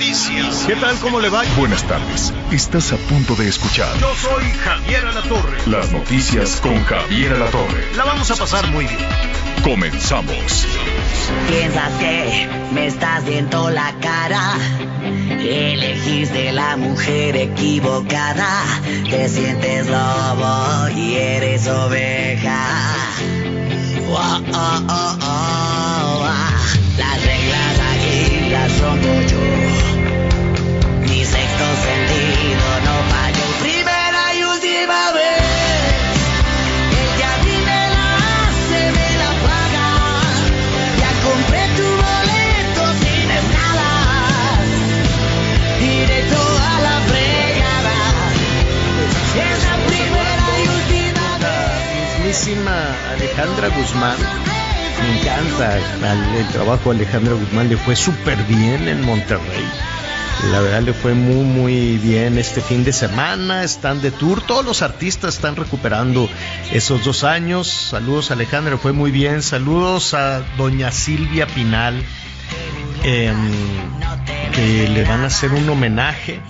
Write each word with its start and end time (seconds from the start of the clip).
Noticias. 0.00 0.64
¿Qué 0.66 0.76
tal? 0.76 0.96
¿Cómo 1.00 1.20
le 1.20 1.28
va? 1.28 1.42
Buenas 1.58 1.84
tardes. 1.84 2.32
Estás 2.50 2.90
a 2.92 2.96
punto 2.96 3.34
de 3.34 3.48
escuchar 3.48 3.94
Yo 3.98 4.14
soy 4.16 4.44
Javier 4.64 5.04
Alatorre. 5.04 5.58
las 5.66 5.92
noticias 5.92 6.58
con 6.62 6.82
Javier 6.84 7.34
Alatorre. 7.34 7.84
La 7.96 8.04
vamos 8.04 8.30
a 8.30 8.36
pasar 8.36 8.66
muy 8.70 8.86
bien. 8.86 8.98
Comenzamos. 9.62 10.66
Piensas 11.48 11.92
que 11.98 12.48
me 12.72 12.86
estás 12.86 13.26
viendo 13.26 13.68
la 13.68 13.92
cara. 14.00 14.54
Elegiste 15.38 16.50
la 16.52 16.78
mujer 16.78 17.36
equivocada. 17.36 18.64
Te 19.10 19.28
sientes 19.28 19.86
lobo 19.86 20.88
y 20.96 21.16
eres 21.16 21.68
oveja. 21.68 22.96
Oh, 24.08 24.40
oh, 24.54 25.18
oh. 25.20 26.28
Las 26.96 27.22
reglas 27.22 27.80
aquí 27.92 28.50
las 28.50 29.29
yo. 29.29 29.29
Mi 31.08 31.24
sexto 31.24 31.66
sentido 31.86 32.66
no 32.86 32.94
falló. 33.10 33.46
Primera 33.62 34.22
y 34.34 34.42
última 34.44 35.12
vez. 35.12 35.42
El 37.00 37.08
que 37.16 37.24
a 37.24 37.36
mí 37.44 37.56
me 37.68 37.82
la 37.94 38.06
hace, 38.40 38.80
me 38.98 39.10
la 39.22 39.30
paga. 39.46 39.88
Ya 41.02 41.10
compré 41.26 41.62
tu 41.78 41.88
boleto 42.04 42.82
sin 43.02 43.26
escalas. 43.40 44.68
Directo 45.80 46.40
a 46.70 46.74
la 46.86 46.96
fregada. 47.08 47.98
Es 49.48 49.58
la 49.68 49.76
primera 49.88 50.46
y 50.62 50.68
última 50.78 51.26
vez. 51.38 52.18
mismísima 52.18 52.76
Alejandra 53.12 53.68
Guzmán. 53.68 54.18
Me 55.00 55.20
encanta 55.20 55.78
el 56.38 56.48
trabajo 56.48 56.92
de 56.92 56.96
Alejandra 56.96 57.34
Guzmán, 57.34 57.68
le 57.68 57.76
fue 57.76 57.96
súper 57.96 58.36
bien 58.44 58.88
en 58.88 59.02
Monterrey. 59.04 59.64
La 60.52 60.60
verdad 60.60 60.82
le 60.82 60.94
fue 60.94 61.12
muy 61.12 61.44
muy 61.44 61.98
bien 61.98 62.38
este 62.38 62.62
fin 62.62 62.82
de 62.82 62.94
semana, 62.94 63.62
están 63.62 64.00
de 64.00 64.10
tour, 64.10 64.40
todos 64.40 64.64
los 64.64 64.80
artistas 64.80 65.34
están 65.34 65.54
recuperando 65.54 66.30
esos 66.72 67.04
dos 67.04 67.24
años. 67.24 67.68
Saludos 67.68 68.30
Alejandra, 68.30 68.72
le 68.72 68.78
fue 68.78 68.92
muy 68.92 69.10
bien. 69.10 69.42
Saludos 69.42 70.14
a 70.14 70.40
doña 70.56 70.92
Silvia 70.92 71.46
Pinal, 71.46 72.02
em, 73.04 73.50
que 74.52 74.88
le 74.88 75.04
van 75.04 75.22
a 75.24 75.26
hacer 75.26 75.52
un 75.52 75.68
homenaje. 75.68 76.40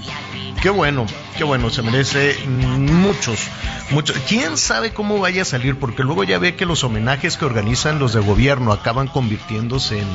Qué 0.62 0.68
bueno, 0.68 1.06
qué 1.38 1.44
bueno, 1.44 1.70
se 1.70 1.80
merece 1.80 2.36
muchos, 2.46 3.48
muchos. 3.90 4.18
¿Quién 4.28 4.58
sabe 4.58 4.92
cómo 4.92 5.18
vaya 5.18 5.40
a 5.40 5.46
salir? 5.46 5.78
Porque 5.78 6.02
luego 6.02 6.22
ya 6.22 6.38
ve 6.38 6.54
que 6.54 6.66
los 6.66 6.84
homenajes 6.84 7.38
que 7.38 7.46
organizan 7.46 7.98
los 7.98 8.12
de 8.12 8.20
gobierno 8.20 8.70
acaban 8.70 9.06
convirtiéndose 9.08 10.00
en, 10.00 10.08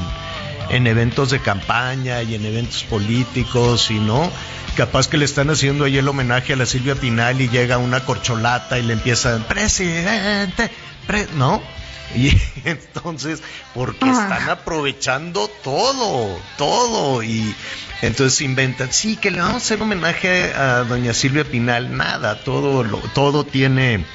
en 0.69 0.85
eventos 0.85 1.31
de 1.31 1.39
campaña 1.39 2.21
y 2.21 2.35
en 2.35 2.45
eventos 2.45 2.83
políticos 2.83 3.89
y 3.89 3.95
no. 3.95 4.31
Capaz 4.77 5.07
que 5.07 5.17
le 5.17 5.25
están 5.25 5.49
haciendo 5.49 5.85
ahí 5.85 5.97
el 5.97 6.07
homenaje 6.07 6.53
a 6.53 6.57
la 6.57 6.67
Silvia 6.67 6.93
Pinal 6.93 7.41
y 7.41 7.49
llega 7.49 7.79
una 7.79 8.01
corcholata 8.01 8.77
y 8.77 8.83
le 8.83 8.93
empiezan, 8.93 9.43
presidente, 9.45 10.69
pre-", 11.07 11.27
¿no? 11.37 11.63
Y 12.15 12.31
entonces, 12.63 13.41
porque 13.73 14.09
están 14.09 14.49
aprovechando 14.49 15.49
todo, 15.63 16.39
todo. 16.57 17.23
Y 17.23 17.53
entonces 18.01 18.41
inventan, 18.41 18.91
sí, 18.91 19.17
que 19.17 19.31
le 19.31 19.39
vamos 19.39 19.55
a 19.55 19.57
hacer 19.57 19.81
homenaje 19.81 20.53
a 20.53 20.83
doña 20.83 21.13
Silvia 21.13 21.43
Pinal. 21.43 21.95
Nada, 21.95 22.43
todo, 22.43 22.83
lo, 22.83 22.99
todo 23.13 23.43
tiene, 23.45 24.05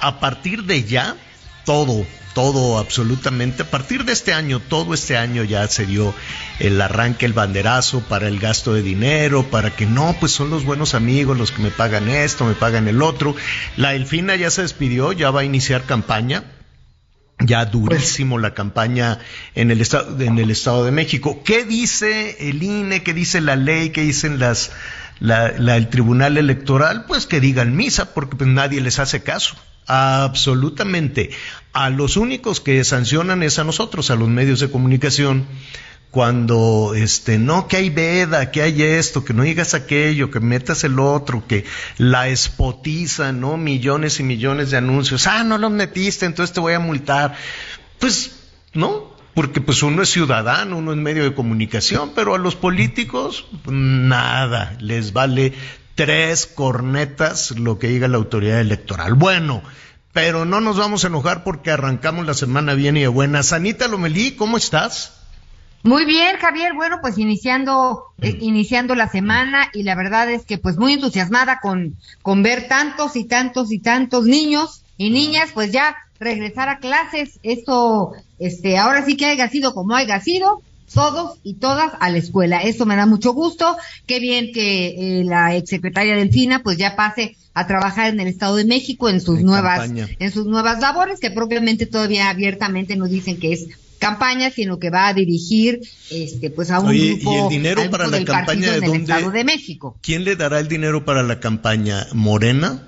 a 0.00 0.20
partir 0.20 0.64
de 0.64 0.84
ya, 0.84 1.16
todo, 1.64 2.06
todo 2.34 2.78
absolutamente. 2.78 3.62
A 3.62 3.70
partir 3.70 4.04
de 4.04 4.12
este 4.12 4.32
año, 4.32 4.60
todo 4.60 4.94
este 4.94 5.16
año 5.16 5.42
ya 5.44 5.66
se 5.68 5.86
dio 5.86 6.14
el 6.60 6.80
arranque, 6.80 7.26
el 7.26 7.32
banderazo 7.32 8.00
para 8.00 8.28
el 8.28 8.38
gasto 8.38 8.74
de 8.74 8.82
dinero, 8.82 9.44
para 9.44 9.74
que 9.74 9.86
no, 9.86 10.14
pues 10.20 10.32
son 10.32 10.50
los 10.50 10.64
buenos 10.64 10.94
amigos 10.94 11.36
los 11.36 11.50
que 11.50 11.62
me 11.62 11.70
pagan 11.70 12.08
esto, 12.08 12.44
me 12.44 12.54
pagan 12.54 12.86
el 12.86 13.02
otro. 13.02 13.34
La 13.76 13.94
Elfina 13.94 14.36
ya 14.36 14.50
se 14.50 14.62
despidió, 14.62 15.12
ya 15.12 15.30
va 15.30 15.40
a 15.40 15.44
iniciar 15.44 15.84
campaña 15.84 16.44
ya 17.44 17.64
durísimo 17.66 18.38
la 18.38 18.52
campaña 18.54 19.18
en 19.54 19.70
el 19.70 19.80
estado 19.80 20.20
en 20.20 20.38
el 20.38 20.50
estado 20.50 20.84
de 20.84 20.90
México. 20.90 21.42
¿Qué 21.44 21.64
dice 21.64 22.36
el 22.50 22.62
INE? 22.62 23.02
¿Qué 23.02 23.14
dice 23.14 23.40
la 23.40 23.56
ley? 23.56 23.90
¿Qué 23.90 24.02
dicen 24.02 24.38
las 24.38 24.72
la- 25.20 25.52
la- 25.58 25.76
el 25.76 25.88
Tribunal 25.88 26.36
Electoral? 26.36 27.04
Pues 27.06 27.26
que 27.26 27.40
digan 27.40 27.76
misa, 27.76 28.12
porque 28.14 28.36
pues 28.36 28.50
nadie 28.50 28.80
les 28.80 28.98
hace 28.98 29.22
caso. 29.22 29.56
Absolutamente. 29.86 31.30
A 31.72 31.90
los 31.90 32.16
únicos 32.16 32.60
que 32.60 32.82
sancionan 32.84 33.42
es 33.42 33.58
a 33.58 33.64
nosotros, 33.64 34.10
a 34.10 34.16
los 34.16 34.28
medios 34.28 34.60
de 34.60 34.70
comunicación, 34.70 35.46
cuando 36.10 36.94
este 36.96 37.38
no 37.38 37.68
que 37.68 37.76
hay 37.76 37.90
veda, 37.90 38.50
que 38.50 38.62
hay 38.62 38.82
esto, 38.82 39.24
que 39.24 39.34
no 39.34 39.42
digas 39.42 39.74
aquello, 39.74 40.30
que 40.30 40.40
metas 40.40 40.84
el 40.84 40.98
otro, 40.98 41.46
que 41.46 41.64
la 41.98 42.28
espotiza, 42.28 43.32
¿no? 43.32 43.56
Millones 43.56 44.18
y 44.20 44.22
millones 44.22 44.70
de 44.70 44.78
anuncios. 44.78 45.26
Ah, 45.26 45.44
no 45.44 45.58
los 45.58 45.70
metiste, 45.70 46.24
entonces 46.24 46.54
te 46.54 46.60
voy 46.60 46.72
a 46.72 46.80
multar. 46.80 47.34
Pues, 47.98 48.36
¿no? 48.72 49.16
Porque 49.34 49.60
pues 49.60 49.82
uno 49.82 50.02
es 50.02 50.08
ciudadano, 50.08 50.78
uno 50.78 50.92
es 50.92 50.98
medio 50.98 51.24
de 51.24 51.34
comunicación, 51.34 52.12
pero 52.14 52.34
a 52.34 52.38
los 52.38 52.56
políticos, 52.56 53.46
nada, 53.66 54.76
les 54.80 55.12
vale 55.12 55.52
tres 55.94 56.46
cornetas 56.46 57.52
lo 57.52 57.78
que 57.78 57.88
diga 57.88 58.08
la 58.08 58.16
autoridad 58.16 58.60
electoral. 58.60 59.14
Bueno, 59.14 59.62
pero 60.12 60.44
no 60.44 60.60
nos 60.60 60.78
vamos 60.78 61.04
a 61.04 61.08
enojar 61.08 61.44
porque 61.44 61.70
arrancamos 61.70 62.26
la 62.26 62.34
semana 62.34 62.74
bien 62.74 62.96
y 62.96 63.02
de 63.02 63.08
buenas. 63.08 63.52
Anita 63.52 63.86
Lomelí, 63.88 64.32
¿cómo 64.32 64.56
estás? 64.56 65.17
Muy 65.82 66.04
bien, 66.04 66.36
Javier. 66.38 66.74
Bueno, 66.74 66.98
pues 67.00 67.18
iniciando, 67.18 68.04
eh, 68.20 68.36
iniciando 68.40 68.94
la 68.94 69.08
semana 69.08 69.70
y 69.72 69.84
la 69.84 69.94
verdad 69.94 70.30
es 70.30 70.44
que 70.44 70.58
pues 70.58 70.76
muy 70.76 70.94
entusiasmada 70.94 71.60
con, 71.60 71.96
con 72.22 72.42
ver 72.42 72.68
tantos 72.68 73.16
y 73.16 73.24
tantos 73.24 73.72
y 73.72 73.78
tantos 73.78 74.24
niños 74.24 74.82
y 74.96 75.10
niñas, 75.10 75.50
pues 75.54 75.70
ya 75.72 75.96
regresar 76.18 76.68
a 76.68 76.78
clases. 76.78 77.38
Esto, 77.42 78.12
este, 78.38 78.76
ahora 78.76 79.04
sí 79.04 79.16
que 79.16 79.26
haya 79.26 79.48
sido 79.48 79.72
como 79.72 79.94
haya 79.94 80.20
sido, 80.20 80.62
todos 80.92 81.38
y 81.42 81.54
todas 81.54 81.92
a 82.00 82.10
la 82.10 82.18
escuela. 82.18 82.62
Esto 82.62 82.84
me 82.86 82.96
da 82.96 83.06
mucho 83.06 83.32
gusto. 83.32 83.76
Qué 84.06 84.18
bien 84.20 84.52
que 84.52 85.20
eh, 85.20 85.24
la 85.24 85.54
exsecretaria 85.54 86.16
Delfina 86.16 86.62
pues 86.62 86.76
ya 86.76 86.96
pase 86.96 87.36
a 87.54 87.66
trabajar 87.66 88.12
en 88.12 88.20
el 88.20 88.28
Estado 88.28 88.56
de 88.56 88.64
México 88.64 89.08
en 89.08 89.20
sus 89.20 89.40
En 89.40 89.46
nuevas, 89.46 89.80
campaña. 89.80 90.08
en 90.18 90.32
sus 90.32 90.46
nuevas 90.46 90.80
labores, 90.80 91.20
que 91.20 91.30
propiamente 91.30 91.86
todavía 91.86 92.30
abiertamente 92.30 92.96
nos 92.96 93.10
dicen 93.10 93.38
que 93.38 93.52
es 93.52 93.66
campaña, 93.98 94.50
sino 94.50 94.78
que 94.78 94.90
va 94.90 95.08
a 95.08 95.14
dirigir 95.14 95.80
este 96.10 96.50
pues 96.50 96.70
a 96.70 96.80
un 96.80 96.88
Oye, 96.88 96.98
¿y 96.98 97.14
grupo, 97.20 97.44
el 97.44 97.48
dinero 97.50 97.82
al 97.82 97.90
para 97.90 98.06
la 98.06 98.16
del 98.16 98.24
campaña 98.26 98.46
partido 98.46 98.70
de 98.72 98.78
en 98.78 98.84
el 98.84 98.90
dónde? 98.90 99.12
Estado 99.12 99.30
de 99.32 99.44
México. 99.44 99.98
¿Quién 100.02 100.24
le 100.24 100.36
dará 100.36 100.60
el 100.60 100.68
dinero 100.68 101.04
para 101.04 101.22
la 101.22 101.40
campaña? 101.40 102.06
¿Morena? 102.12 102.82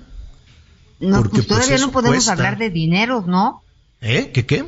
No, 0.99 1.17
Porque, 1.17 1.37
pues 1.37 1.47
todavía 1.47 1.69
pues, 1.69 1.81
no 1.81 1.91
podemos 1.91 2.15
cuesta. 2.17 2.31
hablar 2.33 2.57
de 2.57 2.69
dineros, 2.69 3.25
¿no? 3.27 3.63
¿Eh? 4.01 4.31
¿Qué 4.33 4.45
qué? 4.45 4.65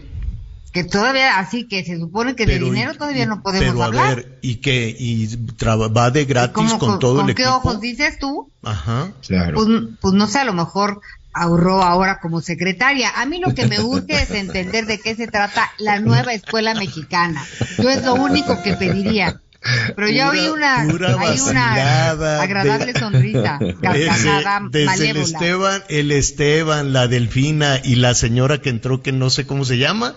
Que 0.72 0.84
todavía, 0.84 1.38
así 1.38 1.68
que 1.68 1.84
se 1.86 2.00
supone 2.00 2.36
que 2.36 2.48
de 2.48 2.54
Pero, 2.54 2.66
dinero 2.66 2.94
y- 2.94 2.98
todavía 2.98 3.28
no 3.28 3.44
podemos 3.44 3.70
pero, 3.74 3.84
hablar. 3.84 4.06
a 4.06 4.16
ver, 4.16 4.40
¿y 4.42 4.56
qué? 4.56 4.96
¿Y 4.98 5.28
traba- 5.58 5.88
va 5.90 6.10
de 6.10 6.26
gratis 6.26 6.54
¿Cómo- 6.56 6.80
con 6.80 6.98
todo 6.98 7.20
el 7.22 7.28
qué 7.28 7.44
equipo? 7.44 7.50
ojos 7.58 7.80
dices 7.80 8.18
tú? 8.20 8.50
Ajá. 8.64 9.12
Pues, 9.28 9.68
pues 10.02 10.14
no 10.16 10.26
sé, 10.28 10.40
a 10.40 10.46
lo 10.46 10.54
mejor 10.54 11.02
ahorró 11.34 11.82
ahora 11.82 12.20
como 12.20 12.42
secretaria. 12.42 13.10
A 13.16 13.26
mí 13.26 13.40
lo 13.40 13.54
que 13.54 13.68
me 13.68 13.80
urge 13.82 14.22
es 14.22 14.32
entender 14.32 14.86
de 14.86 15.00
qué 15.00 15.16
se 15.16 15.28
trata 15.28 15.72
la 15.78 16.00
nueva 16.00 16.34
escuela 16.34 16.74
mexicana. 16.76 17.44
Yo 17.78 17.90
es 17.90 18.04
lo 18.04 18.14
único 18.14 18.62
que 18.64 18.74
pediría. 18.74 19.40
Pero 19.96 20.10
ya 20.10 20.30
oí 20.30 20.48
una, 20.50 20.82
hay 20.82 21.40
agradable 22.42 22.92
de- 22.94 23.00
sonrisa, 23.00 23.60
carcajada 23.82 24.62
Desde, 24.70 24.92
desde 24.92 25.10
el. 25.12 25.18
Esteban, 25.18 25.84
el 25.88 26.12
Esteban, 26.12 26.92
la 26.94 27.08
Delfina 27.08 27.80
y 27.82 27.96
la 27.96 28.14
señora 28.14 28.60
que 28.60 28.70
entró 28.70 29.02
que 29.02 29.14
no 29.14 29.30
sé 29.30 29.48
cómo 29.48 29.64
se 29.64 29.78
llama, 29.78 30.16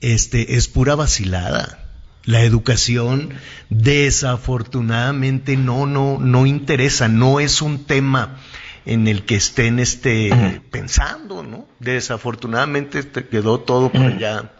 este 0.00 0.54
es 0.56 0.68
pura 0.68 0.94
vacilada. 0.94 1.80
La 2.24 2.42
educación 2.42 3.30
desafortunadamente 3.68 5.56
no 5.56 5.86
no 5.86 6.18
no 6.20 6.46
interesa, 6.46 7.08
no 7.08 7.40
es 7.40 7.62
un 7.62 7.84
tema 7.84 8.36
en 8.86 9.08
el 9.08 9.24
que 9.24 9.36
estén 9.36 9.78
este 9.78 10.60
pensando, 10.70 11.42
¿no? 11.42 11.66
Desafortunadamente 11.80 12.98
este, 12.98 13.26
quedó 13.26 13.60
todo 13.60 13.90
por 13.90 14.02
allá 14.02 14.50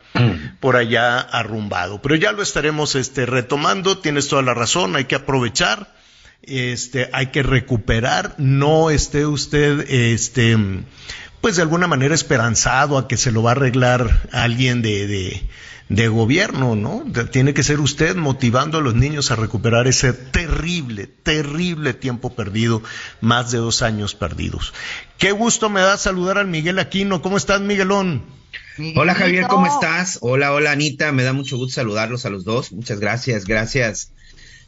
por 0.61 0.77
allá 0.77 1.19
arrumbado. 1.19 2.01
Pero 2.01 2.15
ya 2.15 2.33
lo 2.33 2.43
estaremos 2.43 2.95
este, 2.95 3.27
retomando, 3.27 3.99
tienes 3.99 4.29
toda 4.29 4.43
la 4.43 4.55
razón, 4.55 4.97
hay 4.97 5.07
que 5.07 5.17
aprovechar, 5.17 5.95
este, 6.43 7.11
hay 7.13 7.27
que 7.27 7.43
recuperar, 7.43 8.35
no 8.39 8.91
esté 8.91 9.27
usted, 9.27 9.91
este, 9.91 10.57
pues 11.41 11.57
de 11.57 11.63
alguna 11.63 11.87
manera 11.87 12.15
esperanzado 12.15 12.97
a 12.97 13.09
que 13.09 13.17
se 13.17 13.33
lo 13.33 13.43
va 13.43 13.51
a 13.51 13.53
arreglar 13.53 14.29
alguien 14.33 14.83
de, 14.83 15.07
de, 15.07 15.43
de 15.89 16.09
gobierno, 16.09 16.77
¿no? 16.77 17.05
Tiene 17.31 17.55
que 17.55 17.63
ser 17.63 17.81
usted 17.81 18.17
motivando 18.17 18.79
a 18.79 18.81
los 18.81 18.95
niños 18.95 19.31
a 19.31 19.37
recuperar 19.37 19.87
ese 19.87 20.13
terrible, 20.13 21.07
terrible 21.07 21.95
tiempo 21.95 22.35
perdido, 22.35 22.83
más 23.21 23.51
de 23.51 23.59
dos 23.59 23.83
años 23.83 24.15
perdidos. 24.15 24.73
Qué 25.19 25.33
gusto 25.33 25.69
me 25.69 25.81
da 25.81 25.97
saludar 25.99 26.39
al 26.39 26.49
Miguel 26.49 26.79
Aquino. 26.79 27.23
¿Cómo 27.23 27.37
estás, 27.37 27.61
Miguelón? 27.61 28.25
Hola 28.97 29.15
Javier, 29.15 29.47
¿cómo 29.47 29.67
estás? 29.67 30.19
Hola, 30.21 30.53
hola 30.53 30.73
Anita, 30.73 31.13
me 31.13 31.23
da 31.23 31.33
mucho 31.33 31.57
gusto 31.57 31.75
saludarlos 31.75 32.27
a 32.27 32.31
los 32.31 32.45
dos. 32.45 32.73
Muchas 32.73 32.99
gracias, 32.99 33.45
gracias. 33.45 34.11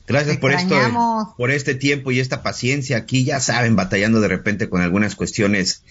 Gracias 0.07 0.37
por 0.37 0.53
esto, 0.53 1.35
por 1.37 1.51
este 1.51 1.75
tiempo 1.75 2.13
y 2.13 2.21
esta 2.21 2.45
paciencia 2.45 2.97
aquí, 2.99 3.25
ya 3.25 3.41
saben, 3.41 3.75
batallando 3.75 4.21
de 4.21 4.29
repente 4.29 4.69
con 4.69 4.81
algunas 4.81 5.17
cuestiones, 5.17 5.83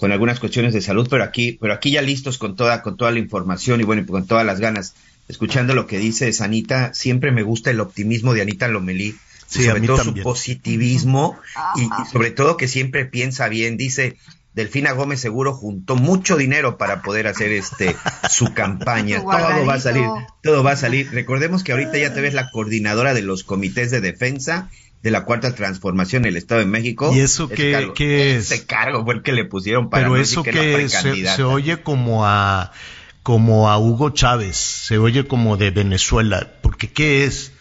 con 0.00 0.12
algunas 0.12 0.40
cuestiones 0.40 0.72
de 0.72 0.80
salud, 0.80 1.06
pero 1.10 1.22
aquí, 1.22 1.58
pero 1.60 1.74
aquí 1.74 1.90
ya 1.90 2.00
listos 2.00 2.38
con 2.38 2.56
toda, 2.56 2.80
con 2.80 2.96
toda 2.96 3.10
la 3.10 3.18
información 3.18 3.82
y 3.82 3.84
bueno, 3.84 4.00
y 4.00 4.06
con 4.06 4.26
todas 4.26 4.46
las 4.46 4.58
ganas. 4.58 4.94
Escuchando 5.28 5.74
lo 5.74 5.86
que 5.86 5.98
dice 5.98 6.32
Anita, 6.40 6.94
siempre 6.94 7.32
me 7.32 7.42
gusta 7.42 7.70
el 7.70 7.80
optimismo 7.80 8.32
de 8.32 8.40
Anita 8.40 8.66
Lomelí, 8.66 9.14
sobre 9.46 9.82
todo 9.82 10.02
su 10.02 10.14
positivismo 10.14 11.38
y, 11.76 11.82
y 11.82 12.06
sobre 12.10 12.30
todo 12.30 12.56
que 12.56 12.66
siempre 12.66 13.04
piensa 13.04 13.48
bien. 13.48 13.76
Dice, 13.76 14.16
Delfina 14.54 14.92
Gómez 14.92 15.20
seguro 15.20 15.52
juntó 15.52 15.96
mucho 15.96 16.38
dinero 16.38 16.78
para 16.78 17.02
poder 17.02 17.26
hacer 17.26 17.52
este 17.52 17.94
su 18.30 18.46
campaña. 18.54 19.20
todo 19.20 19.66
va 19.66 19.74
a 19.74 19.80
salir, 19.80 20.06
todo 20.42 20.64
va 20.64 20.72
a 20.72 20.76
salir. 20.76 21.10
Recordemos 21.12 21.62
que 21.62 21.72
ahorita 21.72 21.98
ya 21.98 22.14
te 22.14 22.22
ves 22.22 22.32
la 22.32 22.50
coordinadora 22.50 23.12
de 23.12 23.20
los 23.20 23.44
comités 23.44 23.90
de 23.90 24.00
defensa 24.00 24.70
de 25.02 25.10
la 25.10 25.24
cuarta 25.24 25.54
transformación 25.54 26.24
en 26.24 26.30
el 26.30 26.36
Estado 26.36 26.60
de 26.60 26.66
México. 26.66 27.12
¿Y 27.14 27.20
eso 27.20 27.48
qué, 27.48 27.72
cargo, 27.72 27.94
qué 27.94 28.36
es? 28.36 28.50
Ese 28.50 28.66
cargo 28.66 29.04
fue 29.04 29.14
el 29.14 29.22
que 29.22 29.32
le 29.32 29.44
pusieron 29.44 29.88
para 29.88 30.04
Pero 30.04 30.16
no 30.16 30.22
eso 30.22 30.42
que 30.42 30.50
que 30.50 30.88
se, 30.88 31.42
oye 31.42 31.82
como 31.82 32.26
a 32.26 32.72
como 33.22 33.70
a 33.70 33.78
Hugo 33.78 34.10
Chávez, 34.10 34.56
se 34.56 34.98
oye 34.98 35.26
como 35.26 35.56
de 35.56 35.70
Venezuela, 35.70 36.52
porque 36.62 36.90
¿qué 36.90 37.24
es? 37.24 37.52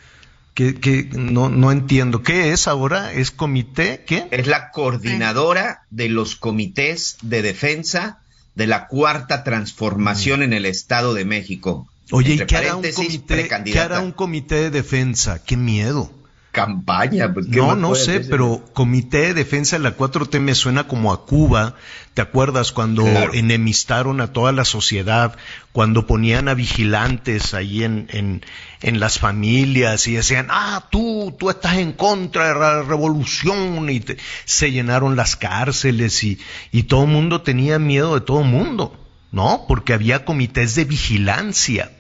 ¿Qué, 0.54 0.76
qué? 0.76 1.08
No, 1.14 1.48
no 1.48 1.72
entiendo. 1.72 2.22
¿Qué 2.22 2.52
es 2.52 2.68
ahora? 2.68 3.14
¿Es 3.14 3.32
comité? 3.32 4.04
¿Qué? 4.06 4.28
Es 4.32 4.48
la 4.48 4.72
coordinadora 4.72 5.84
de 5.90 6.10
los 6.10 6.36
comités 6.36 7.18
de 7.22 7.42
defensa 7.42 8.20
de 8.56 8.68
la 8.68 8.88
cuarta 8.88 9.46
transformación 9.46 10.44
en 10.44 10.52
el 10.52 10.66
Estado 10.66 11.14
de 11.14 11.24
México. 11.24 11.88
Oye, 12.12 12.34
¿y 12.34 12.46
qué 12.46 12.58
hará, 12.58 12.76
un 12.76 12.92
comité, 12.92 13.48
¿qué 13.64 13.80
hará 13.80 14.02
un 14.02 14.12
comité 14.12 14.56
de 14.56 14.70
defensa? 14.72 15.42
¡Qué 15.42 15.56
miedo! 15.56 16.12
Campaña? 16.52 17.34
Pues, 17.34 17.48
¿qué 17.52 17.58
No, 17.58 17.76
no 17.76 17.96
sé, 17.96 18.18
hacer? 18.18 18.30
pero 18.30 18.66
Comité 18.74 19.20
de 19.20 19.34
Defensa 19.34 19.78
de 19.78 19.84
la 19.84 19.96
4T 19.96 20.40
me 20.40 20.56
suena 20.56 20.88
como 20.88 21.12
a 21.14 21.26
Cuba. 21.26 21.76
¿Te 22.14 22.22
acuerdas 22.22 22.72
cuando 22.72 23.04
Claro. 23.06 23.34
enemistaron 23.34 24.20
a 24.20 24.34
toda 24.34 24.52
la 24.52 24.66
sociedad, 24.66 25.36
cuando 25.72 26.06
ponían 26.08 26.48
a 26.50 26.54
vigilantes 26.54 27.54
ahí 27.54 27.84
en, 27.84 28.08
en, 28.12 28.44
en 28.82 29.00
las 29.00 29.20
familias 29.20 30.08
y 30.08 30.14
decían, 30.14 30.48
ah, 30.50 30.88
tú, 30.92 31.36
tú 31.40 31.50
estás 31.50 31.78
en 31.78 31.94
contra 31.94 32.50
de 32.54 32.60
la 32.60 32.82
revolución 32.82 33.90
y 33.90 34.00
te- 34.02 34.18
se 34.46 34.72
llenaron 34.72 35.16
las 35.16 35.36
cárceles 35.36 36.24
y, 36.24 36.40
y 36.72 36.84
todo 36.84 37.04
el 37.04 37.10
mundo 37.12 37.42
tenía 37.42 37.80
miedo 37.80 38.16
de 38.16 38.22
todo 38.22 38.42
el 38.42 38.48
mundo, 38.48 38.98
¿no? 39.32 39.66
Porque 39.68 39.94
había 39.94 40.26
comités 40.26 40.76
de 40.76 40.86
vigilancia. 40.86 41.92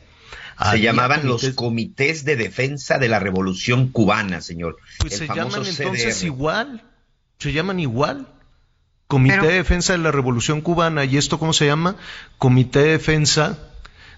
Se 0.71 0.81
llamaban 0.81 1.25
los 1.25 1.41
comités- 1.43 1.55
comités 1.55 2.25
de 2.25 2.35
defensa 2.35 2.97
de 2.97 3.07
la 3.07 3.19
revolución 3.19 3.87
cubana, 3.89 4.41
señor. 4.41 4.77
Pues 4.99 5.13
El 5.13 5.19
se 5.19 5.25
famoso 5.27 5.49
llaman 5.61 5.67
entonces 5.69 6.15
CDR. 6.19 6.25
igual, 6.27 6.83
se 7.37 7.53
llaman 7.53 7.79
igual. 7.79 8.27
Comité 9.07 9.37
Pero- 9.37 9.47
de 9.47 9.53
Defensa 9.55 9.93
de 9.93 9.99
la 9.99 10.11
Revolución 10.11 10.61
Cubana, 10.61 11.03
¿y 11.03 11.17
esto 11.17 11.39
cómo 11.39 11.51
se 11.51 11.65
llama? 11.65 11.95
Comité 12.37 12.79
de 12.79 12.89
Defensa 12.91 13.57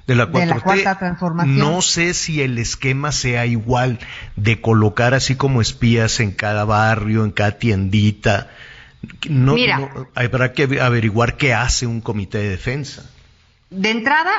de 0.05 0.15
la 0.15 0.25
4T. 0.25 0.39
De 0.39 0.45
la 0.47 0.59
Cuarta 0.59 0.99
Transformación. 0.99 1.57
No 1.57 1.81
sé 1.81 2.13
si 2.13 2.41
el 2.41 2.57
esquema 2.57 3.13
sea 3.13 3.45
igual 3.45 3.99
de 4.35 4.59
colocar 4.59 5.13
así 5.13 5.35
como 5.35 5.61
espías 5.61 6.19
en 6.19 6.31
cada 6.31 6.65
barrio, 6.65 7.23
en 7.23 7.31
cada 7.31 7.57
tiendita. 7.57 8.49
No, 9.29 9.53
Mira. 9.53 9.79
no- 9.79 10.07
habrá 10.13 10.51
que 10.51 10.63
averiguar 10.81 11.37
qué 11.37 11.53
hace 11.53 11.87
un 11.87 12.01
comité 12.01 12.39
de 12.39 12.49
defensa. 12.49 13.09
De 13.69 13.91
entrada, 13.91 14.31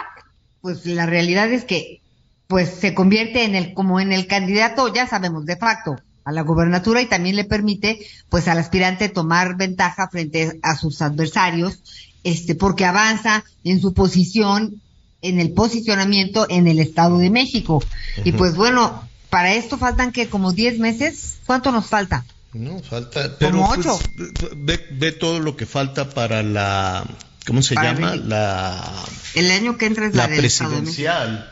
pues 0.62 0.86
la 0.86 1.04
realidad 1.04 1.52
es 1.52 1.64
que 1.64 2.00
pues 2.46 2.70
se 2.70 2.94
convierte 2.94 3.44
en 3.44 3.54
el 3.54 3.74
como 3.74 4.00
en 4.00 4.12
el 4.12 4.26
candidato, 4.26 4.92
ya 4.92 5.06
sabemos, 5.06 5.44
de 5.44 5.56
facto 5.56 5.96
a 6.24 6.32
la 6.32 6.42
gobernatura 6.42 7.02
y 7.02 7.06
también 7.06 7.36
le 7.36 7.44
permite 7.44 7.98
pues 8.28 8.48
al 8.48 8.58
aspirante 8.58 9.08
tomar 9.08 9.56
ventaja 9.56 10.08
frente 10.08 10.58
a 10.62 10.76
sus 10.76 11.02
adversarios, 11.02 11.82
este 12.24 12.54
porque 12.54 12.84
avanza 12.84 13.44
en 13.64 13.80
su 13.80 13.92
posición 13.92 14.80
en 15.20 15.40
el 15.40 15.52
posicionamiento 15.52 16.46
en 16.48 16.66
el 16.66 16.78
Estado 16.80 17.18
de 17.18 17.30
México. 17.30 17.82
Y 18.24 18.32
pues 18.32 18.56
bueno, 18.56 19.08
para 19.30 19.54
esto 19.54 19.78
faltan 19.78 20.12
que 20.12 20.28
como 20.28 20.52
10 20.52 20.78
meses, 20.78 21.38
¿cuánto 21.46 21.72
nos 21.72 21.86
falta? 21.86 22.24
No, 22.52 22.80
falta. 22.80 23.38
Como 23.38 23.66
pues, 23.68 23.86
ocho. 23.86 23.98
ve, 24.56 24.78
ve 24.92 25.12
todo 25.12 25.40
lo 25.40 25.56
que 25.56 25.64
falta 25.64 26.10
para 26.10 26.42
la. 26.42 27.04
¿Cómo 27.46 27.62
se 27.62 27.74
Para 27.74 27.94
llama? 27.94 28.12
el- 28.14 28.28
La, 28.28 28.92
El 29.34 29.50
año 29.50 29.76
que 29.78 29.86
entra 29.86 30.06
es 30.06 30.14
la, 30.14 30.28
la 30.28 30.36
presidencial. 30.36 31.50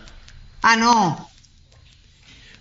Ah, 0.62 0.76
no. 0.76 1.28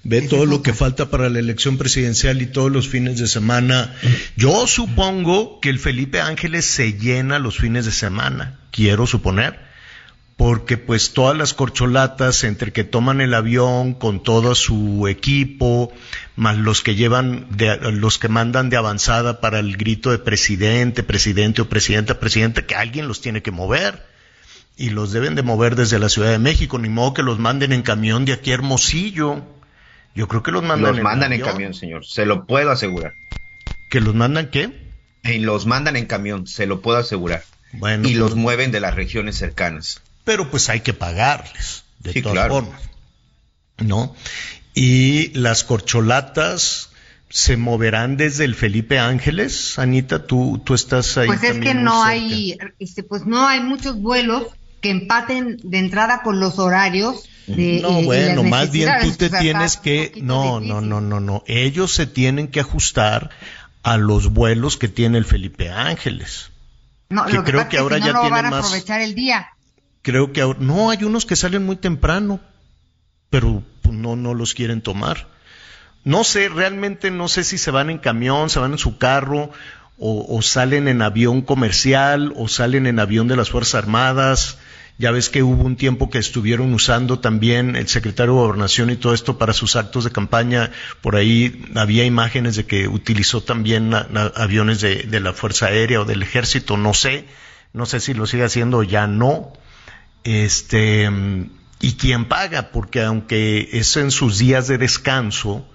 Ve 0.03 0.21
todo 0.21 0.45
lo 0.45 0.63
que 0.63 0.73
falta 0.73 1.09
para 1.09 1.29
la 1.29 1.39
elección 1.39 1.77
presidencial 1.77 2.41
y 2.41 2.45
todos 2.47 2.71
los 2.71 2.87
fines 2.87 3.19
de 3.19 3.27
semana. 3.27 3.93
Yo 4.37 4.65
supongo 4.65 5.59
que 5.59 5.69
el 5.69 5.77
Felipe 5.77 6.21
Ángeles 6.21 6.65
se 6.65 6.93
llena 6.93 7.37
los 7.37 7.57
fines 7.57 7.85
de 7.85 7.91
semana, 7.91 8.59
quiero 8.71 9.05
suponer, 9.05 9.59
porque 10.39 10.77
pues 10.77 11.11
todas 11.11 11.35
las 11.35 11.53
corcholatas 11.53 12.45
entre 12.45 12.71
que 12.71 12.85
toman 12.85 13.19
el 13.19 13.33
avión 13.33 13.93
con 13.93 14.23
todo 14.23 14.55
su 14.55 15.09
equipo, 15.09 15.91
más 16.37 16.57
los 16.57 16.81
que 16.81 16.95
llevan, 16.95 17.45
de, 17.57 17.75
los 17.91 18.19
que 18.19 18.29
mandan 18.29 18.69
de 18.69 18.77
avanzada 18.77 19.41
para 19.41 19.59
el 19.59 19.75
grito 19.75 20.11
de 20.11 20.17
presidente, 20.17 21.03
presidente 21.03 21.61
o 21.61 21.67
presidenta, 21.67 22.21
presidente, 22.21 22.65
que 22.65 22.75
alguien 22.75 23.09
los 23.09 23.19
tiene 23.19 23.41
que 23.41 23.51
mover 23.51 24.07
y 24.77 24.91
los 24.91 25.11
deben 25.11 25.35
de 25.35 25.43
mover 25.43 25.75
desde 25.75 25.99
la 25.99 26.07
Ciudad 26.07 26.31
de 26.31 26.39
México, 26.39 26.79
ni 26.79 26.87
modo 26.87 27.13
que 27.13 27.23
los 27.23 27.37
manden 27.37 27.73
en 27.73 27.81
camión 27.81 28.23
de 28.23 28.31
aquí 28.31 28.51
a 28.51 28.53
Hermosillo. 28.53 29.43
Yo 30.15 30.29
creo 30.29 30.41
que 30.41 30.51
los 30.51 30.63
mandan, 30.63 30.93
Los 30.93 31.03
mandan 31.03 31.33
en 31.33 31.41
camión, 31.41 31.73
señor. 31.73 32.05
Se 32.05 32.25
lo 32.25 32.45
puedo 32.45 32.71
asegurar. 32.71 33.11
¿Que 33.89 33.99
los 33.99 34.15
mandan 34.15 34.49
qué? 34.49 34.71
Y 35.21 35.39
los 35.39 35.65
mandan 35.65 35.97
en 35.97 36.05
camión, 36.05 36.47
se 36.47 36.65
lo 36.65 36.79
puedo 36.79 36.97
asegurar. 36.97 37.43
Bueno, 37.73 38.07
y 38.07 38.13
los 38.13 38.29
pues, 38.29 38.41
mueven 38.41 38.71
de 38.71 38.79
las 38.79 38.95
regiones 38.95 39.35
cercanas. 39.35 40.01
Pero 40.23 40.49
pues 40.51 40.69
hay 40.69 40.81
que 40.81 40.93
pagarles, 40.93 41.83
de 41.99 42.13
Sí, 42.13 42.21
todas 42.21 42.33
claro. 42.35 42.53
formas. 42.55 42.81
¿No? 43.79 44.15
Y 44.73 45.29
las 45.37 45.63
corcholatas 45.63 46.89
se 47.29 47.57
moverán 47.57 48.17
desde 48.17 48.45
el 48.45 48.55
Felipe 48.55 48.99
Ángeles. 48.99 49.77
Anita, 49.79 50.25
tú, 50.25 50.61
tú 50.65 50.73
estás 50.73 51.17
ahí. 51.17 51.27
Pues 51.27 51.43
es 51.43 51.59
que 51.59 51.73
no 51.73 52.03
hay, 52.03 52.57
este, 52.79 53.03
pues 53.03 53.25
no 53.25 53.47
hay 53.47 53.61
muchos 53.61 53.99
vuelos 54.01 54.47
que 54.81 54.89
empaten 54.89 55.59
de 55.63 55.77
entrada 55.79 56.21
con 56.23 56.39
los 56.39 56.59
horarios. 56.59 57.27
De, 57.47 57.79
No, 57.81 57.97
eh, 57.97 58.01
y 58.01 58.05
bueno, 58.05 58.43
más 58.43 58.71
bien 58.71 58.89
tú 59.01 59.11
te 59.13 59.25
O 59.27 59.29
sea, 59.29 59.39
tienes 59.39 59.77
que, 59.77 60.11
no, 60.21 60.59
no, 60.59 60.59
difícil. 60.59 60.89
no, 60.89 61.01
no, 61.01 61.19
no, 61.19 61.43
ellos 61.47 61.93
se 61.93 62.05
tienen 62.05 62.47
que 62.47 62.59
ajustar 62.59 63.31
a 63.81 63.97
los 63.97 64.29
vuelos 64.33 64.77
que 64.77 64.87
tiene 64.87 65.17
el 65.17 65.25
Felipe 65.25 65.69
Ángeles. 65.69 66.51
No, 67.09 67.25
que 67.25 67.33
lo 67.33 67.43
creo 67.43 67.59
pasa 67.61 67.69
que 67.69 67.75
es 67.77 67.81
ahora 67.81 67.95
si 67.97 68.01
no, 68.01 68.07
ya 68.07 68.13
no 68.13 68.21
tiene 68.21 68.35
van 68.35 68.45
a 68.45 68.49
más- 68.51 68.65
aprovechar 68.65 69.01
el 69.01 69.15
día. 69.15 69.47
Creo 70.01 70.31
que 70.31 70.41
ahora, 70.41 70.59
no, 70.61 70.89
hay 70.89 71.03
unos 71.03 71.25
que 71.25 71.35
salen 71.35 71.65
muy 71.65 71.75
temprano, 71.75 72.39
pero 73.29 73.63
pues, 73.81 73.95
no, 73.95 74.15
no 74.15 74.33
los 74.33 74.53
quieren 74.53 74.81
tomar. 74.81 75.27
No 76.03 76.23
sé, 76.23 76.49
realmente 76.49 77.11
no 77.11 77.27
sé 77.27 77.43
si 77.43 77.57
se 77.57 77.71
van 77.71 77.89
en 77.89 77.97
camión, 77.97 78.49
se 78.49 78.59
van 78.59 78.71
en 78.71 78.77
su 78.77 78.97
carro, 78.97 79.51
o, 79.97 80.25
o 80.29 80.41
salen 80.41 80.87
en 80.87 81.01
avión 81.01 81.41
comercial, 81.41 82.33
o 82.37 82.47
salen 82.47 82.87
en 82.87 82.99
avión 82.99 83.27
de 83.27 83.35
las 83.35 83.49
Fuerzas 83.49 83.75
Armadas. 83.75 84.57
Ya 84.97 85.11
ves 85.11 85.29
que 85.29 85.43
hubo 85.43 85.63
un 85.63 85.77
tiempo 85.77 86.09
que 86.09 86.17
estuvieron 86.17 86.73
usando 86.73 87.19
también 87.19 87.77
el 87.77 87.87
secretario 87.87 88.33
de 88.33 88.39
Gobernación 88.39 88.89
y 88.89 88.97
todo 88.97 89.13
esto 89.13 89.37
para 89.37 89.53
sus 89.53 89.77
actos 89.77 90.03
de 90.03 90.11
campaña. 90.11 90.71
Por 91.01 91.15
ahí 91.15 91.65
había 91.75 92.03
imágenes 92.03 92.57
de 92.57 92.65
que 92.65 92.89
utilizó 92.89 93.41
también 93.41 93.93
aviones 93.93 94.81
de, 94.81 95.03
de 95.03 95.19
la 95.21 95.31
Fuerza 95.31 95.67
Aérea 95.67 96.01
o 96.01 96.05
del 96.05 96.21
Ejército, 96.21 96.75
no 96.75 96.93
sé. 96.93 97.23
No 97.71 97.85
sé 97.85 98.01
si 98.01 98.13
lo 98.13 98.27
sigue 98.27 98.43
haciendo 98.43 98.79
o 98.79 98.83
ya 98.83 99.07
no. 99.07 99.53
Este, 100.23 101.09
y 101.79 101.93
quién 101.93 102.25
paga, 102.25 102.71
porque 102.71 103.03
aunque 103.03 103.69
es 103.73 103.95
en 103.97 104.11
sus 104.11 104.37
días 104.37 104.67
de 104.67 104.77
descanso, 104.77 105.65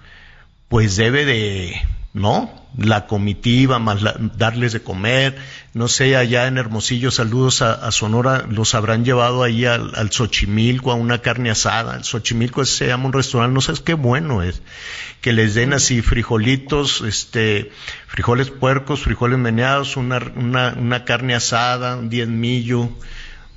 pues 0.67 0.95
debe 0.95 1.25
de, 1.25 1.81
¿no? 2.13 2.63
La 2.77 3.07
comitiva, 3.07 3.79
más 3.79 3.99
darles 4.37 4.73
de 4.73 4.81
comer, 4.81 5.37
no 5.73 5.87
sé, 5.87 6.15
allá 6.15 6.47
en 6.47 6.57
Hermosillo, 6.57 7.09
saludos 7.09 7.61
a, 7.61 7.91
Sonora, 7.91 8.45
los 8.49 8.75
habrán 8.75 9.05
llevado 9.05 9.43
ahí 9.43 9.65
al, 9.65 9.93
al, 9.95 10.11
Xochimilco 10.11 10.91
a 10.91 10.95
una 10.95 11.21
carne 11.21 11.49
asada. 11.49 11.95
El 11.95 12.03
Xochimilco 12.03 12.65
se 12.65 12.87
llama 12.87 13.05
un 13.05 13.13
restaurante, 13.13 13.53
no 13.53 13.61
sabes 13.61 13.81
qué 13.81 13.93
bueno 13.93 14.43
es. 14.43 14.61
Que 15.21 15.33
les 15.33 15.55
den 15.55 15.73
así 15.73 16.01
frijolitos, 16.01 17.01
este, 17.01 17.71
frijoles 18.07 18.51
puercos, 18.51 19.01
frijoles 19.01 19.39
meneados, 19.39 19.97
una, 19.97 20.19
una, 20.35 20.75
una 20.77 21.05
carne 21.05 21.35
asada, 21.35 21.95
un 21.95 22.09
diezmillo, 22.09 22.89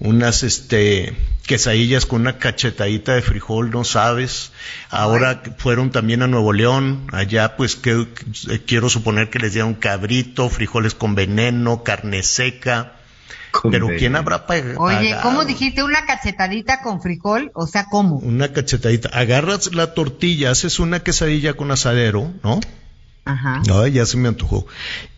unas 0.00 0.42
este 0.42 1.16
quesadillas 1.46 2.06
con 2.06 2.20
una 2.20 2.38
cachetadita 2.38 3.14
de 3.14 3.22
frijol, 3.22 3.70
no 3.70 3.82
sabes. 3.82 4.52
Ahora 4.90 5.42
fueron 5.56 5.90
también 5.90 6.22
a 6.22 6.26
Nuevo 6.26 6.52
León, 6.52 7.06
allá 7.12 7.56
pues 7.56 7.74
que, 7.74 8.06
quiero 8.66 8.90
suponer 8.90 9.30
que 9.30 9.38
les 9.38 9.54
dieron 9.54 9.74
cabrito, 9.74 10.50
frijoles 10.50 10.94
con 10.94 11.14
veneno, 11.14 11.82
carne 11.82 12.22
seca. 12.22 12.92
pero 13.70 13.88
¿quién 13.98 14.14
habrá 14.14 14.46
pagado? 14.46 14.78
Oye, 14.78 15.16
¿cómo 15.22 15.46
dijiste 15.46 15.82
una 15.82 16.04
cachetadita 16.04 16.82
con 16.82 17.00
frijol? 17.00 17.50
O 17.54 17.66
sea, 17.66 17.86
¿cómo? 17.86 18.16
Una 18.16 18.52
cachetadita. 18.52 19.08
Agarras 19.08 19.74
la 19.74 19.94
tortilla, 19.94 20.50
haces 20.50 20.78
una 20.78 21.00
quesadilla 21.00 21.54
con 21.54 21.70
asadero, 21.70 22.30
¿no? 22.44 22.60
Ajá. 23.24 23.62
Ay, 23.72 23.92
ya 23.92 24.06
se 24.06 24.16
me 24.18 24.28
antojó. 24.28 24.66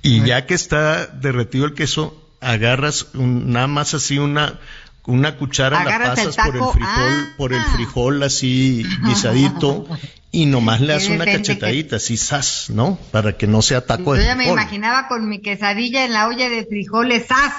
Y 0.02 0.24
ya 0.24 0.46
que 0.46 0.54
está 0.54 1.06
derretido 1.06 1.64
el 1.64 1.74
queso, 1.74 2.29
agarras 2.40 3.08
nada 3.14 3.66
más 3.66 3.94
así 3.94 4.18
una 4.18 4.58
una 5.06 5.36
cuchara 5.36 5.82
la 5.84 5.98
pasas 5.98 6.36
por 6.36 6.56
el 6.56 6.62
frijol, 6.62 6.82
ah. 6.82 7.32
por 7.36 7.52
el 7.52 7.62
frijol 7.62 8.22
así 8.22 8.84
guisadito 9.04 9.86
y 10.32 10.46
nomás 10.46 10.80
le 10.80 10.92
das 10.92 11.08
una 11.08 11.24
cachetadita, 11.24 11.96
así 11.96 12.16
sas, 12.16 12.70
¿no? 12.70 12.98
Para 13.10 13.36
que 13.36 13.48
no 13.48 13.62
sea 13.62 13.84
taco 13.84 14.14
de 14.14 14.20
Yo 14.20 14.26
ya 14.26 14.36
me 14.36 14.46
imaginaba 14.46 15.08
con 15.08 15.28
mi 15.28 15.40
quesadilla 15.40 16.04
en 16.04 16.12
la 16.12 16.28
olla 16.28 16.48
de 16.48 16.64
frijoles 16.66 17.26
sas. 17.26 17.52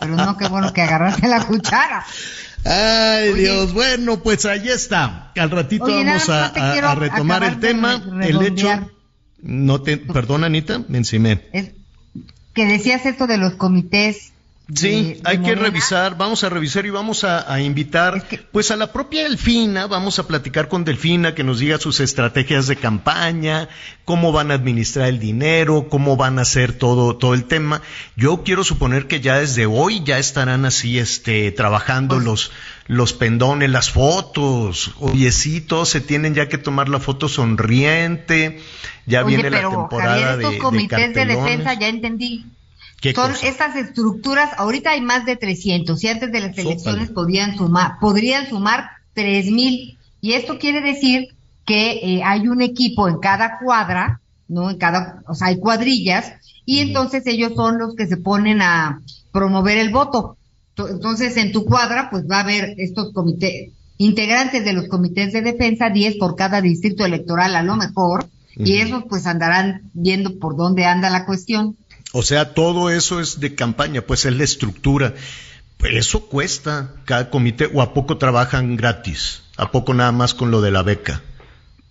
Pero 0.00 0.16
no, 0.16 0.36
qué 0.36 0.48
bueno 0.48 0.72
que 0.74 0.82
agarraste 0.82 1.26
la 1.28 1.46
cuchara. 1.46 2.04
Ay, 2.64 3.32
Dios, 3.32 3.72
bueno, 3.72 4.22
pues 4.22 4.44
ahí 4.44 4.68
está. 4.68 5.32
Al 5.34 5.50
ratito 5.50 5.86
vamos 5.86 6.28
a, 6.28 6.94
retomar 6.94 7.42
el 7.44 7.58
tema, 7.58 8.02
el 8.22 8.42
hecho. 8.42 8.90
No 9.40 9.80
te, 9.80 9.96
perdón, 9.96 10.44
Anita, 10.44 10.82
me 10.88 10.98
encimé 10.98 11.40
que 12.54 12.66
decías 12.66 13.04
esto 13.04 13.26
de 13.26 13.36
los 13.36 13.54
comités. 13.54 14.32
Sí, 14.74 15.20
hay 15.24 15.42
que 15.42 15.54
revisar, 15.54 16.16
vamos 16.16 16.42
a 16.42 16.48
revisar 16.48 16.86
y 16.86 16.90
vamos 16.90 17.22
a, 17.22 17.60
invitar 17.60 18.26
pues 18.50 18.70
a 18.70 18.76
la 18.76 18.94
propia 18.94 19.24
Delfina, 19.24 19.86
vamos 19.86 20.18
a 20.18 20.26
platicar 20.26 20.68
con 20.68 20.84
Delfina 20.86 21.34
que 21.34 21.44
nos 21.44 21.58
diga 21.58 21.76
sus 21.76 22.00
estrategias 22.00 22.66
de 22.66 22.76
campaña, 22.76 23.68
cómo 24.06 24.32
van 24.32 24.50
a 24.50 24.54
administrar 24.54 25.08
el 25.08 25.18
dinero, 25.18 25.88
cómo 25.90 26.16
van 26.16 26.38
a 26.38 26.42
hacer 26.42 26.72
todo, 26.72 27.14
todo 27.18 27.34
el 27.34 27.44
tema. 27.44 27.82
Yo 28.16 28.42
quiero 28.42 28.64
suponer 28.64 29.06
que 29.06 29.20
ya 29.20 29.38
desde 29.38 29.66
hoy 29.66 30.02
ya 30.02 30.18
estarán 30.18 30.64
así, 30.64 30.98
este, 30.98 31.52
trabajando 31.52 32.14
pues 32.14 32.24
los, 32.24 32.50
los 32.86 33.12
pendones, 33.12 33.70
las 33.70 33.90
fotos. 33.90 34.92
Oye, 35.00 35.32
sí, 35.32 35.60
todos 35.60 35.88
se 35.88 36.00
tienen 36.00 36.34
ya 36.34 36.48
que 36.48 36.58
tomar 36.58 36.88
la 36.88 37.00
foto 37.00 37.28
sonriente. 37.28 38.60
Ya 39.06 39.22
viene 39.22 39.50
la 39.50 39.68
temporada 39.68 40.34
estos 40.34 40.56
comités 40.56 41.14
de, 41.14 41.26
defensa, 41.26 41.74
ya 41.74 41.88
entendí. 41.88 42.46
Son 43.14 43.32
estas 43.42 43.76
estructuras, 43.76 44.50
ahorita 44.56 44.92
hay 44.92 45.02
más 45.02 45.26
de 45.26 45.36
300 45.36 46.02
y 46.02 46.08
antes 46.08 46.32
de 46.32 46.40
las 46.40 46.56
elecciones 46.56 47.10
podían 47.10 47.54
sumar, 47.54 47.98
podrían 48.00 48.48
sumar 48.48 48.88
3000 49.12 49.98
y 50.22 50.32
esto 50.32 50.58
quiere 50.58 50.80
decir 50.80 51.34
que 51.66 51.92
eh, 52.02 52.22
hay 52.24 52.48
un 52.48 52.62
equipo 52.62 53.08
en 53.08 53.18
cada 53.18 53.58
cuadra, 53.58 54.20
¿no? 54.48 54.70
En 54.70 54.78
cada, 54.78 55.22
o 55.26 55.34
sea, 55.34 55.48
hay 55.48 55.58
cuadrillas 55.58 56.32
y 56.64 56.78
entonces 56.80 57.26
ellos 57.26 57.52
son 57.54 57.78
los 57.78 57.94
que 57.94 58.06
se 58.06 58.16
ponen 58.16 58.62
a 58.62 59.02
promover 59.32 59.76
el 59.76 59.90
voto. 59.90 60.38
Entonces, 60.76 61.36
en 61.36 61.52
tu 61.52 61.64
cuadra, 61.64 62.08
pues 62.10 62.24
va 62.30 62.38
a 62.38 62.40
haber 62.40 62.74
estos 62.78 63.12
comités, 63.12 63.70
integrantes 63.96 64.64
de 64.64 64.72
los 64.72 64.88
comités 64.88 65.32
de 65.32 65.42
defensa, 65.42 65.90
10 65.90 66.16
por 66.16 66.34
cada 66.34 66.60
distrito 66.60 67.04
electoral 67.04 67.54
a 67.54 67.62
lo 67.62 67.76
mejor, 67.76 68.26
y 68.56 68.78
esos 68.78 69.04
pues 69.08 69.26
andarán 69.26 69.90
viendo 69.94 70.38
por 70.38 70.56
dónde 70.56 70.84
anda 70.84 71.10
la 71.10 71.26
cuestión. 71.26 71.76
O 72.12 72.22
sea, 72.22 72.54
todo 72.54 72.90
eso 72.90 73.20
es 73.20 73.40
de 73.40 73.54
campaña, 73.54 74.02
pues 74.02 74.24
es 74.24 74.36
la 74.36 74.44
estructura. 74.44 75.14
Pues 75.78 75.94
eso 75.94 76.26
cuesta 76.26 76.92
cada 77.04 77.30
comité, 77.30 77.68
o 77.72 77.82
a 77.82 77.92
poco 77.92 78.18
trabajan 78.18 78.76
gratis, 78.76 79.42
a 79.56 79.70
poco 79.70 79.94
nada 79.94 80.12
más 80.12 80.34
con 80.34 80.50
lo 80.50 80.60
de 80.60 80.70
la 80.70 80.82
beca. 80.82 81.22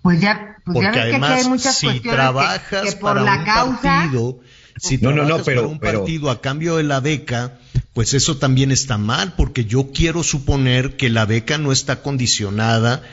Pues 0.02 0.22
ya, 0.22 0.58
pues 0.66 0.76
Porque 0.76 1.00
además, 1.00 1.46
si 1.76 2.00
trabajas 2.00 2.96
por 2.96 3.16
para 3.16 3.22
la 3.22 3.38
un 3.40 3.46
causa, 3.46 3.82
partido, 3.82 4.40
si 4.78 4.98
no, 4.98 5.12
no, 5.12 5.24
no, 5.26 5.44
pero, 5.44 5.68
un 5.68 5.80
partido 5.80 6.30
a 6.30 6.42
cambio 6.42 6.78
de 6.78 6.84
la 6.84 7.00
beca, 7.00 7.60
pues 7.94 8.14
eso 8.14 8.38
también 8.38 8.72
está 8.72 8.98
mal, 8.98 9.34
porque 9.36 9.66
yo 9.66 9.92
quiero 9.94 10.24
suponer 10.24 10.98
que 10.98 11.10
la 11.10 11.26
beca 11.26 11.58
no 11.58 11.72
está 11.72 12.02
condicionada 12.02 13.04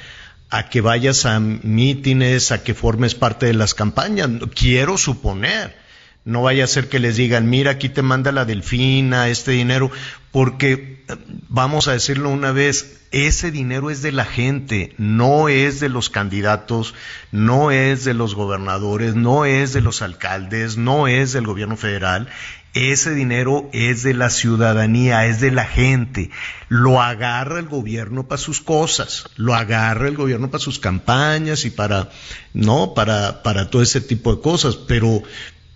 a 0.48 0.68
que 0.68 0.80
vayas 0.80 1.26
a 1.26 1.38
mítines, 1.38 2.50
a 2.50 2.62
que 2.62 2.74
formes 2.74 3.14
parte 3.14 3.46
de 3.46 3.54
las 3.54 3.74
campañas. 3.74 4.30
Quiero 4.54 4.98
suponer. 4.98 5.76
No 6.24 6.42
vaya 6.42 6.64
a 6.64 6.68
ser 6.68 6.88
que 6.88 6.98
les 6.98 7.16
digan, 7.16 7.48
mira, 7.48 7.72
aquí 7.72 7.88
te 7.88 8.02
manda 8.02 8.30
la 8.32 8.44
delfina, 8.44 9.28
este 9.28 9.52
dinero, 9.52 9.90
porque, 10.30 11.04
vamos 11.48 11.88
a 11.88 11.92
decirlo 11.92 12.28
una 12.28 12.52
vez, 12.52 13.00
ese 13.10 13.50
dinero 13.50 13.90
es 13.90 14.02
de 14.02 14.12
la 14.12 14.24
gente, 14.24 14.94
no 14.96 15.48
es 15.48 15.80
de 15.80 15.88
los 15.88 16.10
candidatos, 16.10 16.94
no 17.32 17.70
es 17.70 18.04
de 18.04 18.14
los 18.14 18.34
gobernadores, 18.34 19.16
no 19.16 19.44
es 19.44 19.72
de 19.72 19.80
los 19.80 20.02
alcaldes, 20.02 20.76
no 20.76 21.08
es 21.08 21.32
del 21.32 21.46
gobierno 21.46 21.76
federal, 21.76 22.28
ese 22.72 23.14
dinero 23.14 23.68
es 23.72 24.04
de 24.04 24.14
la 24.14 24.30
ciudadanía, 24.30 25.26
es 25.26 25.40
de 25.40 25.50
la 25.50 25.64
gente. 25.64 26.30
Lo 26.68 27.02
agarra 27.02 27.58
el 27.58 27.66
gobierno 27.66 28.28
para 28.28 28.40
sus 28.40 28.60
cosas, 28.60 29.24
lo 29.34 29.54
agarra 29.54 30.06
el 30.06 30.16
gobierno 30.16 30.50
para 30.50 30.62
sus 30.62 30.78
campañas 30.78 31.64
y 31.64 31.70
para, 31.70 32.10
no, 32.54 32.94
para, 32.94 33.42
para 33.42 33.70
todo 33.70 33.82
ese 33.82 34.00
tipo 34.00 34.36
de 34.36 34.40
cosas. 34.40 34.76
Pero, 34.76 35.22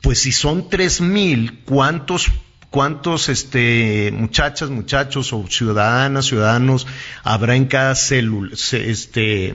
pues 0.04 0.20
si 0.20 0.32
son 0.32 0.68
tres 0.68 1.00
mil, 1.00 1.62
¿cuántos 1.64 2.30
cuántos 2.68 3.30
este 3.30 4.12
muchachas, 4.12 4.68
muchachos 4.68 5.32
o 5.32 5.46
ciudadanas, 5.48 6.26
ciudadanos 6.26 6.86
habrá 7.22 7.56
en 7.56 7.66
cada 7.66 7.94
célula, 7.94 8.54
este 8.54 9.54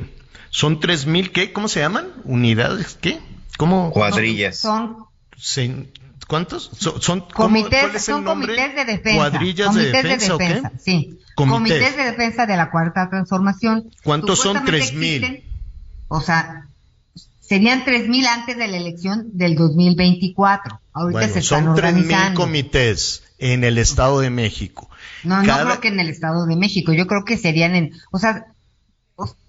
son 0.50 0.80
tres 0.80 1.06
mil 1.06 1.32
qué, 1.32 1.54
¿cómo 1.54 1.68
se 1.68 1.82
llaman? 1.82 2.08
Unidades, 2.24 2.98
¿qué? 3.00 3.20
¿Cómo? 3.58 3.92
Cuadrillas. 3.92 4.58
Son 4.58 5.08
¿Cuántos? 6.28 6.70
Son, 7.00 7.22
comités, 7.22 8.04
son 8.04 8.24
comités 8.24 8.76
de 8.76 8.86
defensa. 8.86 9.18
¿Cuadrillas 9.18 9.74
de 9.74 9.86
defensa, 9.86 10.38
de 10.38 10.48
defensa 10.48 10.72
Sí. 10.78 11.20
Comités. 11.36 11.96
de 11.96 12.04
defensa 12.04 12.46
de 12.46 12.58
la 12.58 12.70
cuarta 12.70 13.10
transformación. 13.10 13.90
¿Cuántos 14.04 14.40
son? 14.40 14.66
Tres 14.66 14.94
mil. 14.94 15.44
O 16.08 16.22
sea, 16.22 16.69
serían 17.50 17.84
tres 17.84 18.08
mil 18.08 18.28
antes 18.28 18.56
de 18.56 18.68
la 18.68 18.78
elección 18.78 19.32
del 19.34 19.56
2024. 19.56 20.80
Ahorita 20.94 21.28
se 21.28 21.40
están 21.40 21.66
son 21.66 21.76
tres 21.76 21.96
mil 21.96 22.34
comités 22.36 23.24
en 23.40 23.64
el 23.64 23.80
Estado 23.80 24.20
de 24.20 24.30
México. 24.30 24.88
No, 25.24 25.42
no 25.42 25.58
creo 25.58 25.82
que 25.82 25.88
en 25.88 26.00
el 26.00 26.10
Estado 26.10 26.46
de 26.46 26.56
México. 26.56 26.94
Yo 26.94 27.08
creo 27.08 27.26
que 27.26 27.38
serían 27.38 27.76
en, 27.76 27.92
o 28.12 28.20
sea, 28.20 28.46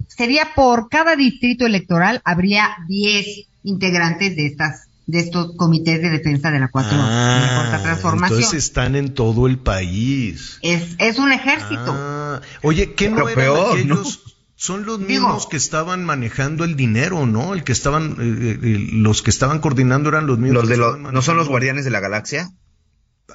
sería 0.08 0.54
por 0.56 0.88
cada 0.88 1.14
distrito 1.14 1.66
electoral 1.66 2.22
habría 2.24 2.70
10 2.88 3.26
integrantes 3.64 4.34
de 4.34 4.46
estas 4.46 4.86
de 5.06 5.18
estos 5.18 5.56
comités 5.56 6.00
de 6.00 6.08
defensa 6.08 6.52
de 6.52 6.60
la, 6.60 6.68
cuatro, 6.68 6.96
ah, 6.96 7.80
transformación. 7.82 8.38
Entonces 8.38 8.64
están 8.64 8.94
en 8.94 9.12
todo 9.12 9.48
el 9.48 9.58
país. 9.58 10.58
Es, 10.62 10.94
es 10.98 11.18
un 11.18 11.32
ejército. 11.32 11.88
Ah, 11.88 12.40
oye, 12.62 12.94
¿qué 12.94 13.10
no 13.10 13.24
peor, 13.26 13.76
Son 14.60 14.84
los 14.84 14.98
mismos 14.98 15.46
que 15.46 15.56
estaban 15.56 16.04
manejando 16.04 16.64
el 16.64 16.76
dinero, 16.76 17.24
¿no? 17.24 17.54
El 17.54 17.64
que 17.64 17.72
estaban, 17.72 18.16
eh, 18.20 18.58
eh, 18.62 18.88
los 18.92 19.22
que 19.22 19.30
estaban 19.30 19.58
coordinando 19.58 20.10
eran 20.10 20.26
los 20.26 20.38
mismos. 20.38 20.68
¿No 20.98 21.22
son 21.22 21.38
los 21.38 21.48
guardianes 21.48 21.86
de 21.86 21.90
la 21.90 21.98
galaxia? 21.98 22.50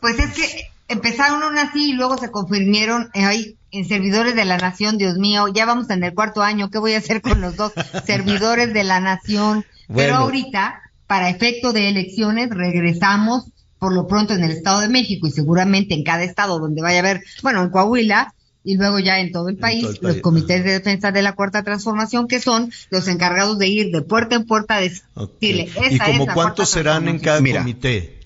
Pues 0.02 0.20
es 0.20 0.34
que 0.36 0.70
empezaron 0.88 1.42
uno 1.42 1.60
así 1.60 1.90
y 1.90 1.94
luego 1.94 2.20
se 2.20 2.30
confirmaron 2.30 3.10
eh, 3.16 3.26
ahí 3.26 3.58
en 3.72 3.88
servidores 3.88 4.36
de 4.36 4.46
la 4.46 4.60
nación, 4.60 5.00
Dios 5.00 5.18
mío, 5.18 5.48
ya 5.48 5.66
vamos 5.66 5.90
en 5.90 6.04
el 6.04 6.14
cuarto 6.14 6.44
año, 6.44 6.70
¿qué 6.70 6.78
voy 6.78 6.94
a 6.94 7.00
hacer 7.00 7.24
con 7.24 7.42
los 7.42 7.56
dos 7.56 7.74
servidores 8.06 8.72
de 8.72 8.84
la 8.84 9.00
nación? 9.00 9.66
Pero 9.92 10.18
ahorita 10.18 10.80
para 11.08 11.30
efecto 11.30 11.74
de 11.74 11.90
elecciones 11.90 12.52
regresamos 12.52 13.46
por 13.80 13.94
lo 13.96 14.06
pronto 14.06 14.36
en 14.36 14.44
el 14.44 14.52
Estado 14.52 14.82
de 14.82 14.90
México 14.90 15.26
y 15.26 15.32
seguramente 15.32 15.96
en 15.96 16.04
cada 16.04 16.24
estado 16.24 16.60
donde 16.60 16.84
vaya 16.84 16.98
a 16.98 17.00
haber, 17.00 17.24
bueno, 17.42 17.64
en 17.64 17.72
Coahuila 17.72 18.35
y 18.66 18.78
luego 18.78 19.00
ya 19.00 19.20
en 19.20 19.32
todo 19.32 19.48
el 19.48 19.58
país, 19.58 19.86
los 20.02 20.18
comités 20.18 20.64
de 20.64 20.72
defensa 20.72 21.12
de 21.12 21.22
la 21.22 21.34
Cuarta 21.34 21.64
Transformación, 21.64 22.28
que 22.28 22.42
son 22.42 22.72
los 22.90 23.08
encargados 23.08 23.60
de 23.60 23.68
ir 23.68 23.92
de 23.92 24.02
puerta 24.02 24.36
en 24.36 24.46
puerta 24.46 24.80
de 24.80 24.92
decirle, 25.16 25.70
¿Y 25.92 26.00
como 26.00 26.26
cuántos 26.26 26.70
serán 26.70 27.08
en 27.08 27.20
cada 27.20 27.38
comité? 27.38 28.20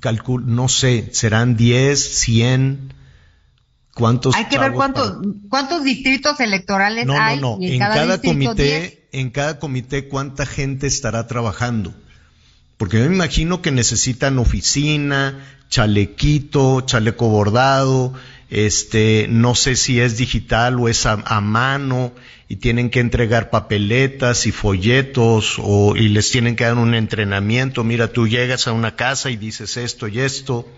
Calcul 0.00 0.44
no 0.46 0.68
sé, 0.68 1.08
serán 1.12 1.56
10, 1.56 2.18
100... 2.18 2.94
¿Cuántos 3.94 4.34
hay 4.34 4.46
que 4.46 4.58
ver 4.58 4.72
cuántos 4.72 5.18
cuántos 5.48 5.84
distritos 5.84 6.40
electorales 6.40 7.06
hay 7.08 7.40
en, 7.60 7.78
cada, 7.78 8.20
comité 8.20 9.06
en 9.12 9.30
cada 9.30 9.60
comité 9.60 10.08
cuánta 10.08 10.46
gente 10.46 10.88
estará 10.88 11.28
trabajando. 11.28 11.94
Porque 12.76 12.98
yo 12.98 13.08
me 13.08 13.14
imagino 13.14 13.62
que 13.62 13.70
necesitan 13.70 14.40
oficina, 14.40 15.38
chalequito, 15.68 16.80
chaleco 16.80 17.28
bordado, 17.28 18.12
este, 18.54 19.26
no 19.28 19.56
sé 19.56 19.74
si 19.74 20.00
es 20.00 20.16
digital 20.16 20.78
o 20.78 20.88
es 20.88 21.06
a, 21.06 21.16
mano 21.40 22.12
y 22.48 22.56
tienen 22.56 22.88
que 22.88 23.00
entregar 23.00 23.50
papeletas 23.50 24.46
y 24.46 24.52
folletos 24.52 25.56
o, 25.58 25.96
y 25.96 26.08
les 26.08 26.30
tienen 26.30 26.54
que 26.54 26.64
dar 26.64 26.76
un 26.76 26.94
entrenamiento. 26.94 27.82
Mira, 27.82 28.12
tú 28.12 28.28
llegas 28.28 28.68
a 28.68 28.72
una 28.72 28.94
casa 28.94 29.30
y 29.30 29.36
dices 29.36 29.76
esto 29.76 30.06
y 30.06 30.20
esto. 30.20 30.68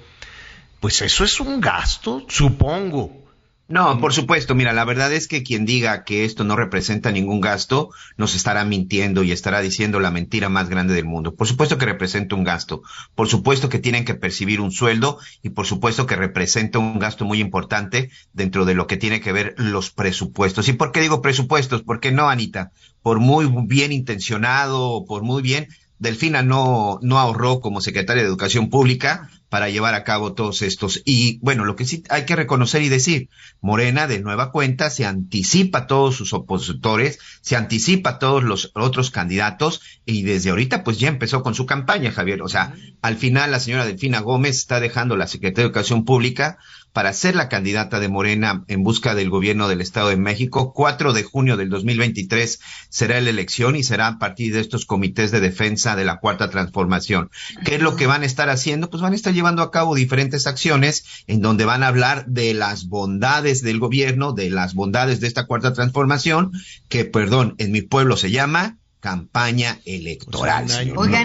Pues 0.80 1.02
eso 1.02 1.24
es 1.24 1.38
un 1.38 1.60
gasto, 1.60 2.24
supongo. 2.28 3.25
No, 3.68 3.98
por 3.98 4.12
supuesto. 4.12 4.54
Mira, 4.54 4.72
la 4.72 4.84
verdad 4.84 5.12
es 5.12 5.26
que 5.26 5.42
quien 5.42 5.66
diga 5.66 6.04
que 6.04 6.24
esto 6.24 6.44
no 6.44 6.54
representa 6.54 7.10
ningún 7.10 7.40
gasto, 7.40 7.90
nos 8.16 8.36
estará 8.36 8.64
mintiendo 8.64 9.24
y 9.24 9.32
estará 9.32 9.60
diciendo 9.60 9.98
la 9.98 10.12
mentira 10.12 10.48
más 10.48 10.68
grande 10.68 10.94
del 10.94 11.04
mundo. 11.04 11.34
Por 11.34 11.48
supuesto 11.48 11.76
que 11.76 11.86
representa 11.86 12.36
un 12.36 12.44
gasto. 12.44 12.82
Por 13.16 13.28
supuesto 13.28 13.68
que 13.68 13.80
tienen 13.80 14.04
que 14.04 14.14
percibir 14.14 14.60
un 14.60 14.70
sueldo 14.70 15.18
y 15.42 15.50
por 15.50 15.66
supuesto 15.66 16.06
que 16.06 16.14
representa 16.14 16.78
un 16.78 17.00
gasto 17.00 17.24
muy 17.24 17.40
importante 17.40 18.10
dentro 18.32 18.66
de 18.66 18.74
lo 18.74 18.86
que 18.86 18.98
tiene 18.98 19.20
que 19.20 19.32
ver 19.32 19.54
los 19.58 19.90
presupuestos. 19.90 20.68
¿Y 20.68 20.72
por 20.74 20.92
qué 20.92 21.00
digo 21.00 21.20
presupuestos? 21.20 21.82
Porque 21.82 22.12
no, 22.12 22.28
Anita, 22.28 22.70
por 23.02 23.18
muy 23.18 23.50
bien 23.66 23.90
intencionado, 23.90 25.04
por 25.06 25.24
muy 25.24 25.42
bien, 25.42 25.66
Delfina 25.98 26.42
no, 26.42 26.98
no 27.02 27.18
ahorró 27.18 27.60
como 27.60 27.80
secretaria 27.80 28.22
de 28.22 28.28
Educación 28.28 28.68
Pública 28.70 29.30
para 29.48 29.70
llevar 29.70 29.94
a 29.94 30.04
cabo 30.04 30.34
todos 30.34 30.62
estos. 30.62 31.02
Y 31.04 31.38
bueno, 31.40 31.64
lo 31.64 31.76
que 31.76 31.84
sí 31.84 32.02
hay 32.10 32.24
que 32.26 32.36
reconocer 32.36 32.82
y 32.82 32.88
decir, 32.88 33.28
Morena 33.60 34.06
de 34.06 34.20
nueva 34.20 34.50
cuenta 34.50 34.90
se 34.90 35.06
anticipa 35.06 35.78
a 35.78 35.86
todos 35.86 36.16
sus 36.16 36.32
opositores, 36.32 37.18
se 37.40 37.56
anticipa 37.56 38.10
a 38.10 38.18
todos 38.18 38.42
los 38.42 38.72
otros 38.74 39.10
candidatos 39.10 39.80
y 40.04 40.22
desde 40.22 40.50
ahorita 40.50 40.84
pues 40.84 40.98
ya 40.98 41.08
empezó 41.08 41.42
con 41.42 41.54
su 41.54 41.64
campaña, 41.64 42.12
Javier. 42.12 42.42
O 42.42 42.48
sea, 42.48 42.74
al 43.02 43.16
final 43.16 43.50
la 43.50 43.60
señora 43.60 43.86
Delfina 43.86 44.20
Gómez 44.20 44.56
está 44.56 44.80
dejando 44.80 45.16
la 45.16 45.26
Secretaría 45.26 45.64
de 45.64 45.68
Educación 45.68 46.04
Pública 46.04 46.58
para 46.96 47.12
ser 47.12 47.36
la 47.36 47.50
candidata 47.50 48.00
de 48.00 48.08
Morena 48.08 48.64
en 48.68 48.82
busca 48.82 49.14
del 49.14 49.28
gobierno 49.28 49.68
del 49.68 49.82
Estado 49.82 50.08
de 50.08 50.16
México. 50.16 50.72
4 50.72 51.12
de 51.12 51.24
junio 51.24 51.58
del 51.58 51.68
2023 51.68 52.58
será 52.88 53.20
la 53.20 53.28
elección 53.28 53.76
y 53.76 53.82
será 53.82 54.06
a 54.06 54.18
partir 54.18 54.54
de 54.54 54.60
estos 54.60 54.86
comités 54.86 55.30
de 55.30 55.40
defensa 55.40 55.94
de 55.94 56.06
la 56.06 56.20
Cuarta 56.20 56.48
Transformación. 56.48 57.30
¿Qué 57.66 57.74
es 57.74 57.82
lo 57.82 57.96
que 57.96 58.06
van 58.06 58.22
a 58.22 58.24
estar 58.24 58.48
haciendo? 58.48 58.88
Pues 58.88 59.02
van 59.02 59.12
a 59.12 59.16
estar 59.16 59.34
llevando 59.34 59.60
a 59.60 59.70
cabo 59.70 59.94
diferentes 59.94 60.46
acciones 60.46 61.04
en 61.26 61.42
donde 61.42 61.66
van 61.66 61.82
a 61.82 61.88
hablar 61.88 62.24
de 62.28 62.54
las 62.54 62.86
bondades 62.88 63.60
del 63.60 63.78
gobierno, 63.78 64.32
de 64.32 64.48
las 64.48 64.72
bondades 64.72 65.20
de 65.20 65.26
esta 65.26 65.44
Cuarta 65.44 65.74
Transformación, 65.74 66.52
que, 66.88 67.04
perdón, 67.04 67.56
en 67.58 67.72
mi 67.72 67.82
pueblo 67.82 68.16
se 68.16 68.30
llama 68.30 68.78
campaña 69.00 69.80
electoral. 69.84 70.66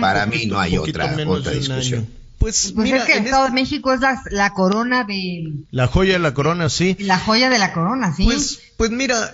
para 0.01 0.25
mí 0.25 0.47
no 0.47 0.59
hay 0.59 0.77
otra, 0.77 1.15
otra 1.25 1.53
discusión. 1.53 2.20
Pues, 2.41 2.73
pues 2.75 2.91
es 2.91 3.03
que 3.03 3.17
el 3.17 3.25
Estado 3.25 3.45
de 3.45 3.51
México 3.51 3.93
es 3.93 3.99
la, 4.31 4.53
corona 4.55 5.03
de... 5.03 5.43
La 5.69 5.85
joya 5.85 6.13
de 6.13 6.19
la 6.19 6.33
corona, 6.33 6.69
sí. 6.69 6.97
La 6.97 7.19
joya 7.19 7.51
de 7.51 7.59
la 7.59 7.71
corona, 7.71 8.15
sí. 8.15 8.23
Pues, 8.23 8.59
pues 8.77 8.89
mira, 8.89 9.31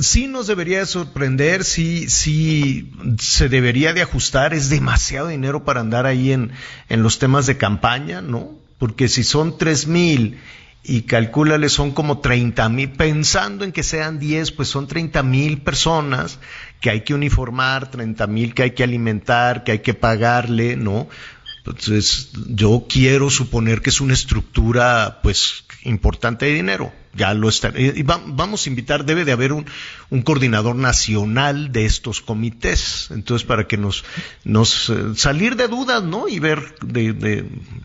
sí 0.00 0.26
nos 0.26 0.46
debería 0.46 0.86
sorprender, 0.86 1.64
sí, 1.64 2.08
sí 2.08 2.90
se 3.18 3.50
debería 3.50 3.92
de 3.92 4.00
ajustar, 4.00 4.54
es 4.54 4.70
demasiado 4.70 5.28
dinero 5.28 5.62
para 5.62 5.80
andar 5.80 6.06
ahí 6.06 6.32
en, 6.32 6.52
en 6.88 7.02
los 7.02 7.18
temas 7.18 7.44
de 7.44 7.58
campaña, 7.58 8.22
¿no? 8.22 8.52
Porque 8.78 9.08
si 9.08 9.22
son 9.22 9.58
tres 9.58 9.86
mil 9.86 10.38
y 10.82 11.02
calcúlale 11.02 11.68
son 11.68 11.90
como 11.90 12.20
treinta 12.20 12.70
mil, 12.70 12.92
pensando 12.92 13.66
en 13.66 13.72
que 13.72 13.82
sean 13.82 14.18
diez, 14.18 14.50
pues 14.50 14.68
son 14.68 14.86
treinta 14.86 15.22
mil 15.22 15.60
personas 15.60 16.38
que 16.80 16.88
hay 16.88 17.02
que 17.02 17.12
uniformar, 17.12 17.90
treinta 17.90 18.26
mil 18.26 18.54
que 18.54 18.62
hay 18.62 18.70
que 18.70 18.82
alimentar, 18.82 19.62
que 19.62 19.72
hay 19.72 19.78
que 19.80 19.92
pagarle, 19.92 20.76
¿no? 20.76 21.08
Entonces, 21.66 22.30
yo 22.48 22.86
quiero 22.88 23.28
suponer 23.30 23.82
que 23.82 23.90
es 23.90 24.00
una 24.00 24.14
estructura, 24.14 25.20
pues, 25.22 25.64
importante 25.84 26.46
de 26.46 26.54
dinero. 26.54 26.92
Ya 27.12 27.34
lo 27.34 27.48
está. 27.48 27.72
Y 27.76 28.02
vamos 28.02 28.64
a 28.64 28.68
invitar, 28.68 29.04
debe 29.04 29.24
de 29.24 29.32
haber 29.32 29.52
un, 29.52 29.66
coordinador 30.22 30.76
nacional 30.76 31.72
de 31.72 31.84
estos 31.84 32.20
comités. 32.20 33.08
Entonces, 33.10 33.44
para 33.44 33.66
que 33.66 33.76
nos, 33.76 34.04
nos 34.44 34.90
eh, 34.90 35.16
salir 35.16 35.56
de 35.56 35.66
dudas, 35.66 36.04
¿no? 36.04 36.28
Y 36.28 36.38
ver 36.38 36.76
de, 36.82 37.12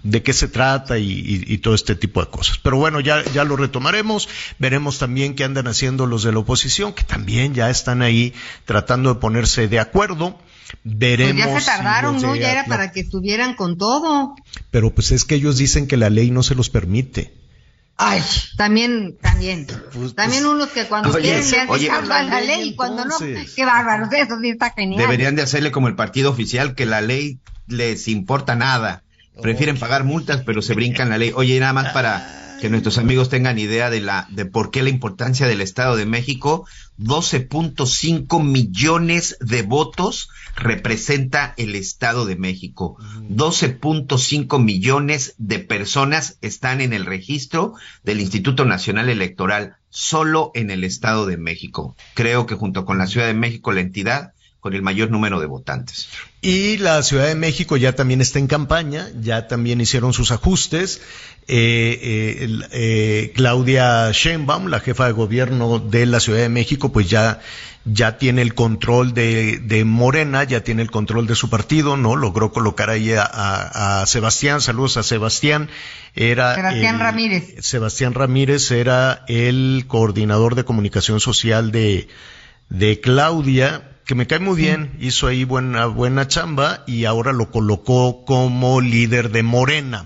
de, 0.04 0.24
qué 0.24 0.32
se 0.32 0.48
trata 0.48 1.00
y, 1.00 1.44
y, 1.48 1.58
todo 1.58 1.74
este 1.74 1.96
tipo 1.96 2.24
de 2.24 2.30
cosas. 2.30 2.60
Pero 2.60 2.78
bueno, 2.78 3.00
ya, 3.00 3.24
ya 3.34 3.44
lo 3.44 3.56
retomaremos. 3.56 4.30
Veremos 4.60 5.00
también 5.00 5.34
qué 5.34 5.44
andan 5.44 5.68
haciendo 5.68 6.06
los 6.06 6.22
de 6.22 6.32
la 6.32 6.40
oposición, 6.40 6.94
que 6.94 7.04
también 7.04 7.56
ya 7.56 7.72
están 7.72 8.04
ahí 8.04 8.32
tratando 8.66 9.16
de 9.16 9.20
ponerse 9.20 9.68
de 9.68 9.80
acuerdo. 9.80 10.40
Veremos. 10.84 11.44
Pues 11.44 11.54
ya 11.54 11.60
se 11.60 11.66
tardaron, 11.66 12.22
¿no? 12.22 12.36
Ya 12.36 12.52
era 12.52 12.66
para 12.66 12.92
que 12.92 13.02
estuvieran 13.02 13.56
con 13.56 13.78
todo. 13.78 14.36
Pero 14.72 14.94
pues 14.94 15.12
es 15.12 15.26
que 15.26 15.36
ellos 15.36 15.58
dicen 15.58 15.88
que 15.88 15.98
la 15.98 16.10
ley 16.10 16.32
no 16.32 16.44
se 16.44 16.56
los 16.56 16.70
permite. 16.70 17.34
Ay, 17.98 18.22
también, 18.58 19.18
también. 19.22 19.66
Pues, 19.68 19.82
pues, 19.94 20.16
también 20.16 20.46
unos 20.46 20.70
que 20.70 20.86
cuando 20.86 21.14
quieren 21.14 21.50
le 21.50 21.62
hacen 21.62 21.92
a 21.92 22.24
la 22.24 22.42
ley 22.42 22.70
y 22.70 22.76
cuando 22.76 23.06
no, 23.06 23.16
qué 23.18 23.66
bárbaros, 23.66 24.12
eso 24.12 24.38
sí 24.42 24.50
está 24.50 24.72
genial. 24.72 25.00
Deberían 25.00 25.36
de 25.36 25.44
hacerle 25.44 25.72
como 25.72 25.88
el 25.88 25.96
partido 25.96 26.30
oficial, 26.30 26.76
que 26.76 26.86
la 26.86 27.00
ley 27.00 27.40
les 27.68 28.08
importa 28.10 28.56
nada. 28.56 29.04
Prefieren 29.42 29.78
pagar 29.78 30.04
multas, 30.04 30.42
pero 30.46 30.62
se 30.62 30.74
brincan 30.74 31.10
la 31.10 31.18
ley. 31.18 31.32
Oye, 31.36 31.60
nada 31.60 31.74
más 31.74 31.94
para 31.94 32.45
que 32.66 32.72
nuestros 32.72 32.98
amigos 32.98 33.30
tengan 33.30 33.60
idea 33.60 33.92
de 33.92 34.02
la 34.02 34.28
de 34.32 34.48
por 34.48 34.72
qué 34.72 34.82
la 34.82 34.90
importancia 34.90 35.46
del 35.46 35.62
Estado 35.62 35.96
de 35.96 36.08
México, 36.08 36.66
12.5 36.98 38.44
millones 38.44 39.38
de 39.40 39.62
votos 39.62 40.30
representa 40.56 41.54
el 41.58 41.76
Estado 41.76 42.26
de 42.26 42.38
México. 42.38 42.98
12.5 43.30 44.64
millones 44.64 45.36
de 45.38 45.60
personas 45.60 46.40
están 46.42 46.82
en 46.82 46.94
el 46.94 47.06
registro 47.06 47.76
del 48.04 48.20
Instituto 48.20 48.66
Nacional 48.66 49.10
Electoral 49.10 49.76
solo 49.92 50.50
en 50.56 50.72
el 50.72 50.84
Estado 50.84 51.28
de 51.28 51.38
México. 51.38 51.96
Creo 52.16 52.48
que 52.48 52.56
junto 52.56 52.84
con 52.84 52.98
la 52.98 53.06
Ciudad 53.06 53.28
de 53.28 53.36
México 53.36 53.74
la 53.74 53.82
entidad 53.82 54.34
con 54.66 54.74
el 54.74 54.82
mayor 54.82 55.12
número 55.12 55.40
de 55.40 55.46
votantes. 55.46 56.10
Y 56.42 56.78
la 56.78 57.04
Ciudad 57.04 57.28
de 57.28 57.36
México 57.36 57.78
ya 57.78 57.94
también 57.94 58.20
está 58.20 58.40
en 58.40 58.48
campaña, 58.48 59.10
ya 59.22 59.48
también 59.48 59.80
hicieron 59.80 60.12
sus 60.12 60.32
ajustes. 60.32 61.02
Eh, 61.48 62.00
eh, 62.02 62.60
eh, 62.72 63.32
Claudia 63.36 64.10
Sheinbaum, 64.12 64.66
la 64.66 64.80
jefa 64.80 65.06
de 65.06 65.12
gobierno 65.12 65.78
de 65.78 66.08
la 66.08 66.20
Ciudad 66.20 66.40
de 66.40 66.50
México, 66.50 66.92
pues 66.92 67.08
ya 67.08 67.42
ya 67.86 68.18
tiene 68.18 68.42
el 68.42 68.56
control 68.56 69.14
de, 69.14 69.60
de, 69.60 69.86
Morena, 69.86 70.44
ya 70.44 70.64
tiene 70.64 70.82
el 70.82 70.90
control 70.90 71.28
de 71.28 71.36
su 71.36 71.52
partido, 71.52 71.96
¿no? 71.96 72.16
Logró 72.16 72.52
colocar 72.52 72.90
ahí 72.90 73.14
a, 73.16 74.04
Sebastián, 74.08 74.62
saludos 74.62 74.98
a 74.98 75.04
Sebastián, 75.04 75.70
era... 76.16 76.56
Sebastián 76.56 77.00
Ramírez. 77.00 77.54
Sebastián 77.60 78.16
Ramírez 78.16 78.72
era 78.72 79.24
el 79.28 79.86
coordinador 79.88 80.56
de 80.56 80.66
comunicación 80.66 81.20
social 81.20 81.72
de, 81.72 82.08
de 82.70 83.00
Claudia, 83.00 83.92
que 84.06 84.16
me 84.16 84.28
cae 84.28 84.40
muy 84.40 84.56
bien, 84.56 84.96
hizo 85.00 85.28
ahí 85.28 85.44
buena, 85.44 85.88
buena 85.88 86.28
chamba 86.28 86.84
y 86.86 87.06
ahora 87.06 87.34
lo 87.34 87.52
colocó 87.52 88.24
como 88.24 88.80
líder 88.80 89.32
de 89.32 89.44
Morena. 89.44 90.06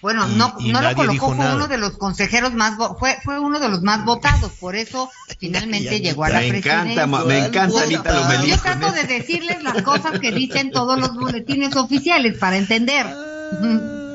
Bueno, 0.00 0.26
no, 0.26 0.54
no 0.60 0.80
lo 0.82 0.94
colocó, 0.94 1.34
fue 1.34 1.54
uno 1.54 1.68
de 1.68 1.78
los 1.78 1.98
consejeros 1.98 2.54
más, 2.54 2.76
fue, 2.98 3.18
fue 3.24 3.38
uno 3.38 3.58
de 3.58 3.68
los 3.68 3.82
más 3.82 4.04
votados, 4.04 4.52
por 4.52 4.76
eso 4.76 5.10
finalmente 5.38 6.00
llegó 6.00 6.24
a 6.24 6.30
la 6.30 6.40
me 6.40 6.58
Encanta, 6.58 7.06
me 7.06 7.38
encanta, 7.38 7.82
Anita 7.82 8.12
Lomelí. 8.12 8.50
Yo 8.50 8.58
trato 8.58 8.92
de 8.92 9.04
decirles 9.04 9.62
las 9.62 9.82
cosas 9.82 10.18
que 10.18 10.32
dicen 10.32 10.70
todos 10.70 10.98
los 10.98 11.14
boletines 11.14 11.76
oficiales 11.76 12.38
para 12.38 12.56
entender. 12.56 13.06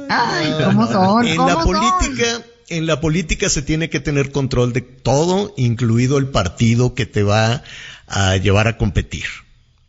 Ay, 0.09 0.53
¿cómo 0.65 0.87
son? 0.87 1.27
En 1.27 1.37
la 1.37 1.59
política, 1.59 2.41
en 2.71 2.85
la 2.85 3.01
política 3.01 3.49
se 3.49 3.61
tiene 3.61 3.89
que 3.89 3.99
tener 3.99 4.31
control 4.31 4.73
de 4.73 4.81
todo, 4.81 5.53
incluido 5.57 6.17
el 6.17 6.27
partido 6.27 6.95
que 6.95 7.05
te 7.05 7.23
va 7.23 7.63
a 8.07 8.37
llevar 8.37 8.67
a 8.67 8.77
competir. 8.77 9.25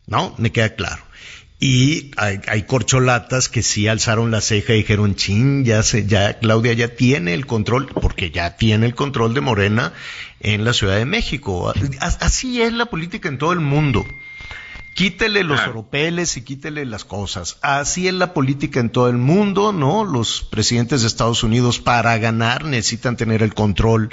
¿No? 0.07 0.35
Me 0.39 0.51
queda 0.51 0.75
claro. 0.75 1.03
Y 1.59 2.11
hay, 2.17 2.65
corcholatas 2.65 3.49
que 3.49 3.63
sí 3.63 3.87
alzaron 3.87 4.33
la 4.33 4.41
ceja 4.41 4.75
y 4.75 4.79
dijeron, 4.79 5.15
chin, 5.15 5.65
ya, 5.65 5.85
se, 5.85 6.07
ya 6.07 6.41
Claudia 6.41 6.73
ya 6.73 6.89
tiene 6.89 7.35
el 7.35 7.47
control, 7.47 7.87
porque 7.87 8.33
ya 8.33 8.57
tiene 8.57 8.87
el 8.87 8.97
control 8.97 9.33
de 9.33 9.43
Morena 9.43 9.93
en 10.41 10.65
la 10.65 10.73
Ciudad 10.73 10.97
de 10.97 11.05
México. 11.05 11.73
Así 12.01 12.61
es 12.61 12.73
la 12.73 12.87
política 12.87 13.29
en 13.29 13.39
todo 13.39 13.53
el 13.53 13.61
mundo. 13.61 14.05
Quítele 15.03 15.43
los 15.43 15.61
oropeles 15.63 16.37
y 16.37 16.43
quítele 16.43 16.87
las 16.87 17.05
cosas. 17.05 17.59
Así 17.61 18.07
es 18.07 18.15
la 18.15 18.33
política 18.33 18.79
en 18.79 18.91
todo 18.91 19.09
el 19.09 19.17
mundo, 19.19 19.73
¿no? 19.73 20.05
Los 20.05 20.43
presidentes 20.43 21.01
de 21.01 21.09
Estados 21.09 21.43
Unidos 21.43 21.81
para 21.81 22.17
ganar 22.19 22.65
necesitan 22.65 23.17
tener 23.17 23.43
el 23.43 23.53
control 23.53 24.11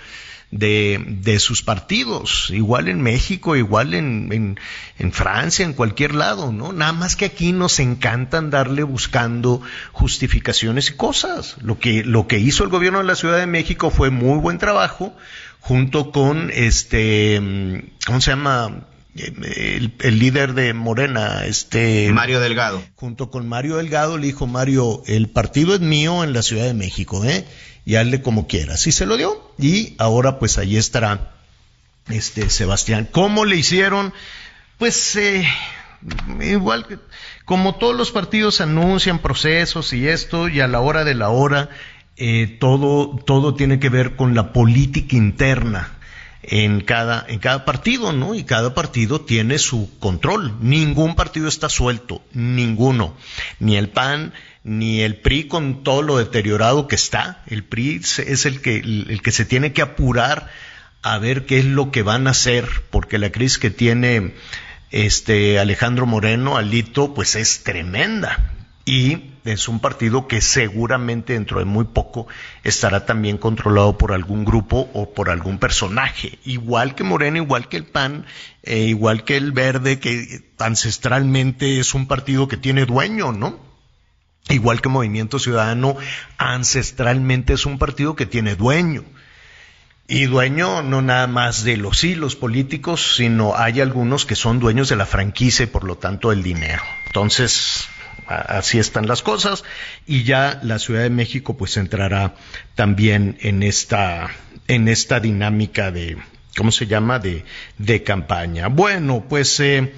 de, 0.49 0.99
de 1.21 1.38
sus 1.38 1.62
partidos, 1.62 2.49
igual 2.49 2.88
en 2.88 3.02
México, 3.02 3.56
igual 3.56 3.93
en, 3.93 4.30
en, 4.34 4.60
en, 4.97 5.12
Francia, 5.12 5.63
en 5.63 5.73
cualquier 5.73 6.15
lado, 6.15 6.52
¿no? 6.52 6.73
Nada 6.73 6.93
más 6.93 7.15
que 7.15 7.25
aquí 7.25 7.52
nos 7.52 7.80
encanta 7.80 8.41
darle 8.41 8.82
buscando 8.82 9.62
justificaciones 9.91 10.89
y 10.89 10.93
cosas. 10.93 11.58
Lo 11.62 11.78
que, 11.78 12.04
lo 12.04 12.25
que 12.25 12.39
hizo 12.39 12.63
el 12.63 12.71
gobierno 12.71 12.97
de 12.97 13.06
la 13.06 13.15
Ciudad 13.15 13.38
de 13.38 13.45
México 13.45 13.91
fue 13.91 14.10
muy 14.10 14.39
buen 14.39 14.58
trabajo, 14.58 15.15
junto 15.60 16.12
con 16.12 16.49
este, 16.52 17.91
¿cómo 18.08 18.21
se 18.21 18.32
llama? 18.32 18.88
El, 19.15 20.19
líder 20.19 20.54
de 20.54 20.74
Morena, 20.74 21.45
este 21.45 22.12
Mario 22.12 22.39
Delgado. 22.39 22.82
Junto 22.95 23.30
con 23.30 23.48
Mario 23.48 23.78
Delgado 23.78 24.17
le 24.17 24.28
dijo 24.28 24.48
Mario, 24.48 25.04
el 25.08 25.30
partido 25.30 25.74
es 25.74 25.82
mío 25.82 26.24
en 26.24 26.34
la 26.34 26.41
Ciudad 26.41 26.65
de 26.65 26.74
México, 26.74 27.24
¿eh? 27.26 27.45
Y 27.86 27.95
hazle 27.95 28.22
como 28.22 28.48
quieras. 28.48 28.86
Y 28.88 28.91
se 28.91 29.06
lo 29.06 29.17
dio. 29.17 29.52
Y 29.58 29.95
ahora 29.98 30.39
pues 30.39 30.58
ahí 30.58 30.78
estará 30.78 31.32
este 32.08 32.50
Sebastián. 32.50 33.08
¿Cómo 33.12 33.45
le 33.45 33.56
hicieron? 33.56 34.13
Pues 34.78 35.15
eh, 35.15 35.45
igual 36.41 36.86
que 36.88 36.98
como 37.45 37.76
todos 37.76 37.95
los 37.95 38.12
partidos 38.12 38.62
anuncian 38.62 39.19
procesos 39.19 39.91
y 39.93 40.08
esto, 40.08 40.50
y 40.50 40.60
a 40.60 40.67
la 40.67 40.82
hora 40.82 41.04
de 41.04 41.15
la 41.15 41.30
hora, 41.30 41.69
eh, 42.15 42.58
todo, 42.60 43.15
todo 43.26 43.56
tiene 43.56 43.80
que 43.80 43.89
ver 43.89 44.15
con 44.15 44.36
la 44.36 44.54
política 44.54 45.15
interna 45.15 45.98
en 46.51 46.81
cada, 46.81 47.23
en 47.27 47.38
cada 47.38 47.63
partido, 47.63 48.12
¿no? 48.12 48.33
Y 48.33 48.43
cada 48.43 48.73
partido 48.73 49.21
tiene 49.21 49.59
su 49.59 49.89
control. 49.99 50.55
Ningún 50.62 51.15
partido 51.15 51.47
está 51.47 51.69
suelto, 51.69 52.23
ninguno. 52.33 53.15
Ni 53.59 53.77
el 53.77 53.89
PAN, 53.89 54.33
ni 54.63 55.01
el 55.01 55.17
PRI 55.17 55.43
con 55.43 55.83
todo 55.83 56.01
lo 56.01 56.17
deteriorado 56.17 56.88
que 56.88 56.95
está. 56.95 57.43
El 57.45 57.63
PRI 57.63 57.97
es 57.97 58.45
el 58.47 58.62
que, 58.62 58.77
el 58.77 59.21
que 59.21 59.31
se 59.31 59.45
tiene 59.45 59.73
que 59.73 59.83
apurar 59.83 60.49
a 61.03 61.19
ver 61.19 61.45
qué 61.45 61.59
es 61.59 61.65
lo 61.65 61.91
que 61.91 62.01
van 62.01 62.25
a 62.25 62.31
hacer, 62.31 62.67
porque 62.89 63.19
la 63.19 63.31
crisis 63.31 63.59
que 63.59 63.69
tiene 63.69 64.33
este 64.89 65.59
Alejandro 65.59 66.07
Moreno, 66.07 66.57
Alito, 66.57 67.13
pues 67.13 67.35
es 67.35 67.63
tremenda. 67.63 68.55
Y 68.85 69.29
es 69.45 69.67
un 69.67 69.80
partido 69.80 70.28
que 70.28 70.41
seguramente 70.41 71.34
dentro 71.34 71.60
de 71.60 71.65
muy 71.65 71.86
poco 71.86 72.28
estará 72.63 73.06
también 73.06 73.38
controlado 73.38 73.97
por 73.97 74.13
algún 74.13 74.45
grupo 74.45 74.89
o 74.93 75.13
por 75.13 75.30
algún 75.30 75.58
personaje. 75.58 76.39
Igual 76.45 76.95
que 76.95 77.04
Moreno, 77.04 77.38
igual 77.38 77.67
que 77.67 77.78
el 77.78 77.86
PAN, 77.86 78.25
eh, 78.63 78.80
igual 78.80 79.23
que 79.23 79.38
el 79.38 79.52
Verde, 79.52 79.99
que 79.99 80.49
ancestralmente 80.58 81.80
es 81.80 81.93
un 81.93 82.08
partido 82.08 82.47
que 82.47 82.58
tiene 82.58 82.86
dueño, 82.86 83.32
¿no? 83.32 83.60
Igual 84.49 84.82
que 84.82 84.89
Movimiento 84.89 85.38
Ciudadano, 85.38 85.95
ancestralmente 86.38 87.54
es 87.54 87.65
un 87.65 87.78
partido 87.78 88.15
que 88.15 88.25
tiene 88.25 88.56
dueño 88.56 89.04
y 90.10 90.25
dueño 90.25 90.82
no 90.82 91.04
nada 91.04 91.28
más 91.28 91.63
de 91.63 91.78
los 91.78 92.04
hilos 92.04 92.36
políticos, 92.36 93.15
sino 93.15 93.56
hay 93.56 93.80
algunos 93.80 94.25
que 94.25 94.36
son 94.36 94.60
dueños 94.60 94.89
de 94.89 94.95
la 94.95 95.06
franquicia 95.06 95.63
y 95.63 95.67
por 95.67 95.84
lo 95.84 95.99
tanto 95.99 96.32
del 96.32 96.41
dinero. 96.41 96.82
Entonces, 97.06 97.88
así 98.30 98.80
están 98.80 99.08
las 99.08 99.24
cosas 99.24 99.63
y 100.06 100.24
ya 100.24 100.60
la 100.63 100.80
Ciudad 100.80 101.02
de 101.02 101.10
México 101.10 101.58
pues 101.58 101.78
entrará 101.78 102.36
también 102.76 103.38
en 103.42 103.63
esta 103.63 104.30
en 104.68 104.88
esta 104.88 105.20
dinámica 105.20 105.92
de 105.92 106.18
¿cómo 106.56 106.72
se 106.72 106.88
llama? 106.88 107.20
de, 107.20 107.46
de 107.78 108.04
campaña. 108.04 108.68
Bueno, 108.68 109.26
pues 109.28 109.60
eh, 109.60 109.94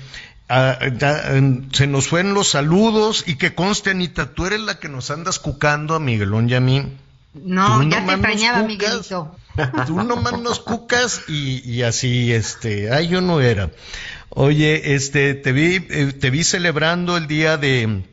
se 1.72 1.88
nos 1.88 2.08
fueron 2.08 2.34
los 2.34 2.50
saludos 2.50 3.24
y 3.26 3.36
que 3.36 3.56
conste 3.56 3.92
Anita, 3.92 4.34
tú 4.34 4.46
eres 4.46 4.60
la 4.60 4.80
que 4.80 4.90
nos 4.90 5.12
andas 5.12 5.40
cucando 5.40 5.96
a 5.96 6.00
Miguelón 6.00 6.50
y 6.50 6.54
a 6.56 6.60
mí. 6.60 6.86
No, 7.34 7.82
ya 7.84 8.06
te 8.06 8.12
extrañaba, 8.12 8.64
Miguelito. 8.64 9.36
Tú 9.88 10.04
nomás 10.04 10.40
nos 10.40 10.60
cucas 10.60 11.24
y, 11.30 11.82
así, 11.82 12.32
este, 12.34 12.92
ay, 12.92 13.08
yo 13.08 13.22
no 13.22 13.42
era. 13.42 13.72
Oye, 14.30 14.96
este, 14.96 15.34
te 15.34 15.52
vi, 15.52 15.86
eh, 15.90 16.14
te 16.18 16.30
vi 16.30 16.44
celebrando 16.44 17.18
el 17.18 17.28
día 17.28 17.58
de, 17.58 18.04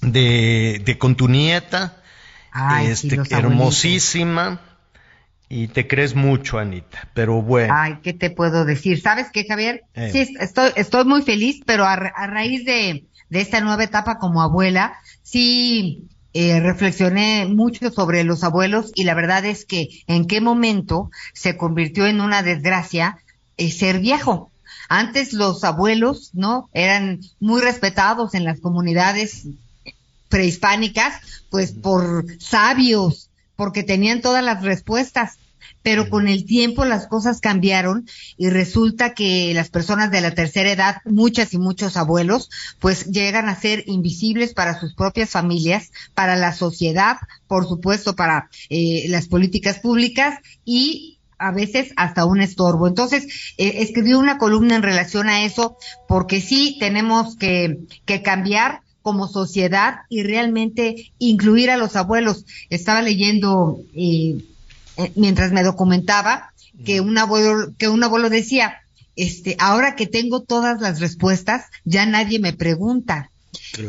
de, 0.00 0.82
de 0.84 0.98
con 0.98 1.16
tu 1.16 1.28
nieta, 1.28 2.02
este, 2.82 3.20
hermosísima, 3.30 4.60
y 5.48 5.68
te 5.68 5.86
crees 5.88 6.14
mucho, 6.14 6.58
Anita, 6.58 7.08
pero 7.14 7.40
bueno. 7.40 7.74
Ay, 7.76 7.98
¿qué 8.02 8.12
te 8.12 8.30
puedo 8.30 8.64
decir? 8.64 9.00
¿Sabes 9.00 9.28
qué, 9.32 9.46
Javier? 9.46 9.84
Eh. 9.94 10.10
Sí, 10.12 10.34
estoy, 10.38 10.70
estoy 10.76 11.04
muy 11.04 11.22
feliz, 11.22 11.62
pero 11.64 11.84
a, 11.84 11.94
a 11.94 12.26
raíz 12.26 12.64
de, 12.64 13.06
de 13.30 13.40
esta 13.40 13.60
nueva 13.60 13.84
etapa 13.84 14.18
como 14.18 14.42
abuela, 14.42 14.94
sí, 15.22 16.08
eh, 16.34 16.60
reflexioné 16.60 17.46
mucho 17.46 17.90
sobre 17.90 18.22
los 18.24 18.44
abuelos 18.44 18.92
y 18.94 19.04
la 19.04 19.14
verdad 19.14 19.44
es 19.46 19.64
que 19.64 19.88
en 20.06 20.26
qué 20.26 20.40
momento 20.42 21.10
se 21.32 21.56
convirtió 21.56 22.06
en 22.06 22.20
una 22.20 22.42
desgracia 22.42 23.18
eh, 23.56 23.70
ser 23.70 24.00
viejo. 24.00 24.52
Antes 24.90 25.32
los 25.32 25.64
abuelos, 25.64 26.30
¿no? 26.34 26.68
Eran 26.72 27.20
muy 27.40 27.62
respetados 27.62 28.34
en 28.34 28.44
las 28.44 28.60
comunidades 28.60 29.46
prehispánicas, 30.28 31.14
pues 31.50 31.72
por 31.72 32.26
sabios, 32.40 33.30
porque 33.56 33.82
tenían 33.82 34.20
todas 34.20 34.44
las 34.44 34.62
respuestas. 34.62 35.38
Pero 35.82 36.10
con 36.10 36.28
el 36.28 36.44
tiempo 36.44 36.84
las 36.84 37.06
cosas 37.06 37.40
cambiaron 37.40 38.06
y 38.36 38.50
resulta 38.50 39.14
que 39.14 39.52
las 39.54 39.70
personas 39.70 40.10
de 40.10 40.20
la 40.20 40.34
tercera 40.34 40.70
edad, 40.70 40.96
muchas 41.04 41.54
y 41.54 41.58
muchos 41.58 41.96
abuelos, 41.96 42.50
pues 42.80 43.06
llegan 43.06 43.48
a 43.48 43.58
ser 43.58 43.84
invisibles 43.86 44.54
para 44.54 44.78
sus 44.78 44.94
propias 44.94 45.30
familias, 45.30 45.90
para 46.14 46.36
la 46.36 46.52
sociedad, 46.52 47.16
por 47.46 47.66
supuesto, 47.66 48.16
para 48.16 48.50
eh, 48.70 49.06
las 49.08 49.28
políticas 49.28 49.78
públicas 49.78 50.40
y 50.64 51.18
a 51.38 51.52
veces 51.52 51.92
hasta 51.96 52.24
un 52.24 52.40
estorbo. 52.40 52.86
Entonces, 52.86 53.54
eh, 53.56 53.74
escribí 53.76 54.14
una 54.14 54.38
columna 54.38 54.76
en 54.76 54.82
relación 54.82 55.28
a 55.28 55.44
eso, 55.44 55.76
porque 56.06 56.40
sí 56.40 56.76
tenemos 56.80 57.36
que, 57.36 57.78
que 58.04 58.22
cambiar 58.22 58.82
como 59.08 59.26
sociedad 59.26 60.00
y 60.10 60.22
realmente 60.22 61.12
incluir 61.18 61.70
a 61.70 61.78
los 61.78 61.96
abuelos. 61.96 62.44
Estaba 62.68 63.00
leyendo 63.00 63.80
eh, 63.94 64.44
eh, 64.98 65.12
mientras 65.14 65.50
me 65.50 65.62
documentaba, 65.62 66.52
que 66.84 67.00
un 67.00 67.16
abuelo, 67.16 67.72
que 67.78 67.88
un 67.88 68.04
abuelo 68.04 68.28
decía, 68.28 68.82
este, 69.16 69.56
ahora 69.58 69.96
que 69.96 70.06
tengo 70.06 70.42
todas 70.42 70.82
las 70.82 71.00
respuestas, 71.00 71.64
ya 71.86 72.04
nadie 72.04 72.38
me 72.38 72.52
pregunta. 72.52 73.30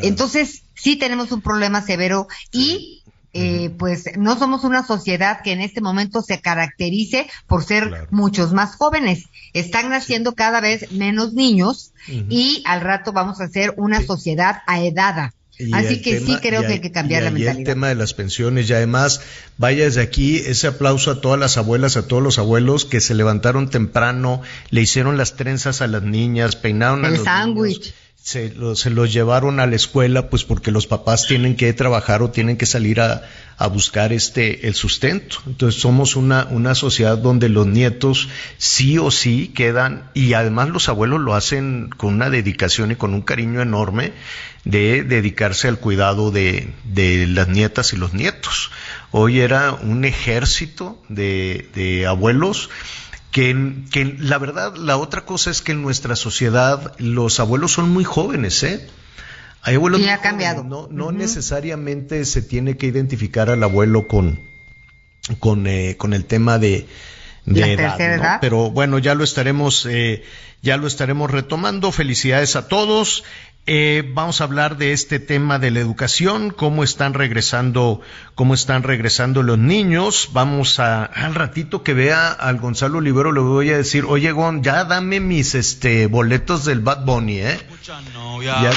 Entonces, 0.02 0.64
sí 0.74 0.96
tenemos 0.96 1.34
un 1.34 1.42
problema 1.42 1.82
severo 1.82 2.30
y 2.54 2.99
eh, 3.34 3.70
pues 3.78 4.06
no 4.18 4.40
somos 4.40 4.64
una 4.64 4.86
sociedad 4.86 5.42
que 5.44 5.52
en 5.52 5.62
este 5.62 5.82
momento 5.82 6.22
se 6.22 6.42
caracterice 6.42 7.28
por 7.48 7.64
ser 7.64 8.08
muchos 8.10 8.54
más 8.54 8.76
jóvenes. 8.76 9.26
Están 9.54 9.90
naciendo 9.90 10.34
cada 10.34 10.62
vez 10.62 10.92
menos 10.92 11.34
niños 11.34 11.92
y 12.08 12.64
al 12.66 12.82
rato 12.82 13.12
vamos 13.12 13.40
a 13.40 13.48
ser 13.48 13.74
una 13.78 14.02
sociedad 14.02 14.62
aedada. 14.66 15.34
Así 15.74 16.02
que 16.02 16.22
sí 16.22 16.38
creo 16.42 16.62
que 16.62 16.74
hay 16.74 16.80
que 16.80 16.92
cambiar 16.92 17.22
la 17.22 17.32
mentalidad. 17.32 17.58
el 17.58 17.66
tema 17.66 17.90
de 17.90 17.96
las 17.96 18.14
pensiones 18.14 18.70
y 18.70 18.74
además, 18.74 19.22
vaya 19.58 19.84
desde 19.84 20.02
aquí 20.02 20.38
ese 20.38 20.68
aplauso 20.68 21.12
a 21.12 21.20
todas 21.20 21.38
las 21.38 21.58
abuelas, 21.58 21.98
a 21.98 22.08
todos 22.08 22.24
los 22.24 22.40
abuelos 22.40 22.86
que 22.86 23.02
se 23.02 23.14
levantaron 23.14 23.70
temprano, 23.70 24.42
le 24.70 24.82
hicieron 24.82 25.18
las 25.18 25.36
trenzas 25.36 25.82
a 25.82 25.88
las 25.88 26.02
niñas, 26.02 26.56
peinaron 26.56 27.04
a 27.04 27.10
los 27.10 27.26
sándwich 27.26 27.94
se, 28.22 28.54
se 28.76 28.90
los 28.90 29.14
llevaron 29.14 29.60
a 29.60 29.66
la 29.66 29.76
escuela 29.76 30.30
pues 30.30 30.44
porque 30.44 30.72
los 30.72 30.88
papás 30.88 31.26
tienen 31.28 31.56
que 31.56 31.74
trabajar 31.74 32.22
o 32.22 32.30
tienen 32.30 32.58
que 32.58 32.66
salir 32.66 33.02
a, 33.02 33.24
a 33.58 33.68
buscar 33.68 34.14
este 34.14 34.68
el 34.68 34.76
sustento. 34.76 35.38
Entonces 35.48 35.82
somos 35.82 36.16
una, 36.16 36.46
una 36.52 36.76
sociedad 36.76 37.18
donde 37.18 37.50
los 37.50 37.66
nietos 37.68 38.30
sí 38.58 38.98
o 38.98 39.10
sí 39.12 39.52
quedan 39.56 40.10
y 40.14 40.34
además 40.34 40.70
los 40.70 40.90
abuelos 40.90 41.22
lo 41.22 41.34
hacen 41.34 41.90
con 41.96 42.14
una 42.14 42.30
dedicación 42.30 42.92
y 42.92 42.96
con 42.96 43.14
un 43.14 43.22
cariño 43.22 43.62
enorme 43.62 44.14
de 44.64 45.04
dedicarse 45.04 45.68
al 45.68 45.80
cuidado 45.80 46.32
de, 46.32 46.74
de 46.84 47.26
las 47.26 47.48
nietas 47.48 47.94
y 47.94 47.98
los 47.98 48.14
nietos. 48.14 48.72
Hoy 49.12 49.40
era 49.40 49.74
un 49.74 50.06
ejército 50.06 51.02
de, 51.10 51.70
de 51.74 52.06
abuelos 52.06 52.70
que, 53.32 53.74
que, 53.92 54.06
la 54.20 54.38
verdad, 54.38 54.76
la 54.76 54.98
otra 54.98 55.26
cosa 55.26 55.52
es 55.52 55.62
que 55.62 55.74
en 55.74 55.82
nuestra 55.82 56.16
sociedad 56.16 56.94
los 56.98 57.40
abuelos 57.40 57.74
son 57.74 57.90
muy 57.92 58.04
jóvenes, 58.04 58.64
¿eh? 58.64 58.88
Hay 59.62 59.76
abuelos 59.76 60.02
ha 60.08 60.22
cambiado. 60.22 60.64
No, 60.64 60.88
no 60.90 61.12
necesariamente 61.12 62.24
se 62.26 62.42
tiene 62.42 62.78
que 62.78 62.88
identificar 62.88 63.50
al 63.50 63.62
abuelo 63.62 64.08
con, 64.08 64.40
con, 65.40 65.68
eh, 65.68 65.96
con 65.98 66.14
el 66.14 66.26
tema 66.26 66.58
de, 66.60 66.88
de 67.46 67.74
edad, 67.74 68.40
Pero 68.42 68.72
bueno, 68.72 69.00
ya 69.00 69.16
lo 69.16 69.24
estaremos, 69.24 69.86
eh, 69.86 70.24
ya 70.62 70.78
lo 70.78 70.88
estaremos 70.88 71.30
retomando. 71.30 71.92
Felicidades 71.92 72.56
a 72.56 72.68
todos. 72.68 73.24
Eh, 73.66 74.10
vamos 74.16 74.42
a 74.42 74.46
hablar 74.46 74.78
de 74.78 74.94
este 74.94 75.20
tema 75.20 75.60
de 75.60 75.70
la 75.70 75.80
educación, 75.80 76.50
cómo 76.50 76.84
están 76.84 77.14
regresando, 77.14 78.02
cómo 78.34 78.56
están 78.56 78.82
regresando 78.82 79.44
los 79.44 79.60
niños. 79.60 80.30
Vamos 80.34 80.80
a, 80.80 81.06
al 81.06 81.36
ratito 81.36 81.84
que 81.84 81.94
vea 81.94 82.32
al 82.32 82.58
Gonzalo 82.58 82.98
Olivero, 82.98 83.32
le 83.32 83.42
voy 83.42 83.70
a 83.70 83.78
decir, 83.78 84.06
oye 84.06 84.32
Gon, 84.32 84.64
ya 84.64 84.86
dame 84.86 85.20
mis 85.20 85.54
este 85.54 86.08
boletos 86.08 86.66
del 86.66 86.80
Bad 86.80 87.06
Bunny, 87.06 87.40
¿eh? 87.40 87.60
Ya, 88.42 88.72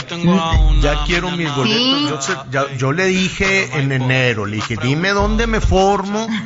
ya, 0.80 1.04
quiero 1.06 1.30
mis 1.30 1.54
boletos. 1.54 2.30
Yo, 2.78 2.92
le 2.92 3.06
dije 3.06 3.78
en 3.78 3.92
enero, 3.92 4.46
le 4.46 4.56
dije, 4.56 4.76
dime 4.82 5.10
dónde 5.10 5.46
me 5.46 5.60
formo. 5.60 6.26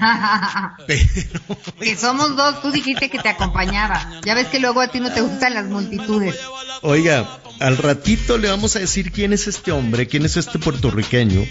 Que 1.81 1.97
somos 1.97 2.37
dos, 2.37 2.63
tú 2.63 2.71
dijiste 2.71 3.11
que 3.11 3.19
te 3.19 3.29
acompañaba. 3.29 4.21
Ya 4.25 4.35
ves 4.35 4.49
que 4.49 4.59
luego 4.59 4.81
a 4.81 4.89
ti 4.89 5.01
no 5.01 5.13
te 5.13 5.21
gustan 5.21 5.55
las 5.55 5.67
multitudes. 5.67 6.39
Oiga, 6.83 7.27
al 7.61 7.77
ratito 7.77 8.39
le 8.39 8.49
vamos 8.49 8.77
a 8.77 8.81
decir 8.81 9.13
quién 9.13 9.33
es 9.33 9.47
este 9.47 9.73
hombre, 9.73 10.07
quién 10.07 10.25
es 10.25 10.37
este 10.37 10.59
puertorriqueño, 10.59 11.43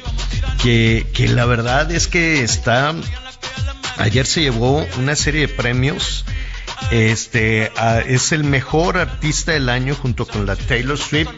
que, 0.61 1.07
que 1.13 1.27
la 1.27 1.45
verdad 1.45 1.91
es 1.91 2.07
que 2.07 2.43
está, 2.43 2.95
ayer 3.97 4.25
se 4.25 4.41
llevó 4.41 4.85
una 4.97 5.15
serie 5.15 5.41
de 5.41 5.47
premios 5.47 6.25
Este 6.91 7.71
es 8.07 8.31
el 8.31 8.43
mejor 8.43 8.97
artista 8.97 9.51
del 9.51 9.69
año 9.69 9.95
junto 9.95 10.27
con 10.27 10.45
la 10.45 10.55
Taylor 10.55 10.97
Swift, 10.97 11.29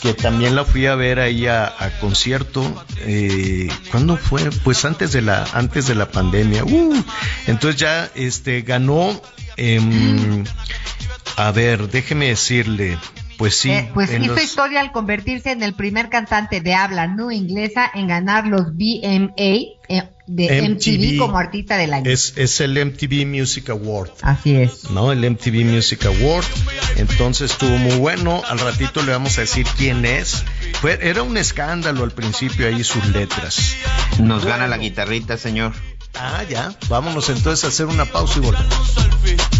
que 0.00 0.14
también 0.14 0.56
la 0.56 0.64
fui 0.64 0.86
a 0.86 0.94
ver 0.94 1.20
ahí 1.20 1.46
a, 1.46 1.72
concierto. 2.00 2.84
Eh, 3.00 3.68
¿Cuándo 3.90 4.16
fue? 4.16 4.50
Pues 4.64 4.84
antes 4.84 5.12
de 5.12 5.22
la 5.22 5.44
antes 5.52 5.86
de 5.86 5.94
la 5.94 6.10
pandemia. 6.10 6.64
Uh, 6.64 7.04
entonces 7.46 7.80
ya 7.80 8.10
este 8.14 8.62
ganó. 8.62 9.20
Em, 9.56 10.44
a 11.36 11.52
ver, 11.52 11.88
déjeme 11.88 12.28
decirle. 12.28 12.98
Pues 13.38 13.56
sí. 13.56 13.70
Eh, 13.70 13.90
pues 13.94 14.10
hizo 14.18 14.40
historia 14.40 14.80
al 14.80 14.92
convertirse 14.92 15.52
en 15.52 15.62
el 15.62 15.74
primer 15.74 16.08
cantante 16.08 16.60
de 16.60 16.74
habla 16.74 17.06
no 17.06 17.30
inglesa 17.30 17.90
en 17.92 18.06
ganar 18.06 18.46
los 18.46 18.74
BMA 18.76 19.32
eh, 19.88 20.08
de 20.34 20.62
MTV, 20.62 21.18
como 21.18 21.38
artista 21.38 21.76
del 21.76 21.92
año. 21.92 22.10
Es, 22.10 22.34
es, 22.36 22.60
el 22.60 22.72
MTV 22.84 23.26
Music 23.26 23.68
Award. 23.70 24.10
Así 24.22 24.56
es. 24.56 24.90
¿No? 24.90 25.12
El 25.12 25.28
MTV 25.30 25.64
Music 25.64 26.06
Award. 26.06 26.44
Entonces 26.96 27.52
estuvo 27.52 27.76
muy 27.76 27.96
bueno. 27.96 28.42
Al 28.48 28.58
ratito 28.58 29.02
le 29.02 29.12
vamos 29.12 29.36
a 29.38 29.42
decir 29.42 29.66
quién 29.76 30.04
es. 30.04 30.44
Fue, 30.80 30.98
era 31.02 31.22
un 31.22 31.36
escándalo 31.36 32.04
al 32.04 32.12
principio 32.12 32.66
ahí 32.66 32.82
sus 32.82 33.06
letras. 33.08 33.76
Nos 34.18 34.44
gana 34.44 34.66
la 34.66 34.78
guitarrita, 34.78 35.36
señor. 35.36 35.72
Ah, 36.14 36.42
ya. 36.48 36.74
Vámonos 36.88 37.28
entonces 37.28 37.64
a 37.64 37.68
hacer 37.68 37.86
una 37.86 38.04
pausa 38.06 38.38
y 38.38 38.42
volvemos. 38.42 39.51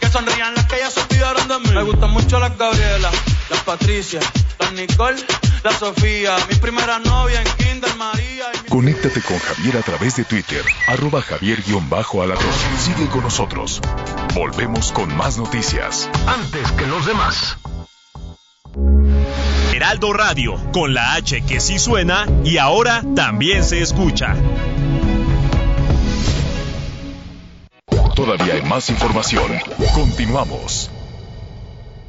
Que 0.00 0.08
sonrían 0.08 0.56
las 0.56 0.66
que 0.66 0.78
ya 0.78 0.90
se 0.90 1.00
olvidaron 1.00 1.46
de 1.46 1.60
mí. 1.60 1.70
Me 1.72 1.84
gustan 1.84 2.10
mucho 2.10 2.40
las 2.40 2.58
Gabriela, 2.58 3.12
las 3.48 3.60
Patricia, 3.60 4.18
las 4.58 4.72
Nicole, 4.72 5.22
la 5.62 5.72
Sofía. 5.72 6.36
Mi 6.48 6.56
primera 6.56 6.98
novia 6.98 7.40
en 7.40 7.46
Kinder 7.56 7.94
María. 7.94 8.46
Conéctate 8.68 9.20
con 9.20 9.38
Javier 9.38 9.76
a 9.76 9.82
través 9.82 10.16
de 10.16 10.24
Twitter, 10.24 10.64
arroba 10.88 11.22
javier-alatón. 11.22 12.52
Sigue 12.80 13.08
con 13.08 13.22
nosotros. 13.22 13.80
Volvemos 14.34 14.90
con 14.90 15.16
más 15.16 15.38
noticias. 15.38 16.10
Antes 16.26 16.72
que 16.72 16.86
los 16.86 17.06
demás. 17.06 17.56
Heraldo 19.72 20.12
Radio, 20.12 20.56
con 20.72 20.92
la 20.92 21.14
H 21.14 21.42
que 21.42 21.60
sí 21.60 21.78
suena 21.78 22.26
y 22.44 22.58
ahora 22.58 23.02
también 23.14 23.64
se 23.64 23.80
escucha. 23.80 24.34
Todavía 28.14 28.54
hay 28.54 28.62
más 28.62 28.90
información. 28.90 29.50
Continuamos. 29.92 30.90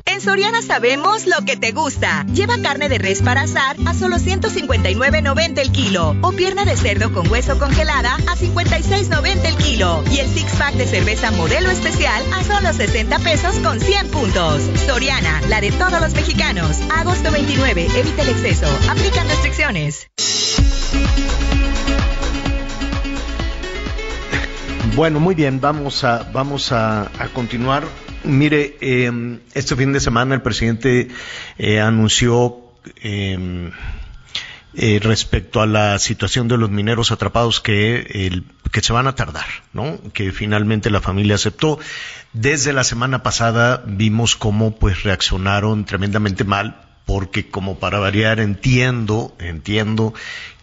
En 0.08 0.22
Soriana 0.22 0.62
sabemos 0.62 1.26
lo 1.26 1.44
que 1.46 1.58
te 1.58 1.72
gusta. 1.72 2.26
Lleva 2.32 2.60
carne 2.62 2.90
de 2.90 3.00
res 3.00 3.24
para 3.24 3.42
asar 3.42 3.76
a 3.88 3.94
solo 3.96 4.18
159.90 4.18 5.60
el 5.60 5.72
kilo 5.72 6.16
o 6.22 6.32
pierna 6.32 6.64
de 6.64 6.78
cerdo 6.78 7.12
con 7.12 7.30
hueso 7.30 7.58
congelada 7.58 8.16
a 8.16 8.36
56.90 8.36 9.46
el 9.46 9.56
kilo 9.58 10.04
y 10.12 10.20
el 10.20 10.28
six 10.28 10.54
pack 10.54 10.76
de 10.76 10.86
cerveza 10.86 11.32
modelo 11.32 11.72
especial 11.72 12.24
a 12.34 12.44
solo 12.44 12.72
60 12.72 13.18
pesos 13.20 13.56
con 13.60 13.80
100 13.80 14.12
puntos. 14.12 14.62
Soriana, 14.86 15.42
la 15.50 15.60
de 15.60 15.72
todos 15.72 16.00
los 16.00 16.14
mexicanos. 16.14 16.80
Agosto 16.96 17.32
29, 17.32 17.88
evita 17.96 18.22
el 18.22 18.30
exceso. 18.30 18.68
Aplican 18.90 19.28
restricciones. 19.28 20.08
Bueno, 24.96 25.20
muy 25.20 25.36
bien, 25.36 25.60
vamos 25.60 26.06
a, 26.06 26.24
vamos 26.32 26.72
a, 26.72 27.12
continuar. 27.34 27.84
Mire, 28.24 28.78
em, 28.80 29.42
este 29.54 29.76
fin 29.76 29.92
de 29.92 30.00
semana 30.00 30.36
el 30.36 30.42
presidente 30.42 31.10
eh, 31.58 31.82
anunció 31.82 32.62
em, 33.02 33.72
eh, 34.74 35.00
respecto 35.04 35.62
a 35.62 35.68
la 35.68 36.00
situación 36.00 36.48
de 36.48 36.58
los 36.58 36.70
mineros 36.70 37.12
atrapados 37.12 37.60
que, 37.60 38.42
que 38.72 38.82
se 38.82 38.94
van 38.94 39.08
a 39.08 39.16
tardar, 39.16 39.48
¿no? 39.74 40.00
Que 40.14 40.32
finalmente 40.32 40.90
la 40.90 41.02
familia 41.02 41.36
aceptó. 41.36 41.78
Desde 42.32 42.72
la 42.72 42.86
semana 42.86 43.22
pasada 43.22 43.84
vimos 43.86 44.38
cómo 44.38 44.78
pues 44.78 45.04
reaccionaron 45.04 45.84
tremendamente 45.84 46.46
mal 46.46 46.85
porque 47.06 47.50
como 47.50 47.78
para 47.78 48.00
variar 48.00 48.40
entiendo, 48.40 49.36
entiendo 49.40 50.14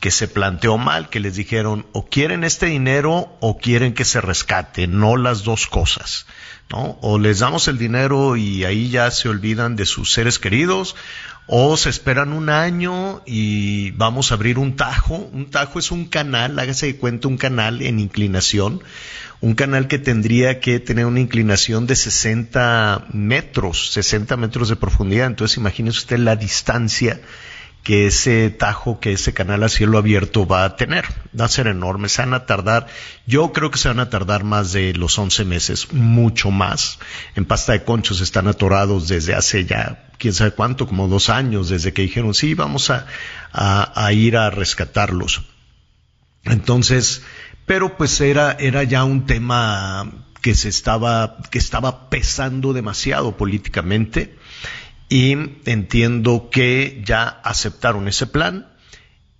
que 0.00 0.10
se 0.10 0.26
planteó 0.28 0.76
mal, 0.76 1.08
que 1.08 1.20
les 1.20 1.36
dijeron 1.36 1.86
o 1.92 2.06
quieren 2.06 2.42
este 2.44 2.66
dinero 2.66 3.36
o 3.40 3.58
quieren 3.58 3.94
que 3.94 4.04
se 4.04 4.20
rescate, 4.20 4.88
no 4.88 5.16
las 5.16 5.44
dos 5.44 5.66
cosas, 5.66 6.26
O 6.72 7.18
les 7.18 7.40
damos 7.40 7.68
el 7.68 7.78
dinero 7.78 8.36
y 8.36 8.64
ahí 8.64 8.88
ya 8.88 9.10
se 9.10 9.28
olvidan 9.28 9.76
de 9.76 9.84
sus 9.86 10.12
seres 10.12 10.38
queridos, 10.38 10.96
o 11.46 11.76
se 11.76 11.90
esperan 11.90 12.32
un 12.32 12.48
año 12.48 13.22
y 13.26 13.90
vamos 13.92 14.30
a 14.30 14.34
abrir 14.34 14.58
un 14.58 14.76
tajo. 14.76 15.16
Un 15.32 15.50
tajo 15.50 15.78
es 15.78 15.90
un 15.90 16.06
canal, 16.06 16.58
hágase 16.58 16.86
de 16.86 16.96
cuenta 16.96 17.28
un 17.28 17.36
canal 17.36 17.82
en 17.82 17.98
inclinación, 17.98 18.82
un 19.40 19.54
canal 19.54 19.88
que 19.88 19.98
tendría 19.98 20.60
que 20.60 20.80
tener 20.80 21.04
una 21.04 21.20
inclinación 21.20 21.86
de 21.86 21.96
60 21.96 23.06
metros, 23.12 23.92
60 23.92 24.36
metros 24.36 24.68
de 24.68 24.76
profundidad. 24.76 25.26
Entonces 25.26 25.58
imagínese 25.58 25.98
usted 25.98 26.18
la 26.18 26.36
distancia 26.36 27.20
que 27.82 28.06
ese 28.06 28.50
tajo, 28.50 29.00
que 29.00 29.12
ese 29.12 29.34
canal 29.34 29.62
a 29.64 29.68
cielo 29.68 29.98
abierto 29.98 30.46
va 30.46 30.64
a 30.64 30.76
tener. 30.76 31.04
Va 31.38 31.46
a 31.46 31.48
ser 31.48 31.66
enorme. 31.66 32.08
Se 32.08 32.22
van 32.22 32.34
a 32.34 32.46
tardar, 32.46 32.86
yo 33.26 33.52
creo 33.52 33.70
que 33.70 33.78
se 33.78 33.88
van 33.88 33.98
a 33.98 34.08
tardar 34.08 34.44
más 34.44 34.72
de 34.72 34.94
los 34.94 35.18
11 35.18 35.44
meses, 35.44 35.92
mucho 35.92 36.50
más. 36.50 36.98
En 37.34 37.44
pasta 37.44 37.72
de 37.72 37.84
conchos 37.84 38.20
están 38.20 38.46
atorados 38.46 39.08
desde 39.08 39.34
hace 39.34 39.64
ya, 39.64 40.08
quién 40.18 40.32
sabe 40.32 40.52
cuánto, 40.52 40.86
como 40.86 41.08
dos 41.08 41.28
años, 41.28 41.68
desde 41.68 41.92
que 41.92 42.02
dijeron, 42.02 42.34
sí, 42.34 42.54
vamos 42.54 42.90
a, 42.90 43.06
a 43.52 44.12
ir 44.12 44.36
a 44.36 44.50
rescatarlos. 44.50 45.42
Entonces, 46.44 47.22
pero 47.66 47.96
pues 47.96 48.20
era, 48.20 48.52
era 48.52 48.84
ya 48.84 49.04
un 49.04 49.26
tema 49.26 50.26
que 50.40 50.54
se 50.54 50.68
estaba, 50.68 51.38
que 51.50 51.58
estaba 51.58 52.10
pesando 52.10 52.72
demasiado 52.72 53.36
políticamente 53.36 54.36
y 55.12 55.32
entiendo 55.66 56.48
que 56.50 57.02
ya 57.04 57.28
aceptaron 57.28 58.08
ese 58.08 58.26
plan 58.26 58.72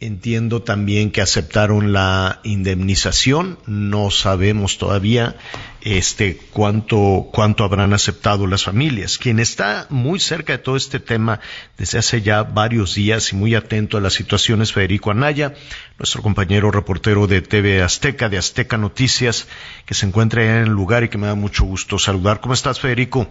Entiendo 0.03 0.63
también 0.63 1.13
que 1.13 1.21
aceptaron 1.21 1.93
la 1.93 2.41
indemnización. 2.43 3.61
No 3.67 4.11
sabemos 4.11 4.77
todavía 4.77 5.37
este 5.81 6.41
cuánto 6.51 7.29
cuánto 7.33 7.63
habrán 7.63 7.93
aceptado 7.93 8.49
las 8.49 8.65
familias. 8.65 9.17
Quien 9.17 9.39
está 9.39 9.87
muy 9.91 10.19
cerca 10.19 10.55
de 10.55 10.59
todo 10.59 10.75
este 10.77 10.99
tema 10.99 11.39
desde 11.79 11.99
hace 11.99 12.21
ya 12.21 12.43
varios 12.43 12.97
días 12.97 13.33
y 13.33 13.37
muy 13.37 13.55
atento 13.55 13.97
a 13.97 14.01
la 14.01 14.11
situación 14.11 14.61
es 14.61 14.73
Federico 14.73 15.13
Anaya, 15.13 15.55
nuestro 16.01 16.21
compañero 16.21 16.73
reportero 16.73 17.29
de 17.29 17.41
TV 17.41 17.81
Azteca, 17.81 18.29
de 18.29 18.39
Azteca 18.39 18.77
Noticias, 18.77 19.47
que 19.87 19.95
se 19.95 20.07
encuentra 20.07 20.43
en 20.43 20.65
el 20.65 20.71
lugar 20.71 21.05
y 21.05 21.11
que 21.11 21.19
me 21.19 21.29
da 21.29 21.37
mucho 21.37 21.63
gusto 21.63 21.97
saludar. 22.01 22.41
¿Cómo 22.41 22.55
estás, 22.55 22.81
Federico? 22.81 23.29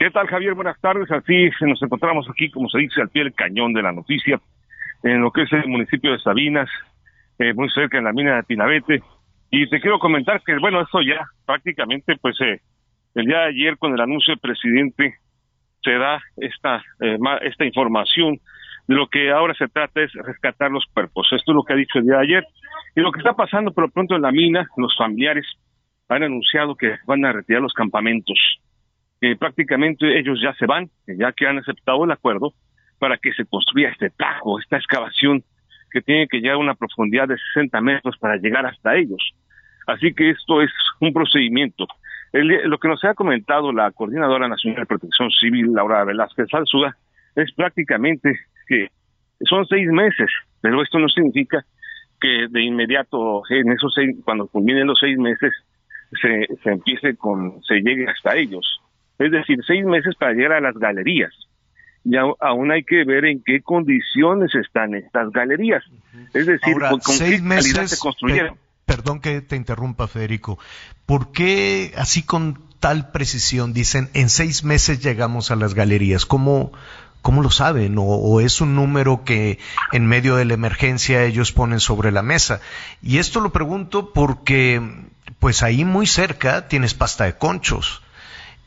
¿Qué 0.00 0.10
tal, 0.10 0.28
Javier? 0.28 0.54
Buenas 0.54 0.80
tardes. 0.80 1.10
Así 1.10 1.50
nos 1.60 1.82
encontramos 1.82 2.26
aquí, 2.30 2.50
como 2.50 2.70
se 2.70 2.78
dice, 2.78 3.02
al 3.02 3.10
pie 3.10 3.22
del 3.22 3.34
cañón 3.34 3.74
de 3.74 3.82
la 3.82 3.92
noticia 3.92 4.40
en 5.02 5.20
lo 5.20 5.30
que 5.30 5.42
es 5.42 5.52
el 5.52 5.68
municipio 5.68 6.12
de 6.12 6.18
Sabinas, 6.20 6.70
eh, 7.38 7.52
muy 7.52 7.68
cerca 7.68 7.98
en 7.98 8.04
la 8.04 8.12
mina 8.14 8.36
de 8.36 8.42
Tinabete. 8.44 9.02
Y 9.50 9.68
te 9.68 9.78
quiero 9.78 9.98
comentar 9.98 10.40
que, 10.40 10.56
bueno, 10.56 10.80
esto 10.80 11.02
ya 11.02 11.26
prácticamente, 11.44 12.16
pues, 12.16 12.34
eh, 12.40 12.62
el 13.14 13.26
día 13.26 13.40
de 13.40 13.48
ayer 13.48 13.76
con 13.76 13.92
el 13.92 14.00
anuncio 14.00 14.32
del 14.32 14.40
presidente 14.40 15.16
se 15.82 15.92
da 15.92 16.18
esta, 16.38 16.82
eh, 17.02 17.18
esta 17.42 17.66
información 17.66 18.38
de 18.88 18.94
lo 18.94 19.06
que 19.06 19.30
ahora 19.30 19.52
se 19.52 19.68
trata 19.68 20.00
es 20.00 20.14
rescatar 20.14 20.70
los 20.70 20.86
cuerpos. 20.94 21.28
Esto 21.30 21.52
es 21.52 21.54
lo 21.54 21.62
que 21.62 21.74
ha 21.74 21.76
dicho 21.76 21.98
el 21.98 22.06
día 22.06 22.16
de 22.16 22.22
ayer. 22.22 22.44
Y 22.96 23.00
lo 23.02 23.12
que 23.12 23.18
está 23.18 23.34
pasando 23.34 23.70
por 23.70 23.84
lo 23.84 23.90
pronto 23.90 24.16
en 24.16 24.22
la 24.22 24.32
mina, 24.32 24.66
los 24.78 24.96
familiares 24.96 25.44
han 26.08 26.22
anunciado 26.22 26.74
que 26.74 26.96
van 27.04 27.22
a 27.26 27.32
retirar 27.32 27.60
los 27.60 27.74
campamentos. 27.74 28.60
Que 29.20 29.36
prácticamente 29.36 30.18
ellos 30.18 30.40
ya 30.42 30.54
se 30.54 30.66
van, 30.66 30.90
ya 31.06 31.32
que 31.32 31.46
han 31.46 31.58
aceptado 31.58 32.04
el 32.04 32.10
acuerdo, 32.10 32.54
para 32.98 33.18
que 33.18 33.32
se 33.32 33.44
construya 33.44 33.90
este 33.90 34.10
tajo, 34.10 34.58
esta 34.58 34.76
excavación 34.76 35.42
que 35.90 36.00
tiene 36.00 36.28
que 36.28 36.38
llegar 36.38 36.54
a 36.54 36.58
una 36.58 36.74
profundidad 36.74 37.28
de 37.28 37.36
60 37.54 37.80
metros 37.80 38.16
para 38.18 38.36
llegar 38.36 38.64
hasta 38.66 38.96
ellos. 38.96 39.32
Así 39.86 40.14
que 40.14 40.30
esto 40.30 40.62
es 40.62 40.70
un 41.00 41.12
procedimiento. 41.12 41.86
lo 42.32 42.78
que 42.78 42.88
nos 42.88 43.04
ha 43.04 43.14
comentado 43.14 43.72
la 43.72 43.90
Coordinadora 43.90 44.48
Nacional 44.48 44.82
de 44.82 44.86
Protección 44.86 45.30
Civil, 45.30 45.72
Laura 45.72 46.04
Velázquez 46.04 46.46
Salzuda, 46.48 46.96
es 47.34 47.52
prácticamente 47.52 48.38
que 48.68 48.88
son 49.48 49.66
seis 49.66 49.88
meses, 49.88 50.30
pero 50.60 50.82
esto 50.82 50.98
no 50.98 51.08
significa 51.08 51.64
que 52.20 52.46
de 52.48 52.62
inmediato, 52.62 53.42
en 53.48 53.72
esos 53.72 53.92
seis, 53.94 54.14
cuando 54.24 54.46
culminen 54.46 54.86
los 54.86 54.98
seis 55.00 55.18
meses, 55.18 55.52
se, 56.20 56.46
se 56.62 56.70
empiece 56.70 57.16
con, 57.16 57.62
se 57.62 57.76
llegue 57.80 58.06
hasta 58.08 58.36
ellos. 58.36 58.80
Es 59.20 59.30
decir, 59.30 59.60
seis 59.66 59.84
meses 59.84 60.16
para 60.16 60.32
llegar 60.32 60.54
a 60.54 60.60
las 60.60 60.74
galerías 60.74 61.30
y 62.04 62.16
aún 62.16 62.70
hay 62.72 62.82
que 62.84 63.04
ver 63.04 63.26
en 63.26 63.42
qué 63.44 63.60
condiciones 63.60 64.54
están 64.54 64.94
estas 64.94 65.30
galerías. 65.30 65.84
Es 66.32 66.46
decir, 66.46 66.76
con, 66.78 67.00
qué 67.18 67.42
calidad 67.42 67.86
se 67.86 67.98
construyeron. 67.98 68.56
perdón 68.86 69.20
que 69.20 69.42
te 69.42 69.56
interrumpa, 69.56 70.08
Federico. 70.08 70.58
¿Por 71.04 71.32
qué 71.32 71.92
así 71.96 72.22
con 72.22 72.62
tal 72.78 73.10
precisión 73.12 73.74
dicen 73.74 74.08
en 74.14 74.30
seis 74.30 74.64
meses 74.64 75.02
llegamos 75.02 75.50
a 75.50 75.56
las 75.56 75.74
galerías? 75.74 76.24
¿Cómo, 76.24 76.72
cómo 77.20 77.42
lo 77.42 77.50
saben? 77.50 77.98
O, 77.98 78.04
¿O, 78.04 78.40
es 78.40 78.62
un 78.62 78.74
número 78.74 79.22
que 79.24 79.58
en 79.92 80.06
medio 80.06 80.36
de 80.36 80.46
la 80.46 80.54
emergencia 80.54 81.24
ellos 81.24 81.52
ponen 81.52 81.80
sobre 81.80 82.12
la 82.12 82.22
mesa? 82.22 82.62
Y 83.02 83.18
esto 83.18 83.40
lo 83.40 83.52
pregunto 83.52 84.14
porque 84.14 84.80
pues 85.38 85.62
ahí 85.62 85.84
muy 85.84 86.06
cerca 86.06 86.66
tienes 86.68 86.94
pasta 86.94 87.24
de 87.24 87.36
conchos. 87.36 88.02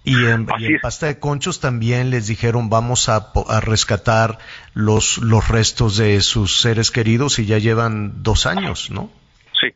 Y 0.05 0.25
en, 0.25 0.45
pasta 0.81 1.07
de 1.07 1.19
conchos 1.19 1.61
también 1.61 2.09
les 2.09 2.27
dijeron 2.27 2.69
vamos 2.69 3.07
a, 3.07 3.31
rescatar 3.61 4.37
los, 4.73 5.19
los 5.19 5.47
restos 5.47 5.97
de 5.97 6.19
sus 6.19 6.59
seres 6.59 6.91
queridos 6.91 7.39
y 7.39 7.45
ya 7.45 7.57
llevan 7.57 8.21
dos 8.21 8.45
años, 8.45 8.91
¿no? 8.91 9.09
Sí. 9.59 9.67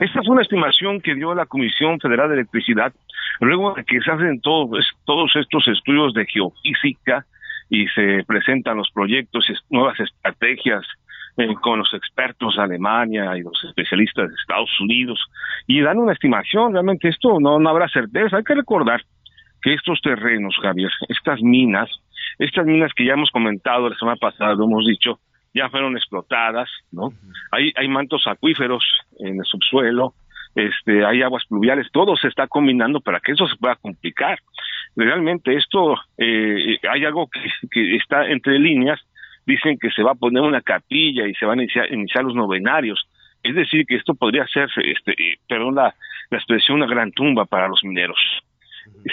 Esta 0.00 0.22
fue 0.22 0.32
una 0.32 0.42
estimación 0.42 1.00
que 1.00 1.14
dio 1.14 1.34
la 1.34 1.46
Comisión 1.46 2.00
Federal 2.00 2.28
de 2.28 2.34
Electricidad 2.34 2.92
luego 3.40 3.74
de 3.74 3.84
que 3.84 4.00
se 4.00 4.10
hacen 4.10 4.40
todos, 4.40 4.84
todos 5.04 5.30
estos 5.36 5.68
estudios 5.68 6.14
de 6.14 6.26
geofísica 6.26 7.24
y 7.68 7.86
se 7.88 8.24
presentan 8.26 8.76
los 8.76 8.90
proyectos 8.92 9.46
y 9.48 9.74
nuevas 9.74 9.98
estrategias 10.00 10.84
eh, 11.36 11.54
con 11.60 11.78
los 11.78 11.92
expertos 11.92 12.56
de 12.56 12.62
Alemania 12.62 13.36
y 13.36 13.42
los 13.42 13.62
especialistas 13.64 14.28
de 14.28 14.34
Estados 14.34 14.70
Unidos 14.80 15.20
y 15.66 15.80
dan 15.80 15.98
una 15.98 16.12
estimación. 16.12 16.72
Realmente 16.72 17.08
esto 17.08 17.38
no, 17.40 17.58
no 17.58 17.68
habrá 17.68 17.88
certeza. 17.88 18.38
Hay 18.38 18.44
que 18.44 18.54
recordar 18.54 19.02
que 19.62 19.74
estos 19.74 20.00
terrenos, 20.00 20.56
Javier, 20.60 20.90
estas 21.08 21.40
minas, 21.42 21.90
estas 22.38 22.66
minas 22.66 22.92
que 22.94 23.04
ya 23.04 23.14
hemos 23.14 23.30
comentado 23.30 23.88
la 23.88 23.96
semana 23.96 24.16
pasada, 24.16 24.54
lo 24.54 24.64
hemos 24.64 24.86
dicho, 24.86 25.18
ya 25.54 25.70
fueron 25.70 25.96
explotadas, 25.96 26.68
¿no? 26.92 27.12
Hay, 27.50 27.72
hay 27.76 27.88
mantos 27.88 28.26
acuíferos 28.26 28.84
en 29.18 29.38
el 29.38 29.44
subsuelo, 29.44 30.14
este, 30.54 31.04
hay 31.04 31.22
aguas 31.22 31.44
pluviales, 31.46 31.88
todo 31.92 32.16
se 32.16 32.28
está 32.28 32.46
combinando 32.46 33.00
para 33.00 33.20
que 33.20 33.32
eso 33.32 33.46
se 33.46 33.56
pueda 33.56 33.76
complicar. 33.76 34.38
Realmente 34.94 35.54
esto, 35.54 35.96
eh, 36.16 36.78
hay 36.90 37.04
algo 37.04 37.28
que, 37.28 37.40
que, 37.70 37.96
está 37.96 38.26
entre 38.26 38.58
líneas, 38.58 39.00
dicen 39.46 39.78
que 39.78 39.90
se 39.90 40.02
va 40.02 40.12
a 40.12 40.14
poner 40.14 40.42
una 40.42 40.60
capilla 40.60 41.26
y 41.26 41.34
se 41.34 41.46
van 41.46 41.60
a 41.60 41.62
iniciar, 41.62 41.92
iniciar 41.92 42.24
los 42.24 42.34
novenarios, 42.34 43.08
es 43.42 43.54
decir, 43.54 43.86
que 43.86 43.96
esto 43.96 44.14
podría 44.14 44.46
ser, 44.46 44.68
este, 44.76 45.12
eh, 45.12 45.38
perdón 45.48 45.74
la, 45.74 45.94
la 46.30 46.38
expresión, 46.38 46.78
una 46.78 46.86
gran 46.86 47.12
tumba 47.12 47.44
para 47.44 47.68
los 47.68 47.82
mineros 47.84 48.18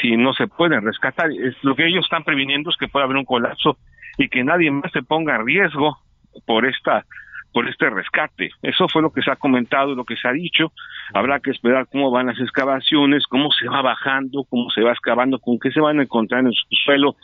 si 0.01 0.17
no 0.17 0.33
se 0.33 0.47
pueden 0.47 0.83
rescatar. 0.83 1.29
Es, 1.31 1.55
lo 1.63 1.75
que 1.75 1.87
ellos 1.87 2.05
están 2.05 2.23
previniendo 2.23 2.69
es 2.69 2.77
que 2.77 2.87
pueda 2.87 3.05
haber 3.05 3.17
un 3.17 3.25
colapso 3.25 3.77
y 4.17 4.29
que 4.29 4.43
nadie 4.43 4.71
más 4.71 4.91
se 4.91 5.03
ponga 5.03 5.35
en 5.35 5.45
riesgo 5.45 5.97
por 6.45 6.65
esta 6.65 7.05
por 7.53 7.69
este 7.69 7.87
rescate. 7.89 8.49
Eso 8.63 8.87
fue 8.87 9.03
lo 9.03 9.11
que 9.11 9.21
se 9.21 9.29
ha 9.29 9.35
comentado, 9.35 9.93
lo 9.93 10.05
que 10.05 10.17
se 10.17 10.27
ha 10.27 10.31
dicho. 10.31 10.73
Habrá 11.13 11.39
que 11.39 11.51
esperar 11.51 11.87
cómo 11.89 12.09
van 12.09 12.25
las 12.25 12.39
excavaciones, 12.39 13.27
cómo 13.27 13.51
se 13.51 13.69
va 13.69 13.83
bajando, 13.83 14.43
cómo 14.49 14.71
se 14.71 14.81
va 14.81 14.91
excavando, 14.91 15.37
con 15.37 15.59
qué 15.59 15.69
se 15.69 15.79
van 15.79 15.99
a 15.99 16.03
encontrar 16.03 16.41
en 16.41 16.47
el 16.47 16.53
subsuelo, 16.53 17.15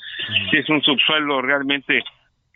si 0.51 0.57
es 0.57 0.69
un 0.69 0.83
subsuelo 0.83 1.41
realmente 1.41 2.03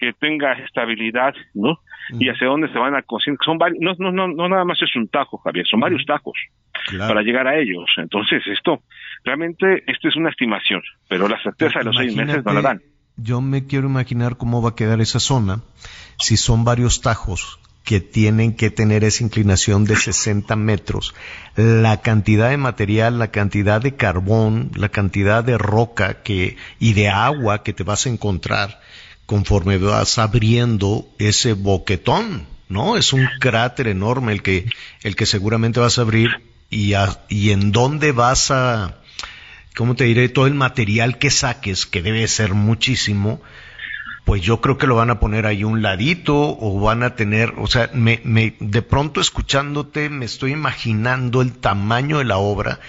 que 0.03 0.13
tenga 0.13 0.53
estabilidad, 0.53 1.33
¿no? 1.53 1.79
Y 2.19 2.29
hacia 2.29 2.47
dónde 2.47 2.71
se 2.71 2.77
van 2.77 2.95
a 2.95 3.01
cocinar. 3.01 3.37
Son 3.45 3.57
varios, 3.57 3.79
no, 3.81 3.93
no, 3.99 4.11
no, 4.11 4.27
no 4.27 4.49
nada 4.49 4.65
más 4.65 4.81
es 4.81 4.95
un 4.95 5.07
tajo, 5.07 5.37
Javier, 5.37 5.65
son 5.67 5.79
varios 5.79 6.05
tajos 6.05 6.37
para 6.97 7.21
llegar 7.21 7.47
a 7.47 7.57
ellos. 7.57 7.85
Entonces, 7.97 8.43
esto, 8.47 8.81
realmente, 9.23 9.83
esto 9.87 10.07
es 10.07 10.15
una 10.15 10.29
estimación, 10.29 10.81
pero 11.07 11.27
la 11.27 11.41
certeza 11.41 11.79
de 11.79 11.85
los 11.85 11.95
seis 11.95 12.15
meses 12.15 12.43
no 12.43 12.53
la 12.53 12.61
dan. 12.61 12.81
Yo 13.15 13.41
me 13.41 13.65
quiero 13.67 13.87
imaginar 13.87 14.37
cómo 14.37 14.61
va 14.61 14.69
a 14.69 14.75
quedar 14.75 14.99
esa 14.99 15.19
zona 15.19 15.61
si 16.17 16.35
son 16.35 16.65
varios 16.65 17.01
tajos 17.01 17.59
que 17.83 17.99
tienen 17.99 18.55
que 18.55 18.69
tener 18.69 19.03
esa 19.03 19.23
inclinación 19.23 19.83
de 19.83 19.97
60 19.97 20.55
metros, 20.55 21.13
la 21.55 21.99
cantidad 22.01 22.49
de 22.49 22.57
material, 22.57 23.19
la 23.19 23.27
cantidad 23.29 23.81
de 23.81 23.95
carbón, 23.95 24.71
la 24.75 24.89
cantidad 24.89 25.43
de 25.43 25.57
roca 25.57 26.23
que, 26.23 26.55
y 26.79 26.93
de 26.93 27.09
agua 27.09 27.61
que 27.63 27.73
te 27.73 27.83
vas 27.83 28.05
a 28.05 28.09
encontrar 28.09 28.79
conforme 29.25 29.77
vas 29.77 30.17
abriendo 30.17 31.07
ese 31.17 31.53
boquetón, 31.53 32.45
¿no? 32.69 32.97
Es 32.97 33.13
un 33.13 33.27
cráter 33.39 33.87
enorme 33.87 34.33
el 34.33 34.41
que, 34.41 34.65
el 35.01 35.15
que 35.15 35.25
seguramente 35.25 35.79
vas 35.79 35.97
a 35.97 36.01
abrir 36.01 36.41
y, 36.69 36.93
y 37.29 37.51
en 37.51 37.71
dónde 37.71 38.11
vas 38.11 38.51
a, 38.51 39.01
¿cómo 39.75 39.95
te 39.95 40.05
diré? 40.05 40.29
Todo 40.29 40.47
el 40.47 40.55
material 40.55 41.17
que 41.17 41.29
saques, 41.29 41.85
que 41.85 42.01
debe 42.01 42.27
ser 42.27 42.53
muchísimo, 42.53 43.41
pues 44.25 44.41
yo 44.41 44.61
creo 44.61 44.77
que 44.77 44.87
lo 44.87 44.95
van 44.95 45.09
a 45.09 45.19
poner 45.19 45.45
ahí 45.45 45.63
un 45.63 45.81
ladito 45.81 46.57
o 46.59 46.79
van 46.79 47.03
a 47.03 47.15
tener, 47.15 47.53
o 47.57 47.67
sea, 47.67 47.89
me, 47.93 48.21
me, 48.23 48.55
de 48.59 48.81
pronto 48.81 49.19
escuchándote 49.19 50.09
me 50.09 50.25
estoy 50.25 50.51
imaginando 50.51 51.41
el 51.41 51.53
tamaño 51.53 52.19
de 52.19 52.25
la 52.25 52.37
obra, 52.37 52.79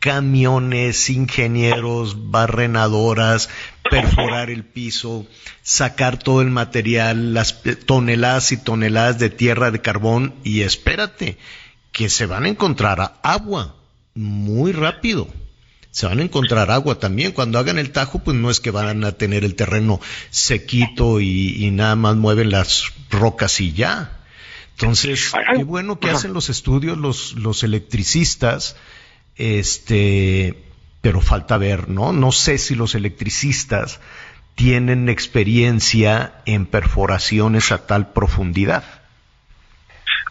camiones, 0.00 1.10
ingenieros, 1.10 2.30
barrenadoras, 2.30 3.50
perforar 3.90 4.50
el 4.50 4.64
piso, 4.64 5.26
sacar 5.62 6.18
todo 6.18 6.40
el 6.40 6.50
material, 6.50 7.34
las 7.34 7.62
toneladas 7.84 8.50
y 8.52 8.56
toneladas 8.56 9.18
de 9.18 9.28
tierra 9.28 9.70
de 9.70 9.82
carbón 9.82 10.34
y 10.42 10.62
espérate, 10.62 11.38
que 11.92 12.08
se 12.08 12.26
van 12.26 12.44
a 12.44 12.48
encontrar 12.48 13.20
agua 13.22 13.76
muy 14.14 14.72
rápido. 14.72 15.28
Se 15.90 16.06
van 16.06 16.20
a 16.20 16.22
encontrar 16.22 16.70
agua 16.70 16.98
también. 16.98 17.32
Cuando 17.32 17.58
hagan 17.58 17.78
el 17.78 17.90
tajo, 17.90 18.20
pues 18.20 18.36
no 18.36 18.48
es 18.48 18.60
que 18.60 18.70
van 18.70 19.04
a 19.04 19.12
tener 19.12 19.44
el 19.44 19.56
terreno 19.56 20.00
sequito 20.30 21.20
y, 21.20 21.68
nada 21.72 21.96
más 21.96 22.16
mueven 22.16 22.50
las 22.50 22.84
rocas 23.10 23.60
y 23.60 23.72
ya. 23.72 24.18
Entonces, 24.72 25.32
qué 25.54 25.64
bueno 25.64 25.98
que 25.98 26.08
hacen 26.08 26.32
los 26.32 26.48
estudios 26.48 26.96
los, 26.96 27.32
los 27.32 27.64
electricistas, 27.64 28.76
este, 29.36 30.54
pero 31.00 31.20
falta 31.20 31.58
ver, 31.58 31.88
¿no? 31.88 32.12
No 32.12 32.32
sé 32.32 32.58
si 32.58 32.74
los 32.74 32.94
electricistas 32.94 34.00
tienen 34.54 35.08
experiencia 35.08 36.32
en 36.46 36.66
perforaciones 36.66 37.72
a 37.72 37.86
tal 37.86 38.12
profundidad. 38.12 38.84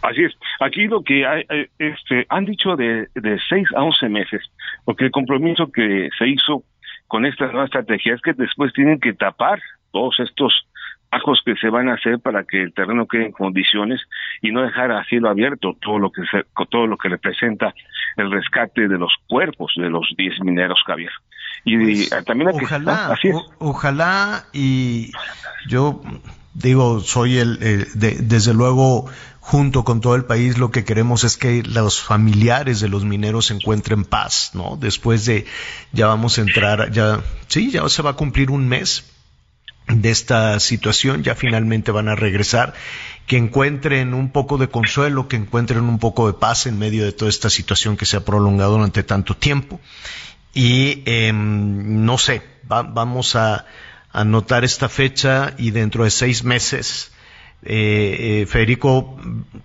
Así 0.02 0.24
es. 0.24 0.32
Aquí 0.60 0.86
lo 0.86 1.02
que 1.02 1.26
hay, 1.26 1.44
eh, 1.50 1.68
este, 1.78 2.26
han 2.28 2.44
dicho 2.44 2.76
de, 2.76 3.08
de 3.14 3.38
6 3.48 3.68
a 3.76 3.82
11 3.82 4.08
meses, 4.08 4.42
porque 4.84 5.06
el 5.06 5.10
compromiso 5.10 5.70
que 5.70 6.08
se 6.18 6.28
hizo 6.28 6.64
con 7.06 7.26
esta 7.26 7.46
nueva 7.46 7.64
estrategia 7.64 8.14
es 8.14 8.22
que 8.22 8.32
después 8.32 8.72
tienen 8.72 9.00
que 9.00 9.12
tapar 9.12 9.60
todos 9.90 10.20
estos 10.20 10.66
ajos 11.10 11.40
que 11.44 11.56
se 11.56 11.68
van 11.68 11.88
a 11.88 11.94
hacer 11.94 12.20
para 12.20 12.44
que 12.44 12.62
el 12.62 12.72
terreno 12.72 13.06
quede 13.06 13.26
en 13.26 13.32
condiciones 13.32 14.00
y 14.42 14.52
no 14.52 14.62
dejar 14.62 14.92
a 14.92 15.04
cielo 15.04 15.28
abierto 15.28 15.76
todo 15.80 15.98
lo 15.98 16.10
que 16.12 16.22
se, 16.30 16.44
todo 16.68 16.86
lo 16.86 16.96
que 16.96 17.08
representa 17.08 17.74
el 18.16 18.30
rescate 18.30 18.88
de 18.88 18.98
los 18.98 19.12
cuerpos 19.26 19.72
de 19.76 19.90
los 19.90 20.12
10 20.16 20.40
mineros 20.40 20.80
Javier 20.86 21.10
y 21.64 21.76
pues, 22.08 22.24
también 22.24 22.50
ojalá 22.50 23.16
ojalá 23.58 24.44
y 24.52 25.10
yo 25.66 26.00
digo 26.54 27.00
soy 27.00 27.38
el, 27.38 27.58
desde 27.58 28.54
luego 28.54 29.06
junto 29.40 29.84
con 29.84 30.00
todo 30.00 30.14
el 30.14 30.24
país 30.24 30.58
lo 30.58 30.70
que 30.70 30.84
queremos 30.84 31.24
es 31.24 31.36
que 31.36 31.62
los 31.64 32.00
familiares 32.00 32.80
de 32.80 32.88
los 32.88 33.04
mineros 33.04 33.50
encuentren 33.50 34.04
paz, 34.04 34.52
¿no? 34.54 34.76
Después 34.78 35.24
de, 35.24 35.46
ya 35.92 36.06
vamos 36.06 36.38
a 36.38 36.42
entrar, 36.42 36.92
ya, 36.92 37.20
sí, 37.48 37.70
ya 37.70 37.88
se 37.88 38.02
va 38.02 38.10
a 38.10 38.16
cumplir 38.16 38.50
un 38.50 38.68
mes 38.68 39.10
de 39.90 40.10
esta 40.10 40.58
situación, 40.60 41.22
ya 41.22 41.34
finalmente 41.34 41.90
van 41.90 42.08
a 42.08 42.14
regresar, 42.14 42.74
que 43.26 43.36
encuentren 43.36 44.14
un 44.14 44.30
poco 44.30 44.58
de 44.58 44.68
consuelo, 44.68 45.28
que 45.28 45.36
encuentren 45.36 45.82
un 45.84 45.98
poco 45.98 46.26
de 46.26 46.34
paz 46.34 46.66
en 46.66 46.78
medio 46.78 47.04
de 47.04 47.12
toda 47.12 47.28
esta 47.28 47.50
situación 47.50 47.96
que 47.96 48.06
se 48.06 48.16
ha 48.16 48.24
prolongado 48.24 48.72
durante 48.72 49.02
tanto 49.02 49.36
tiempo. 49.36 49.80
Y 50.52 51.02
em, 51.06 52.04
no 52.04 52.18
sé, 52.18 52.42
vamos 52.64 53.36
a 53.36 53.66
anotar 54.12 54.64
esta 54.64 54.88
fecha 54.88 55.54
y 55.58 55.70
dentro 55.70 56.04
de 56.04 56.10
seis 56.10 56.42
meses 56.42 57.12
eh, 57.62 58.42
eh, 58.42 58.46
Federico, 58.46 59.20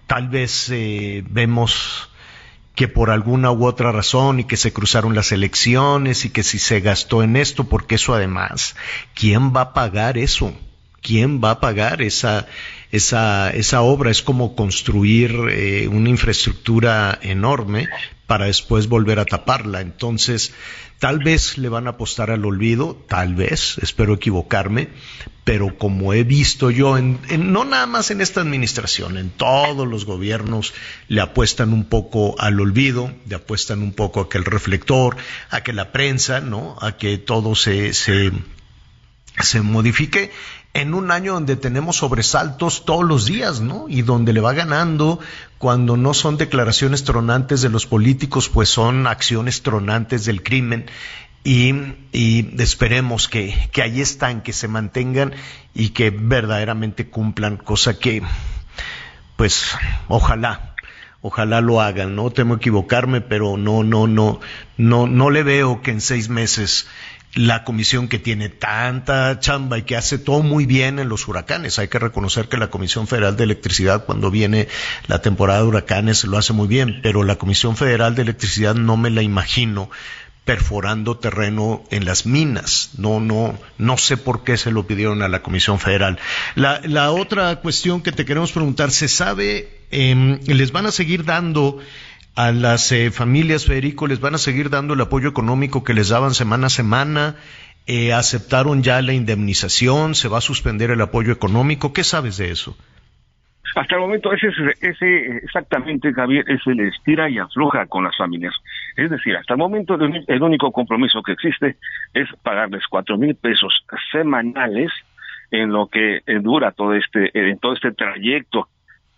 tal 0.06 0.28
vez 0.28 0.70
eh, 0.70 1.24
vemos 1.30 2.10
que 2.76 2.88
por 2.88 3.10
alguna 3.10 3.52
u 3.52 3.66
otra 3.66 3.92
razón 3.92 4.40
y 4.40 4.44
que 4.44 4.58
se 4.58 4.74
cruzaron 4.74 5.16
las 5.16 5.32
elecciones 5.32 6.26
y 6.26 6.30
que 6.30 6.44
si 6.44 6.60
se 6.60 6.82
gastó 6.82 7.24
en 7.24 7.38
esto, 7.38 7.64
porque 7.64 7.96
eso 7.96 8.14
además, 8.14 8.76
¿quién 9.14 9.56
va 9.56 9.62
a 9.62 9.74
pagar 9.74 10.18
eso? 10.18 10.54
¿Quién 11.02 11.40
va 11.42 11.52
a 11.52 11.60
pagar 11.60 12.02
esa, 12.02 12.48
esa, 12.92 13.50
esa 13.52 13.82
obra? 13.82 14.12
Es 14.12 14.22
como 14.22 14.56
construir 14.56 15.36
eh, 15.52 15.88
una 15.88 16.10
infraestructura 16.10 17.18
enorme 17.22 17.88
para 18.28 18.46
después 18.46 18.88
volver 18.88 19.20
a 19.20 19.26
taparla. 19.26 19.82
Entonces, 19.82 20.54
Tal 21.00 21.20
vez 21.20 21.58
le 21.58 21.68
van 21.70 21.88
a 21.88 21.92
apostar 21.92 22.32
al 22.32 22.46
olvido, 22.46 22.96
tal 23.08 23.36
vez, 23.36 23.78
espero 23.82 24.14
equivocarme, 24.14 24.90
pero 25.44 25.78
como 25.78 26.14
he 26.14 26.24
visto 26.24 26.72
yo, 26.72 26.98
en, 26.98 27.20
no 27.52 27.66
nada 27.66 27.86
más 27.86 28.12
en 28.12 28.22
esta 28.22 28.42
administración, 28.42 29.18
en 29.18 29.30
todos 29.30 29.88
los 29.88 30.06
gobiernos 30.06 30.74
le 31.08 31.22
apuestan 31.22 31.74
un 31.74 31.86
poco 31.86 32.36
al 32.40 32.60
olvido, 32.60 33.14
le 33.28 33.36
apuestan 33.36 33.82
un 33.82 33.92
poco 33.92 34.22
a 34.22 34.30
que 34.30 34.38
el 34.38 34.46
reflector, 34.46 35.18
a 35.50 35.62
que 35.62 35.74
la 35.74 35.92
prensa, 35.92 36.40
¿no? 36.40 36.78
A 36.82 36.94
que 36.98 37.18
todo 37.18 37.56
se, 37.56 37.94
se, 37.94 38.32
se 39.42 39.62
modifique 39.62 40.32
en 40.76 40.94
un 40.94 41.10
año 41.10 41.34
donde 41.34 41.56
tenemos 41.56 41.96
sobresaltos 41.96 42.84
todos 42.84 43.06
los 43.06 43.26
días, 43.26 43.62
¿no? 43.62 43.86
Y 43.88 44.02
donde 44.02 44.34
le 44.34 44.42
va 44.42 44.52
ganando, 44.52 45.20
cuando 45.58 45.96
no 45.96 46.14
son 46.14 46.36
declaraciones 46.36 47.06
tronantes 47.06 47.62
de 47.62 47.70
los 47.70 47.86
políticos, 47.86 48.50
pues 48.50 48.68
son 48.68 49.08
acciones 49.08 49.64
tronantes 49.64 50.26
del 50.26 50.44
crimen. 50.44 50.88
Y, 51.46 51.74
esperemos 52.62 53.30
que, 53.30 53.56
que 53.72 53.84
ahí 53.84 54.02
están, 54.02 54.42
que 54.42 54.52
se 54.52 54.68
mantengan 54.68 55.32
y 55.74 55.90
que 55.90 56.10
verdaderamente 56.10 57.08
cumplan, 57.10 57.56
cosa 57.56 57.98
que, 57.98 58.22
pues, 59.38 59.78
ojalá, 60.10 60.76
ojalá 61.22 61.62
lo 61.62 61.80
hagan, 61.80 62.18
no 62.18 62.32
temo 62.32 62.56
equivocarme, 62.56 63.22
pero 63.22 63.56
no, 63.56 63.84
no, 63.84 64.08
no, 64.08 64.42
no, 64.76 65.08
no 65.08 65.30
le 65.30 65.44
veo 65.44 65.82
que 65.82 65.92
en 65.92 66.02
seis 66.02 66.28
meses 66.28 66.88
la 67.36 67.66
comisión 67.66 68.08
que 68.08 68.18
tiene 68.18 68.48
tanta 68.50 69.40
chamba 69.40 69.78
y 69.78 69.84
que 69.84 69.98
hace 69.98 70.18
todo 70.18 70.42
muy 70.42 70.66
bien 70.66 71.00
en 71.00 71.10
los 71.10 71.28
huracanes. 71.28 71.78
Hay 71.80 71.90
que 71.90 72.00
reconocer 72.00 72.48
que 72.48 72.58
la 72.58 72.70
Comisión 72.70 73.08
Federal 73.08 73.36
de 73.36 73.44
Electricidad, 73.44 74.06
cuando 74.06 74.32
viene 74.32 74.70
la 75.08 75.22
temporada 75.22 75.60
de 75.60 75.68
huracanes, 75.68 76.24
lo 76.24 76.38
hace 76.38 76.54
muy 76.54 76.68
bien, 76.68 77.02
pero 77.04 77.24
la 77.24 77.36
Comisión 77.36 77.76
Federal 77.76 78.16
de 78.16 78.22
Electricidad 78.24 78.74
no 78.74 78.96
me 78.96 79.10
la 79.10 79.22
imagino 79.22 79.90
perforando 80.46 81.18
terreno 81.18 81.84
en 81.90 82.06
las 82.06 82.26
minas. 82.26 82.92
No, 82.98 83.20
no, 83.20 83.58
no 83.78 83.98
sé 83.98 84.16
por 84.16 84.44
qué 84.44 84.56
se 84.58 84.72
lo 84.72 84.88
pidieron 84.88 85.22
a 85.22 85.28
la 85.28 85.42
Comisión 85.42 85.80
Federal. 85.80 86.20
La, 86.56 86.80
la 86.86 87.12
otra 87.12 87.58
cuestión 87.58 88.02
que 88.02 88.14
te 88.14 88.26
queremos 88.26 88.54
preguntar, 88.54 88.92
¿se 88.92 89.10
sabe, 89.10 89.82
eh, 89.92 90.40
les 90.46 90.72
van 90.72 90.86
a 90.86 90.92
seguir 90.92 91.26
dando 91.26 91.80
a 92.36 92.52
las 92.52 92.92
eh, 92.92 93.12
familias, 93.12 93.66
Federico, 93.66 94.08
les 94.08 94.20
van 94.20 94.36
a 94.36 94.38
seguir 94.38 94.70
dando 94.70 94.94
el 94.94 95.02
apoyo 95.02 95.30
económico 95.30 95.84
que 95.84 95.94
les 95.94 96.10
daban 96.10 96.34
semana 96.34 96.68
a 96.68 96.70
semana. 96.70 97.36
Eh, 97.88 98.14
aceptaron 98.14 98.84
ya 98.84 99.02
la 99.02 99.14
indemnización, 99.14 100.16
se 100.16 100.28
va 100.28 100.40
a 100.40 100.42
suspender 100.42 100.92
el 100.92 101.02
apoyo 101.02 101.32
económico. 101.32 101.94
¿Qué 101.94 102.04
sabes 102.04 102.38
de 102.38 102.52
eso? 102.52 102.76
Hasta 103.76 103.96
el 103.96 104.02
momento 104.02 104.32
ese, 104.34 104.48
ese 104.82 105.38
exactamente, 105.44 106.14
Javier, 106.14 106.46
es 106.48 106.62
el 106.66 106.80
estira 106.80 107.30
y 107.30 107.38
afloja 107.38 107.86
con 107.88 108.04
las 108.04 108.16
familias. 108.18 108.54
Es 108.96 109.10
decir, 109.10 109.36
hasta 109.36 109.54
el 109.54 109.60
momento 109.60 109.96
el 109.96 110.44
único 110.44 110.72
compromiso 110.72 111.22
que 111.22 111.34
existe 111.34 111.76
es 112.14 112.28
pagarles 112.42 112.84
cuatro 112.90 113.18
mil 113.18 113.36
pesos 113.36 113.74
semanales 114.12 114.92
en 115.52 115.72
lo 115.72 115.88
que 115.88 116.22
dura 116.42 116.72
todo 116.72 116.94
este, 116.94 117.32
en 117.34 117.60
todo 117.60 117.74
este 117.74 117.92
trayecto 117.92 118.70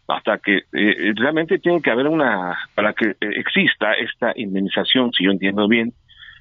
hasta 0.08 0.38
que 0.38 0.64
eh, 0.74 1.14
realmente 1.16 1.60
tiene 1.60 1.82
que 1.82 1.91
haber 1.91 2.08
una, 2.08 2.58
para 2.76 2.93
que 2.93 3.10
eh, 3.10 3.16
exista 3.22 3.93
esta 3.93 4.32
indemnización, 4.36 5.12
si 5.12 5.26
yo 5.26 5.32
entiendo 5.32 5.68
bien, 5.68 5.93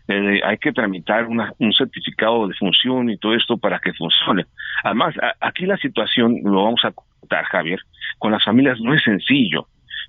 eh, 0.08 0.40
hay 0.44 0.58
que 0.58 0.72
tramitar 0.72 1.26
una, 1.26 1.52
un 1.58 1.72
certificado 1.72 2.46
de 2.46 2.54
función 2.54 3.10
y 3.10 3.18
todo 3.18 3.34
esto 3.34 3.56
para 3.56 3.80
que 3.80 3.92
funcione. 3.92 4.46
Además, 4.84 5.14
aquí 5.40 5.66
la 5.66 5.76
situación, 5.78 6.40
lo 6.44 6.64
vamos 6.64 6.84
a 6.84 6.92
contar, 6.92 7.44
Javier, 7.46 7.80
con 8.18 8.30
las 8.30 8.44
familias 8.44 8.80
no 8.80 8.94
es 8.94 9.02
sencillo. 9.02 9.66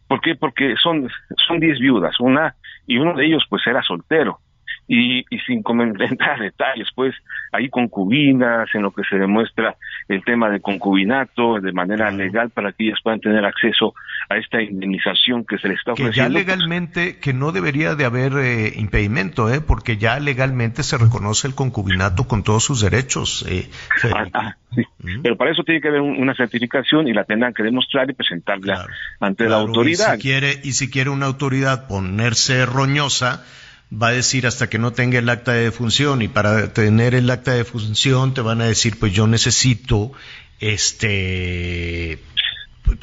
¿Por 0.07 0.21
qué? 0.21 0.35
Porque 0.35 0.75
son 0.81 1.09
son 1.47 1.59
10 1.59 1.79
viudas, 1.79 2.19
una 2.19 2.55
y 2.85 2.97
uno 2.97 3.15
de 3.15 3.25
ellos 3.25 3.43
pues 3.49 3.65
era 3.67 3.81
soltero 3.81 4.39
y, 4.87 5.25
y 5.29 5.39
sin 5.45 5.63
comentar 5.63 6.39
detalles, 6.39 6.87
pues 6.95 7.13
hay 7.51 7.69
concubinas 7.69 8.69
en 8.73 8.83
lo 8.83 8.91
que 8.91 9.03
se 9.09 9.17
demuestra 9.17 9.75
el 10.07 10.23
tema 10.23 10.49
de 10.49 10.61
concubinato 10.61 11.59
de 11.59 11.71
manera 11.73 12.09
legal 12.11 12.49
para 12.49 12.71
que 12.71 12.85
ellas 12.85 12.99
puedan 13.03 13.19
tener 13.19 13.43
acceso 13.45 13.93
a 14.29 14.37
esta 14.37 14.61
indemnización 14.61 15.45
que 15.45 15.57
se 15.57 15.67
les 15.67 15.77
está 15.77 15.93
ofreciendo. 15.93 16.13
Que 16.13 16.17
ya 16.17 16.29
legalmente, 16.29 17.17
que 17.19 17.33
no 17.33 17.51
debería 17.51 17.95
de 17.95 18.05
haber 18.05 18.33
eh, 18.37 18.73
impedimento, 18.75 19.53
¿eh? 19.53 19.61
porque 19.61 19.97
ya 19.97 20.19
legalmente 20.19 20.83
se 20.83 20.97
reconoce 20.97 21.47
el 21.47 21.55
concubinato 21.55 22.27
con 22.27 22.43
todos 22.43 22.63
sus 22.63 22.81
derechos. 22.81 23.45
Eh, 23.49 23.69
ah, 24.13 24.25
ah, 24.33 24.55
sí. 24.73 24.83
Pero 25.21 25.35
para 25.37 25.51
eso 25.51 25.63
tiene 25.63 25.81
que 25.81 25.89
haber 25.89 26.01
una 26.01 26.35
certificación 26.35 27.07
y 27.07 27.13
la 27.13 27.23
tendrán 27.23 27.53
que 27.53 27.63
demostrar 27.63 28.09
y 28.09 28.13
presentarla 28.13 28.85
ante 29.19 29.49
la 29.49 29.57
autoridad. 29.57 30.13
Y 30.13 30.17
si, 30.17 30.21
quiere, 30.21 30.59
y 30.63 30.71
si 30.73 30.89
quiere 30.89 31.09
una 31.09 31.25
autoridad 31.25 31.87
ponerse 31.87 32.65
roñosa, 32.65 33.43
va 33.91 34.09
a 34.09 34.11
decir 34.11 34.45
hasta 34.47 34.69
que 34.69 34.79
no 34.79 34.91
tenga 34.91 35.19
el 35.19 35.29
acta 35.29 35.53
de 35.53 35.63
defunción 35.63 36.21
y 36.21 36.27
para 36.27 36.73
tener 36.73 37.15
el 37.15 37.29
acta 37.29 37.51
de 37.51 37.59
defunción 37.59 38.33
te 38.33 38.41
van 38.41 38.61
a 38.61 38.65
decir 38.65 38.99
pues 38.99 39.13
yo 39.13 39.27
necesito 39.27 40.11
este 40.59 42.19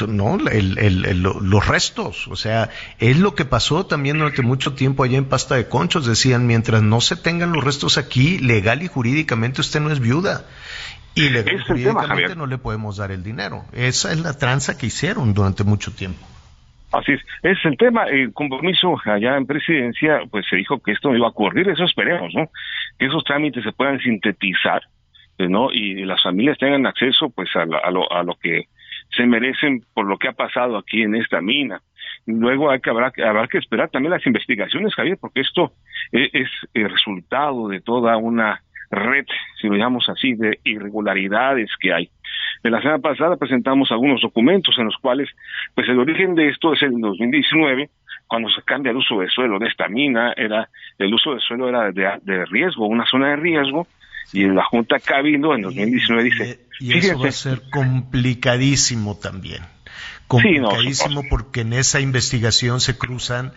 no 0.06 0.38
el, 0.48 1.22
los 1.22 1.66
restos 1.66 2.26
o 2.28 2.36
sea 2.36 2.70
es 2.98 3.18
lo 3.18 3.34
que 3.34 3.44
pasó 3.44 3.86
también 3.86 4.18
durante 4.18 4.42
mucho 4.42 4.74
tiempo 4.74 5.04
allá 5.04 5.18
en 5.18 5.26
pasta 5.26 5.56
de 5.56 5.68
conchos. 5.68 6.06
Decían 6.06 6.46
mientras 6.46 6.82
no 6.82 7.00
se 7.00 7.16
tengan 7.16 7.52
los 7.52 7.62
restos 7.62 7.98
aquí 7.98 8.38
legal 8.38 8.82
y 8.82 8.88
jurídicamente 8.88 9.60
usted 9.60 9.80
no 9.80 9.90
es 9.90 10.00
viuda 10.00 10.46
y 11.14 11.28
legal 11.28 11.56
y 11.56 11.64
jurídicamente 11.64 12.34
no 12.34 12.46
le 12.46 12.56
podemos 12.56 12.96
dar 12.96 13.10
el 13.10 13.22
dinero. 13.22 13.66
Esa 13.72 14.12
es 14.12 14.20
la 14.20 14.32
tranza 14.34 14.78
que 14.78 14.86
hicieron 14.86 15.34
durante 15.34 15.64
mucho 15.64 15.92
tiempo 15.92 16.26
Así 16.94 17.12
es, 17.12 17.20
ese 17.42 17.52
es 17.52 17.64
el 17.64 17.76
tema, 17.76 18.04
el 18.04 18.32
compromiso 18.32 18.96
allá 19.04 19.36
en 19.36 19.46
presidencia, 19.46 20.20
pues 20.30 20.46
se 20.48 20.56
dijo 20.56 20.80
que 20.80 20.92
esto 20.92 21.10
no 21.10 21.16
iba 21.16 21.26
a 21.26 21.30
ocurrir, 21.30 21.68
eso 21.68 21.84
esperemos, 21.84 22.32
¿no? 22.34 22.48
Que 22.98 23.06
esos 23.06 23.24
trámites 23.24 23.64
se 23.64 23.72
puedan 23.72 23.98
sintetizar, 23.98 24.82
pues, 25.36 25.50
¿no? 25.50 25.72
Y 25.72 26.04
las 26.04 26.22
familias 26.22 26.58
tengan 26.58 26.86
acceso, 26.86 27.30
pues, 27.30 27.48
a, 27.56 27.64
lo, 27.64 28.12
a 28.12 28.22
lo 28.22 28.34
que 28.36 28.66
se 29.16 29.26
merecen 29.26 29.84
por 29.92 30.06
lo 30.06 30.18
que 30.18 30.28
ha 30.28 30.32
pasado 30.32 30.76
aquí 30.76 31.02
en 31.02 31.16
esta 31.16 31.40
mina. 31.40 31.80
Luego 32.26 32.70
hay 32.70 32.80
que, 32.80 32.90
habrá, 32.90 33.12
habrá 33.26 33.48
que 33.48 33.58
esperar 33.58 33.90
también 33.90 34.12
las 34.12 34.26
investigaciones, 34.26 34.94
Javier, 34.94 35.18
porque 35.20 35.40
esto 35.40 35.72
es, 36.12 36.30
es 36.32 36.48
el 36.74 36.90
resultado 36.90 37.68
de 37.68 37.80
toda 37.80 38.16
una 38.16 38.62
red, 38.90 39.26
si 39.60 39.68
lo 39.68 39.74
llamamos 39.74 40.08
así, 40.08 40.34
de 40.34 40.58
irregularidades 40.64 41.70
que 41.80 41.92
hay. 41.92 42.10
De 42.62 42.70
la 42.70 42.80
semana 42.80 42.98
pasada 42.98 43.36
presentamos 43.36 43.90
algunos 43.90 44.22
documentos 44.22 44.74
en 44.78 44.86
los 44.86 44.96
cuales, 44.96 45.28
pues 45.74 45.88
el 45.88 45.98
origen 45.98 46.34
de 46.34 46.48
esto 46.48 46.72
es 46.72 46.82
el 46.82 46.98
2019, 47.00 47.90
cuando 48.26 48.48
se 48.48 48.62
cambia 48.62 48.90
el 48.90 48.96
uso 48.96 49.20
de 49.20 49.28
suelo 49.28 49.58
de 49.58 49.68
esta 49.68 49.88
mina, 49.88 50.32
era 50.36 50.68
el 50.98 51.12
uso 51.12 51.34
de 51.34 51.40
suelo 51.40 51.68
era 51.68 51.92
de, 51.92 52.44
riesgo, 52.46 52.86
una 52.86 53.04
zona 53.06 53.30
de 53.30 53.36
riesgo, 53.36 53.86
y 54.32 54.44
en 54.44 54.54
la 54.54 54.64
Junta 54.64 54.98
Cabildo 54.98 55.54
en 55.54 55.62
2019 55.62 56.24
dice... 56.24 56.60
Y, 56.80 56.98
eso 56.98 57.18
va 57.18 57.28
a 57.28 57.32
ser 57.32 57.60
complicadísimo 57.70 59.16
también. 59.16 59.62
Complicadísimo 60.26 61.22
porque 61.28 61.60
en 61.60 61.74
esa 61.74 62.00
investigación 62.00 62.80
se 62.80 62.96
cruzan 62.98 63.52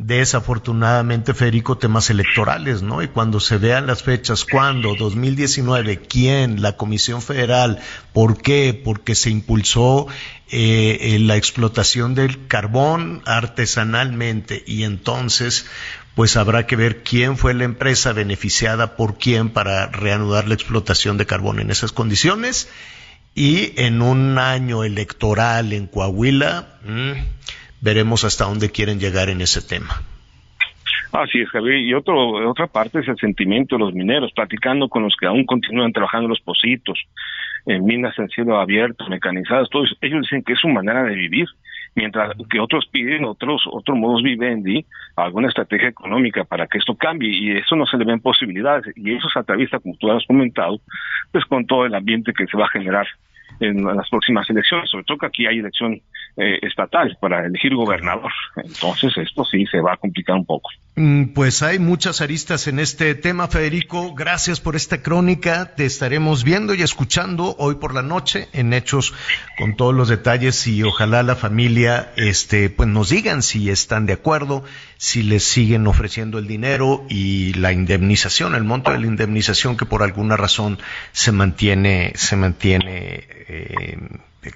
desafortunadamente, 0.00 1.34
Federico, 1.34 1.76
temas 1.76 2.08
electorales, 2.08 2.80
¿no? 2.80 3.02
Y 3.02 3.08
cuando 3.08 3.38
se 3.38 3.58
vean 3.58 3.86
las 3.86 4.02
fechas, 4.02 4.46
¿cuándo? 4.46 4.94
2019, 4.94 5.98
¿quién? 5.98 6.62
La 6.62 6.78
Comisión 6.78 7.20
Federal, 7.20 7.80
¿por 8.14 8.40
qué? 8.40 8.80
Porque 8.82 9.14
se 9.14 9.28
impulsó 9.28 10.06
eh, 10.50 11.18
la 11.20 11.36
explotación 11.36 12.14
del 12.14 12.46
carbón 12.46 13.22
artesanalmente 13.26 14.64
y 14.66 14.84
entonces 14.84 15.66
pues 16.14 16.36
habrá 16.38 16.66
que 16.66 16.76
ver 16.76 17.02
quién 17.02 17.36
fue 17.36 17.52
la 17.52 17.64
empresa 17.64 18.12
beneficiada 18.14 18.96
por 18.96 19.18
quién 19.18 19.50
para 19.50 19.86
reanudar 19.86 20.48
la 20.48 20.54
explotación 20.54 21.18
de 21.18 21.26
carbón 21.26 21.60
en 21.60 21.70
esas 21.70 21.92
condiciones 21.92 22.68
y 23.34 23.74
en 23.76 24.00
un 24.00 24.38
año 24.38 24.82
electoral 24.82 25.72
en 25.72 25.86
Coahuila, 25.86 26.80
veremos 27.80 28.24
hasta 28.24 28.44
dónde 28.44 28.70
quieren 28.70 28.98
llegar 28.98 29.28
en 29.28 29.40
ese 29.40 29.60
tema. 29.62 30.02
Así 31.12 31.40
es, 31.40 31.48
Javier. 31.48 31.78
Y 31.80 31.94
otro, 31.94 32.48
otra 32.48 32.68
parte 32.68 33.00
es 33.00 33.08
el 33.08 33.16
sentimiento 33.16 33.76
de 33.76 33.80
los 33.80 33.94
mineros, 33.94 34.30
platicando 34.32 34.88
con 34.88 35.02
los 35.02 35.14
que 35.18 35.26
aún 35.26 35.44
continúan 35.44 35.92
trabajando 35.92 36.28
los 36.28 36.40
pocitos, 36.40 36.98
en 37.66 37.84
minas 37.84 38.16
en 38.18 38.28
cielo 38.28 38.60
abierto, 38.60 39.06
mecanizadas, 39.08 39.68
todos 39.70 39.94
ellos 40.00 40.22
dicen 40.22 40.42
que 40.42 40.54
es 40.54 40.60
su 40.60 40.68
manera 40.68 41.02
de 41.02 41.14
vivir, 41.14 41.46
mientras 41.94 42.32
que 42.48 42.60
otros 42.60 42.86
piden 42.90 43.24
otros 43.24 43.62
otros 43.70 43.98
modos 43.98 44.22
vivendi, 44.22 44.86
alguna 45.16 45.48
estrategia 45.48 45.88
económica 45.88 46.44
para 46.44 46.66
que 46.66 46.78
esto 46.78 46.94
cambie 46.94 47.28
y 47.30 47.50
eso 47.58 47.76
no 47.76 47.84
se 47.86 47.96
le 47.96 48.04
ven 48.04 48.20
posibilidades 48.20 48.96
y 48.96 49.14
eso 49.14 49.28
se 49.28 49.40
atraviesa, 49.40 49.78
como 49.80 49.96
tú 49.96 50.10
has 50.10 50.24
comentado, 50.26 50.80
pues 51.32 51.44
con 51.46 51.66
todo 51.66 51.84
el 51.86 51.94
ambiente 51.94 52.32
que 52.32 52.46
se 52.46 52.56
va 52.56 52.66
a 52.66 52.70
generar 52.70 53.06
en 53.58 53.84
las 53.84 54.08
próximas 54.08 54.48
elecciones, 54.48 54.88
sobre 54.88 55.04
todo 55.04 55.18
que 55.18 55.26
aquí 55.26 55.46
hay 55.46 55.58
elección 55.58 56.00
eh, 56.36 56.58
estatal 56.62 57.16
para 57.20 57.46
elegir 57.46 57.74
gobernador. 57.74 58.32
Entonces 58.56 59.12
esto 59.16 59.44
sí 59.44 59.66
se 59.66 59.80
va 59.80 59.94
a 59.94 59.96
complicar 59.96 60.36
un 60.36 60.46
poco. 60.46 60.70
Mm, 60.96 61.32
pues 61.34 61.62
hay 61.62 61.78
muchas 61.78 62.20
aristas 62.20 62.66
en 62.66 62.78
este 62.78 63.14
tema, 63.14 63.48
Federico. 63.48 64.14
Gracias 64.14 64.60
por 64.60 64.76
esta 64.76 65.02
crónica. 65.02 65.74
Te 65.74 65.86
estaremos 65.86 66.44
viendo 66.44 66.74
y 66.74 66.82
escuchando 66.82 67.54
hoy 67.58 67.76
por 67.76 67.94
la 67.94 68.02
noche 68.02 68.48
en 68.52 68.72
Hechos 68.72 69.14
con 69.58 69.76
todos 69.76 69.94
los 69.94 70.08
detalles 70.08 70.66
y 70.66 70.82
ojalá 70.82 71.22
la 71.22 71.36
familia 71.36 72.12
este, 72.16 72.70
pues 72.70 72.88
nos 72.88 73.10
digan 73.10 73.42
si 73.42 73.70
están 73.70 74.06
de 74.06 74.14
acuerdo, 74.14 74.64
si 74.96 75.22
les 75.22 75.44
siguen 75.44 75.86
ofreciendo 75.86 76.38
el 76.38 76.46
dinero 76.46 77.04
y 77.08 77.54
la 77.54 77.72
indemnización, 77.72 78.54
el 78.54 78.64
monto 78.64 78.90
de 78.90 78.98
la 78.98 79.06
indemnización 79.06 79.76
que 79.76 79.86
por 79.86 80.02
alguna 80.02 80.36
razón 80.36 80.78
se 81.12 81.32
mantiene, 81.32 82.12
se 82.14 82.36
mantiene 82.36 83.24
eh, 83.48 83.96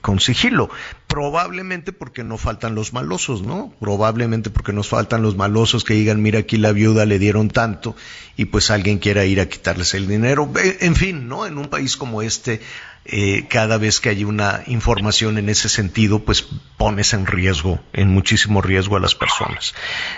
con 0.01 0.21
sigilo. 0.21 0.71
Probablemente 1.07 1.93
porque 1.93 2.25
no 2.25 2.39
faltan 2.39 2.75
los 2.75 2.93
malosos, 2.93 3.43
¿no? 3.43 3.73
Probablemente 3.81 4.51
porque 4.51 4.73
nos 4.73 4.89
faltan 4.89 5.23
los 5.23 5.37
malosos 5.37 5.85
que 5.85 5.95
digan, 5.95 6.23
mira, 6.23 6.41
aquí 6.41 6.57
la 6.57 6.73
viuda 6.73 7.05
le 7.07 7.19
dieron 7.19 7.49
tanto 7.49 7.95
y 8.37 8.47
pues 8.47 8.71
alguien 8.71 8.99
quiera 8.99 9.25
ir 9.25 9.41
a 9.41 9.49
quitarles 9.49 9.95
el 9.95 10.09
dinero. 10.09 10.51
En 10.81 10.97
fin, 10.97 11.29
¿no? 11.29 11.47
En 11.47 11.59
un 11.59 11.69
país 11.69 11.97
como 11.97 12.23
este, 12.23 12.61
eh, 13.05 13.47
cada 13.49 13.77
vez 13.77 14.01
que 14.01 14.09
hay 14.09 14.25
una 14.25 14.63
información 14.67 15.37
en 15.39 15.49
ese 15.49 15.69
sentido, 15.69 16.25
pues 16.25 16.47
pones 16.77 17.13
en 17.13 17.27
riesgo, 17.27 17.79
en 17.93 18.09
muchísimo 18.09 18.63
riesgo 18.63 18.97
a 18.97 19.01
las 19.01 19.15
personas. 19.15 19.75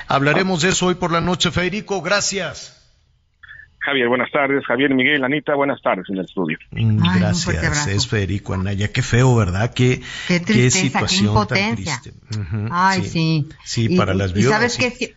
Hablaremos 0.06 0.62
de 0.62 0.68
eso 0.70 0.86
hoy 0.86 0.94
por 0.94 1.10
la 1.10 1.20
noche, 1.20 1.50
Federico. 1.50 2.00
Gracias. 2.00 2.75
Javier, 3.86 4.08
buenas 4.08 4.32
tardes. 4.32 4.64
Javier 4.66 4.92
Miguel, 4.92 5.22
Anita, 5.22 5.54
buenas 5.54 5.80
tardes 5.80 6.06
en 6.08 6.18
el 6.18 6.24
estudio. 6.24 6.58
Mm, 6.72 6.98
gracias, 7.20 7.86
es 7.86 8.08
Federico 8.08 8.52
Anaya. 8.52 8.88
Qué 8.88 9.00
feo, 9.00 9.36
¿verdad? 9.36 9.72
Qué, 9.72 10.02
qué, 10.26 10.70
situación 10.72 11.46
tan 11.46 11.76
triste. 11.76 12.12
Ay, 12.72 13.04
sí. 13.04 13.46
Sí, 13.64 13.96
para 13.96 14.12
las 14.12 14.32
viudas. 14.32 14.50
Y 14.50 14.76
sabes 14.76 14.98
que 14.98 15.14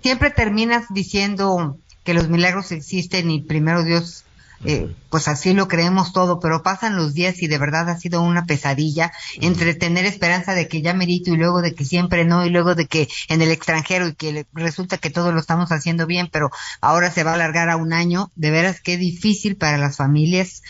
siempre 0.00 0.30
terminas 0.30 0.86
diciendo 0.90 1.76
que 2.04 2.14
los 2.14 2.28
milagros 2.28 2.70
existen 2.70 3.32
y 3.32 3.42
primero 3.42 3.82
Dios 3.82 4.24
eh, 4.64 4.94
pues 5.10 5.28
así 5.28 5.52
lo 5.52 5.68
creemos 5.68 6.12
todo, 6.12 6.40
pero 6.40 6.62
pasan 6.62 6.96
los 6.96 7.14
días 7.14 7.42
y 7.42 7.48
de 7.48 7.58
verdad 7.58 7.88
ha 7.90 7.98
sido 7.98 8.22
una 8.22 8.46
pesadilla 8.46 9.12
entre 9.40 9.74
tener 9.74 10.06
esperanza 10.06 10.54
de 10.54 10.68
que 10.68 10.80
ya 10.80 10.94
merito 10.94 11.32
y 11.32 11.36
luego 11.36 11.60
de 11.60 11.74
que 11.74 11.84
siempre 11.84 12.24
no 12.24 12.46
y 12.46 12.50
luego 12.50 12.74
de 12.74 12.86
que 12.86 13.08
en 13.28 13.42
el 13.42 13.50
extranjero 13.50 14.08
y 14.08 14.14
que 14.14 14.46
resulta 14.52 14.98
que 14.98 15.10
todo 15.10 15.32
lo 15.32 15.40
estamos 15.40 15.70
haciendo 15.70 16.06
bien, 16.06 16.28
pero 16.30 16.50
ahora 16.80 17.10
se 17.10 17.24
va 17.24 17.32
a 17.32 17.34
alargar 17.34 17.68
a 17.68 17.76
un 17.76 17.92
año. 17.92 18.30
De 18.36 18.50
veras 18.50 18.80
qué 18.80 18.96
difícil 18.96 19.56
para 19.56 19.78
las 19.78 19.96
familias, 19.96 20.62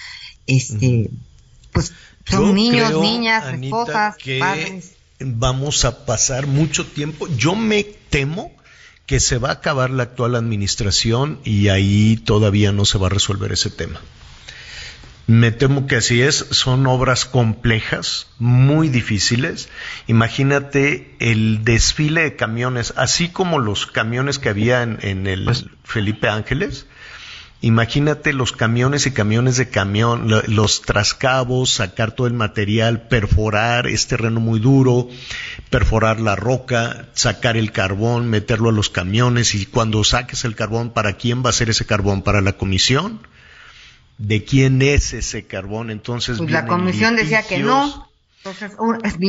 este, 0.47 1.11
pues 1.73 1.93
son 2.27 2.55
niños, 2.55 3.01
niñas, 3.01 3.45
esposas, 3.55 4.17
padres. 4.39 4.93
Vamos 5.21 5.85
a 5.85 6.05
pasar 6.05 6.47
mucho 6.47 6.87
tiempo. 6.87 7.29
Yo 7.37 7.55
me 7.55 7.85
temo 7.85 8.51
que 9.07 9.21
se 9.21 9.39
va 9.39 9.51
a 9.51 9.55
acabar 9.55 9.91
la 9.91 10.05
actual 10.05 10.35
administración 10.35 11.41
y 11.45 11.69
ahí 11.69 12.17
todavía 12.17 12.73
no 12.73 12.85
se 12.85 12.99
va 12.99 13.09
a 13.09 13.11
resolver 13.11 13.53
ese 13.53 13.71
tema. 13.71 14.01
Me 15.27 15.53
temo 15.53 15.87
que 15.87 15.97
así 15.97 16.21
es, 16.21 16.37
son 16.51 16.87
obras 16.87 17.25
complejas, 17.25 18.29
muy 18.39 18.91
difíciles. 18.91 19.71
Imagínate 20.07 21.17
el 21.19 21.65
desfile 21.65 22.25
de 22.25 22.37
camiones, 22.37 22.93
así 22.97 23.29
como 23.31 23.59
los 23.59 23.87
camiones 23.87 24.39
que 24.39 24.51
había 24.51 24.83
en, 24.83 25.27
el 25.27 25.45
pues 25.45 25.65
Felipe 25.83 26.29
Ángeles, 26.29 26.87
Imagínate 27.65 28.35
los 28.35 28.53
camiones 28.53 29.07
y 29.07 29.13
camiones 29.13 29.57
de 29.57 29.71
camión, 29.71 30.29
los 30.49 30.83
trascabos, 30.83 31.71
sacar 31.71 32.13
todo 32.13 32.27
el 32.27 32.35
material, 32.35 33.09
perforar, 33.09 33.87
es 33.87 34.07
terreno 34.07 34.39
muy 34.39 34.61
duro, 34.61 35.09
perforar 35.71 36.21
la 36.21 36.37
roca, 36.37 37.09
sacar 37.15 37.57
el 37.57 37.73
carbón, 37.73 38.29
meterlo 38.29 38.69
a 38.69 38.73
los 38.73 38.91
camiones 38.91 39.55
y 39.55 39.65
cuando 39.65 40.05
saques 40.05 40.45
el 40.45 40.55
carbón, 40.55 40.91
¿para 40.91 41.15
quién 41.15 41.43
va 41.43 41.49
a 41.49 41.53
ser 41.55 41.71
ese 41.71 41.87
carbón? 41.87 42.21
¿Para 42.21 42.43
la 42.43 42.53
comisión? 42.53 43.27
¿De 44.19 44.45
quién 44.45 44.83
es 44.83 45.15
ese 45.15 45.47
carbón? 45.47 45.91
Entonces, 45.91 46.37
pues 46.37 46.51
la 46.51 46.67
comisión 46.67 47.17
decía 47.17 47.45
que 47.45 47.61
no. 47.61 48.11
Entonces. 48.45 48.73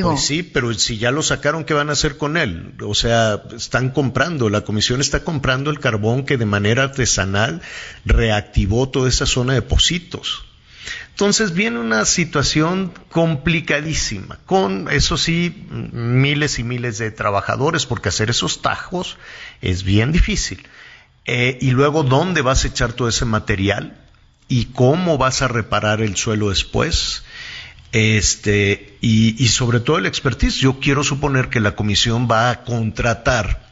Pues 0.04 0.26
sí, 0.26 0.44
pero 0.44 0.74
si 0.74 0.98
ya 0.98 1.10
lo 1.10 1.24
sacaron, 1.24 1.64
¿qué 1.64 1.74
van 1.74 1.90
a 1.90 1.94
hacer 1.94 2.18
con 2.18 2.36
él? 2.36 2.74
O 2.82 2.94
sea, 2.94 3.44
están 3.56 3.92
comprando, 3.92 4.50
la 4.50 4.62
comisión 4.62 5.00
está 5.00 5.24
comprando 5.24 5.70
el 5.70 5.80
carbón 5.80 6.26
que 6.26 6.36
de 6.36 6.46
manera 6.46 6.84
artesanal 6.84 7.62
reactivó 8.04 8.90
toda 8.90 9.08
esa 9.08 9.26
zona 9.26 9.54
de 9.54 9.62
Positos. 9.62 10.44
Entonces 11.12 11.54
viene 11.54 11.80
una 11.80 12.04
situación 12.04 12.92
complicadísima, 13.10 14.38
con, 14.46 14.90
eso 14.92 15.18
sí, 15.18 15.66
miles 15.94 16.60
y 16.60 16.64
miles 16.64 16.98
de 16.98 17.10
trabajadores, 17.10 17.86
porque 17.86 18.10
hacer 18.10 18.30
esos 18.30 18.62
tajos 18.62 19.18
es 19.62 19.84
bien 19.84 20.12
difícil. 20.12 20.68
Eh, 21.24 21.58
y 21.62 21.72
luego, 21.72 22.04
¿dónde 22.04 22.42
vas 22.42 22.66
a 22.66 22.68
echar 22.68 22.92
todo 22.92 23.08
ese 23.08 23.24
material? 23.24 23.98
¿Y 24.50 24.66
cómo 24.66 25.18
vas 25.18 25.42
a 25.42 25.48
reparar 25.48 26.02
el 26.02 26.18
suelo 26.18 26.50
después? 26.50 27.24
Este, 27.96 28.98
y, 29.00 29.48
sobre 29.48 29.80
todo 29.80 29.98
el 29.98 30.06
expertise. 30.06 30.58
Yo 30.58 30.82
quiero 30.82 31.02
suponer 31.02 31.48
que 31.48 31.62
la 31.62 31.78
comisión 31.78 32.28
va 32.30 32.50
a 32.50 32.66
contratar 32.66 33.72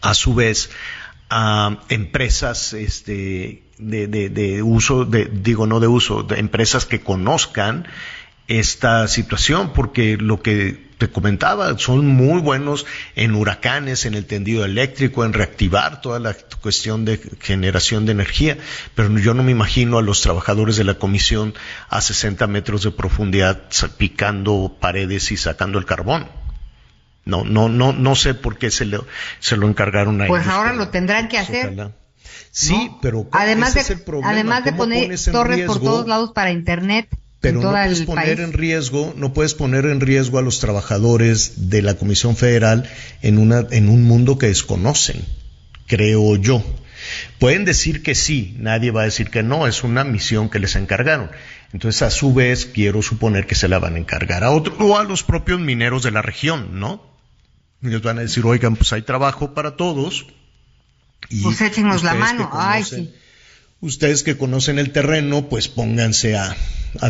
a 0.00 0.14
su 0.14 0.36
vez 0.36 0.70
a 1.30 1.80
empresas 1.88 2.74
este, 2.74 3.64
de, 3.76 4.06
de, 4.06 4.62
uso, 4.62 5.04
de, 5.04 5.24
digo 5.24 5.66
no 5.66 5.80
de 5.80 5.88
uso, 5.88 6.22
de 6.22 6.38
empresas 6.38 6.86
que 6.86 7.00
conozcan 7.00 7.88
esta 8.46 9.08
situación, 9.08 9.72
porque 9.72 10.16
lo 10.16 10.40
que 10.40 10.93
te 11.06 11.12
comentaba, 11.12 11.76
son 11.78 12.06
muy 12.06 12.40
buenos 12.40 12.86
en 13.14 13.34
huracanes, 13.34 14.06
en 14.06 14.14
el 14.14 14.24
tendido 14.24 14.64
eléctrico, 14.64 15.24
en 15.24 15.34
reactivar 15.34 16.00
toda 16.00 16.18
la 16.18 16.34
cuestión 16.62 17.04
de 17.04 17.20
generación 17.40 18.06
de 18.06 18.12
energía, 18.12 18.56
pero 18.94 19.18
yo 19.18 19.34
no 19.34 19.42
me 19.42 19.52
imagino 19.52 19.98
a 19.98 20.02
los 20.02 20.22
trabajadores 20.22 20.76
de 20.76 20.84
la 20.84 20.94
comisión 20.94 21.52
a 21.90 22.00
60 22.00 22.46
metros 22.46 22.84
de 22.84 22.90
profundidad 22.90 23.64
picando 23.98 24.76
paredes 24.80 25.30
y 25.30 25.36
sacando 25.36 25.78
el 25.78 25.84
carbón. 25.84 26.28
No, 27.26 27.44
no, 27.44 27.68
no, 27.68 27.92
no 27.92 28.14
sé 28.14 28.32
por 28.34 28.56
qué 28.56 28.70
se 28.70 28.86
lo, 28.86 29.06
se 29.40 29.56
lo 29.56 29.68
encargaron 29.68 30.22
a 30.22 30.26
Pues 30.26 30.46
ahora 30.46 30.72
lo 30.72 30.88
tendrán 30.88 31.28
que 31.28 31.38
hacer. 31.38 31.92
Sí, 32.50 32.90
pero 33.02 33.28
además 33.32 33.74
de, 33.74 34.04
además 34.22 34.64
de 34.64 34.72
poner 34.72 35.18
torres 35.32 35.66
por 35.66 35.80
todos 35.80 36.06
lados 36.06 36.32
para 36.32 36.50
internet, 36.50 37.08
pero 37.44 37.60
no 37.60 37.70
puedes 37.70 38.00
poner 38.02 38.40
en 38.40 38.52
riesgo, 38.52 39.14
no 39.16 39.32
puedes 39.34 39.54
poner 39.54 39.84
en 39.84 40.00
riesgo 40.00 40.38
a 40.38 40.42
los 40.42 40.60
trabajadores 40.60 41.68
de 41.70 41.82
la 41.82 41.94
Comisión 41.94 42.36
Federal 42.36 42.88
en 43.20 43.38
una 43.38 43.66
en 43.70 43.90
un 43.90 44.02
mundo 44.02 44.38
que 44.38 44.46
desconocen, 44.46 45.24
creo 45.86 46.36
yo. 46.36 46.64
Pueden 47.38 47.66
decir 47.66 48.02
que 48.02 48.14
sí, 48.14 48.56
nadie 48.58 48.90
va 48.90 49.02
a 49.02 49.04
decir 49.04 49.28
que 49.28 49.42
no, 49.42 49.66
es 49.66 49.84
una 49.84 50.04
misión 50.04 50.48
que 50.48 50.58
les 50.58 50.74
encargaron. 50.74 51.30
Entonces, 51.74 52.00
a 52.00 52.10
su 52.10 52.32
vez, 52.32 52.64
quiero 52.64 53.02
suponer 53.02 53.46
que 53.46 53.54
se 53.54 53.68
la 53.68 53.78
van 53.78 53.96
a 53.96 53.98
encargar 53.98 54.42
a 54.42 54.50
otro 54.50 54.74
o 54.78 54.96
a 54.96 55.04
los 55.04 55.22
propios 55.22 55.60
mineros 55.60 56.02
de 56.02 56.12
la 56.12 56.22
región, 56.22 56.80
¿no? 56.80 57.02
Ellos 57.82 58.00
van 58.00 58.18
a 58.18 58.22
decir, 58.22 58.46
oigan, 58.46 58.76
pues 58.76 58.92
hay 58.94 59.02
trabajo 59.02 59.52
para 59.52 59.76
todos. 59.76 60.26
Y 61.28 61.42
pues 61.42 61.60
échenos 61.60 62.02
la 62.02 62.14
mano, 62.14 62.48
ay, 62.54 62.84
sí 62.84 63.12
ustedes 63.84 64.22
que 64.22 64.38
conocen 64.38 64.78
el 64.78 64.90
terreno, 64.90 65.48
pues 65.48 65.68
pónganse 65.68 66.36
a, 66.36 66.56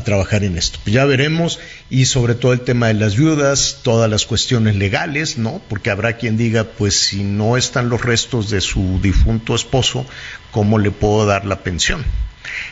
trabajar 0.04 0.44
en 0.44 0.56
esto. 0.56 0.78
Ya 0.86 1.04
veremos 1.04 1.60
y 1.90 2.06
sobre 2.06 2.34
todo 2.34 2.54
el 2.54 2.62
tema 2.62 2.88
de 2.88 2.94
las 2.94 3.16
viudas, 3.16 3.80
todas 3.82 4.10
las 4.10 4.24
cuestiones 4.24 4.76
legales, 4.76 5.36
¿no? 5.36 5.60
Porque 5.68 5.90
habrá 5.90 6.16
quien 6.16 6.38
diga, 6.38 6.64
pues 6.64 6.98
si 6.98 7.22
no 7.22 7.58
están 7.58 7.90
los 7.90 8.00
restos 8.00 8.48
de 8.48 8.62
su 8.62 8.98
difunto 9.02 9.54
esposo, 9.54 10.06
¿cómo 10.52 10.78
le 10.78 10.90
puedo 10.90 11.26
dar 11.26 11.44
la 11.44 11.62
pensión? 11.62 12.02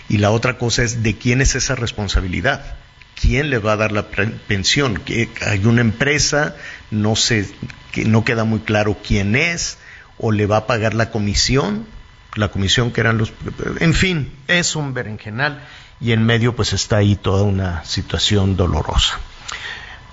Y 0.08 0.18
la 0.18 0.30
otra 0.30 0.56
cosa 0.56 0.84
es, 0.84 1.02
¿de 1.02 1.18
quién 1.18 1.42
es 1.42 1.54
esa 1.54 1.74
responsabilidad? 1.74 2.76
¿Quién 3.20 3.50
le 3.50 3.58
va 3.58 3.74
a 3.74 3.76
dar 3.76 3.92
la 3.92 4.08
pensión? 4.08 4.96
¿Que 4.96 5.28
hay 5.42 5.66
una 5.66 5.82
empresa, 5.82 6.56
no 6.90 7.14
sé, 7.14 7.46
que 7.92 8.06
no 8.06 8.24
queda 8.24 8.44
muy 8.44 8.60
claro 8.60 8.96
quién 9.06 9.36
es, 9.36 9.76
o 10.16 10.32
le 10.32 10.46
va 10.46 10.56
a 10.56 10.66
pagar 10.66 10.94
la 10.94 11.10
comisión, 11.10 11.86
la 12.34 12.48
comisión 12.48 12.92
que 12.92 13.00
eran 13.00 13.18
los... 13.18 13.32
En 13.80 13.94
fin, 13.94 14.32
es 14.48 14.76
un 14.76 14.94
berenjenal 14.94 15.62
y 16.00 16.12
en 16.12 16.24
medio 16.24 16.54
pues 16.54 16.72
está 16.72 16.98
ahí 16.98 17.16
toda 17.16 17.42
una 17.42 17.84
situación 17.84 18.56
dolorosa. 18.56 19.18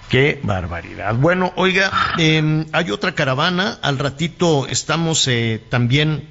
Qué 0.09 0.39
barbaridad. 0.41 1.15
Bueno, 1.15 1.53
oiga, 1.55 1.91
em, 2.17 2.65
hay 2.71 2.89
otra 2.91 3.13
caravana. 3.13 3.77
Al 3.81 3.99
ratito 3.99 4.67
estamos 4.67 5.27
eh, 5.27 5.61
también 5.69 6.27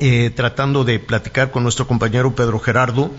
eh, 0.00 0.30
tratando 0.34 0.82
de 0.82 0.98
platicar 0.98 1.52
con 1.52 1.62
nuestro 1.62 1.86
compañero 1.86 2.34
Pedro 2.34 2.58
Gerardo, 2.58 3.12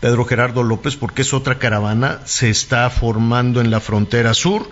Pedro 0.00 0.26
Gerardo 0.26 0.62
López, 0.62 0.96
porque 0.96 1.22
es 1.22 1.32
otra 1.32 1.58
caravana. 1.58 2.20
Se 2.26 2.50
está 2.50 2.90
formando 2.90 3.62
en 3.62 3.70
la 3.70 3.80
frontera 3.80 4.34
sur 4.34 4.68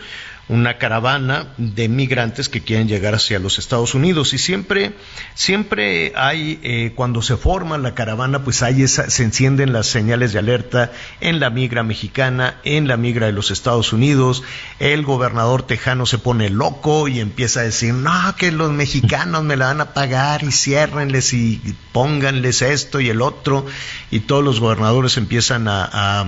una 0.48 0.78
caravana 0.78 1.48
de 1.56 1.88
migrantes 1.88 2.48
que 2.48 2.60
quieren 2.60 2.86
llegar 2.86 3.14
hacia 3.14 3.38
los 3.38 3.58
Estados 3.58 3.94
Unidos. 3.94 4.32
Y 4.32 4.38
siempre 4.38 4.92
siempre 5.34 6.12
hay 6.14 6.60
eh, 6.62 6.92
cuando 6.94 7.20
se 7.22 7.36
forma 7.36 7.78
la 7.78 7.94
caravana 7.94 8.44
pues 8.44 8.62
hay 8.62 8.86
se 8.86 9.22
encienden 9.22 9.72
las 9.72 9.86
señales 9.86 10.32
de 10.32 10.38
alerta 10.38 10.92
en 11.20 11.40
la 11.40 11.50
migra 11.50 11.82
mexicana 11.82 12.60
en 12.64 12.86
la 12.86 12.96
migra 12.96 13.26
de 13.26 13.32
los 13.32 13.50
Estados 13.50 13.92
Unidos. 13.92 14.44
El 14.78 15.02
gobernador 15.02 15.62
tejano 15.64 16.06
se 16.06 16.18
pone 16.18 16.48
loco 16.50 17.08
y 17.08 17.20
empieza 17.20 17.60
a 17.60 17.64
decir 17.64 17.94
no 17.94 18.12
que 18.36 18.52
los 18.52 18.70
mexicanos 18.72 19.42
me 19.42 19.56
la 19.56 19.66
van 19.66 19.80
a 19.80 19.94
pagar 19.94 20.44
y 20.44 20.52
ciérrenles 20.52 21.32
y 21.32 21.60
pónganles 21.92 22.62
esto 22.62 23.00
y 23.00 23.08
el 23.08 23.20
otro 23.20 23.66
y 24.10 24.20
todos 24.20 24.44
los 24.44 24.60
gobernadores 24.60 25.16
empiezan 25.16 25.66
a, 25.68 25.88
a 25.92 26.26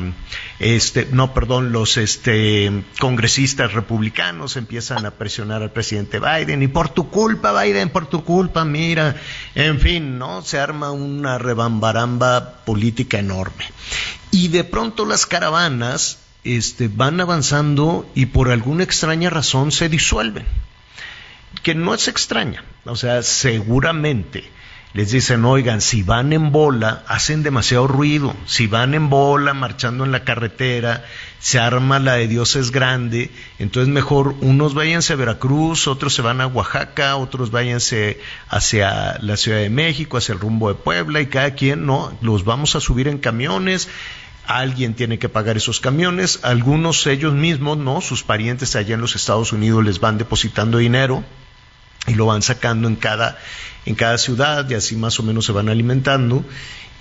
este 0.60 1.06
no 1.12 1.34
perdón 1.34 1.70
los 1.70 1.96
este 1.96 2.84
congresistas 2.98 3.72
republicanos 3.74 4.56
empiezan 4.56 5.06
a 5.06 5.12
presionar 5.12 5.62
al 5.62 5.70
presidente 5.70 6.18
Biden 6.18 6.62
y 6.62 6.68
por 6.68 6.88
tu 6.88 7.10
culpa, 7.10 7.62
Biden, 7.62 7.90
por 7.90 8.06
tu 8.06 8.24
culpa, 8.24 8.64
mira, 8.64 9.16
en 9.54 9.78
fin, 9.80 10.18
¿no? 10.18 10.42
Se 10.42 10.58
arma 10.58 10.90
una 10.90 11.38
rebambaramba 11.38 12.64
política 12.64 13.18
enorme. 13.18 13.64
Y 14.30 14.48
de 14.48 14.64
pronto 14.64 15.04
las 15.04 15.26
caravanas 15.26 16.18
este, 16.44 16.88
van 16.88 17.20
avanzando 17.20 18.08
y 18.14 18.26
por 18.26 18.50
alguna 18.50 18.84
extraña 18.84 19.30
razón 19.30 19.72
se 19.72 19.88
disuelven. 19.88 20.46
Que 21.62 21.74
no 21.74 21.94
es 21.94 22.08
extraña, 22.08 22.64
o 22.84 22.94
sea, 22.94 23.22
seguramente 23.22 24.44
les 24.94 25.10
dicen, 25.10 25.44
oigan, 25.44 25.82
si 25.82 26.02
van 26.02 26.32
en 26.32 26.50
bola, 26.50 27.04
hacen 27.08 27.42
demasiado 27.42 27.86
ruido. 27.86 28.34
Si 28.46 28.66
van 28.66 28.94
en 28.94 29.10
bola, 29.10 29.52
marchando 29.52 30.04
en 30.04 30.12
la 30.12 30.24
carretera, 30.24 31.04
se 31.38 31.58
arma 31.58 31.98
la 31.98 32.14
de 32.14 32.26
Dios 32.26 32.56
es 32.56 32.70
grande. 32.70 33.30
Entonces 33.58 33.92
mejor 33.92 34.34
unos 34.40 34.72
váyanse 34.72 35.12
a 35.12 35.16
Veracruz, 35.16 35.86
otros 35.88 36.14
se 36.14 36.22
van 36.22 36.40
a 36.40 36.46
Oaxaca, 36.46 37.16
otros 37.16 37.50
váyanse 37.50 38.18
hacia 38.48 39.18
la 39.20 39.36
Ciudad 39.36 39.58
de 39.58 39.68
México, 39.68 40.16
hacia 40.16 40.32
el 40.32 40.40
rumbo 40.40 40.68
de 40.68 40.74
Puebla 40.74 41.20
y 41.20 41.26
cada 41.26 41.50
quien, 41.50 41.84
no, 41.84 42.16
los 42.22 42.44
vamos 42.44 42.74
a 42.74 42.80
subir 42.80 43.08
en 43.08 43.18
camiones. 43.18 43.88
Alguien 44.46 44.94
tiene 44.94 45.18
que 45.18 45.28
pagar 45.28 45.58
esos 45.58 45.80
camiones, 45.80 46.40
algunos 46.42 47.06
ellos 47.06 47.34
mismos, 47.34 47.76
no, 47.76 48.00
sus 48.00 48.22
parientes 48.22 48.74
allá 48.74 48.94
en 48.94 49.02
los 49.02 49.14
Estados 49.14 49.52
Unidos 49.52 49.84
les 49.84 50.00
van 50.00 50.16
depositando 50.16 50.78
dinero 50.78 51.22
y 52.06 52.14
lo 52.14 52.26
van 52.26 52.42
sacando 52.42 52.88
en 52.88 52.96
cada, 52.96 53.38
en 53.86 53.94
cada 53.94 54.18
ciudad 54.18 54.68
y 54.70 54.74
así 54.74 54.96
más 54.96 55.18
o 55.20 55.22
menos 55.22 55.46
se 55.46 55.52
van 55.52 55.68
alimentando 55.68 56.44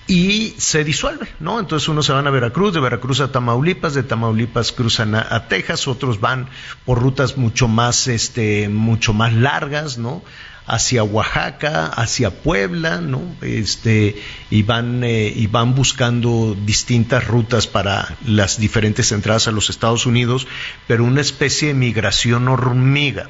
y 0.07 0.55
se 0.57 0.85
disuelve, 0.85 1.27
¿no? 1.41 1.59
Entonces 1.59 1.89
unos 1.89 2.05
se 2.05 2.13
van 2.13 2.25
a 2.27 2.29
Veracruz, 2.29 2.73
de 2.73 2.79
Veracruz 2.79 3.19
a 3.19 3.31
Tamaulipas, 3.31 3.93
de 3.93 4.03
Tamaulipas 4.03 4.71
cruzan 4.71 5.15
a, 5.15 5.47
Texas, 5.49 5.87
otros 5.87 6.21
van 6.21 6.47
por 6.85 7.01
rutas 7.01 7.37
mucho 7.37 7.67
más, 7.67 8.07
este, 8.07 8.69
mucho 8.69 9.13
más 9.13 9.33
largas, 9.33 9.97
¿no? 9.97 10.23
hacia 10.65 11.01
Oaxaca, 11.01 11.87
hacia 11.87 12.29
Puebla, 12.41 12.99
¿no? 12.99 13.21
Este, 13.41 14.21
y 14.49 14.63
van, 14.63 15.01
eh, 15.05 15.31
y 15.33 15.47
van 15.47 15.75
buscando 15.75 16.57
distintas 16.65 17.25
rutas 17.25 17.67
para 17.67 18.17
las 18.25 18.59
diferentes 18.59 19.13
entradas 19.13 19.47
a 19.47 19.51
los 19.51 19.69
Estados 19.69 20.05
Unidos, 20.05 20.45
pero 20.85 21.05
una 21.05 21.21
especie 21.21 21.69
de 21.69 21.73
migración 21.73 22.49
hormiga 22.49 23.29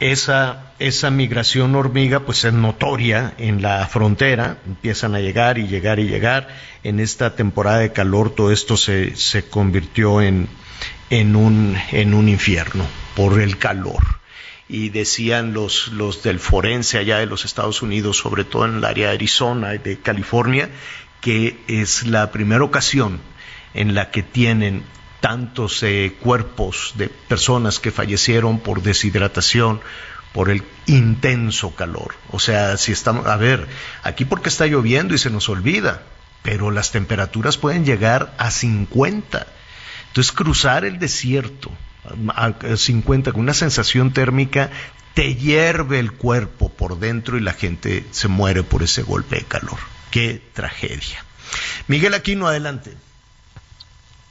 esa, 0.00 0.72
esa 0.78 1.10
migración 1.10 1.74
hormiga 1.76 2.20
pues 2.20 2.44
es 2.44 2.52
notoria 2.52 3.34
en 3.36 3.62
la 3.62 3.86
frontera, 3.86 4.58
empiezan 4.66 5.14
a 5.14 5.20
llegar 5.20 5.58
y 5.58 5.68
llegar 5.68 6.00
y 6.00 6.08
llegar. 6.08 6.48
En 6.82 6.98
esta 6.98 7.36
temporada 7.36 7.78
de 7.78 7.92
calor 7.92 8.34
todo 8.34 8.50
esto 8.50 8.78
se, 8.78 9.14
se 9.14 9.48
convirtió 9.48 10.22
en, 10.22 10.48
en, 11.10 11.36
un, 11.36 11.76
en 11.92 12.14
un 12.14 12.28
infierno 12.28 12.86
por 13.14 13.40
el 13.40 13.58
calor. 13.58 14.20
Y 14.68 14.88
decían 14.88 15.52
los, 15.52 15.88
los 15.88 16.22
del 16.22 16.38
forense 16.38 16.96
allá 16.96 17.18
de 17.18 17.26
los 17.26 17.44
Estados 17.44 17.82
Unidos, 17.82 18.16
sobre 18.16 18.44
todo 18.44 18.64
en 18.64 18.76
el 18.76 18.84
área 18.84 19.08
de 19.08 19.14
Arizona 19.14 19.74
y 19.74 19.78
de 19.78 19.98
California, 19.98 20.70
que 21.20 21.58
es 21.68 22.06
la 22.06 22.30
primera 22.30 22.64
ocasión 22.64 23.20
en 23.74 23.94
la 23.94 24.10
que 24.10 24.22
tienen 24.22 24.84
tantos 25.20 25.82
eh, 25.82 26.16
cuerpos 26.20 26.94
de 26.96 27.08
personas 27.08 27.78
que 27.78 27.90
fallecieron 27.90 28.58
por 28.58 28.82
deshidratación, 28.82 29.80
por 30.32 30.50
el 30.50 30.62
intenso 30.86 31.74
calor. 31.74 32.14
O 32.30 32.38
sea, 32.38 32.76
si 32.76 32.92
estamos, 32.92 33.26
a 33.26 33.36
ver, 33.36 33.66
aquí 34.02 34.24
porque 34.24 34.48
está 34.48 34.66
lloviendo 34.66 35.14
y 35.14 35.18
se 35.18 35.30
nos 35.30 35.48
olvida, 35.48 36.02
pero 36.42 36.70
las 36.70 36.90
temperaturas 36.90 37.56
pueden 37.56 37.84
llegar 37.84 38.34
a 38.38 38.50
50. 38.50 39.46
Entonces, 40.08 40.32
cruzar 40.32 40.84
el 40.84 40.98
desierto 40.98 41.70
a 42.28 42.52
50 42.76 43.32
con 43.32 43.42
una 43.42 43.54
sensación 43.54 44.12
térmica 44.12 44.70
te 45.14 45.34
hierve 45.34 45.98
el 45.98 46.12
cuerpo 46.12 46.70
por 46.70 46.98
dentro 46.98 47.36
y 47.36 47.40
la 47.40 47.52
gente 47.52 48.04
se 48.10 48.28
muere 48.28 48.62
por 48.62 48.82
ese 48.82 49.02
golpe 49.02 49.36
de 49.36 49.44
calor. 49.44 49.78
Qué 50.10 50.40
tragedia. 50.54 51.24
Miguel 51.88 52.14
Aquino, 52.14 52.46
adelante. 52.46 52.94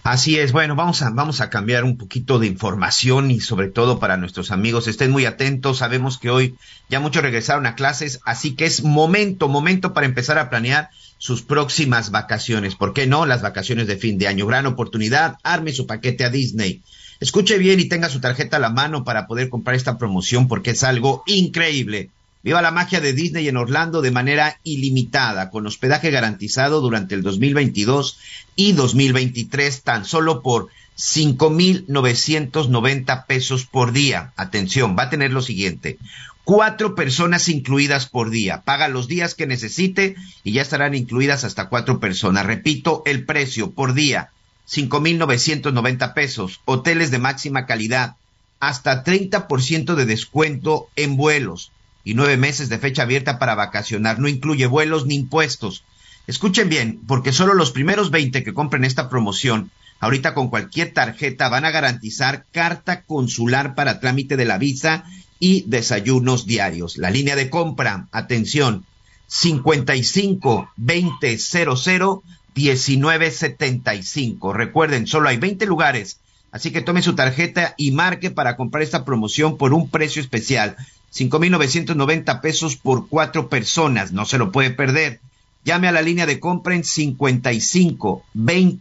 Así 0.09 0.39
es, 0.39 0.53
bueno, 0.53 0.75
vamos 0.75 1.03
a, 1.03 1.11
vamos 1.11 1.39
a 1.39 1.51
cambiar 1.51 1.83
un 1.83 1.95
poquito 1.95 2.39
de 2.39 2.47
información 2.47 3.29
y 3.29 3.41
sobre 3.41 3.67
todo 3.67 3.99
para 3.99 4.17
nuestros 4.17 4.49
amigos, 4.49 4.87
estén 4.87 5.11
muy 5.11 5.27
atentos, 5.27 5.77
sabemos 5.77 6.17
que 6.17 6.31
hoy 6.31 6.55
ya 6.89 6.99
muchos 6.99 7.21
regresaron 7.21 7.67
a 7.67 7.75
clases, 7.75 8.19
así 8.25 8.55
que 8.55 8.65
es 8.65 8.83
momento, 8.83 9.47
momento 9.49 9.93
para 9.93 10.07
empezar 10.07 10.39
a 10.39 10.49
planear 10.49 10.89
sus 11.19 11.43
próximas 11.43 12.09
vacaciones. 12.09 12.73
¿Por 12.73 12.93
qué 12.93 13.05
no? 13.05 13.27
Las 13.27 13.43
vacaciones 13.43 13.85
de 13.85 13.97
fin 13.97 14.17
de 14.17 14.27
año. 14.27 14.47
Gran 14.47 14.65
oportunidad, 14.65 15.37
arme 15.43 15.73
su 15.73 15.85
paquete 15.85 16.25
a 16.25 16.31
Disney. 16.31 16.81
Escuche 17.19 17.59
bien 17.59 17.79
y 17.79 17.85
tenga 17.85 18.09
su 18.09 18.19
tarjeta 18.19 18.57
a 18.57 18.59
la 18.59 18.71
mano 18.71 19.03
para 19.03 19.27
poder 19.27 19.49
comprar 19.49 19.75
esta 19.75 19.99
promoción 19.99 20.47
porque 20.47 20.71
es 20.71 20.83
algo 20.83 21.21
increíble. 21.27 22.09
Viva 22.41 22.61
la 22.61 22.71
magia 22.71 23.01
de 23.01 23.11
Disney 23.11 23.49
en 23.49 23.57
Orlando 23.57 24.01
de 24.01 24.11
manera 24.11 24.61
ilimitada, 24.63 25.49
con 25.49 25.67
hospedaje 25.67 26.09
garantizado 26.09 26.79
durante 26.79 27.13
el 27.13 27.21
2022 27.21 28.17
y 28.55 28.71
2023, 28.71 29.83
tan 29.83 30.05
solo 30.05 30.41
por 30.41 30.69
5.990 30.97 33.25
pesos 33.25 33.65
por 33.65 33.91
día. 33.91 34.31
Atención, 34.37 34.95
va 34.97 35.03
a 35.03 35.09
tener 35.09 35.33
lo 35.33 35.41
siguiente. 35.41 35.97
Cuatro 36.45 36.95
personas 36.95 37.49
incluidas 37.49 38.05
por 38.05 38.29
día. 38.29 38.61
Paga 38.61 38.87
los 38.87 39.09
días 39.09 39.35
que 39.35 39.45
necesite 39.45 40.15
y 40.45 40.53
ya 40.53 40.61
estarán 40.61 40.95
incluidas 40.95 41.43
hasta 41.43 41.67
cuatro 41.67 41.99
personas. 41.99 42.45
Repito, 42.45 43.03
el 43.05 43.25
precio 43.25 43.71
por 43.71 43.93
día, 43.93 44.31
5.990 44.65 46.13
pesos. 46.13 46.61
Hoteles 46.63 47.11
de 47.11 47.19
máxima 47.19 47.65
calidad. 47.65 48.15
Hasta 48.61 49.03
30% 49.03 49.95
de 49.95 50.05
descuento 50.05 50.87
en 50.95 51.17
vuelos 51.17 51.73
y 52.09 52.15
nueve 52.15 52.37
meses 52.37 52.69
de 52.69 52.79
fecha 52.79 53.03
abierta 53.03 53.37
para 53.37 53.53
vacacionar. 53.53 54.17
No 54.17 54.27
incluye 54.27 54.65
vuelos 54.65 55.05
ni 55.05 55.13
impuestos. 55.13 55.83
Escuchen 56.25 56.67
bien, 56.67 57.01
porque 57.07 57.31
solo 57.31 57.53
los 57.53 57.71
primeros 57.71 58.09
20 58.09 58.43
que 58.43 58.53
compren 58.53 58.83
esta 58.83 59.09
promoción, 59.09 59.69
ahorita 59.99 60.33
con 60.33 60.49
cualquier 60.49 60.91
tarjeta, 60.91 61.49
van 61.49 61.65
a 61.65 61.71
garantizar 61.71 62.45
carta 62.51 63.03
consular 63.03 63.75
para 63.75 63.99
trámite 63.99 64.37
de 64.37 64.45
la 64.45 64.57
visa 64.57 65.03
y 65.39 65.65
desayunos 65.67 66.47
diarios. 66.47 66.97
La 66.97 67.11
línea 67.11 67.35
de 67.35 67.51
compra, 67.51 68.07
atención, 68.11 68.85
55 69.27 70.71
20 70.77 71.37
00 71.37 72.23
1975. 72.55 74.53
Recuerden, 74.53 75.05
solo 75.05 75.29
hay 75.29 75.37
20 75.37 75.67
lugares, 75.67 76.19
así 76.51 76.71
que 76.71 76.81
tome 76.81 77.03
su 77.03 77.13
tarjeta 77.13 77.75
y 77.77 77.91
marque 77.91 78.31
para 78.31 78.57
comprar 78.57 78.81
esta 78.81 79.05
promoción 79.05 79.57
por 79.57 79.73
un 79.73 79.89
precio 79.91 80.21
especial. 80.23 80.75
5.990 81.13 82.41
pesos 82.41 82.75
por 82.75 83.07
cuatro 83.07 83.49
personas. 83.49 84.11
No 84.11 84.25
se 84.25 84.37
lo 84.37 84.51
puede 84.51 84.71
perder. 84.71 85.19
Llame 85.65 85.87
a 85.87 85.91
la 85.91 86.01
línea 86.01 86.25
de 86.25 86.39
compra 86.39 86.75
en 86.75 86.83
55 86.83 88.23
2000 88.33 88.79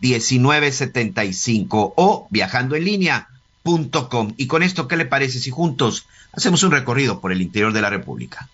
1975 0.00 1.94
o 1.96 2.26
viajando 2.30 2.76
en 2.76 2.84
línea.com. 2.84 4.34
Y 4.36 4.46
con 4.46 4.62
esto, 4.62 4.88
¿qué 4.88 4.96
le 4.96 5.06
parece 5.06 5.38
si 5.38 5.50
juntos 5.50 6.06
hacemos 6.32 6.62
un 6.62 6.70
recorrido 6.72 7.20
por 7.20 7.32
el 7.32 7.42
interior 7.42 7.72
de 7.72 7.82
la 7.82 7.90
República? 7.90 8.48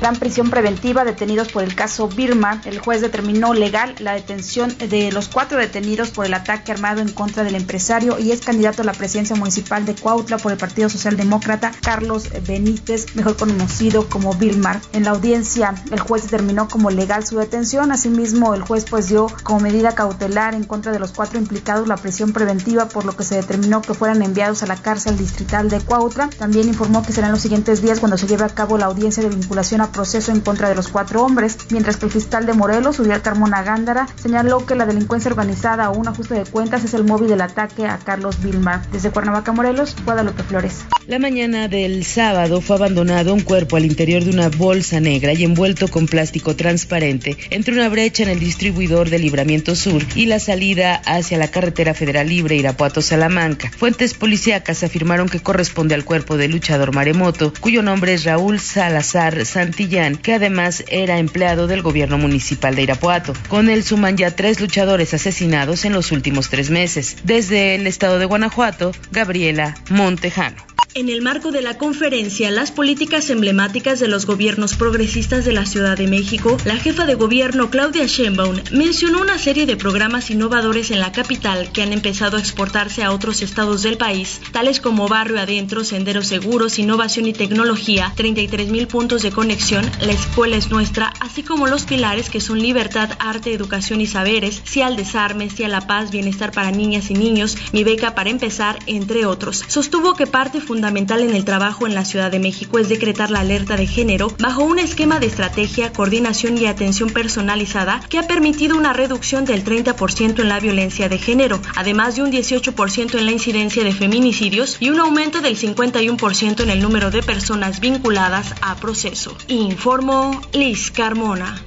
Gran 0.00 0.16
prisión 0.16 0.50
preventiva 0.50 1.04
detenidos 1.04 1.50
por 1.50 1.62
el 1.64 1.74
caso 1.74 2.08
Birma. 2.08 2.60
El 2.64 2.78
juez 2.78 3.00
determinó 3.00 3.54
legal 3.54 3.94
la 3.98 4.12
detención 4.12 4.76
de 4.78 5.10
los 5.12 5.28
cuatro 5.28 5.58
detenidos 5.58 6.10
por 6.10 6.26
el 6.26 6.34
ataque 6.34 6.72
armado 6.72 7.00
en 7.00 7.12
contra 7.12 7.44
del 7.44 7.54
empresario 7.54 8.18
y 8.18 8.32
es 8.32 8.40
candidato 8.40 8.82
a 8.82 8.84
la 8.84 8.92
presidencia 8.92 9.36
municipal 9.36 9.84
de 9.84 9.94
Cuautla 9.94 10.38
por 10.38 10.52
el 10.52 10.58
Partido 10.58 10.88
Socialdemócrata 10.88 11.72
Carlos 11.82 12.28
Benítez, 12.46 13.14
mejor 13.14 13.36
conocido 13.36 14.08
como 14.08 14.34
Vilmar. 14.34 14.80
En 14.92 15.04
la 15.04 15.10
audiencia, 15.10 15.74
el 15.90 16.00
juez 16.00 16.24
determinó 16.24 16.68
como 16.68 16.90
legal 16.90 17.26
su 17.26 17.38
detención. 17.38 17.92
Asimismo, 17.92 18.54
el 18.54 18.62
juez 18.62 18.84
pues 18.88 19.08
dio 19.08 19.26
como 19.42 19.60
medida 19.60 19.94
cautelar 19.94 20.54
en 20.54 20.64
contra 20.64 20.92
de 20.92 20.98
los 20.98 21.12
cuatro 21.12 21.38
implicados 21.38 21.88
la 21.88 21.96
prisión 21.96 22.32
preventiva, 22.32 22.88
por 22.88 23.04
lo 23.04 23.16
que 23.16 23.24
se 23.24 23.36
determinó 23.36 23.82
que 23.82 23.94
fueran 23.94 24.22
enviados 24.22 24.62
a 24.62 24.66
la 24.66 24.76
cárcel 24.76 25.16
distrital 25.16 25.68
de 25.68 25.80
Cuautla. 25.80 26.28
También 26.38 26.68
informó 26.68 27.04
que 27.04 27.12
serán 27.12 27.32
los 27.32 27.40
siguientes 27.40 27.82
días 27.82 28.00
cuando 28.00 28.18
se 28.18 28.26
lleve 28.26 28.44
a 28.44 28.48
cabo 28.48 28.78
la 28.78 28.86
audiencia 28.86 29.22
de 29.22 29.28
vinculación 29.28 29.80
a 29.80 29.85
proceso 29.88 30.32
en 30.32 30.40
contra 30.40 30.68
de 30.68 30.74
los 30.74 30.88
cuatro 30.88 31.22
hombres, 31.22 31.58
mientras 31.70 31.96
que 31.96 32.06
el 32.06 32.12
fiscal 32.12 32.46
de 32.46 32.52
Morelos, 32.52 32.98
Uriel 32.98 33.22
Carmona 33.22 33.62
Gándara, 33.62 34.08
señaló 34.16 34.64
que 34.66 34.74
la 34.74 34.86
delincuencia 34.86 35.30
organizada 35.30 35.90
o 35.90 35.98
un 35.98 36.08
ajuste 36.08 36.34
de 36.34 36.44
cuentas 36.44 36.84
es 36.84 36.94
el 36.94 37.04
móvil 37.04 37.28
del 37.28 37.40
ataque 37.40 37.86
a 37.86 37.98
Carlos 37.98 38.42
Vilmar. 38.42 38.86
Desde 38.90 39.10
Cuernavaca, 39.10 39.52
Morelos, 39.52 39.94
Guadalupe 40.04 40.42
Flores. 40.42 40.84
La 41.06 41.18
mañana 41.18 41.68
del 41.68 42.04
sábado 42.04 42.60
fue 42.60 42.76
abandonado 42.76 43.32
un 43.32 43.40
cuerpo 43.40 43.76
al 43.76 43.84
interior 43.84 44.24
de 44.24 44.30
una 44.30 44.48
bolsa 44.48 44.98
negra 44.98 45.32
y 45.32 45.44
envuelto 45.44 45.86
con 45.88 46.06
plástico 46.06 46.56
transparente 46.56 47.36
entre 47.50 47.74
una 47.74 47.88
brecha 47.88 48.24
en 48.24 48.30
el 48.30 48.40
distribuidor 48.40 49.08
de 49.10 49.20
Libramiento 49.20 49.76
Sur 49.76 50.02
y 50.16 50.26
la 50.26 50.40
salida 50.40 51.00
hacia 51.06 51.38
la 51.38 51.48
carretera 51.48 51.94
federal 51.94 52.28
libre 52.28 52.56
Irapuato-Salamanca. 52.56 53.70
Fuentes 53.76 54.14
policíacas 54.14 54.82
afirmaron 54.82 55.28
que 55.28 55.40
corresponde 55.40 55.94
al 55.94 56.04
cuerpo 56.04 56.36
del 56.36 56.50
luchador 56.50 56.92
maremoto, 56.94 57.52
cuyo 57.60 57.82
nombre 57.82 58.14
es 58.14 58.24
Raúl 58.24 58.58
Salazar 58.58 59.44
Santos 59.46 59.75
que 60.22 60.32
además 60.32 60.84
era 60.88 61.18
empleado 61.18 61.66
del 61.66 61.82
gobierno 61.82 62.16
municipal 62.16 62.74
de 62.74 62.82
Irapuato. 62.82 63.34
Con 63.48 63.68
él 63.68 63.84
suman 63.84 64.16
ya 64.16 64.34
tres 64.34 64.58
luchadores 64.58 65.12
asesinados 65.12 65.84
en 65.84 65.92
los 65.92 66.12
últimos 66.12 66.48
tres 66.48 66.70
meses. 66.70 67.16
Desde 67.24 67.74
el 67.74 67.86
estado 67.86 68.18
de 68.18 68.24
Guanajuato, 68.24 68.92
Gabriela 69.12 69.74
Montejano. 69.90 70.56
En 70.96 71.10
el 71.10 71.20
marco 71.20 71.52
de 71.52 71.60
la 71.60 71.76
conferencia 71.76 72.50
Las 72.50 72.70
políticas 72.70 73.28
emblemáticas 73.28 74.00
de 74.00 74.08
los 74.08 74.24
gobiernos 74.24 74.76
progresistas 74.76 75.44
de 75.44 75.52
la 75.52 75.66
Ciudad 75.66 75.98
de 75.98 76.06
México, 76.06 76.56
la 76.64 76.76
jefa 76.76 77.04
de 77.04 77.14
gobierno 77.14 77.68
Claudia 77.68 78.06
Sheinbaum 78.06 78.56
mencionó 78.72 79.20
una 79.20 79.36
serie 79.36 79.66
de 79.66 79.76
programas 79.76 80.30
innovadores 80.30 80.90
en 80.90 81.00
la 81.00 81.12
capital 81.12 81.70
que 81.70 81.82
han 81.82 81.92
empezado 81.92 82.38
a 82.38 82.40
exportarse 82.40 83.02
a 83.02 83.12
otros 83.12 83.42
estados 83.42 83.82
del 83.82 83.98
país, 83.98 84.40
tales 84.52 84.80
como 84.80 85.06
Barrio 85.06 85.38
Adentro, 85.38 85.84
Senderos 85.84 86.28
Seguros, 86.28 86.78
Innovación 86.78 87.26
y 87.26 87.34
Tecnología, 87.34 88.14
33 88.16 88.70
mil 88.70 88.86
puntos 88.86 89.20
de 89.20 89.32
conexión, 89.32 89.65
La 89.66 90.12
Escuela 90.12 90.56
es 90.56 90.70
Nuestra, 90.70 91.12
así 91.18 91.42
como 91.42 91.66
los 91.66 91.86
pilares 91.86 92.30
que 92.30 92.40
son 92.40 92.60
libertad, 92.60 93.10
arte, 93.18 93.52
educación 93.52 94.00
y 94.00 94.06
saberes, 94.06 94.62
Sí 94.64 94.80
al 94.80 94.94
desarme, 94.94 95.50
Sí 95.50 95.64
a 95.64 95.68
la 95.68 95.88
paz, 95.88 96.12
bienestar 96.12 96.52
para 96.52 96.70
niñas 96.70 97.10
y 97.10 97.14
niños, 97.14 97.58
Mi 97.72 97.82
beca 97.82 98.14
para 98.14 98.30
empezar, 98.30 98.78
entre 98.86 99.26
otros. 99.26 99.64
Sostuvo 99.66 100.14
que 100.14 100.28
parte 100.28 100.60
fundamental 100.60 101.20
en 101.20 101.34
el 101.34 101.44
trabajo 101.44 101.84
en 101.84 101.96
la 101.96 102.04
Ciudad 102.04 102.30
de 102.30 102.38
México 102.38 102.78
es 102.78 102.88
decretar 102.88 103.32
la 103.32 103.40
alerta 103.40 103.76
de 103.76 103.88
género 103.88 104.32
bajo 104.38 104.62
un 104.62 104.78
esquema 104.78 105.18
de 105.18 105.26
estrategia, 105.26 105.92
coordinación 105.92 106.56
y 106.58 106.66
atención 106.66 107.10
personalizada 107.10 108.00
que 108.08 108.20
ha 108.20 108.28
permitido 108.28 108.76
una 108.76 108.92
reducción 108.92 109.44
del 109.46 109.64
30% 109.64 110.42
en 110.42 110.48
la 110.48 110.60
violencia 110.60 111.08
de 111.08 111.18
género, 111.18 111.60
además 111.74 112.14
de 112.14 112.22
un 112.22 112.30
18% 112.30 113.18
en 113.18 113.26
la 113.26 113.32
incidencia 113.32 113.82
de 113.82 113.92
feminicidios 113.92 114.76
y 114.78 114.90
un 114.90 115.00
aumento 115.00 115.40
del 115.40 115.58
51% 115.58 116.60
en 116.60 116.70
el 116.70 116.80
número 116.80 117.10
de 117.10 117.24
personas 117.24 117.80
vinculadas 117.80 118.54
a 118.62 118.76
proceso. 118.76 119.36
Informó 119.56 120.38
Liz 120.52 120.90
Carmona. 120.90 121.58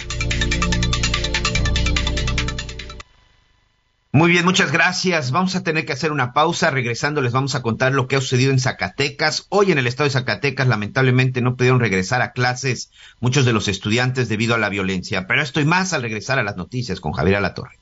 Muy 4.11 4.29
bien, 4.29 4.45
muchas 4.45 4.71
gracias. 4.71 5.31
Vamos 5.31 5.55
a 5.55 5.63
tener 5.63 5.87
que 5.87 5.93
hacer 5.93 6.11
una 6.11 6.31
pausa. 6.31 6.69
Regresando 6.69 7.19
les 7.23 7.31
vamos 7.31 7.55
a 7.55 7.63
contar 7.63 7.93
lo 7.93 8.07
que 8.07 8.15
ha 8.15 8.21
sucedido 8.21 8.51
en 8.51 8.59
Zacatecas. 8.59 9.47
Hoy 9.49 9.71
en 9.71 9.79
el 9.79 9.87
estado 9.87 10.05
de 10.07 10.11
Zacatecas 10.13 10.67
lamentablemente 10.67 11.41
no 11.41 11.55
pudieron 11.55 11.79
regresar 11.79 12.21
a 12.21 12.31
clases 12.31 12.91
muchos 13.21 13.43
de 13.45 13.53
los 13.53 13.67
estudiantes 13.67 14.29
debido 14.29 14.53
a 14.53 14.59
la 14.59 14.69
violencia. 14.69 15.25
Pero 15.25 15.41
estoy 15.41 15.65
más 15.65 15.91
al 15.91 16.03
regresar 16.03 16.37
a 16.37 16.43
las 16.43 16.57
noticias 16.57 16.99
con 16.99 17.13
Javier 17.13 17.37
Alatorre. 17.37 17.79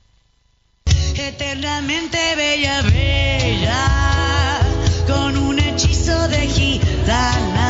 Eternamente 1.16 2.18
bella, 2.34 2.80
bella, 2.80 4.60
con 5.06 5.36
un 5.36 5.58
hechizo 5.58 6.28
de 6.28 6.46
gitana, 6.46 7.67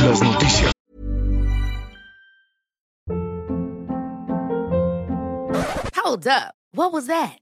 Las 0.05 0.21
noticias. 0.21 0.71
Hold 6.05 6.27
up. 6.27 6.53
What 6.75 6.93
was 6.93 7.07
that? 7.07 7.42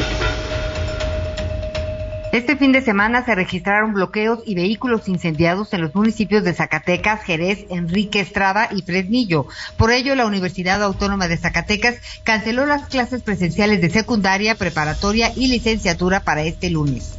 Este 2.31 2.55
fin 2.55 2.71
de 2.71 2.81
semana 2.81 3.25
se 3.25 3.35
registraron 3.35 3.91
bloqueos 3.93 4.39
y 4.45 4.55
vehículos 4.55 5.09
incendiados 5.09 5.73
en 5.73 5.81
los 5.81 5.93
municipios 5.93 6.45
de 6.45 6.53
Zacatecas, 6.53 7.23
Jerez, 7.23 7.65
Enrique 7.69 8.21
Estrada 8.21 8.69
y 8.71 8.83
Fresnillo. 8.83 9.47
Por 9.75 9.91
ello, 9.91 10.15
la 10.15 10.25
Universidad 10.25 10.81
Autónoma 10.81 11.27
de 11.27 11.35
Zacatecas 11.35 11.95
canceló 12.23 12.65
las 12.65 12.87
clases 12.87 13.21
presenciales 13.21 13.81
de 13.81 13.89
secundaria, 13.89 14.55
preparatoria 14.55 15.33
y 15.35 15.47
licenciatura 15.47 16.21
para 16.21 16.43
este 16.43 16.69
lunes. 16.69 17.15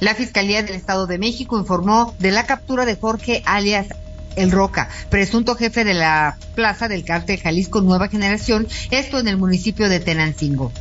La 0.00 0.14
Fiscalía 0.14 0.62
del 0.62 0.74
Estado 0.74 1.06
de 1.06 1.18
México 1.18 1.58
informó 1.58 2.14
de 2.18 2.30
la 2.30 2.46
captura 2.46 2.86
de 2.86 2.96
Jorge 2.96 3.42
alias 3.44 3.88
el 4.36 4.50
Roca, 4.50 4.88
presunto 5.10 5.54
jefe 5.54 5.84
de 5.84 5.92
la 5.92 6.38
plaza 6.54 6.88
del 6.88 7.04
cártel 7.04 7.38
Jalisco 7.38 7.82
Nueva 7.82 8.08
Generación, 8.08 8.66
esto 8.90 9.18
en 9.18 9.28
el 9.28 9.36
municipio 9.36 9.90
de 9.90 10.00
Tenancingo. 10.00 10.72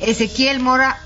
Ezequiel 0.00 0.58
Mora 0.58 0.98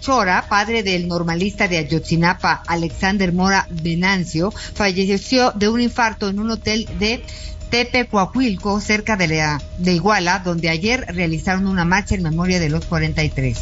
Chora, 0.00 0.46
padre 0.48 0.82
del 0.82 1.08
normalista 1.08 1.68
de 1.68 1.78
Ayotzinapa, 1.78 2.62
Alexander 2.66 3.32
Mora 3.32 3.66
Venancio, 3.70 4.50
falleció 4.50 5.52
de 5.52 5.68
un 5.68 5.80
infarto 5.80 6.28
en 6.28 6.38
un 6.38 6.50
hotel 6.50 6.88
de 6.98 7.22
Tepecuahuilco, 7.70 8.80
cerca 8.80 9.16
de 9.16 9.92
Iguala, 9.92 10.38
donde 10.40 10.68
ayer 10.68 11.04
realizaron 11.08 11.66
una 11.66 11.84
marcha 11.84 12.14
en 12.14 12.22
memoria 12.22 12.60
de 12.60 12.68
los 12.68 12.84
43. 12.84 13.58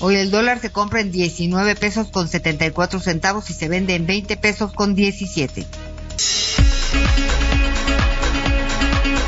Hoy 0.00 0.16
el 0.16 0.30
dólar 0.30 0.60
se 0.60 0.70
compra 0.70 1.00
en 1.00 1.10
19 1.10 1.76
pesos 1.76 2.08
con 2.08 2.28
74 2.28 3.00
centavos 3.00 3.48
y 3.50 3.54
se 3.54 3.68
vende 3.68 3.94
en 3.94 4.06
20 4.06 4.36
pesos 4.36 4.72
con 4.72 4.94
17. 4.94 5.66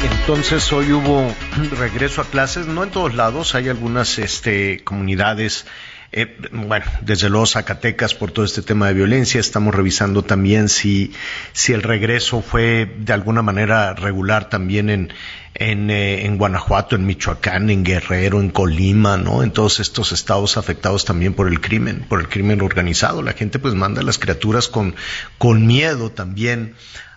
Entonces 0.07 0.73
hoy 0.73 0.93
hubo 0.93 1.35
regreso 1.79 2.21
a 2.21 2.25
clases, 2.25 2.69
no 2.69 2.85
en 2.85 2.91
todos 2.91 3.15
lados, 3.15 3.57
hay 3.57 3.69
algunas 3.69 4.21
este, 4.21 4.85
comunidades, 4.85 5.67
eh, 6.13 6.37
bueno, 6.53 6.85
desde 7.01 7.29
luego 7.29 7.47
Zacatecas 7.47 8.15
por 8.15 8.31
todo 8.31 8.45
este 8.45 8.63
tema 8.63 8.87
de 8.87 8.95
violencia, 8.95 9.41
estamos 9.41 9.75
revisando 9.75 10.23
también 10.23 10.69
si, 10.69 11.13
si 11.53 11.73
el 11.73 11.83
regreso 11.83 12.41
fue 12.41 12.89
de 12.99 13.13
alguna 13.13 13.43
manera 13.43 13.95
regular 13.95 14.49
también 14.49 14.91
en, 14.91 15.13
en, 15.55 15.91
eh, 15.91 16.33
Guanajuato, 16.37 16.95
en 16.95 17.05
Michoacán, 17.05 17.69
en 17.71 17.83
Guerrero, 17.83 18.41
en 18.41 18.51
Colima, 18.51 19.17
¿no? 19.17 19.43
En 19.43 19.51
todos 19.51 19.81
estos 19.81 20.13
estados 20.13 20.57
afectados 20.57 21.05
también 21.05 21.35
por 21.35 21.49
el 21.49 21.61
crimen, 21.61 22.05
por 22.09 22.21
el 22.21 22.29
crimen 22.29 22.61
organizado. 22.61 23.23
La 23.23 23.33
gente 23.33 23.59
pues 23.59 23.75
manda 23.75 24.03
a 24.03 24.05
las 24.05 24.19
criaturas 24.19 24.69
con, 24.69 24.95
con 25.39 25.67
miedo 25.67 26.11
también 26.11 26.75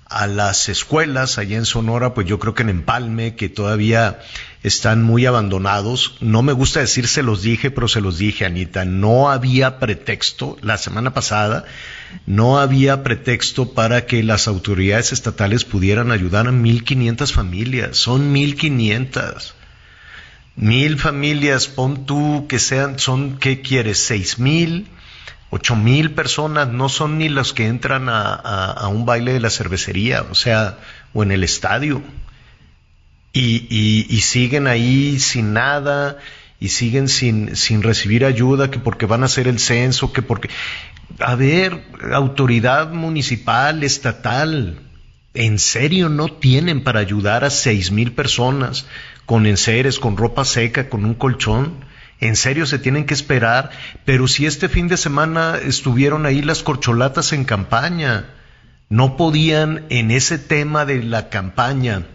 a 0.10 0.26
las 0.26 0.70
escuelas 0.70 1.38
allá 1.38 1.57
en 1.57 1.66
Sonora, 1.66 2.16
pues 2.16 2.28
yo 2.28 2.39
creo 2.39 2.55
que 2.55 2.64
en 2.64 2.70
Empalme, 2.70 3.36
que 3.36 3.47
todavía 3.47 4.20
están 4.64 5.03
muy 5.03 5.28
abandonados. 5.28 6.18
No 6.20 6.41
me 6.41 6.51
gusta 6.51 6.80
decir 6.80 7.07
se 7.07 7.22
los 7.22 7.43
dije, 7.43 7.70
pero 7.70 7.88
se 7.88 8.01
los 8.01 8.18
dije, 8.18 8.45
Anita. 8.45 8.86
No 8.86 9.30
había 9.30 9.78
pretexto, 9.78 10.57
la 10.62 10.80
semana 10.80 11.14
pasada, 11.14 11.66
no 12.26 12.60
había 12.60 13.03
pretexto 13.03 13.74
para 13.74 14.07
que 14.07 14.24
las 14.24 14.47
autoridades 14.47 15.14
estatales 15.14 15.64
pudieran 15.64 16.12
ayudar 16.12 16.47
a 16.47 16.51
1.500 16.51 17.32
familias. 17.32 17.97
Son 17.97 18.34
1.500. 18.34 19.53
Mil 20.55 20.97
familias, 20.97 21.68
pon 21.68 22.05
tú 22.05 22.47
que 22.49 22.60
sean, 22.60 22.99
son, 22.99 23.38
¿qué 23.38 23.62
quieres? 23.62 23.99
¿Seis 23.99 24.39
mil? 24.39 24.88
Ocho 25.49 25.75
mil 25.75 26.11
personas 26.11 26.69
no 26.69 26.89
son 26.89 27.17
ni 27.17 27.29
los 27.29 27.53
que 27.53 27.67
entran 27.67 28.07
a, 28.09 28.87
un 28.89 29.05
baile 29.05 29.33
de 29.33 29.39
la 29.39 29.49
cervecería, 29.49 30.23
o 30.23 30.35
sea, 30.35 30.77
o 31.13 31.23
en 31.23 31.31
el 31.31 31.43
estadio. 31.43 32.01
Y, 33.31 34.07
y, 34.09 34.21
siguen 34.21 34.65
ahí 34.67 35.19
sin 35.19 35.53
nada, 35.53 36.17
y 36.59 36.69
siguen 36.69 37.07
sin, 37.07 37.55
sin 37.55 37.83
recibir 37.83 38.25
ayuda, 38.25 38.71
que 38.71 38.79
porque 38.79 39.05
van 39.05 39.23
a 39.23 39.27
hacer 39.27 39.47
el 39.47 39.59
censo, 39.59 40.11
que 40.11 40.21
porque... 40.21 40.49
A 41.19 41.35
ver, 41.35 41.83
autoridad 42.11 42.91
municipal, 42.91 43.83
estatal, 43.83 44.79
¿En 45.35 45.59
serio 45.59 46.09
no 46.09 46.27
tienen 46.27 46.83
para 46.83 46.99
ayudar 46.99 47.43
a 47.43 47.51
seis 47.51 47.91
mil 47.91 48.13
personas 48.13 48.87
con 49.27 49.45
enseres, 49.45 49.99
con 49.99 50.17
ropa 50.17 50.43
seca, 50.43 50.89
con 50.89 51.05
un 51.05 51.13
colchón? 51.13 51.85
¿En 52.20 52.36
serio 52.36 52.65
se 52.65 52.80
tienen 52.80 53.05
que 53.05 53.13
esperar? 53.13 53.72
Pero 54.05 54.28
si 54.28 54.45
este 54.45 54.67
fin 54.67 54.88
de 54.88 54.97
semana 54.97 55.57
estuvieron 55.63 56.26
ahí 56.26 56.41
las 56.41 56.63
corcholatas 56.63 57.32
en 57.32 57.45
campaña, 57.45 58.26
no 58.89 59.15
podían 59.15 59.86
en 59.89 60.11
ese 60.11 60.38
tema 60.38 60.86
de 60.86 61.03
la 61.03 61.30
campaña. 61.30 62.05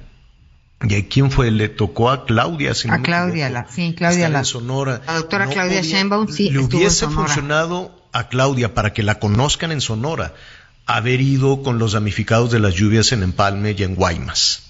¿Y 0.82 0.94
a 0.96 1.08
quién 1.08 1.30
fue? 1.30 1.50
Le 1.50 1.68
tocó 1.70 2.10
a 2.10 2.26
Claudia. 2.26 2.72
a 2.90 3.02
Claudia, 3.02 3.48
la, 3.48 3.66
sí, 3.68 3.94
Claudia 3.96 4.28
la, 4.28 4.44
Sonora. 4.44 5.00
La 5.06 5.14
doctora 5.14 5.46
Claudia 5.46 5.80
Sheinbaum, 5.80 6.28
sí. 6.28 6.50
Le 6.50 6.58
hubiese 6.58 7.08
funcionado 7.08 8.04
a 8.12 8.28
Claudia 8.28 8.74
para 8.74 8.92
que 8.92 9.02
la 9.02 9.18
conozcan 9.18 9.72
en 9.72 9.80
Sonora 9.80 10.34
haber 10.86 11.22
ido 11.22 11.62
con 11.62 11.78
los 11.78 11.92
damnificados 11.92 12.50
de 12.50 12.58
las 12.58 12.74
lluvias 12.74 13.12
en 13.12 13.22
Empalme 13.22 13.74
y 13.78 13.82
en 13.82 13.94
Guaymas. 13.94 14.64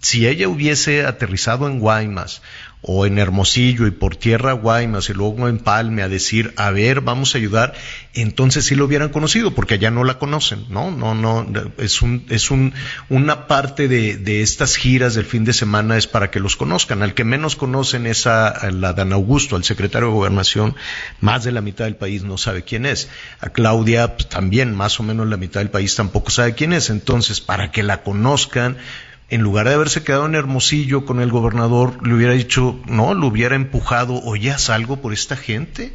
Si 0.00 0.28
ella 0.28 0.48
hubiese 0.48 1.06
aterrizado 1.06 1.66
en 1.66 1.80
Guaymas 1.80 2.42
o 2.86 3.06
en 3.06 3.18
Hermosillo 3.18 3.86
y 3.86 3.92
por 3.92 4.14
tierra 4.16 4.52
Guaymas 4.52 5.08
y 5.08 5.14
luego 5.14 5.48
en 5.48 5.58
Palme 5.58 6.02
a 6.02 6.08
decir, 6.10 6.52
a 6.56 6.70
ver, 6.70 7.00
vamos 7.00 7.34
a 7.34 7.38
ayudar, 7.38 7.72
entonces 8.12 8.66
sí 8.66 8.74
lo 8.74 8.84
hubieran 8.84 9.08
conocido, 9.08 9.54
porque 9.54 9.74
allá 9.74 9.90
no 9.90 10.04
la 10.04 10.18
conocen, 10.18 10.66
¿no? 10.68 10.90
No, 10.90 11.14
no, 11.14 11.46
es 11.78 12.02
un, 12.02 12.26
es 12.28 12.50
un, 12.50 12.74
una 13.08 13.46
parte 13.46 13.88
de, 13.88 14.18
de 14.18 14.42
estas 14.42 14.76
giras 14.76 15.14
del 15.14 15.24
fin 15.24 15.46
de 15.46 15.54
semana 15.54 15.96
es 15.96 16.06
para 16.06 16.30
que 16.30 16.40
los 16.40 16.56
conozcan. 16.56 17.02
Al 17.02 17.14
que 17.14 17.24
menos 17.24 17.56
conocen 17.56 18.06
es 18.06 18.26
a, 18.26 18.70
la 18.70 18.92
Dan 18.92 19.14
Augusto, 19.14 19.56
al 19.56 19.64
secretario 19.64 20.08
de 20.08 20.14
Gobernación, 20.14 20.76
más 21.22 21.42
de 21.42 21.52
la 21.52 21.62
mitad 21.62 21.86
del 21.86 21.96
país 21.96 22.22
no 22.22 22.36
sabe 22.36 22.64
quién 22.64 22.84
es. 22.84 23.08
A 23.40 23.48
Claudia 23.48 24.14
pues, 24.16 24.28
también, 24.28 24.74
más 24.74 25.00
o 25.00 25.02
menos 25.04 25.26
la 25.26 25.38
mitad 25.38 25.60
del 25.60 25.70
país 25.70 25.94
tampoco 25.94 26.28
sabe 26.28 26.54
quién 26.54 26.74
es. 26.74 26.90
Entonces, 26.90 27.40
para 27.40 27.70
que 27.70 27.82
la 27.82 28.02
conozcan, 28.02 28.76
en 29.30 29.40
lugar 29.40 29.68
de 29.68 29.74
haberse 29.74 30.02
quedado 30.02 30.26
en 30.26 30.34
Hermosillo 30.34 31.04
con 31.04 31.20
el 31.20 31.30
gobernador, 31.30 32.06
le 32.06 32.14
hubiera 32.14 32.34
dicho, 32.34 32.80
no, 32.86 33.14
lo 33.14 33.26
hubiera 33.28 33.56
empujado, 33.56 34.22
oye, 34.22 34.50
haz 34.50 34.70
algo 34.70 35.00
por 35.00 35.12
esta 35.12 35.36
gente. 35.36 35.92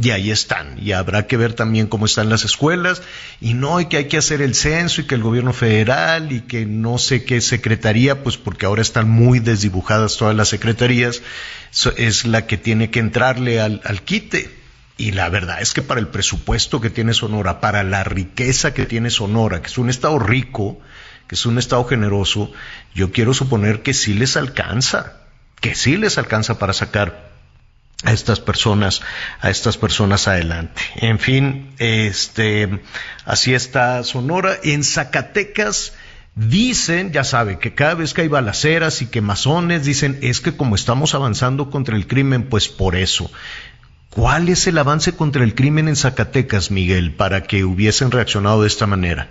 Y 0.00 0.10
ahí 0.10 0.30
están. 0.30 0.78
Y 0.80 0.92
habrá 0.92 1.26
que 1.26 1.36
ver 1.36 1.54
también 1.54 1.88
cómo 1.88 2.06
están 2.06 2.28
las 2.28 2.44
escuelas. 2.44 3.02
Y 3.40 3.54
no, 3.54 3.80
y 3.80 3.86
que 3.86 3.96
hay 3.96 4.04
que 4.04 4.18
hacer 4.18 4.40
el 4.42 4.54
censo 4.54 5.00
y 5.00 5.04
que 5.08 5.16
el 5.16 5.24
gobierno 5.24 5.52
federal 5.52 6.30
y 6.30 6.42
que 6.42 6.64
no 6.66 6.98
sé 6.98 7.24
qué 7.24 7.40
secretaría, 7.40 8.22
pues 8.22 8.36
porque 8.36 8.66
ahora 8.66 8.82
están 8.82 9.10
muy 9.10 9.40
desdibujadas 9.40 10.16
todas 10.16 10.36
las 10.36 10.50
secretarías, 10.50 11.20
es 11.96 12.26
la 12.26 12.46
que 12.46 12.56
tiene 12.56 12.90
que 12.90 13.00
entrarle 13.00 13.60
al, 13.60 13.80
al 13.84 14.02
quite. 14.02 14.56
Y 14.96 15.12
la 15.12 15.28
verdad 15.30 15.60
es 15.60 15.74
que 15.74 15.82
para 15.82 15.98
el 15.98 16.06
presupuesto 16.06 16.80
que 16.80 16.90
tiene 16.90 17.12
Sonora, 17.12 17.60
para 17.60 17.82
la 17.82 18.04
riqueza 18.04 18.74
que 18.74 18.86
tiene 18.86 19.10
Sonora, 19.10 19.62
que 19.62 19.66
es 19.66 19.78
un 19.78 19.90
estado 19.90 20.20
rico, 20.20 20.80
que 21.28 21.34
es 21.34 21.46
un 21.46 21.58
Estado 21.58 21.84
generoso, 21.84 22.50
yo 22.94 23.12
quiero 23.12 23.34
suponer 23.34 23.82
que 23.82 23.94
sí 23.94 24.14
les 24.14 24.36
alcanza, 24.36 25.18
que 25.60 25.74
sí 25.74 25.96
les 25.96 26.18
alcanza 26.18 26.58
para 26.58 26.72
sacar 26.72 27.28
a 28.04 28.12
estas 28.12 28.40
personas, 28.40 29.02
a 29.40 29.50
estas 29.50 29.76
personas 29.76 30.26
adelante. 30.26 30.82
En 30.96 31.18
fin, 31.18 31.74
este, 31.78 32.82
así 33.24 33.54
está 33.54 34.02
Sonora. 34.02 34.58
En 34.62 34.82
Zacatecas, 34.82 35.92
Dicen, 36.38 37.10
ya 37.10 37.24
sabe, 37.24 37.58
que 37.58 37.74
cada 37.74 37.94
vez 37.94 38.14
que 38.14 38.20
hay 38.20 38.28
balaceras 38.28 39.02
y 39.02 39.06
quemazones, 39.06 39.84
dicen, 39.84 40.20
es 40.22 40.40
que 40.40 40.56
como 40.56 40.76
estamos 40.76 41.16
avanzando 41.16 41.68
contra 41.68 41.96
el 41.96 42.06
crimen, 42.06 42.44
pues 42.44 42.68
por 42.68 42.94
eso. 42.94 43.28
¿Cuál 44.10 44.48
es 44.48 44.68
el 44.68 44.78
avance 44.78 45.16
contra 45.16 45.42
el 45.42 45.56
crimen 45.56 45.88
en 45.88 45.96
Zacatecas, 45.96 46.70
Miguel, 46.70 47.12
para 47.12 47.42
que 47.42 47.64
hubiesen 47.64 48.12
reaccionado 48.12 48.62
de 48.62 48.68
esta 48.68 48.86
manera? 48.86 49.28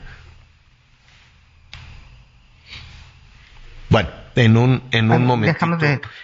Bueno, 3.90 4.10
en 4.36 4.58
un, 4.58 4.84
en 4.92 5.12
un 5.12 5.26
momentito, 5.26 5.66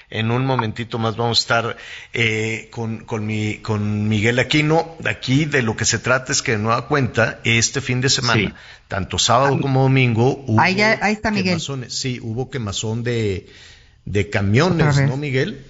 en 0.10 0.32
un 0.32 0.46
momentito 0.46 1.00
más 1.00 1.16
vamos 1.16 1.40
a 1.40 1.42
estar 1.42 1.78
eh, 2.14 2.68
con, 2.72 3.06
con, 3.06 3.26
mi, 3.26 3.58
con 3.58 4.08
Miguel 4.08 4.40
Aquino. 4.40 4.96
Aquí 5.06 5.46
de 5.46 5.62
lo 5.64 5.76
que 5.76 5.86
se 5.86 6.00
trata 6.00 6.32
es 6.32 6.42
que 6.42 6.54
de 6.54 6.58
nueva 6.60 6.88
cuenta, 6.88 7.40
este 7.44 7.82
fin 7.82 8.02
de 8.02 8.10
semana, 8.10 8.56
tanto 8.88 9.18
sábado 9.18 9.60
como 9.60 9.84
domingo, 9.84 10.44
hubo 10.48 10.62
ahí, 10.62 10.80
ahí 10.82 11.14
está 11.14 11.32
Miguel. 11.32 11.60
sí, 11.90 12.20
hubo 12.22 12.50
quemazón 12.50 13.04
de, 13.04 13.48
de 14.06 14.30
camiones, 14.30 15.02
¿no, 15.02 15.18
Miguel? 15.18 15.66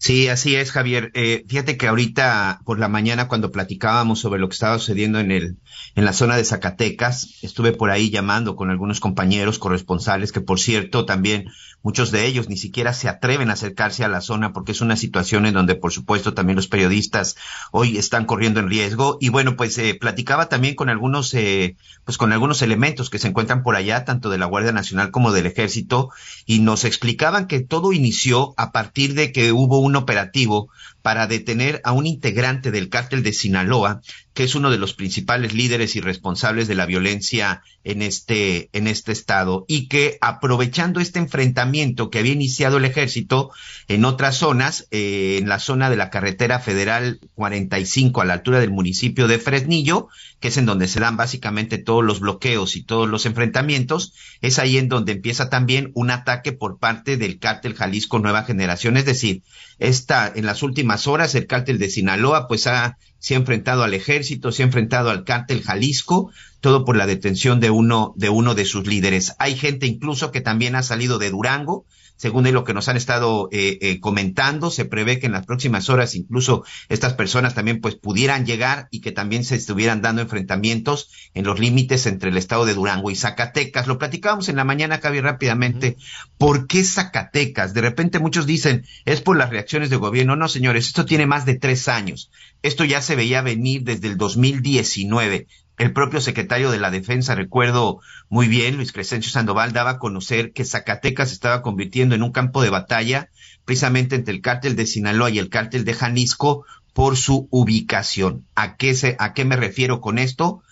Sí, 0.00 0.28
así 0.28 0.54
es, 0.54 0.70
Javier. 0.70 1.10
Eh, 1.14 1.44
fíjate 1.48 1.76
que 1.76 1.88
ahorita 1.88 2.60
por 2.64 2.78
la 2.78 2.88
mañana 2.88 3.26
cuando 3.26 3.50
platicábamos 3.50 4.20
sobre 4.20 4.38
lo 4.38 4.48
que 4.48 4.54
estaba 4.54 4.78
sucediendo 4.78 5.18
en 5.18 5.32
el 5.32 5.56
en 5.96 6.04
la 6.04 6.12
zona 6.12 6.36
de 6.36 6.44
Zacatecas, 6.44 7.42
estuve 7.42 7.72
por 7.72 7.90
ahí 7.90 8.08
llamando 8.08 8.54
con 8.54 8.70
algunos 8.70 9.00
compañeros 9.00 9.58
corresponsales 9.58 10.30
que, 10.30 10.40
por 10.40 10.60
cierto, 10.60 11.04
también 11.04 11.46
muchos 11.82 12.10
de 12.10 12.26
ellos 12.26 12.48
ni 12.48 12.56
siquiera 12.56 12.92
se 12.92 13.08
atreven 13.08 13.50
a 13.50 13.54
acercarse 13.54 14.04
a 14.04 14.08
la 14.08 14.20
zona 14.20 14.52
porque 14.52 14.72
es 14.72 14.80
una 14.80 14.96
situación 14.96 15.46
en 15.46 15.54
donde, 15.54 15.74
por 15.74 15.92
supuesto, 15.92 16.34
también 16.34 16.56
los 16.56 16.68
periodistas 16.68 17.36
hoy 17.72 17.98
están 17.98 18.24
corriendo 18.24 18.60
en 18.60 18.68
riesgo. 18.68 19.18
Y 19.20 19.28
bueno, 19.28 19.56
pues 19.56 19.78
eh, 19.78 19.94
platicaba 19.94 20.48
también 20.48 20.74
con 20.74 20.88
algunos, 20.88 21.32
eh, 21.34 21.76
pues 22.04 22.18
con 22.18 22.32
algunos 22.32 22.62
elementos 22.62 23.10
que 23.10 23.18
se 23.18 23.28
encuentran 23.28 23.62
por 23.62 23.76
allá, 23.76 24.04
tanto 24.04 24.30
de 24.30 24.38
la 24.38 24.46
Guardia 24.46 24.72
Nacional 24.72 25.10
como 25.10 25.32
del 25.32 25.46
Ejército, 25.46 26.10
y 26.46 26.60
nos 26.60 26.84
explicaban 26.84 27.46
que 27.46 27.60
todo 27.60 27.92
inició 27.92 28.54
a 28.56 28.72
partir 28.72 29.14
de 29.14 29.32
que 29.32 29.52
hubo 29.52 29.78
un 29.78 29.96
operativo 29.96 30.68
para 31.08 31.26
detener 31.26 31.80
a 31.84 31.92
un 31.92 32.06
integrante 32.06 32.70
del 32.70 32.90
cártel 32.90 33.22
de 33.22 33.32
Sinaloa, 33.32 34.02
que 34.34 34.44
es 34.44 34.54
uno 34.54 34.70
de 34.70 34.76
los 34.76 34.92
principales 34.92 35.54
líderes 35.54 35.96
y 35.96 36.02
responsables 36.02 36.68
de 36.68 36.74
la 36.74 36.84
violencia 36.84 37.62
en 37.82 38.02
este, 38.02 38.68
en 38.74 38.86
este 38.86 39.12
estado, 39.12 39.64
y 39.68 39.88
que 39.88 40.18
aprovechando 40.20 41.00
este 41.00 41.18
enfrentamiento 41.18 42.10
que 42.10 42.18
había 42.18 42.34
iniciado 42.34 42.76
el 42.76 42.84
ejército 42.84 43.50
en 43.88 44.04
otras 44.04 44.36
zonas, 44.36 44.86
eh, 44.90 45.38
en 45.40 45.48
la 45.48 45.60
zona 45.60 45.88
de 45.88 45.96
la 45.96 46.10
carretera 46.10 46.60
federal 46.60 47.20
45 47.36 48.20
a 48.20 48.26
la 48.26 48.34
altura 48.34 48.60
del 48.60 48.70
municipio 48.70 49.28
de 49.28 49.38
Fresnillo, 49.38 50.08
que 50.40 50.48
es 50.48 50.56
en 50.56 50.66
donde 50.66 50.88
se 50.88 51.00
dan 51.00 51.16
básicamente 51.16 51.78
todos 51.78 52.04
los 52.04 52.20
bloqueos 52.20 52.76
y 52.76 52.84
todos 52.84 53.08
los 53.08 53.26
enfrentamientos, 53.26 54.14
es 54.40 54.58
ahí 54.58 54.78
en 54.78 54.88
donde 54.88 55.12
empieza 55.12 55.50
también 55.50 55.90
un 55.94 56.10
ataque 56.10 56.52
por 56.52 56.78
parte 56.78 57.16
del 57.16 57.38
cártel 57.38 57.74
Jalisco 57.74 58.18
Nueva 58.18 58.44
Generación, 58.44 58.96
es 58.96 59.04
decir, 59.04 59.42
esta, 59.78 60.30
en 60.34 60.46
las 60.46 60.62
últimas 60.62 61.06
horas 61.06 61.34
el 61.34 61.46
cártel 61.46 61.78
de 61.78 61.90
Sinaloa 61.90 62.48
pues 62.48 62.66
ha, 62.66 62.98
se 63.18 63.34
ha 63.34 63.38
enfrentado 63.38 63.82
al 63.82 63.94
ejército, 63.94 64.52
se 64.52 64.62
ha 64.62 64.66
enfrentado 64.66 65.10
al 65.10 65.24
cártel 65.24 65.62
Jalisco, 65.62 66.30
todo 66.60 66.84
por 66.84 66.96
la 66.96 67.06
detención 67.06 67.60
de 67.60 67.70
uno, 67.70 68.14
de 68.16 68.28
uno 68.28 68.54
de 68.54 68.64
sus 68.64 68.86
líderes. 68.86 69.34
Hay 69.38 69.56
gente 69.56 69.86
incluso 69.86 70.30
que 70.32 70.40
también 70.40 70.74
ha 70.74 70.82
salido 70.82 71.18
de 71.18 71.30
Durango, 71.30 71.84
según 72.18 72.52
lo 72.52 72.64
que 72.64 72.74
nos 72.74 72.88
han 72.88 72.96
estado 72.96 73.48
eh, 73.52 73.78
eh, 73.80 74.00
comentando, 74.00 74.70
se 74.70 74.84
prevé 74.84 75.18
que 75.18 75.26
en 75.26 75.32
las 75.32 75.46
próximas 75.46 75.88
horas 75.88 76.14
incluso 76.14 76.64
estas 76.88 77.14
personas 77.14 77.54
también 77.54 77.80
pues 77.80 77.94
pudieran 77.94 78.44
llegar 78.44 78.88
y 78.90 79.00
que 79.00 79.12
también 79.12 79.44
se 79.44 79.54
estuvieran 79.54 80.02
dando 80.02 80.20
enfrentamientos 80.20 81.10
en 81.34 81.44
los 81.44 81.60
límites 81.60 82.06
entre 82.06 82.30
el 82.30 82.36
estado 82.36 82.66
de 82.66 82.74
Durango 82.74 83.10
y 83.10 83.16
Zacatecas. 83.16 83.86
Lo 83.86 83.98
platicábamos 83.98 84.48
en 84.48 84.56
la 84.56 84.64
mañana, 84.64 84.98
Javi, 85.00 85.20
rápidamente. 85.20 85.96
¿Por 86.38 86.66
qué 86.66 86.82
Zacatecas? 86.82 87.72
De 87.72 87.82
repente 87.82 88.18
muchos 88.18 88.46
dicen, 88.46 88.84
es 89.04 89.20
por 89.20 89.36
las 89.36 89.50
reacciones 89.50 89.88
del 89.88 90.00
gobierno. 90.00 90.34
No, 90.34 90.48
señores, 90.48 90.86
esto 90.86 91.04
tiene 91.04 91.26
más 91.26 91.46
de 91.46 91.54
tres 91.54 91.86
años. 91.86 92.30
Esto 92.62 92.84
ya 92.84 93.00
se 93.00 93.14
veía 93.14 93.42
venir 93.42 93.84
desde 93.84 94.08
el 94.08 94.16
2019 94.16 95.46
el 95.78 95.92
propio 95.92 96.20
secretario 96.20 96.70
de 96.70 96.78
la 96.78 96.90
Defensa, 96.90 97.34
recuerdo 97.34 98.00
muy 98.28 98.48
bien, 98.48 98.76
Luis 98.76 98.92
Crescencio 98.92 99.30
Sandoval, 99.30 99.72
daba 99.72 99.90
a 99.90 99.98
conocer 99.98 100.52
que 100.52 100.64
Zacatecas 100.64 101.28
se 101.28 101.34
estaba 101.34 101.62
convirtiendo 101.62 102.14
en 102.14 102.22
un 102.22 102.32
campo 102.32 102.62
de 102.62 102.70
batalla 102.70 103.30
precisamente 103.64 104.16
entre 104.16 104.34
el 104.34 104.40
cártel 104.40 104.76
de 104.76 104.86
Sinaloa 104.86 105.30
y 105.30 105.38
el 105.38 105.50
cártel 105.50 105.84
de 105.84 105.94
Jalisco 105.94 106.64
por 106.92 107.16
su 107.16 107.48
ubicación. 107.50 108.44
¿A 108.54 108.76
qué, 108.76 108.94
se, 108.94 109.14
¿A 109.20 109.34
qué 109.34 109.44
me 109.44 109.56
refiero 109.56 110.00
con 110.00 110.18
esto? 110.18 110.62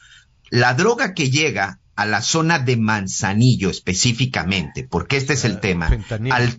La 0.50 0.74
droga 0.74 1.14
que 1.14 1.30
llega 1.30 1.78
a 1.94 2.04
la 2.04 2.20
zona 2.20 2.59
de 2.59 2.76
Manzanillo 2.76 3.70
específicamente, 3.70 4.86
porque 4.88 5.16
este 5.16 5.32
es 5.32 5.44
el 5.44 5.61
tema, 5.61 5.90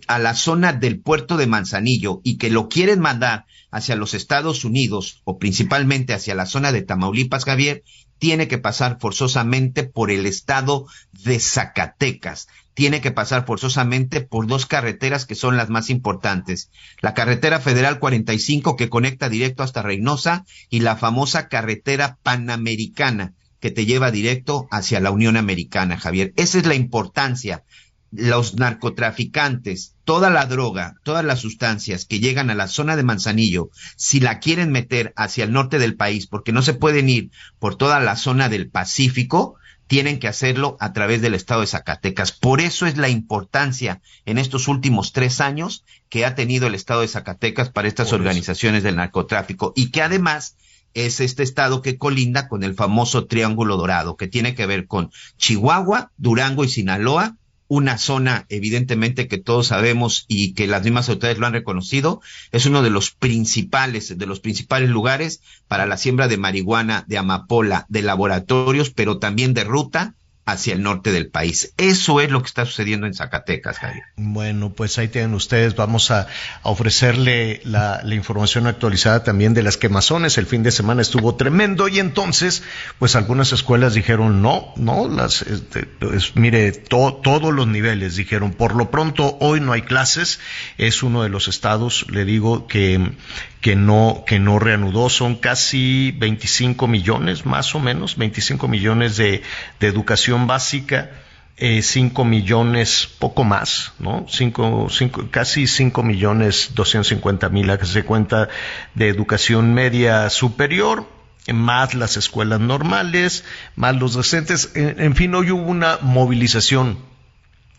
a 0.08 0.18
la 0.18 0.34
zona 0.34 0.72
del 0.72 1.00
puerto 1.00 1.36
de 1.36 1.46
Manzanillo 1.46 2.20
y 2.24 2.38
que 2.38 2.50
lo 2.50 2.68
quieren 2.68 2.98
mandar 3.00 3.46
hacia 3.70 3.94
los 3.94 4.14
Estados 4.14 4.64
Unidos 4.64 5.20
o 5.24 5.38
principalmente 5.38 6.12
hacia 6.12 6.34
la 6.34 6.46
zona 6.46 6.72
de 6.72 6.82
Tamaulipas, 6.82 7.44
Javier, 7.44 7.84
tiene 8.18 8.48
que 8.48 8.58
pasar 8.58 8.98
forzosamente 9.00 9.84
por 9.84 10.10
el 10.10 10.26
estado 10.26 10.86
de 11.12 11.40
Zacatecas. 11.40 12.48
Tiene 12.74 13.00
que 13.00 13.10
pasar 13.10 13.46
forzosamente 13.46 14.20
por 14.20 14.46
dos 14.46 14.66
carreteras 14.66 15.26
que 15.26 15.34
son 15.34 15.56
las 15.56 15.68
más 15.68 15.90
importantes. 15.90 16.70
La 17.00 17.14
carretera 17.14 17.60
federal 17.60 17.98
45 17.98 18.76
que 18.76 18.88
conecta 18.88 19.28
directo 19.28 19.62
hasta 19.62 19.82
Reynosa 19.82 20.44
y 20.70 20.80
la 20.80 20.96
famosa 20.96 21.48
carretera 21.48 22.18
panamericana 22.22 23.34
que 23.60 23.70
te 23.70 23.86
lleva 23.86 24.10
directo 24.10 24.68
hacia 24.70 25.00
la 25.00 25.10
Unión 25.10 25.36
Americana, 25.36 25.98
Javier. 25.98 26.32
Esa 26.36 26.58
es 26.58 26.66
la 26.66 26.74
importancia 26.74 27.64
los 28.10 28.56
narcotraficantes, 28.56 29.94
toda 30.04 30.30
la 30.30 30.46
droga, 30.46 30.94
todas 31.02 31.24
las 31.24 31.40
sustancias 31.40 32.04
que 32.04 32.20
llegan 32.20 32.50
a 32.50 32.54
la 32.54 32.68
zona 32.68 32.96
de 32.96 33.02
Manzanillo, 33.02 33.70
si 33.96 34.20
la 34.20 34.38
quieren 34.40 34.70
meter 34.70 35.12
hacia 35.16 35.44
el 35.44 35.52
norte 35.52 35.78
del 35.78 35.96
país, 35.96 36.26
porque 36.26 36.52
no 36.52 36.62
se 36.62 36.74
pueden 36.74 37.08
ir 37.08 37.30
por 37.58 37.76
toda 37.76 38.00
la 38.00 38.16
zona 38.16 38.48
del 38.48 38.70
Pacífico, 38.70 39.56
tienen 39.88 40.18
que 40.18 40.28
hacerlo 40.28 40.76
a 40.80 40.92
través 40.92 41.22
del 41.22 41.34
Estado 41.34 41.62
de 41.62 41.66
Zacatecas. 41.66 42.32
Por 42.32 42.60
eso 42.60 42.86
es 42.86 42.96
la 42.98 43.08
importancia 43.08 44.00
en 44.26 44.38
estos 44.38 44.68
últimos 44.68 45.12
tres 45.12 45.40
años 45.40 45.84
que 46.08 46.26
ha 46.26 46.34
tenido 46.34 46.66
el 46.66 46.74
Estado 46.74 47.00
de 47.00 47.08
Zacatecas 47.08 47.70
para 47.70 47.88
estas 47.88 48.12
organizaciones 48.12 48.82
del 48.82 48.96
narcotráfico 48.96 49.72
y 49.74 49.90
que 49.90 50.02
además 50.02 50.56
es 50.94 51.20
este 51.20 51.42
estado 51.42 51.82
que 51.82 51.96
colinda 51.96 52.48
con 52.48 52.64
el 52.64 52.74
famoso 52.74 53.26
Triángulo 53.26 53.76
Dorado, 53.76 54.16
que 54.16 54.26
tiene 54.26 54.54
que 54.54 54.66
ver 54.66 54.86
con 54.86 55.10
Chihuahua, 55.36 56.12
Durango 56.16 56.64
y 56.64 56.68
Sinaloa, 56.68 57.36
una 57.68 57.98
zona 57.98 58.46
evidentemente 58.48 59.28
que 59.28 59.38
todos 59.38 59.68
sabemos 59.68 60.24
y 60.26 60.54
que 60.54 60.66
las 60.66 60.82
mismas 60.82 61.08
autoridades 61.08 61.38
lo 61.38 61.46
han 61.46 61.52
reconocido, 61.52 62.20
es 62.50 62.66
uno 62.66 62.82
de 62.82 62.90
los 62.90 63.10
principales, 63.10 64.16
de 64.16 64.26
los 64.26 64.40
principales 64.40 64.90
lugares 64.90 65.42
para 65.68 65.86
la 65.86 65.98
siembra 65.98 66.28
de 66.28 66.38
marihuana, 66.38 67.04
de 67.06 67.18
amapola, 67.18 67.86
de 67.88 68.02
laboratorios, 68.02 68.90
pero 68.90 69.18
también 69.18 69.54
de 69.54 69.64
ruta 69.64 70.14
hacia 70.48 70.72
el 70.72 70.82
norte 70.82 71.12
del 71.12 71.28
país. 71.28 71.74
Eso 71.76 72.20
es 72.22 72.30
lo 72.30 72.40
que 72.40 72.46
está 72.46 72.64
sucediendo 72.64 73.06
en 73.06 73.12
Zacatecas, 73.12 73.78
Javier. 73.78 74.04
Bueno, 74.16 74.72
pues 74.72 74.96
ahí 74.96 75.08
tienen 75.08 75.34
ustedes. 75.34 75.76
Vamos 75.76 76.10
a, 76.10 76.26
ofrecerle 76.62 77.60
la, 77.64 78.00
información 78.10 78.66
actualizada 78.66 79.22
también 79.24 79.52
de 79.52 79.62
las 79.62 79.76
quemazones. 79.76 80.38
El 80.38 80.46
fin 80.46 80.62
de 80.62 80.70
semana 80.70 81.02
estuvo 81.02 81.34
tremendo 81.34 81.86
y 81.86 81.98
entonces, 81.98 82.62
pues 82.98 83.14
algunas 83.14 83.52
escuelas 83.52 83.92
dijeron 83.92 84.40
no, 84.40 84.72
no, 84.76 85.06
las, 85.06 85.42
este, 85.42 85.84
pues, 85.84 86.34
mire, 86.34 86.72
todos 86.72 87.54
los 87.54 87.66
niveles 87.66 88.16
dijeron, 88.16 88.52
por 88.52 88.74
lo 88.74 88.90
pronto 88.90 89.36
hoy 89.40 89.60
no 89.60 89.72
hay 89.72 89.82
clases. 89.82 90.40
Es 90.78 91.02
uno 91.02 91.22
de 91.22 91.28
los 91.28 91.48
estados, 91.48 92.06
le 92.10 92.24
digo, 92.24 92.66
que 92.66 93.12
que 93.60 93.76
no, 93.76 94.24
que 94.26 94.38
no 94.38 94.58
reanudó. 94.58 95.08
Son 95.08 95.36
casi 95.36 96.12
25 96.18 96.86
millones, 96.86 97.46
más 97.46 97.74
o 97.74 97.80
menos, 97.80 98.16
25 98.16 98.68
millones 98.68 99.16
de, 99.16 99.42
de 99.80 99.86
educación 99.86 100.46
básica, 100.46 101.10
eh, 101.56 101.82
5 101.82 102.24
millones, 102.24 103.08
poco 103.18 103.42
más, 103.42 103.92
¿no? 103.98 104.26
Cinco, 104.28 104.86
cinco, 104.90 105.26
casi 105.30 105.66
5 105.66 106.04
millones 106.04 106.70
250 106.74 107.48
mil, 107.48 107.68
a 107.70 107.78
que 107.78 107.86
se 107.86 108.04
cuenta, 108.04 108.48
de 108.94 109.08
educación 109.08 109.74
media 109.74 110.30
superior, 110.30 111.08
más 111.52 111.94
las 111.94 112.16
escuelas 112.16 112.60
normales, 112.60 113.44
más 113.74 113.96
los 113.96 114.12
docentes. 114.12 114.70
En, 114.76 115.16
fin, 115.16 115.34
hoy 115.34 115.50
hubo 115.50 115.62
una 115.62 115.98
movilización 116.00 116.98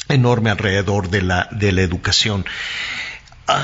enorme 0.09 0.49
alrededor 0.49 1.09
de 1.09 1.21
la, 1.21 1.47
de 1.51 1.71
la 1.71 1.82
educación. 1.82 2.45
Ah, 3.47 3.63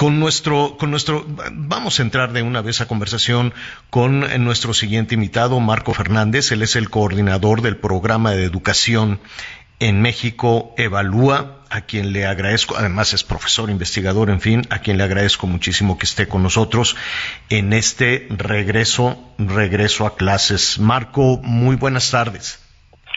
con 0.00 0.18
nuestro, 0.18 0.78
con 0.78 0.90
nuestro, 0.90 1.26
vamos 1.52 2.00
a 2.00 2.02
entrar 2.02 2.32
de 2.32 2.40
una 2.40 2.62
vez 2.62 2.80
a 2.80 2.88
conversación 2.88 3.52
con 3.90 4.20
nuestro 4.42 4.72
siguiente 4.72 5.14
invitado, 5.14 5.60
Marco 5.60 5.92
Fernández. 5.92 6.52
Él 6.52 6.62
es 6.62 6.74
el 6.74 6.88
coordinador 6.88 7.60
del 7.60 7.76
programa 7.76 8.30
de 8.30 8.44
educación 8.44 9.20
en 9.78 10.00
México 10.00 10.74
Evalúa, 10.78 11.58
a 11.68 11.82
quien 11.82 12.14
le 12.14 12.24
agradezco, 12.24 12.78
además 12.78 13.12
es 13.12 13.24
profesor, 13.24 13.68
investigador, 13.68 14.30
en 14.30 14.40
fin, 14.40 14.62
a 14.70 14.78
quien 14.78 14.96
le 14.96 15.04
agradezco 15.04 15.46
muchísimo 15.46 15.98
que 15.98 16.06
esté 16.06 16.26
con 16.26 16.42
nosotros 16.42 16.96
en 17.50 17.74
este 17.74 18.26
regreso, 18.30 19.18
regreso 19.36 20.06
a 20.06 20.16
clases. 20.16 20.78
Marco, 20.78 21.42
muy 21.42 21.76
buenas 21.76 22.10
tardes. 22.10 22.58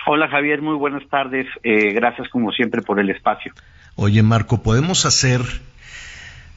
Hola 0.05 0.27
Javier, 0.27 0.61
muy 0.61 0.75
buenas 0.75 1.07
tardes. 1.07 1.47
Eh, 1.63 1.93
gracias 1.93 2.27
como 2.27 2.51
siempre 2.51 2.81
por 2.81 2.99
el 2.99 3.09
espacio. 3.09 3.53
Oye 3.95 4.21
Marco, 4.21 4.61
¿podemos 4.61 5.05
hacer 5.05 5.39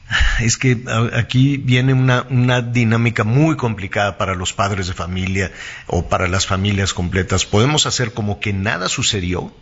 es 0.39 0.57
que 0.57 0.83
aquí 1.13 1.57
viene 1.57 1.93
una, 1.93 2.25
una, 2.29 2.61
dinámica 2.61 3.23
muy 3.23 3.57
complicada 3.57 4.17
para 4.17 4.35
los 4.35 4.53
padres 4.53 4.87
de 4.87 4.93
familia 4.93 5.51
o 5.85 6.07
para 6.07 6.27
las 6.27 6.45
familias 6.45 6.93
completas. 6.93 7.45
Podemos 7.45 7.85
hacer 7.85 8.13
como 8.13 8.39
que 8.39 8.53
nada 8.53 8.89
sucedió 8.89 9.53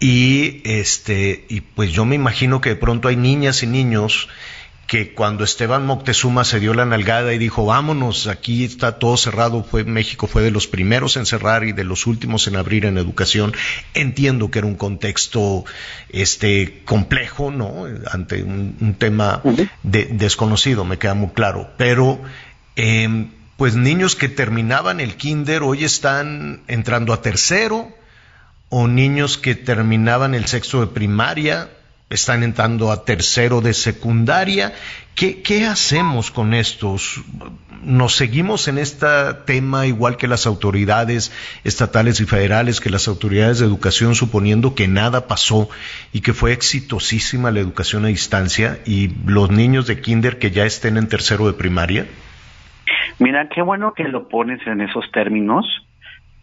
y 0.00 0.60
este 0.64 1.44
y 1.48 1.60
pues 1.60 1.90
yo 1.90 2.04
me 2.04 2.14
imagino 2.14 2.60
que 2.60 2.70
de 2.70 2.76
pronto 2.76 3.08
hay 3.08 3.16
niñas 3.16 3.62
y 3.62 3.66
niños 3.66 4.28
que 4.88 5.12
cuando 5.12 5.44
Esteban 5.44 5.84
Moctezuma 5.84 6.44
se 6.44 6.60
dio 6.60 6.72
la 6.72 6.86
nalgada 6.86 7.34
y 7.34 7.38
dijo, 7.38 7.66
vámonos, 7.66 8.26
aquí 8.26 8.64
está 8.64 8.98
todo 8.98 9.18
cerrado, 9.18 9.62
fue, 9.62 9.84
México 9.84 10.26
fue 10.26 10.40
de 10.40 10.50
los 10.50 10.66
primeros 10.66 11.18
en 11.18 11.26
cerrar 11.26 11.64
y 11.64 11.72
de 11.72 11.84
los 11.84 12.06
últimos 12.06 12.46
en 12.46 12.56
abrir 12.56 12.86
en 12.86 12.96
educación. 12.96 13.52
Entiendo 13.92 14.50
que 14.50 14.60
era 14.60 14.66
un 14.66 14.76
contexto 14.76 15.66
este, 16.08 16.80
complejo, 16.86 17.50
¿no? 17.50 17.84
Ante 18.10 18.42
un, 18.42 18.96
tema 18.98 19.42
desconocido, 19.82 20.86
me 20.86 20.96
queda 20.96 21.12
muy 21.12 21.28
claro. 21.28 21.70
Pero, 21.76 22.22
em, 22.74 23.28
pues 23.58 23.76
niños 23.76 24.16
que 24.16 24.30
terminaban 24.30 25.00
el 25.00 25.16
kinder 25.16 25.64
hoy 25.64 25.84
están 25.84 26.62
entrando 26.66 27.12
a 27.12 27.20
tercero, 27.20 27.94
o 28.70 28.88
niños 28.88 29.36
que 29.36 29.54
terminaban 29.54 30.34
el 30.34 30.46
sexto 30.46 30.80
de 30.80 30.86
primaria 30.86 31.68
están 32.10 32.42
entrando 32.42 32.90
a 32.90 33.04
tercero 33.04 33.60
de 33.60 33.74
secundaria. 33.74 34.72
¿Qué, 35.14 35.42
¿Qué, 35.42 35.66
hacemos 35.66 36.30
con 36.30 36.54
estos? 36.54 37.22
¿Nos 37.82 38.14
seguimos 38.14 38.68
en 38.68 38.78
este 38.78 39.06
tema 39.46 39.86
igual 39.86 40.16
que 40.16 40.28
las 40.28 40.46
autoridades 40.46 41.32
estatales 41.64 42.20
y 42.20 42.24
federales, 42.24 42.80
que 42.80 42.90
las 42.90 43.08
autoridades 43.08 43.58
de 43.58 43.66
educación, 43.66 44.14
suponiendo 44.14 44.74
que 44.74 44.88
nada 44.88 45.26
pasó 45.26 45.68
y 46.12 46.20
que 46.20 46.32
fue 46.32 46.52
exitosísima 46.52 47.50
la 47.50 47.60
educación 47.60 48.04
a 48.04 48.08
distancia 48.08 48.78
y 48.86 49.08
los 49.26 49.50
niños 49.50 49.86
de 49.86 50.00
kinder 50.00 50.38
que 50.38 50.50
ya 50.50 50.64
estén 50.64 50.96
en 50.96 51.08
tercero 51.08 51.46
de 51.46 51.52
primaria? 51.52 52.06
Mira, 53.18 53.48
qué 53.48 53.62
bueno 53.62 53.92
que 53.94 54.04
lo 54.04 54.28
pones 54.28 54.64
en 54.66 54.80
esos 54.80 55.10
términos 55.12 55.66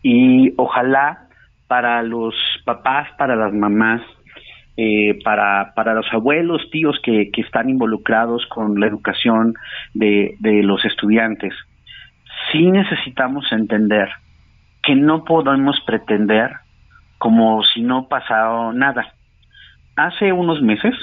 y 0.03 0.53
ojalá 0.57 1.29
para 1.67 2.03
los 2.03 2.35
papás, 2.65 3.07
para 3.17 3.35
las 3.35 3.53
mamás, 3.53 4.01
eh, 4.77 5.19
para, 5.23 5.73
para 5.75 5.93
los 5.93 6.05
abuelos, 6.11 6.69
tíos 6.71 6.99
que, 7.03 7.29
que 7.31 7.41
están 7.41 7.69
involucrados 7.69 8.45
con 8.47 8.79
la 8.79 8.87
educación 8.87 9.53
de, 9.93 10.35
de 10.39 10.63
los 10.63 10.83
estudiantes. 10.85 11.53
Sí 12.51 12.69
necesitamos 12.69 13.51
entender 13.51 14.09
que 14.83 14.95
no 14.95 15.23
podemos 15.23 15.79
pretender 15.85 16.51
como 17.17 17.63
si 17.63 17.81
no 17.81 18.07
pasara 18.07 18.71
nada. 18.73 19.13
Hace 19.95 20.31
unos 20.31 20.61
meses, 20.61 20.93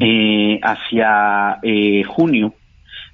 eh, 0.00 0.58
hacia 0.62 1.58
eh, 1.62 2.02
junio, 2.04 2.54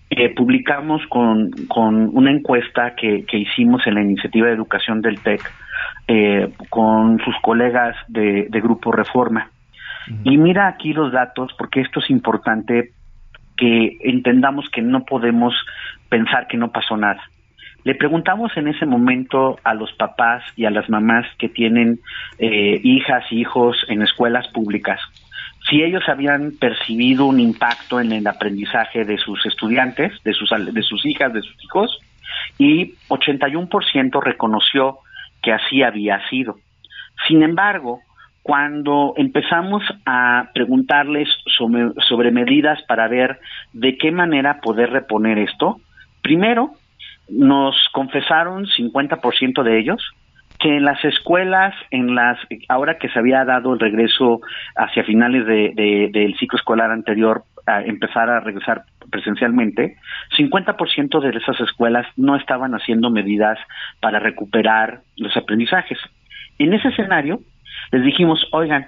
eh, 0.09 0.33
publicamos 0.35 1.03
con, 1.09 1.51
con 1.69 2.17
una 2.17 2.31
encuesta 2.31 2.95
que, 2.95 3.25
que 3.27 3.39
hicimos 3.39 3.87
en 3.87 3.95
la 3.95 4.03
iniciativa 4.03 4.47
de 4.47 4.55
educación 4.55 5.03
del 5.03 5.21
TEC 5.21 5.41
eh, 6.09 6.49
con 6.69 7.19
sus 7.21 7.35
colegas 7.43 7.97
de, 8.09 8.47
de 8.49 8.61
Grupo 8.61 8.93
Reforma. 8.93 9.51
Y 10.25 10.37
mira 10.39 10.69
aquí 10.69 10.93
los 10.93 11.13
datos, 11.13 11.53
porque 11.59 11.81
esto 11.81 12.01
es 12.01 12.11
importante 12.11 12.93
que 13.57 13.99
entendamos 14.01 14.69
que 14.71 14.83
no 14.83 15.05
podemos 15.05 15.55
pensar 16.09 16.47
que 16.49 16.57
no 16.57 16.73
pasó 16.73 16.97
nada. 16.97 17.23
Le 17.85 17.95
preguntamos 17.95 18.55
en 18.57 18.69
ese 18.69 18.87
momento 18.87 19.59
a 19.65 19.75
los 19.75 19.93
papás 19.93 20.43
y 20.57 20.65
a 20.67 20.71
las 20.71 20.89
mamás 20.91 21.27
que 21.39 21.49
tienen 21.49 22.01
eh, 22.39 22.81
hijas 22.83 23.25
y 23.31 23.41
hijos 23.41 23.77
en 23.89 24.03
escuelas 24.03 24.49
públicas 24.49 25.01
si 25.69 25.83
ellos 25.83 26.03
habían 26.09 26.53
percibido 26.59 27.27
un 27.27 27.39
impacto 27.39 28.01
en 28.01 28.13
el 28.13 28.27
aprendizaje 28.27 29.05
de 29.05 29.19
sus 29.19 29.45
estudiantes, 29.45 30.13
de 30.25 30.33
sus, 30.33 30.51
de 30.51 30.83
sus 30.83 31.05
hijas, 31.05 31.33
de 31.33 31.43
sus 31.43 31.65
hijos, 31.65 31.99
y 32.59 32.95
81% 33.09 34.23
reconoció 34.23 34.99
que 35.43 35.53
así 35.53 35.83
había 35.83 36.29
sido. 36.29 36.57
Sin 37.29 37.43
embargo, 37.43 38.01
cuando 38.43 39.15
empezamos 39.17 39.83
a 40.07 40.51
preguntarles 40.55 41.29
sobre, 41.57 42.31
medidas 42.31 42.81
para 42.89 43.07
ver 43.09 43.39
de 43.73 43.99
qué 43.99 44.13
manera 44.13 44.61
poder 44.61 44.91
reponer 44.91 45.39
esto, 45.39 45.81
primero 46.23 46.73
nos 47.29 47.77
confesaron 47.93 48.67
50% 48.67 49.63
de 49.63 49.79
ellos 49.79 50.03
que 50.59 50.77
en 50.77 50.85
las 50.85 51.03
escuelas, 51.05 51.75
en 51.91 52.15
las 52.15 52.39
ahora 52.69 52.99
que 52.99 53.09
se 53.09 53.19
había 53.19 53.45
dado 53.45 53.73
el 53.73 53.81
regreso 53.81 54.41
hacia 54.77 55.05
finales 55.05 55.47
de, 55.47 56.11
del 56.13 56.37
ciclo 56.39 56.59
escolar 56.59 56.91
anterior, 56.91 57.45
a 57.67 57.83
empezar 57.83 58.29
a 58.29 58.41
regresar 58.41 58.85
presencialmente, 59.11 59.97
50% 60.37 61.21
de 61.21 61.39
esas 61.39 61.61
escuelas 61.61 62.07
no 62.17 62.37
estaban 62.37 62.75
haciendo 62.75 63.11
medidas 63.11 63.59
para 64.01 64.19
recuperar 64.19 65.01
los 65.17 65.37
aprendizajes. 65.37 65.99
En 66.59 66.75
ese 66.75 66.89
escenario, 66.89 67.41
les 67.93 68.05
dijimos, 68.05 68.47
oigan, 68.53 68.87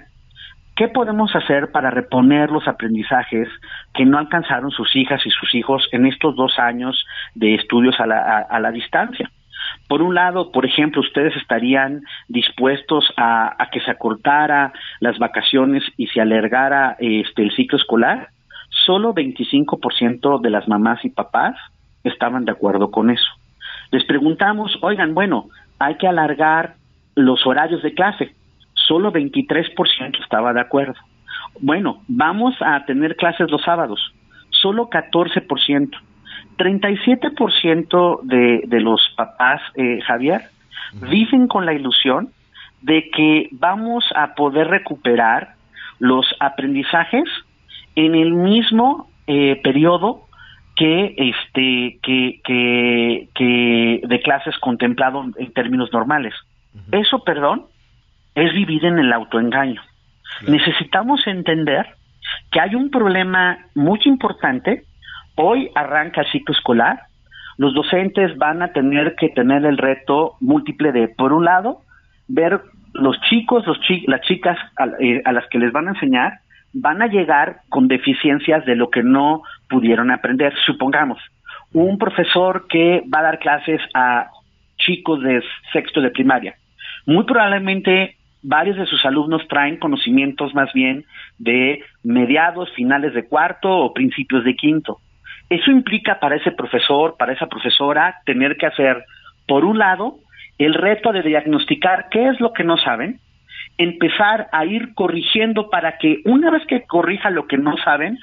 ¿qué 0.75 0.87
podemos 0.87 1.35
hacer 1.35 1.71
para 1.71 1.91
reponer 1.91 2.49
los 2.49 2.67
aprendizajes 2.67 3.47
que 3.93 4.05
no 4.05 4.17
alcanzaron 4.17 4.71
sus 4.71 4.95
hijas 4.95 5.25
y 5.25 5.29
sus 5.29 5.53
hijos 5.55 5.87
en 5.91 6.05
estos 6.05 6.35
dos 6.35 6.57
años 6.57 7.05
de 7.35 7.55
estudios 7.55 7.99
a 7.99 8.07
la, 8.07 8.39
a, 8.49 8.59
la 8.59 8.71
distancia? 8.71 9.29
Por 9.87 10.01
un 10.01 10.15
lado, 10.15 10.51
por 10.51 10.65
ejemplo, 10.65 11.01
ustedes 11.01 11.35
estarían 11.35 12.03
dispuestos 12.27 13.11
a, 13.17 13.55
que 13.71 13.81
se 13.81 13.91
acortara 13.91 14.73
las 14.99 15.17
vacaciones 15.19 15.83
y 15.97 16.07
se 16.07 16.21
alargara 16.21 16.95
este, 16.99 17.43
el 17.43 17.55
ciclo 17.55 17.77
escolar. 17.77 18.29
Solo 18.85 19.13
25% 19.13 20.41
de 20.41 20.49
las 20.49 20.67
mamás 20.67 21.03
y 21.05 21.09
papás 21.09 21.55
estaban 22.03 22.45
de 22.45 22.51
acuerdo 22.51 22.91
con 22.91 23.09
eso. 23.09 23.31
Les 23.91 24.03
preguntamos, 24.05 24.77
oigan, 24.81 25.13
bueno, 25.13 25.49
hay 25.79 25.95
que 25.95 26.07
alargar 26.07 26.75
los 27.15 27.45
horarios 27.45 27.83
de 27.83 27.93
clase. 27.93 28.33
Solo 28.87 29.11
23% 29.11 30.21
estaba 30.21 30.53
de 30.53 30.61
acuerdo. 30.61 30.95
Bueno, 31.59 32.01
vamos 32.07 32.55
a 32.61 32.83
tener 32.85 33.15
clases 33.15 33.49
los 33.49 33.61
sábados. 33.63 34.13
Solo 34.49 34.89
14%. 34.89 35.89
37% 36.57 38.21
de, 38.23 38.63
de 38.67 38.79
los 38.79 39.01
papás, 39.15 39.61
eh, 39.75 39.99
Javier, 40.05 40.41
viven 41.09 41.47
con 41.47 41.65
la 41.65 41.73
ilusión 41.73 42.29
de 42.81 43.09
que 43.09 43.49
vamos 43.51 44.05
a 44.15 44.35
poder 44.35 44.67
recuperar 44.67 45.55
los 45.99 46.25
aprendizajes 46.39 47.23
en 47.95 48.13
el 48.13 48.33
mismo 48.33 49.09
eh, 49.27 49.59
periodo 49.63 50.27
que 50.75 51.15
este 51.17 51.99
que, 52.01 52.41
que, 52.43 53.29
que 53.35 54.01
de 54.03 54.21
clases 54.21 54.57
contemplado 54.59 55.23
en 55.37 55.53
términos 55.53 55.91
normales. 55.93 56.33
Eso, 56.91 57.23
perdón, 57.23 57.67
es 58.35 58.53
vivir 58.53 58.85
en 58.85 58.99
el 58.99 59.13
autoengaño. 59.13 59.81
Necesitamos 60.47 61.25
entender 61.27 61.85
que 62.51 62.59
hay 62.59 62.75
un 62.75 62.89
problema 62.89 63.57
muy 63.75 63.99
importante. 64.05 64.83
Hoy 65.35 65.69
arranca 65.75 66.21
el 66.21 66.31
ciclo 66.31 66.53
escolar. 66.53 67.01
Los 67.57 67.73
docentes 67.73 68.37
van 68.37 68.61
a 68.61 68.69
tener 68.69 69.15
que 69.15 69.29
tener 69.29 69.65
el 69.65 69.77
reto 69.77 70.35
múltiple 70.39 70.91
de, 70.91 71.07
por 71.07 71.33
un 71.33 71.45
lado, 71.45 71.81
ver 72.27 72.61
los 72.93 73.19
chicos, 73.21 73.65
los 73.67 73.77
las 74.07 74.21
chicas 74.21 74.57
eh, 74.99 75.21
a 75.25 75.31
las 75.31 75.47
que 75.47 75.59
les 75.59 75.71
van 75.71 75.87
a 75.87 75.91
enseñar, 75.91 76.39
van 76.73 77.01
a 77.01 77.07
llegar 77.07 77.57
con 77.69 77.87
deficiencias 77.87 78.65
de 78.65 78.75
lo 78.75 78.89
que 78.89 79.03
no 79.03 79.43
pudieron 79.69 80.11
aprender. 80.11 80.53
Supongamos, 80.65 81.19
un 81.73 81.97
profesor 81.97 82.65
que 82.67 83.03
va 83.13 83.19
a 83.19 83.23
dar 83.23 83.39
clases 83.39 83.81
a 83.93 84.29
chicos 84.77 85.21
de 85.21 85.43
sexto 85.71 86.01
de 86.01 86.11
primaria. 86.11 86.55
Muy 87.05 87.23
probablemente 87.25 88.17
varios 88.43 88.77
de 88.77 88.85
sus 88.85 89.03
alumnos 89.05 89.47
traen 89.47 89.77
conocimientos 89.77 90.53
más 90.53 90.71
bien 90.73 91.05
de 91.39 91.81
mediados, 92.03 92.71
finales 92.75 93.13
de 93.13 93.27
cuarto 93.27 93.69
o 93.69 93.93
principios 93.93 94.43
de 94.43 94.55
quinto. 94.55 94.99
Eso 95.49 95.71
implica 95.71 96.19
para 96.19 96.35
ese 96.35 96.51
profesor, 96.51 97.15
para 97.17 97.33
esa 97.33 97.47
profesora, 97.47 98.15
tener 98.25 98.57
que 98.57 98.67
hacer, 98.67 99.03
por 99.47 99.65
un 99.65 99.79
lado, 99.79 100.19
el 100.57 100.73
reto 100.73 101.11
de 101.11 101.23
diagnosticar 101.23 102.07
qué 102.11 102.27
es 102.27 102.39
lo 102.39 102.53
que 102.53 102.63
no 102.63 102.77
saben, 102.77 103.19
empezar 103.77 104.47
a 104.51 104.65
ir 104.65 104.93
corrigiendo 104.93 105.69
para 105.69 105.97
que 105.97 106.21
una 106.25 106.51
vez 106.51 106.63
que 106.67 106.83
corrija 106.83 107.29
lo 107.29 107.47
que 107.47 107.57
no 107.57 107.75
saben, 107.77 108.17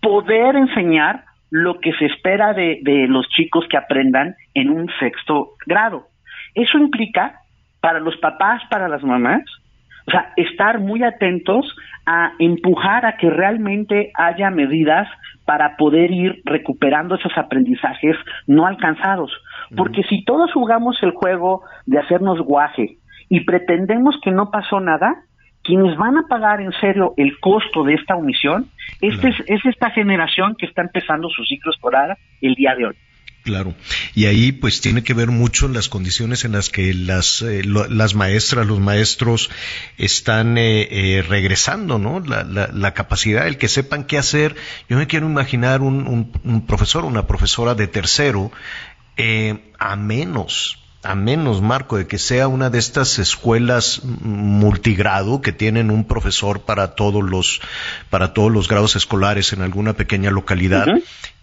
poder 0.00 0.56
enseñar 0.56 1.24
lo 1.50 1.80
que 1.80 1.92
se 1.94 2.06
espera 2.06 2.52
de, 2.52 2.80
de 2.82 3.06
los 3.06 3.28
chicos 3.28 3.66
que 3.68 3.76
aprendan 3.76 4.34
en 4.54 4.70
un 4.70 4.88
sexto 4.98 5.50
grado. 5.66 6.06
Eso 6.54 6.78
implica 6.78 7.40
para 7.80 8.00
los 8.00 8.16
papás, 8.16 8.62
para 8.70 8.88
las 8.88 9.02
mamás, 9.02 9.42
o 10.06 10.10
sea, 10.10 10.32
estar 10.36 10.80
muy 10.80 11.02
atentos 11.02 11.66
a 12.06 12.32
empujar 12.38 13.06
a 13.06 13.16
que 13.16 13.30
realmente 13.30 14.12
haya 14.14 14.50
medidas 14.50 15.08
para 15.44 15.76
poder 15.76 16.10
ir 16.10 16.42
recuperando 16.44 17.14
esos 17.14 17.32
aprendizajes 17.36 18.16
no 18.46 18.66
alcanzados. 18.66 19.32
Porque 19.76 20.02
si 20.04 20.24
todos 20.24 20.52
jugamos 20.52 21.02
el 21.02 21.12
juego 21.12 21.62
de 21.86 21.98
hacernos 21.98 22.40
guaje 22.40 22.98
y 23.28 23.40
pretendemos 23.40 24.16
que 24.22 24.30
no 24.30 24.50
pasó 24.50 24.80
nada, 24.80 25.24
quienes 25.62 25.96
van 25.96 26.18
a 26.18 26.26
pagar 26.28 26.60
en 26.60 26.72
serio 26.72 27.14
el 27.16 27.40
costo 27.40 27.84
de 27.84 27.94
esta 27.94 28.14
omisión 28.14 28.66
este 29.00 29.30
es, 29.30 29.40
es, 29.46 29.64
esta 29.64 29.90
generación 29.90 30.54
que 30.56 30.66
está 30.66 30.82
empezando 30.82 31.28
su 31.28 31.42
ciclo 31.44 31.72
escolar 31.72 32.16
el 32.40 32.54
día 32.54 32.74
de 32.74 32.86
hoy. 32.86 32.94
Claro, 33.44 33.74
y 34.14 34.24
ahí 34.24 34.52
pues 34.52 34.80
tiene 34.80 35.02
que 35.02 35.12
ver 35.12 35.28
mucho 35.28 35.68
las 35.68 35.90
condiciones 35.90 36.46
en 36.46 36.52
las 36.52 36.70
que 36.70 36.94
las, 36.94 37.42
eh, 37.42 37.62
las 37.62 38.14
maestras, 38.14 38.66
los 38.66 38.80
maestros 38.80 39.50
están 39.98 40.56
eh, 40.56 40.88
eh, 40.90 41.22
regresando, 41.22 41.98
¿no? 41.98 42.20
La, 42.20 42.42
la, 42.42 42.70
la, 42.72 42.94
capacidad, 42.94 43.46
el 43.46 43.58
que 43.58 43.68
sepan 43.68 44.04
qué 44.04 44.16
hacer. 44.16 44.56
Yo 44.88 44.96
me 44.96 45.06
quiero 45.06 45.26
imaginar 45.26 45.82
un, 45.82 46.06
un, 46.06 46.32
un 46.42 46.66
profesor, 46.66 47.04
una 47.04 47.26
profesora 47.26 47.74
de 47.74 47.86
tercero, 47.86 48.50
a 49.78 49.96
menos, 49.96 50.78
a 51.02 51.14
menos, 51.14 51.60
Marco, 51.60 51.98
de 51.98 52.06
que 52.06 52.18
sea 52.18 52.48
una 52.48 52.70
de 52.70 52.78
estas 52.78 53.18
escuelas 53.18 54.00
multigrado 54.04 55.42
que 55.42 55.52
tienen 55.52 55.90
un 55.90 56.06
profesor 56.06 56.62
para 56.62 56.94
todos 56.94 57.22
los, 57.22 57.60
para 58.08 58.32
todos 58.32 58.50
los 58.50 58.68
grados 58.68 58.96
escolares 58.96 59.52
en 59.52 59.60
alguna 59.60 59.92
pequeña 59.92 60.30
localidad, 60.30 60.86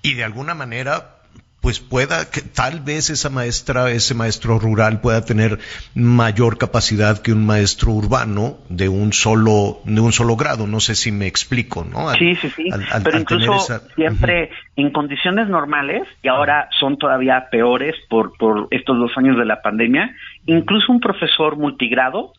y 0.01 0.15
de 0.15 0.23
alguna 0.23 0.55
manera 0.55 1.20
pues 1.61 1.79
pueda 1.79 2.29
que 2.31 2.41
tal 2.41 2.79
vez 2.79 3.11
esa 3.11 3.29
maestra, 3.29 3.91
ese 3.91 4.15
maestro 4.15 4.57
rural 4.57 4.99
pueda 4.99 5.23
tener 5.23 5.59
mayor 5.93 6.57
capacidad 6.57 7.21
que 7.21 7.31
un 7.31 7.45
maestro 7.45 7.91
urbano 7.91 8.57
de 8.69 8.89
un 8.89 9.13
solo, 9.13 9.79
de 9.85 10.01
un 10.01 10.11
solo 10.11 10.35
grado. 10.35 10.65
No 10.65 10.79
sé 10.79 10.95
si 10.95 11.11
me 11.11 11.27
explico, 11.27 11.85
¿no? 11.85 12.09
sí, 12.13 12.35
sí, 12.35 12.49
sí. 12.49 12.69
Pero 13.03 13.19
incluso 13.19 13.79
siempre 13.95 14.49
en 14.75 14.91
condiciones 14.91 15.47
normales, 15.49 16.07
y 16.23 16.27
ahora 16.29 16.67
son 16.79 16.97
todavía 16.97 17.47
peores 17.51 17.95
por, 18.09 18.35
por 18.37 18.67
estos 18.71 18.97
dos 18.97 19.11
años 19.17 19.37
de 19.37 19.45
la 19.45 19.61
pandemia, 19.61 20.15
incluso 20.47 20.91
un 20.91 20.99
profesor 20.99 21.57
multigrado 21.57 22.33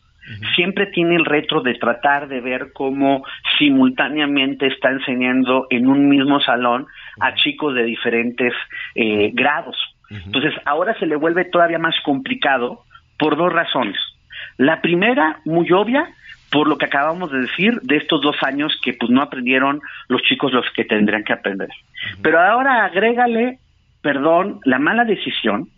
siempre 0.55 0.87
tiene 0.87 1.15
el 1.15 1.25
reto 1.25 1.61
de 1.61 1.75
tratar 1.75 2.27
de 2.27 2.39
ver 2.39 2.71
cómo 2.73 3.25
simultáneamente 3.57 4.67
está 4.67 4.89
enseñando 4.89 5.67
en 5.69 5.87
un 5.87 6.07
mismo 6.07 6.39
salón 6.39 6.87
a 7.19 7.33
chicos 7.35 7.75
de 7.75 7.83
diferentes 7.83 8.53
eh, 8.95 9.31
grados. 9.33 9.77
Entonces, 10.09 10.53
ahora 10.65 10.97
se 10.99 11.07
le 11.07 11.15
vuelve 11.15 11.45
todavía 11.45 11.79
más 11.79 11.95
complicado 12.03 12.83
por 13.17 13.35
dos 13.35 13.51
razones. 13.51 13.97
La 14.57 14.79
primera, 14.79 15.39
muy 15.43 15.71
obvia, 15.71 16.07
por 16.51 16.67
lo 16.67 16.77
que 16.77 16.85
acabamos 16.85 17.31
de 17.31 17.41
decir 17.41 17.81
de 17.81 17.97
estos 17.97 18.21
dos 18.21 18.35
años 18.43 18.79
que 18.83 18.93
pues 18.93 19.09
no 19.09 19.23
aprendieron 19.23 19.81
los 20.07 20.21
chicos 20.21 20.53
los 20.53 20.65
que 20.75 20.85
tendrían 20.85 21.23
que 21.23 21.33
aprender. 21.33 21.69
Pero 22.21 22.39
ahora 22.39 22.85
agrégale, 22.85 23.57
perdón, 24.03 24.59
la 24.65 24.77
mala 24.77 25.03
decisión 25.03 25.69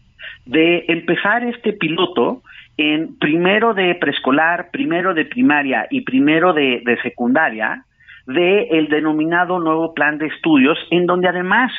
de 0.46 0.84
empezar 0.90 1.44
este 1.46 1.72
piloto 1.72 2.42
en 2.78 3.18
primero 3.18 3.74
de 3.74 3.96
preescolar, 3.96 4.70
primero 4.72 5.14
de 5.14 5.26
primaria 5.26 5.88
y 5.90 6.02
primero 6.02 6.52
de, 6.54 6.84
secundaria 7.04 7.86
de 8.28 8.68
el 8.72 8.88
denominado 8.90 9.60
nuevo 9.60 9.94
plan 9.94 10.18
de 10.18 10.28
estudios, 10.28 10.78
en 10.92 11.06
donde 11.06 11.28
además, 11.28 11.72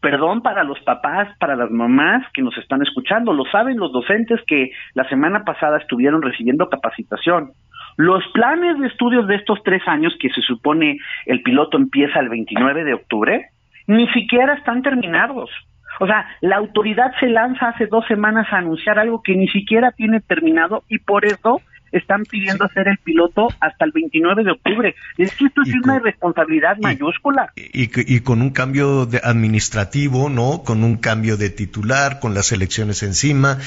perdón 0.00 0.42
para 0.42 0.64
los 0.64 0.78
papás, 0.80 1.28
para 1.38 1.56
las 1.56 1.70
mamás 1.70 2.24
que 2.32 2.42
nos 2.42 2.56
están 2.58 2.82
escuchando, 2.82 3.32
lo 3.32 3.44
saben 3.46 3.78
los 3.78 3.92
docentes 3.92 4.40
que 4.46 4.70
la 4.94 5.08
semana 5.08 5.44
pasada 5.44 5.78
estuvieron 5.78 6.22
recibiendo 6.22 6.68
capacitación. 6.68 7.52
Los 7.96 8.22
planes 8.34 8.78
de 8.78 8.88
estudios 8.88 9.26
de 9.26 9.36
estos 9.36 9.62
tres 9.64 9.82
años, 9.86 10.14
que 10.20 10.28
se 10.30 10.42
supone 10.42 10.98
el 11.24 11.42
piloto 11.42 11.78
empieza 11.78 12.20
el 12.20 12.28
29 12.28 12.84
de 12.84 12.94
octubre, 12.94 13.46
ni 13.86 14.06
siquiera 14.08 14.54
están 14.54 14.82
terminados. 14.82 15.50
O 15.98 16.06
sea, 16.06 16.26
la 16.42 16.56
autoridad 16.56 17.12
se 17.20 17.28
lanza 17.28 17.68
hace 17.68 17.86
dos 17.86 18.06
semanas 18.06 18.46
a 18.50 18.58
anunciar 18.58 18.98
algo 18.98 19.22
que 19.22 19.34
ni 19.34 19.48
siquiera 19.48 19.92
tiene 19.92 20.20
terminado 20.20 20.82
y 20.88 20.98
por 20.98 21.24
eso 21.24 21.62
están 21.98 22.24
pidiendo 22.24 22.64
hacer 22.64 22.88
el 22.88 22.98
piloto 22.98 23.48
hasta 23.60 23.84
el 23.84 23.92
29 23.92 24.44
de 24.44 24.50
octubre. 24.52 24.94
Es 25.18 25.34
que 25.34 25.46
esto 25.46 25.62
es 25.62 25.74
una 25.82 25.96
irresponsabilidad 25.96 26.76
mayúscula. 26.78 27.52
Y, 27.56 28.20
con 28.20 28.42
un 28.42 28.50
cambio 28.50 29.06
de 29.06 29.20
administrativo, 29.22 30.28
¿no? 30.28 30.62
Con 30.64 30.84
un 30.84 30.96
cambio 30.96 31.36
de 31.36 31.50
titular, 31.50 32.20
con 32.20 32.34
las 32.34 32.52
elecciones 32.52 33.02
encima. 33.02 33.58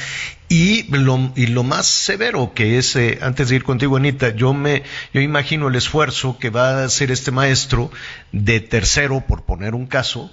Y 0.48 0.84
lo, 0.96 1.32
y 1.36 1.48
lo 1.48 1.64
más 1.64 1.86
severo 1.86 2.54
que 2.54 2.78
es, 2.78 2.96
eh, 2.96 3.20
antes 3.22 3.50
de 3.50 3.58
ir 3.58 3.64
contigo, 3.64 3.98
Anita, 3.98 4.30
yo 4.36 4.54
me, 4.54 4.84
yo 5.14 5.22
imagino 5.22 5.68
el 5.68 5.76
esfuerzo 5.76 6.38
que 6.40 6.50
va 6.50 6.70
a 6.70 6.86
hacer 6.86 7.12
este 7.12 7.32
maestro 7.32 7.92
de 8.32 8.60
tercero, 8.60 9.22
por 9.22 9.46
poner 9.46 9.76
un 9.76 9.86
caso, 9.86 10.32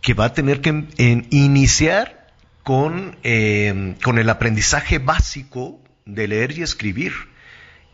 que 0.00 0.14
va 0.14 0.26
a 0.26 0.32
tener 0.32 0.60
que 0.60 0.86
iniciar 1.30 2.18
con, 2.62 3.16
eh, 3.22 3.94
con 4.02 4.18
el 4.18 4.28
aprendizaje 4.28 4.98
básico 4.98 5.80
de 6.08 6.26
leer 6.26 6.58
y 6.58 6.62
escribir 6.62 7.12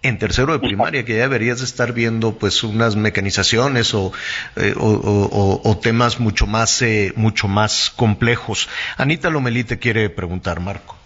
en 0.03 0.19
tercero 0.19 0.53
de 0.53 0.59
primaria, 0.59 1.05
que 1.05 1.17
ya 1.17 1.23
deberías 1.23 1.63
estar 1.63 1.95
viendo 1.95 2.37
pues 2.39 2.63
unas 2.63 2.95
mecanizaciones 2.95 3.95
o, 3.95 4.13
eh, 4.57 4.75
o, 4.77 5.79
temas 5.83 6.21
mucho 6.21 6.47
más, 6.47 6.83
eh, 6.83 7.13
mucho 7.17 7.49
más 7.49 7.91
complejos. 7.91 8.69
Anita 8.99 9.31
Lomelí 9.31 9.65
te 9.65 9.79
quiere 9.79 10.11
preguntar, 10.11 10.61
Marco. 10.61 10.97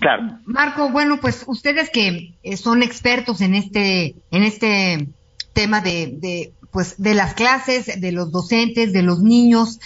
Claro. 0.00 0.40
Marco, 0.44 0.90
bueno, 0.90 1.20
pues 1.20 1.44
ustedes 1.46 1.88
que 1.90 2.34
son 2.56 2.82
expertos 2.82 3.40
en 3.40 3.54
este, 3.54 4.16
en 4.32 4.42
este 4.42 5.06
tema 5.52 5.80
de, 5.80 6.12
de, 6.18 6.52
pues, 6.72 7.00
de 7.00 7.14
las 7.14 7.34
clases, 7.34 8.00
de 8.00 8.10
los 8.10 8.32
docentes, 8.32 8.92
de 8.92 9.02
los 9.02 9.22
niños, 9.22 9.78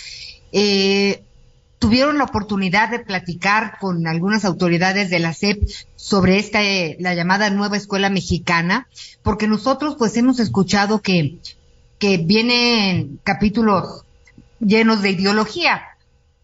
eh, 0.53 1.23
tuvieron 1.79 2.19
la 2.19 2.25
oportunidad 2.25 2.91
de 2.91 3.01
platicar 3.01 3.79
con 3.79 4.07
algunas 4.07 4.45
autoridades 4.45 5.11
de 5.11 5.19
la 5.19 5.33
SEP 5.33 5.63
sobre 5.95 6.39
esta, 6.39 6.63
eh, 6.63 6.97
la 7.01 7.15
llamada 7.15 7.51
nueva 7.51 7.77
escuela 7.77 8.11
mexicana, 8.11 8.89
porque 9.23 9.47
nosotros 9.47 9.97
pues 9.99 10.17
hemos 10.17 10.41
escuchado 10.41 11.01
que, 11.03 11.39
que 11.99 12.19
vienen 12.19 13.21
capítulos 13.23 14.05
llenos 14.61 15.03
de 15.03 15.11
ideología. 15.11 15.83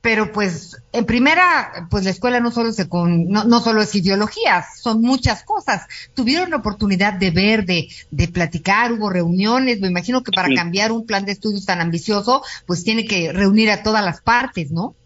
pero 0.03 0.33
pues 0.33 0.83
en 0.93 1.07
primera, 1.07 1.87
pues 1.89 2.05
la 2.05 2.11
escuela 2.11 2.41
no 2.41 2.51
solo 2.51 2.73
se 2.73 2.89
con, 2.89 3.29
no, 3.29 3.45
no 3.45 3.61
solo 3.61 3.83
es 3.83 3.95
ideología, 3.95 4.67
son 4.83 5.01
muchas 5.01 5.45
cosas. 5.45 5.87
Tuvieron 6.13 6.51
la 6.51 6.57
oportunidad 6.57 7.13
de 7.15 7.31
ver, 7.31 7.65
de, 7.65 7.89
de 8.11 8.29
platicar, 8.29 8.93
hubo 8.93 9.11
reuniones, 9.11 9.81
me 9.81 9.89
imagino 9.89 10.23
que 10.25 10.33
para 10.33 10.53
cambiar 10.55 10.91
un 10.93 11.07
plan 11.07 11.25
de 11.25 11.33
estudios 11.33 11.65
tan 11.67 11.81
ambicioso, 11.81 12.43
pues 12.67 12.83
tiene 12.83 13.05
que 13.07 13.33
reunir 13.33 13.71
a 13.71 13.83
todas 13.85 14.05
las 14.05 14.21
partes, 14.21 14.73
¿no? 14.73 14.97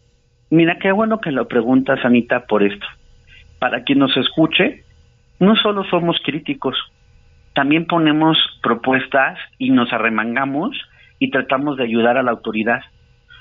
Mira, 0.51 0.79
qué 0.79 0.93
bueno 0.93 1.19
que 1.19 1.33
lo 1.33 1.49
preguntas, 1.49 2.05
Anita, 2.05 2.47
por 2.47 2.63
esto. 2.63 2.87
Para 3.59 3.83
quien 3.83 3.99
nos 3.99 4.17
escuche, 4.17 4.85
no 5.41 5.57
solo 5.57 5.85
somos 5.85 6.19
críticos, 6.23 6.77
también 7.55 7.87
ponemos 7.87 8.37
propuestas 8.63 9.39
y 9.59 9.71
nos 9.71 9.93
arremangamos 9.93 10.77
y 11.19 11.31
tratamos 11.31 11.79
de 11.79 11.85
ayudar 11.85 12.19
a 12.19 12.23
la 12.23 12.31
autoridad. 12.31 12.81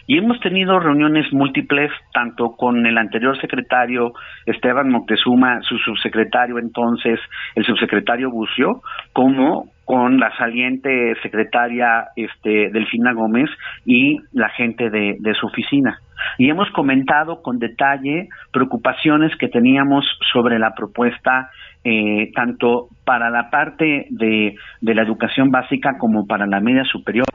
Y 0.08 0.18
hemos 0.18 0.40
tenido 0.40 0.80
reuniones 0.80 1.32
múltiples, 1.34 1.92
tanto 2.14 2.56
con 2.56 2.86
el 2.86 2.98
anterior 2.98 3.40
secretario 3.42 4.14
Esteban 4.46 4.90
Moctezuma, 4.90 5.62
su 5.64 5.78
subsecretario 5.80 6.60
entonces, 6.60 7.20
el 7.56 7.66
subsecretario 7.66 8.30
Bucio, 8.30 8.82
como 9.14 9.66
con 9.84 10.20
la 10.20 10.36
saliente 10.38 11.16
secretaria 11.22 12.06
este, 12.16 12.70
Delfina 12.72 13.14
Gómez 13.14 13.50
y 13.86 14.20
la 14.32 14.50
gente 14.50 14.90
de, 14.90 15.18
de 15.20 15.34
su 15.34 15.48
oficina. 15.48 16.00
Y 16.38 16.50
hemos 16.50 16.70
comentado 16.72 17.42
con 17.42 17.60
detalle 17.60 18.30
preocupaciones 18.52 19.36
que 19.38 19.48
teníamos 19.48 20.06
sobre 20.32 20.60
la 20.60 20.74
propuesta 20.74 21.50
eh, 21.84 22.32
tanto 22.34 22.88
para 23.04 23.30
la 23.30 23.50
parte 23.50 24.08
de, 24.10 24.56
de, 24.82 24.96
la 24.96 25.04
educación 25.04 25.52
básica 25.52 25.98
como 26.00 26.26
para 26.26 26.48
la 26.48 26.60
media 26.60 26.84
superior 26.86 27.28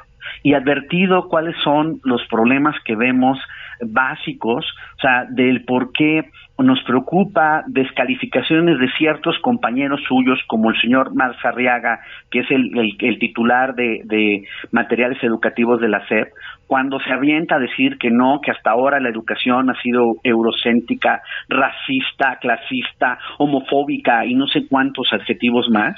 y 0.43 0.55
advertido 0.55 1.28
cuáles 1.28 1.55
son 1.62 2.01
los 2.02 2.27
problemas 2.28 2.74
que 2.85 2.97
vemos 2.97 3.39
básicos, 3.81 4.66
o 4.97 5.01
sea, 5.01 5.27
del 5.31 5.65
por 5.65 5.93
qué 5.93 6.31
nos 6.62 6.82
preocupa 6.85 7.62
descalificaciones 7.66 8.78
de 8.78 8.91
ciertos 8.99 9.39
compañeros 9.41 10.01
suyos, 10.07 10.39
como 10.47 10.70
el 10.70 10.81
señor 10.81 11.15
Marzarriaga, 11.15 12.01
que 12.31 12.41
es 12.41 12.51
el, 12.51 13.19
titular 13.19 13.74
de, 13.74 14.03
de, 14.05 14.45
materiales 14.70 15.23
educativos 15.23 15.81
de 15.81 15.89
la 15.89 16.07
SEP, 16.07 16.28
cuando 16.66 17.01
se 17.01 17.12
avienta 17.12 17.57
a 17.57 17.59
decir 17.59 17.99
que 17.99 18.11
no, 18.11 18.41
que 18.41 18.51
hasta 18.51 18.70
ahora 18.70 19.01
la 19.01 19.09
educación 19.09 19.70
ha 19.70 19.82
sido 19.82 20.16
eurocéntrica, 20.23 21.23
racista, 21.49 22.39
clasista, 22.41 23.19
homofóbica 23.39 24.24
y 24.24 24.35
no 24.35 24.47
sé 24.47 24.66
cuántos 24.69 25.12
adjetivos 25.12 25.69
más. 25.69 25.97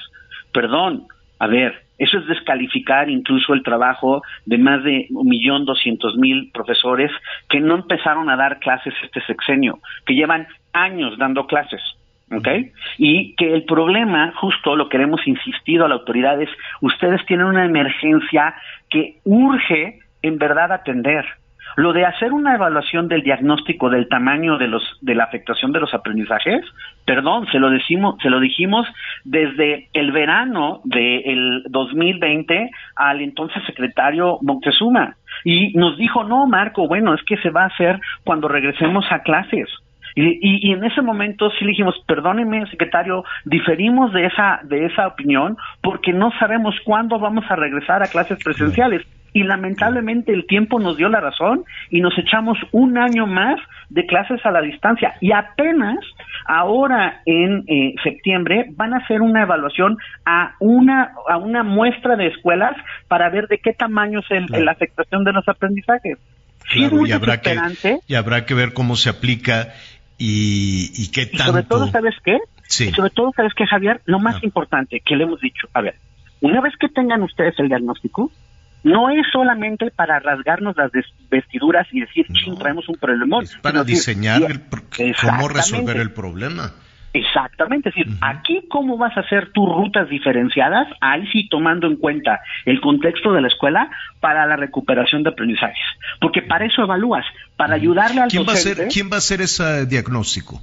Perdón, 0.52 1.04
a 1.38 1.46
ver, 1.46 1.74
eso 2.02 2.18
es 2.18 2.26
descalificar 2.26 3.08
incluso 3.08 3.54
el 3.54 3.62
trabajo 3.62 4.22
de 4.44 4.58
más 4.58 4.82
de 4.82 5.06
un 5.10 5.28
millón 5.28 5.64
doscientos 5.64 6.16
mil 6.16 6.50
profesores 6.52 7.12
que 7.48 7.60
no 7.60 7.76
empezaron 7.76 8.28
a 8.28 8.34
dar 8.34 8.58
clases 8.58 8.92
este 9.04 9.20
sexenio, 9.20 9.78
que 10.04 10.14
llevan 10.14 10.48
años 10.72 11.16
dando 11.16 11.46
clases. 11.46 11.80
¿ok? 12.32 12.48
Y 12.98 13.36
que 13.36 13.52
el 13.54 13.64
problema, 13.64 14.32
justo 14.34 14.74
lo 14.74 14.88
que 14.88 14.96
hemos 14.96 15.24
insistido 15.28 15.84
a 15.84 15.88
las 15.88 16.00
autoridades, 16.00 16.48
ustedes 16.80 17.24
tienen 17.26 17.46
una 17.46 17.66
emergencia 17.66 18.54
que 18.90 19.18
urge 19.24 20.00
en 20.22 20.38
verdad 20.38 20.72
atender. 20.72 21.24
Lo 21.76 21.92
de 21.92 22.04
hacer 22.04 22.32
una 22.32 22.54
evaluación 22.54 23.08
del 23.08 23.22
diagnóstico 23.22 23.88
del 23.88 24.08
tamaño 24.08 24.58
de 24.58 24.68
los 24.68 24.82
de 25.00 25.14
la 25.14 25.24
afectación 25.24 25.72
de 25.72 25.80
los 25.80 25.94
aprendizajes, 25.94 26.64
perdón, 27.04 27.46
se 27.50 27.58
lo 27.58 27.70
decimos, 27.70 28.16
se 28.22 28.30
lo 28.30 28.40
dijimos 28.40 28.86
desde 29.24 29.88
el 29.92 30.12
verano 30.12 30.80
del 30.84 31.64
2020 31.68 32.70
al 32.96 33.20
entonces 33.20 33.62
secretario 33.64 34.38
Montezuma 34.42 35.16
y 35.44 35.72
nos 35.74 35.96
dijo, 35.96 36.24
"No, 36.24 36.46
Marco, 36.46 36.86
bueno, 36.86 37.14
es 37.14 37.22
que 37.22 37.36
se 37.38 37.50
va 37.50 37.64
a 37.64 37.66
hacer 37.66 37.98
cuando 38.24 38.48
regresemos 38.48 39.04
a 39.10 39.20
clases." 39.20 39.68
Y, 40.14 40.68
y, 40.68 40.72
en 40.72 40.84
ese 40.84 41.00
momento 41.00 41.50
sí 41.52 41.64
le 41.64 41.70
dijimos, 41.70 41.94
perdóneme, 42.06 42.66
secretario, 42.66 43.24
diferimos 43.46 44.12
de 44.12 44.26
esa, 44.26 44.60
de 44.64 44.84
esa 44.84 45.06
opinión 45.06 45.56
porque 45.82 46.12
no 46.12 46.30
sabemos 46.38 46.74
cuándo 46.84 47.18
vamos 47.18 47.46
a 47.48 47.56
regresar 47.56 48.02
a 48.02 48.08
clases 48.08 48.38
presenciales 48.44 49.06
y 49.32 49.44
lamentablemente 49.44 50.32
el 50.32 50.46
tiempo 50.46 50.78
nos 50.78 50.96
dio 50.96 51.08
la 51.08 51.20
razón 51.20 51.64
y 51.90 52.00
nos 52.00 52.16
echamos 52.18 52.58
un 52.72 52.98
año 52.98 53.26
más 53.26 53.58
de 53.88 54.06
clases 54.06 54.44
a 54.44 54.50
la 54.50 54.60
distancia 54.60 55.14
y 55.20 55.32
apenas 55.32 55.98
ahora 56.46 57.22
en 57.24 57.64
eh, 57.66 57.94
septiembre 58.02 58.66
van 58.76 58.94
a 58.94 58.98
hacer 58.98 59.20
una 59.20 59.42
evaluación 59.42 59.96
a 60.24 60.54
una 60.60 61.12
a 61.28 61.36
una 61.38 61.62
muestra 61.62 62.16
de 62.16 62.28
escuelas 62.28 62.76
para 63.08 63.30
ver 63.30 63.48
de 63.48 63.58
qué 63.58 63.72
tamaño 63.72 64.20
es 64.20 64.50
la 64.50 64.72
afectación 64.72 65.24
de 65.24 65.32
los 65.32 65.48
aprendizajes. 65.48 66.18
y, 66.74 67.12
habrá 67.12 67.40
que, 67.40 67.58
y 68.06 68.14
habrá 68.14 68.44
que 68.44 68.54
ver 68.54 68.72
cómo 68.72 68.96
se 68.96 69.10
aplica 69.10 69.72
y, 70.18 70.90
y 70.94 71.10
qué 71.10 71.26
tanto. 71.26 71.44
sobre 71.44 71.62
todo, 71.64 71.86
¿sabes 71.88 72.14
qué? 72.24 72.38
Sí. 72.68 72.90
sobre 72.92 73.10
todo, 73.10 73.32
¿sabes 73.36 73.52
qué, 73.54 73.66
Javier? 73.66 74.00
Lo 74.06 74.18
más 74.18 74.36
ah. 74.36 74.40
importante 74.42 75.00
que 75.04 75.16
le 75.16 75.24
hemos 75.24 75.40
dicho, 75.40 75.68
a 75.74 75.82
ver, 75.82 75.96
una 76.40 76.60
vez 76.60 76.72
que 76.78 76.88
tengan 76.88 77.22
ustedes 77.22 77.54
el 77.58 77.68
diagnóstico, 77.68 78.30
no 78.82 79.10
es 79.10 79.26
solamente 79.32 79.90
para 79.90 80.18
rasgarnos 80.18 80.76
las 80.76 80.90
vestiduras 81.30 81.86
y 81.92 82.00
decir, 82.00 82.26
ching, 82.32 82.58
traemos 82.58 82.88
un 82.88 82.96
problema. 82.96 83.40
Es 83.42 83.56
para 83.56 83.84
diseñar 83.84 84.40
cómo 85.20 85.48
resolver 85.48 85.96
el 85.96 86.12
problema. 86.12 86.72
Exactamente, 87.14 87.90
es 87.90 87.94
decir, 87.94 88.16
aquí 88.22 88.66
cómo 88.70 88.96
vas 88.96 89.14
a 89.18 89.20
hacer 89.20 89.52
tus 89.52 89.68
rutas 89.68 90.08
diferenciadas, 90.08 90.88
ahí 91.02 91.26
sí 91.30 91.46
tomando 91.50 91.86
en 91.86 91.96
cuenta 91.96 92.40
el 92.64 92.80
contexto 92.80 93.34
de 93.34 93.42
la 93.42 93.48
escuela 93.48 93.90
para 94.20 94.46
la 94.46 94.56
recuperación 94.56 95.22
de 95.22 95.28
aprendizajes, 95.28 95.84
porque 96.22 96.40
para 96.40 96.64
eso 96.64 96.82
evalúas, 96.82 97.26
para 97.56 97.74
ayudarle 97.74 98.22
al 98.22 98.30
¿Quién 98.30 98.46
va 98.46 98.52
a 98.52 98.54
hacer, 98.54 98.88
¿Quién 98.90 99.10
va 99.10 99.16
a 99.16 99.18
hacer 99.18 99.42
ese 99.42 99.84
diagnóstico? 99.84 100.62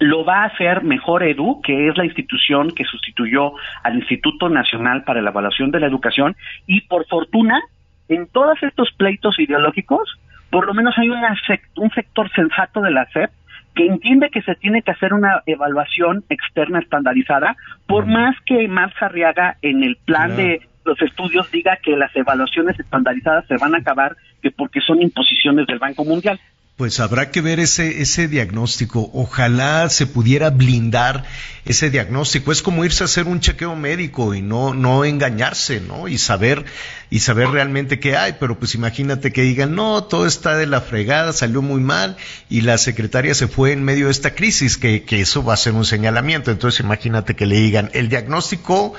Lo 0.00 0.24
va 0.24 0.42
a 0.42 0.46
hacer 0.46 0.82
Mejor 0.82 1.22
Edu, 1.22 1.60
que 1.62 1.88
es 1.88 1.96
la 1.96 2.06
institución 2.06 2.70
que 2.70 2.84
sustituyó 2.84 3.52
al 3.84 3.96
Instituto 3.96 4.48
Nacional 4.48 5.04
para 5.04 5.20
la 5.20 5.30
Evaluación 5.30 5.70
de 5.70 5.78
la 5.78 5.86
Educación, 5.86 6.34
y 6.66 6.80
por 6.82 7.06
fortuna, 7.06 7.60
en 8.08 8.26
todos 8.26 8.60
estos 8.62 8.90
pleitos 8.96 9.38
ideológicos, 9.38 10.18
por 10.50 10.66
lo 10.66 10.74
menos 10.74 10.96
hay 10.98 11.10
un 11.10 11.90
sector 11.94 12.30
sensato 12.32 12.80
de 12.80 12.90
la 12.90 13.06
SEP 13.12 13.30
que 13.74 13.86
entiende 13.86 14.30
que 14.30 14.42
se 14.42 14.54
tiene 14.56 14.82
que 14.82 14.90
hacer 14.90 15.12
una 15.12 15.42
evaluación 15.46 16.24
externa 16.28 16.80
estandarizada, 16.80 17.56
por 17.86 18.06
más 18.06 18.34
que 18.46 18.66
Marx 18.68 19.00
Arriaga 19.02 19.58
en 19.62 19.84
el 19.84 19.96
plan 19.96 20.34
de 20.34 20.62
los 20.84 21.00
estudios 21.02 21.50
diga 21.52 21.76
que 21.76 21.96
las 21.96 22.14
evaluaciones 22.16 22.80
estandarizadas 22.80 23.46
se 23.46 23.58
van 23.58 23.74
a 23.74 23.78
acabar 23.78 24.16
que 24.42 24.50
porque 24.50 24.80
son 24.80 25.02
imposiciones 25.02 25.66
del 25.66 25.78
Banco 25.78 26.04
Mundial 26.04 26.40
pues 26.80 26.98
habrá 26.98 27.30
que 27.30 27.42
ver 27.42 27.60
ese, 27.60 28.00
ese 28.00 28.26
diagnóstico. 28.26 29.10
Ojalá 29.12 29.90
se 29.90 30.06
pudiera 30.06 30.48
blindar 30.48 31.24
ese 31.66 31.90
diagnóstico. 31.90 32.52
Es 32.52 32.62
como 32.62 32.86
irse 32.86 33.04
a 33.04 33.04
hacer 33.04 33.26
un 33.26 33.40
chequeo 33.40 33.76
médico 33.76 34.34
y 34.34 34.40
no, 34.40 34.72
no 34.72 35.04
engañarse, 35.04 35.82
¿no? 35.82 36.08
Y 36.08 36.16
saber, 36.16 36.64
y 37.10 37.20
saber 37.20 37.50
realmente 37.50 38.00
qué 38.00 38.16
hay. 38.16 38.36
Pero 38.40 38.58
pues 38.58 38.74
imagínate 38.74 39.30
que 39.30 39.42
digan, 39.42 39.74
no, 39.74 40.04
todo 40.04 40.26
está 40.26 40.56
de 40.56 40.66
la 40.66 40.80
fregada, 40.80 41.34
salió 41.34 41.60
muy 41.60 41.82
mal 41.82 42.16
y 42.48 42.62
la 42.62 42.78
secretaria 42.78 43.34
se 43.34 43.46
fue 43.46 43.72
en 43.72 43.84
medio 43.84 44.06
de 44.06 44.12
esta 44.12 44.34
crisis, 44.34 44.78
que, 44.78 45.02
que 45.02 45.20
eso 45.20 45.44
va 45.44 45.52
a 45.52 45.58
ser 45.58 45.74
un 45.74 45.84
señalamiento. 45.84 46.50
Entonces 46.50 46.80
imagínate 46.80 47.36
que 47.36 47.44
le 47.44 47.56
digan, 47.56 47.90
el 47.92 48.08
diagnóstico 48.08 48.94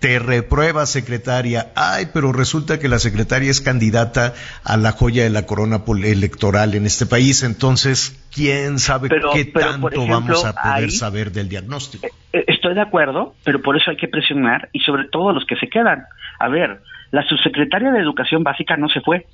te 0.00 0.18
reprueba 0.18 0.86
secretaria. 0.86 1.68
Ay, 1.76 2.06
pero 2.12 2.32
resulta 2.32 2.78
que 2.78 2.88
la 2.88 2.98
secretaria 2.98 3.50
es 3.50 3.60
candidata 3.60 4.32
a 4.64 4.76
la 4.76 4.92
joya 4.92 5.24
de 5.24 5.30
la 5.30 5.46
corona 5.46 5.82
electoral 6.04 6.74
en 6.74 6.86
este 6.86 7.06
país. 7.06 7.42
Entonces, 7.42 8.26
¿quién 8.34 8.78
sabe 8.78 9.10
qué 9.34 9.44
tanto 9.44 10.06
vamos 10.06 10.44
a 10.44 10.54
poder 10.54 10.90
saber 10.90 11.32
del 11.32 11.48
diagnóstico? 11.48 12.06
Eh, 12.06 12.10
eh, 12.32 12.44
estoy 12.48 12.74
de 12.74 12.80
acuerdo, 12.80 13.34
pero 13.44 13.60
por 13.60 13.76
eso 13.76 13.90
hay 13.90 13.98
que 13.98 14.08
presionar 14.08 14.70
y 14.72 14.80
sobre 14.80 15.04
todo 15.04 15.32
los 15.32 15.44
que 15.44 15.56
se 15.56 15.68
quedan. 15.68 16.04
A 16.38 16.48
ver, 16.48 16.80
la 17.10 17.22
subsecretaria 17.24 17.92
de 17.92 18.00
Educación 18.00 18.42
Básica 18.42 18.76
no 18.78 18.88
se 18.88 19.02
fue. 19.02 19.26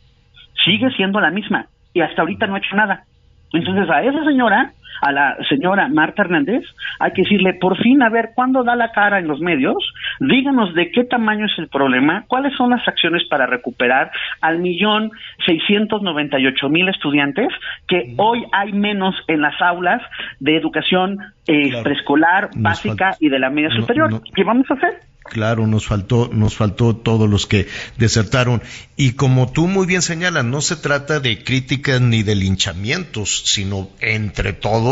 Sigue 0.65 0.91
siendo 0.97 1.21
la 1.21 1.31
misma 1.31 1.69
y 1.95 2.01
hasta 2.01 2.23
ahorita 2.23 2.49
no 2.49 2.57
ha 2.57 2.59
hecho 2.59 2.75
nada. 2.75 3.05
Entonces 3.53 3.89
a 3.89 4.03
esa 4.03 4.25
señora 4.25 4.73
a 5.01 5.13
la 5.13 5.37
señora 5.49 5.89
Marta 5.89 6.23
Hernández, 6.23 6.63
hay 6.99 7.13
que 7.13 7.23
decirle, 7.23 7.55
por 7.55 7.77
fin, 7.83 8.03
a 8.03 8.09
ver, 8.09 8.31
¿cuándo 8.35 8.65
da 8.65 8.77
la 8.77 8.93
cara 8.93 9.19
en 9.19 9.29
los 9.29 9.41
medios? 9.41 9.77
Díganos 10.21 10.75
de 10.75 10.91
qué 10.91 11.05
tamaño 11.05 11.47
es 11.47 11.59
el 11.59 11.69
problema, 11.69 12.25
cuáles 12.29 12.55
son 12.57 12.71
las 12.71 12.87
acciones 12.87 13.23
para 13.29 13.47
recuperar 13.47 14.11
al 14.41 14.59
millón 14.59 15.11
seiscientos 15.45 16.03
noventa 16.03 16.39
y 16.39 16.47
ocho 16.47 16.69
mil 16.69 16.89
estudiantes 16.89 17.49
que 17.87 18.15
hoy 18.17 18.45
hay 18.53 18.73
menos 18.73 19.15
en 19.29 19.41
las 19.43 19.61
aulas 19.61 20.03
de 20.41 20.57
educación 20.57 21.19
eh, 21.47 21.83
preescolar, 21.83 22.51
básica 22.57 23.17
y 23.21 23.29
de 23.29 23.39
la 23.39 23.51
media 23.51 23.71
superior. 23.71 24.23
¿Qué 24.35 24.45
vamos 24.45 24.71
a 24.71 24.75
hacer? 24.75 25.01
Claro, 25.29 25.67
nos 25.67 25.87
faltó, 25.87 26.31
nos 26.33 26.55
faltó 26.55 26.95
todos 26.95 27.29
los 27.29 27.47
que 27.47 27.67
desertaron. 27.99 28.63
Y 28.97 29.15
como 29.15 29.51
tú 29.51 29.67
muy 29.67 29.85
bien 29.85 30.03
señalas, 30.03 30.45
no 30.45 30.61
se 30.61 30.77
trata 30.77 31.19
de 31.19 31.43
críticas 31.43 32.01
ni 32.01 32.23
de 32.23 32.37
linchamientos, 32.37 33.43
sino 33.45 33.89
entre 34.01 34.53
todos, 34.53 34.86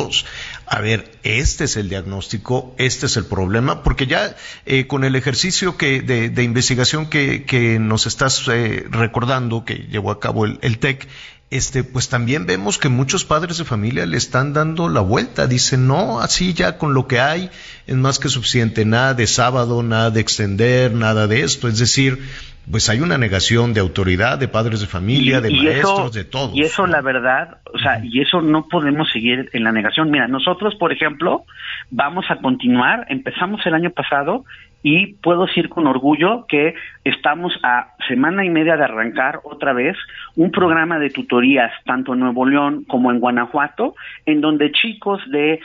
a 0.66 0.80
ver, 0.80 1.10
este 1.22 1.64
es 1.64 1.76
el 1.76 1.88
diagnóstico, 1.88 2.74
este 2.78 3.06
es 3.06 3.16
el 3.16 3.24
problema, 3.26 3.82
porque 3.82 4.06
ya 4.06 4.34
eh, 4.66 4.86
con 4.86 5.04
el 5.04 5.16
ejercicio 5.16 5.76
que, 5.76 6.02
de, 6.02 6.42
investigación 6.42 7.06
que, 7.06 7.78
nos 7.80 8.06
estás 8.06 8.46
eh, 8.48 8.84
recordando, 8.90 9.64
que 9.64 9.86
llevó 9.90 10.10
a 10.10 10.20
cabo 10.20 10.44
el, 10.44 10.58
el 10.62 10.78
TEC, 10.78 11.06
este, 11.54 11.84
pues 11.84 12.08
también 12.08 12.46
vemos 12.46 12.78
que 12.78 12.88
muchos 12.88 13.24
padres 13.24 13.58
de 13.58 13.64
familia 13.64 14.06
le 14.06 14.16
están 14.16 14.52
dando 14.52 14.88
la 14.88 15.00
vuelta. 15.00 15.46
Dicen, 15.46 15.86
no, 15.86 16.20
así 16.20 16.52
ya 16.52 16.78
con 16.78 16.94
lo 16.94 17.06
que 17.06 17.20
hay 17.20 17.48
es 17.86 17.94
más 17.94 18.18
que 18.18 18.28
suficiente, 18.28 18.84
nada 18.84 19.14
de 19.14 19.28
sábado, 19.28 19.84
nada 19.84 20.10
de 20.10 20.20
extender, 20.20 20.92
nada 20.94 21.28
de 21.28 21.42
esto. 21.42 21.68
Es 21.68 21.78
decir, 21.78 22.28
pues 22.70 22.88
hay 22.88 23.00
una 23.00 23.18
negación 23.18 23.74
de 23.74 23.80
autoridad, 23.80 24.38
de 24.38 24.48
padres 24.48 24.80
de 24.80 24.86
familia, 24.86 25.40
de 25.40 25.50
maestros, 25.50 26.12
de 26.12 26.24
todo. 26.24 26.50
Y 26.54 26.62
eso, 26.62 26.86
la 26.86 27.02
verdad, 27.02 27.58
o 27.72 27.78
sea, 27.78 28.00
y 28.02 28.20
eso 28.20 28.40
no 28.40 28.66
podemos 28.68 29.10
seguir 29.12 29.50
en 29.52 29.64
la 29.64 29.72
negación. 29.72 30.10
Mira, 30.10 30.28
nosotros, 30.28 30.74
por 30.76 30.92
ejemplo, 30.92 31.44
vamos 31.90 32.24
a 32.30 32.36
continuar, 32.36 33.06
empezamos 33.08 33.64
el 33.66 33.74
año 33.74 33.90
pasado 33.90 34.44
y 34.82 35.14
puedo 35.14 35.46
decir 35.46 35.68
con 35.68 35.86
orgullo 35.86 36.46
que 36.46 36.74
estamos 37.04 37.52
a 37.62 37.94
semana 38.06 38.44
y 38.44 38.50
media 38.50 38.76
de 38.76 38.84
arrancar 38.84 39.40
otra 39.42 39.72
vez 39.72 39.96
un 40.36 40.50
programa 40.50 40.98
de 40.98 41.10
tutorías 41.10 41.72
tanto 41.86 42.12
en 42.12 42.20
Nuevo 42.20 42.44
León 42.44 42.84
como 42.86 43.10
en 43.10 43.18
Guanajuato, 43.18 43.94
en 44.26 44.42
donde 44.42 44.72
chicos 44.72 45.22
de, 45.30 45.60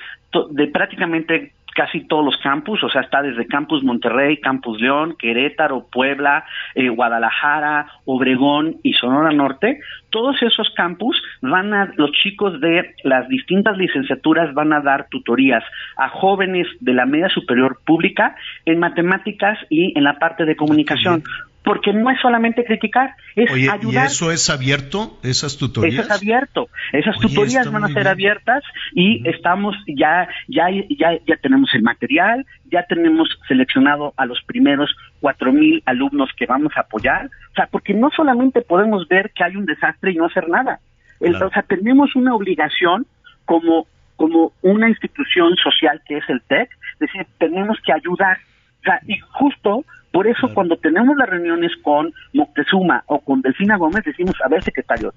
de 0.51 0.67
prácticamente 0.67 1.51
casi 1.75 2.01
todos 2.07 2.25
los 2.25 2.37
campus, 2.37 2.83
o 2.83 2.89
sea, 2.89 3.01
está 3.01 3.21
desde 3.21 3.47
Campus 3.47 3.83
Monterrey, 3.83 4.37
Campus 4.37 4.79
León, 4.81 5.15
Querétaro, 5.17 5.87
Puebla, 5.91 6.45
eh, 6.75 6.89
Guadalajara, 6.89 7.87
Obregón 8.05 8.77
y 8.83 8.93
Sonora 8.93 9.31
Norte, 9.31 9.79
todos 10.09 10.41
esos 10.41 10.69
campus 10.75 11.21
van 11.41 11.73
a, 11.73 11.91
los 11.95 12.11
chicos 12.11 12.59
de 12.59 12.95
las 13.03 13.27
distintas 13.29 13.77
licenciaturas 13.77 14.53
van 14.53 14.73
a 14.73 14.81
dar 14.81 15.07
tutorías 15.09 15.63
a 15.97 16.09
jóvenes 16.09 16.67
de 16.79 16.93
la 16.93 17.05
media 17.05 17.29
superior 17.29 17.79
pública 17.85 18.35
en 18.65 18.79
matemáticas 18.79 19.57
y 19.69 19.97
en 19.97 20.03
la 20.03 20.17
parte 20.17 20.45
de 20.45 20.55
comunicación 20.55 21.23
porque 21.64 21.94
no 21.94 22.10
es 22.10 22.19
solamente 22.22 22.64
criticar, 22.64 23.15
es 23.36 23.52
ayudar. 23.52 24.06
¿Y 24.06 24.07
eso 24.07 24.31
es 24.31 24.49
abierto, 24.49 25.19
esas 25.23 25.57
tutorías? 25.57 25.94
Eso 25.94 26.02
es 26.03 26.11
abierto, 26.11 26.69
esas 26.94 27.18
tutorías 27.19 27.72
van 27.72 27.84
a 27.84 27.90
ser 27.90 28.07
abiertas 28.07 28.64
y 28.94 29.27
estamos, 29.27 29.76
ya, 29.88 30.27
ya, 30.48 30.68
ya, 30.90 31.19
ya 31.27 31.36
tenemos 31.38 31.69
el 31.73 31.84
material, 31.84 32.45
ya 32.72 32.84
tenemos 32.84 33.30
seleccionado 33.48 34.14
a 34.18 34.26
los 34.26 34.41
primeros 34.44 34.95
cuatro 35.19 35.52
mil 35.52 35.84
alumnos 35.86 36.30
que 36.38 36.45
vamos 36.45 36.72
a 36.76 36.81
apoyar, 36.81 37.26
o 37.26 37.56
sea, 37.56 37.68
porque 37.68 37.94
no 37.94 38.10
solamente 38.15 38.61
podemos 38.61 39.07
ver 39.07 39.31
que 39.36 39.44
hay 39.44 39.56
un 39.56 39.65
desastre 39.65 40.11
y 40.11 40.15
no 40.15 40.26
hacer 40.26 40.48
nada, 40.48 40.80
o 41.19 41.49
sea, 41.49 41.64
tenemos 41.64 42.15
una 42.15 42.34
obligación 42.34 43.06
como, 43.44 43.86
como 44.15 44.53
una 44.61 44.88
institución 44.88 45.56
social 45.57 46.02
que 46.07 46.18
es 46.18 46.30
el 46.30 46.41
TEC, 46.44 46.69
es 46.94 46.99
decir, 46.99 47.27
tenemos 47.38 47.77
que 47.86 47.91
ayudar, 47.91 48.38
o 48.80 48.84
sea, 48.84 49.02
y 49.06 49.19
justo 49.34 49.84
por 50.11 50.27
eso 50.27 50.53
cuando 50.53 50.77
tenemos 50.77 51.15
las 51.18 51.30
reuniones 51.30 51.72
con 51.81 52.14
Moctezuma 52.34 53.03
o 53.07 53.19
con 53.19 53.41
Delfina 53.41 53.77
Gómez 53.77 54.03
decimos, 54.03 54.36
a 54.44 54.49
ver 54.49 54.64
secretarios, 54.64 55.14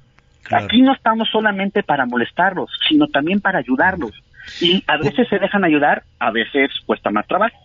aquí 0.50 0.82
no 0.82 0.92
estamos 0.92 1.28
solamente 1.30 1.82
para 1.82 2.06
molestarlos, 2.06 2.70
sino 2.88 3.06
también 3.08 3.40
para 3.40 3.58
ayudarlos. 3.58 4.12
Y 4.60 4.82
a 4.86 4.96
veces 4.96 5.28
se 5.28 5.38
dejan 5.38 5.64
ayudar, 5.64 6.02
a 6.18 6.30
veces 6.30 6.70
cuesta 6.84 7.10
más 7.10 7.26
trabajo. 7.26 7.56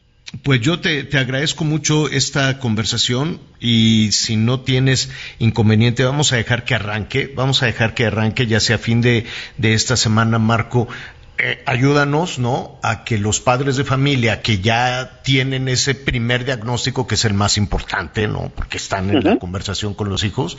Pues 0.44 0.60
yo 0.60 0.80
te, 0.80 1.06
te, 1.06 1.18
agradezco 1.18 1.64
mucho 1.64 2.10
esta 2.10 2.60
conversación 2.60 3.40
y 3.62 4.12
si 4.12 4.36
no 4.36 4.60
tienes 4.60 5.10
inconveniente 5.40 6.04
vamos 6.04 6.34
a 6.34 6.36
dejar 6.36 6.66
que 6.66 6.76
arranque, 6.76 7.32
vamos 7.34 7.64
a 7.64 7.66
dejar 7.66 7.94
que 7.94 8.06
arranque 8.06 8.46
ya 8.46 8.60
sea 8.60 8.78
fin 8.78 9.02
de, 9.02 9.26
de 9.58 9.74
esta 9.74 9.96
semana, 9.96 10.38
Marco, 10.38 10.90
eh, 11.40 11.62
ayúdanos, 11.66 12.40
¿no? 12.40 12.80
A 12.82 13.04
que 13.04 13.18
los 13.18 13.40
padres 13.40 13.78
de 13.78 13.84
familia 13.84 14.42
que 14.42 14.60
ya 14.60 15.22
tienen 15.24 15.68
ese 15.68 15.94
primer 15.94 16.46
diagnóstico, 16.46 17.06
que 17.06 17.16
es 17.16 17.26
el 17.26 17.34
más 17.34 17.58
importante, 17.58 18.28
¿no? 18.28 18.52
Porque 18.56 18.78
están 18.78 19.10
en 19.10 19.24
la 19.24 19.38
conversación 19.38 19.94
con 19.94 20.10
los 20.10 20.24
hijos, 20.24 20.58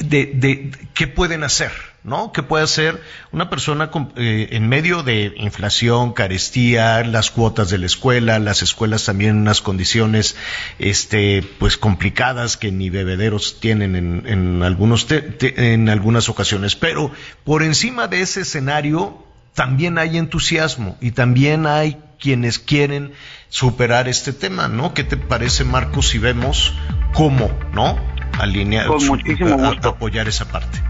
de, 0.00 0.70
qué 0.94 1.06
pueden 1.06 1.44
hacer, 1.44 1.70
¿no? 2.02 2.32
¿Qué 2.32 2.42
puede 2.42 2.64
hacer 2.64 3.00
una 3.30 3.50
persona 3.50 3.90
eh, 4.16 4.48
en 4.50 4.68
medio 4.68 5.02
de 5.02 5.32
inflación, 5.36 6.12
carestía, 6.12 7.04
las 7.04 7.30
cuotas 7.30 7.70
de 7.70 7.78
la 7.78 7.86
escuela, 7.86 8.38
las 8.38 8.62
escuelas 8.62 9.04
también 9.04 9.30
en 9.30 9.36
unas 9.38 9.60
condiciones, 9.60 10.36
este, 10.78 11.44
pues 11.58 11.76
complicadas 11.76 12.56
que 12.56 12.72
ni 12.72 12.90
bebederos 12.90 13.60
tienen 13.60 13.94
en, 13.94 14.24
en 14.26 14.62
algunos 14.62 15.06
en 15.10 15.88
algunas 15.88 16.28
ocasiones, 16.28 16.74
pero 16.74 17.12
por 17.44 17.62
encima 17.62 18.08
de 18.08 18.22
ese 18.22 18.40
escenario 18.40 19.24
también 19.54 19.98
hay 19.98 20.18
entusiasmo 20.18 20.96
y 21.00 21.10
también 21.12 21.66
hay 21.66 21.98
quienes 22.18 22.58
quieren 22.58 23.12
superar 23.48 24.08
este 24.08 24.32
tema, 24.32 24.68
¿no? 24.68 24.94
¿Qué 24.94 25.04
te 25.04 25.16
parece, 25.16 25.64
Marco, 25.64 26.02
si 26.02 26.18
vemos 26.18 26.72
cómo, 27.12 27.50
¿no? 27.72 27.98
Alinear, 28.38 28.86
Con 28.86 29.06
muchísimo 29.06 29.58
gusto. 29.58 29.90
apoyar 29.90 30.28
esa 30.28 30.46
parte. 30.46 30.80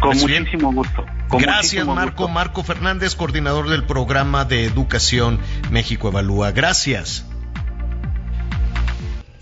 Con 0.00 0.18
muchísimo 0.18 0.72
gusto. 0.72 1.06
Gracias, 1.30 1.86
Marco. 1.86 2.28
Marco 2.28 2.64
Fernández, 2.64 3.14
coordinador 3.14 3.68
del 3.68 3.84
programa 3.84 4.44
de 4.44 4.64
Educación 4.64 5.38
México 5.70 6.08
Evalúa. 6.08 6.50
Gracias. 6.52 7.27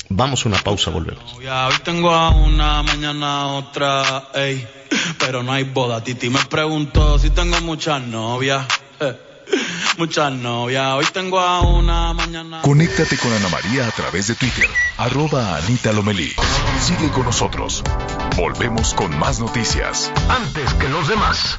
Vamos 0.09 0.45
a 0.45 0.49
una 0.49 0.59
pausa, 0.59 0.91
volvemos. 0.91 1.35
hoy 1.35 1.75
tengo 1.85 2.11
a 2.11 2.31
una, 2.31 2.83
mañana 2.83 3.49
otra, 3.49 4.29
ey. 4.35 4.67
Pero 5.19 5.43
no 5.43 5.53
hay 5.53 5.65
boda. 5.65 6.03
Titi 6.03 6.31
me 6.31 6.45
preguntó 6.45 7.19
si 7.19 7.31
tengo 7.31 7.61
muchas 7.63 8.03
novias. 8.03 8.67
Eh, 9.01 9.17
muchas 9.99 10.33
novias. 10.33 10.95
Hoy 10.95 11.07
tengo 11.13 11.41
a 11.41 11.61
una, 11.61 12.13
mañana. 12.13 12.63
Conéctate 12.63 13.17
con 13.19 13.33
Ana 13.33 13.49
María 13.49 13.87
a 13.87 13.91
través 13.91 14.29
de 14.29 14.35
Twitter. 14.35 14.69
Arroba 14.97 15.57
Anita 15.57 15.93
Lomelí. 15.93 16.33
Sigue 16.81 17.11
con 17.11 17.25
nosotros. 17.25 17.83
Volvemos 18.37 18.95
con 18.95 19.19
más 19.19 19.41
noticias. 19.41 20.13
Antes 20.29 20.73
que 20.75 20.89
los 20.89 21.09
demás. 21.09 21.59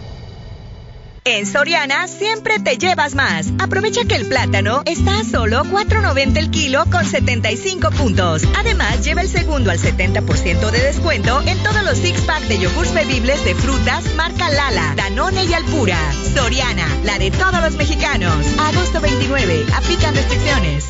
En 1.23 1.45
Soriana 1.45 2.07
siempre 2.07 2.57
te 2.57 2.79
llevas 2.79 3.13
más. 3.13 3.53
Aprovecha 3.59 4.05
que 4.05 4.15
el 4.15 4.25
plátano 4.25 4.81
está 4.87 5.19
a 5.19 5.23
solo 5.23 5.63
4.90 5.65 6.37
el 6.37 6.49
kilo 6.49 6.83
con 6.89 7.05
75 7.05 7.91
puntos. 7.91 8.41
Además, 8.57 9.05
lleva 9.05 9.21
el 9.21 9.29
segundo 9.29 9.69
al 9.69 9.77
70% 9.77 10.71
de 10.71 10.79
descuento 10.79 11.39
en 11.45 11.61
todos 11.61 11.83
los 11.83 11.99
six 11.99 12.21
pack 12.21 12.41
de 12.45 12.57
yogurts 12.57 12.95
bebibles 12.95 13.45
de 13.45 13.53
frutas 13.53 14.15
marca 14.15 14.49
Lala, 14.49 14.95
Danone 14.95 15.45
y 15.45 15.53
Alpura. 15.53 15.99
Soriana, 16.33 16.87
la 17.03 17.19
de 17.19 17.29
todos 17.29 17.61
los 17.61 17.75
mexicanos. 17.75 18.43
Agosto 18.57 18.99
29. 18.99 19.65
Aplican 19.75 20.15
restricciones. 20.15 20.85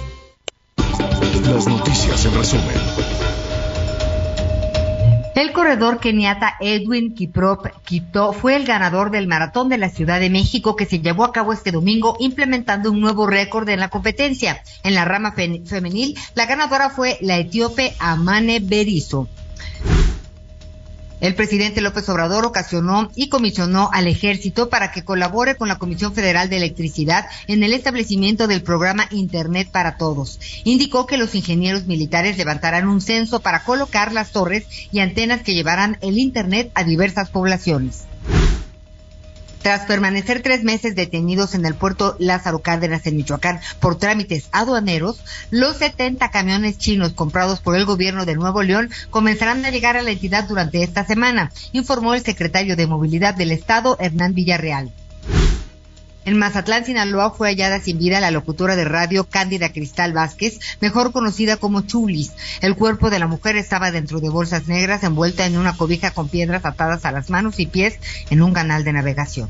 Las 1.44 1.68
noticias 1.68 2.24
en 2.24 2.36
resumen. 2.36 2.91
El 5.42 5.54
corredor 5.54 6.00
keniata 6.00 6.56
Edwin 6.60 7.16
Kiprop 7.16 7.66
Quito 7.84 8.32
fue 8.32 8.56
el 8.56 8.64
ganador 8.64 9.10
del 9.10 9.26
maratón 9.26 9.70
de 9.70 9.80
la 9.80 9.90
Ciudad 9.90 10.20
de 10.20 10.30
México 10.30 10.76
que 10.76 10.86
se 10.86 11.00
llevó 11.00 11.24
a 11.24 11.32
cabo 11.32 11.52
este 11.52 11.72
domingo 11.72 12.16
implementando 12.20 12.92
un 12.92 13.02
nuevo 13.02 13.26
récord 13.26 13.68
en 13.68 13.80
la 13.80 13.90
competencia. 13.90 14.62
En 14.84 14.94
la 14.94 15.04
rama 15.04 15.32
femenil, 15.32 16.16
la 16.36 16.46
ganadora 16.46 16.92
fue 16.92 17.18
la 17.22 17.40
etíope 17.40 17.96
Amane 17.98 18.60
Berizo. 18.60 19.30
El 21.22 21.36
presidente 21.36 21.82
López 21.82 22.10
Obrador 22.10 22.46
ocasionó 22.46 23.12
y 23.16 23.30
comisionó 23.30 23.90
al 23.94 24.08
ejército 24.08 24.70
para 24.70 24.92
que 24.92 25.06
colabore 25.06 25.56
con 25.56 25.68
la 25.68 25.78
Comisión 25.78 26.14
Federal 26.14 26.50
de 26.50 26.58
Electricidad 26.58 27.28
en 27.48 27.64
el 27.64 27.74
establecimiento 27.74 28.48
del 28.48 28.64
programa 28.64 29.08
Internet 29.12 29.70
para 29.72 29.98
Todos. 29.98 30.40
Indicó 30.64 31.06
que 31.06 31.18
los 31.18 31.36
ingenieros 31.36 31.86
militares 31.86 32.38
levantarán 32.38 32.88
un 32.88 33.02
censo 33.02 33.40
para 33.40 33.64
colocar 33.64 34.12
las 34.12 34.32
torres 34.32 34.66
y 34.92 35.00
antenas 35.00 35.44
que 35.44 35.54
llevarán 35.54 36.00
el 36.02 36.18
Internet 36.18 36.72
a 36.74 36.84
diversas 36.84 37.30
poblaciones. 37.30 38.06
Tras 39.62 39.86
permanecer 39.86 40.42
tres 40.42 40.64
meses 40.64 40.96
detenidos 40.96 41.54
en 41.54 41.66
el 41.66 41.76
puerto 41.76 42.16
Lázaro 42.18 42.60
Cárdenas 42.60 43.06
en 43.06 43.16
Michoacán 43.16 43.60
por 43.80 43.98
trámites 43.98 44.50
aduaneros, 44.52 45.24
los 45.52 45.78
70 45.78 46.32
camiones 46.32 46.80
chinos 46.80 47.14
comprados 47.14 47.60
por 47.60 47.76
el 47.76 47.86
gobierno 47.86 48.26
de 48.26 48.36
Nuevo 48.36 48.64
León 48.64 48.90
comenzarán 49.12 49.64
a 49.64 49.70
llegar 49.70 49.98
a 49.98 50.02
la 50.02 50.12
entidad 50.12 50.48
durante 50.48 50.82
esta 50.82 51.06
semana, 51.06 51.52
informó 51.74 52.16
el 52.16 52.24
secretario 52.24 52.76
de 52.76 52.88
Movilidad 52.88 53.36
del 53.36 53.52
Estado, 53.52 53.98
Hernán 54.00 54.34
Villarreal. 54.34 54.92
En 56.24 56.38
Mazatlán, 56.38 56.86
Sinaloa, 56.86 57.32
fue 57.32 57.50
hallada 57.50 57.80
sin 57.80 57.98
vida 57.98 58.20
la 58.20 58.30
locutora 58.30 58.76
de 58.76 58.86
radio 58.86 59.24
Cándida 59.24 59.72
Cristal 59.74 60.14
Vázquez, 60.14 60.60
mejor 60.80 61.12
conocida 61.12 61.58
como 61.58 61.82
Chulis. 61.82 62.34
El 62.62 62.76
cuerpo 62.76 63.10
de 63.10 63.18
la 63.18 63.26
mujer 63.26 63.56
estaba 63.56 63.90
dentro 63.90 64.20
de 64.20 64.30
bolsas 64.30 64.68
negras 64.68 65.04
envuelta 65.04 65.48
en 65.48 65.58
una 65.58 65.76
cobija 65.76 66.12
con 66.12 66.30
piedras 66.30 66.64
atadas 66.64 67.06
a 67.06 67.12
las 67.12 67.32
manos 67.32 67.60
y 67.60 67.66
pies 67.66 67.98
en 68.30 68.44
un 68.44 68.54
canal 68.54 68.84
de 68.84 68.94
navegación. 68.94 69.50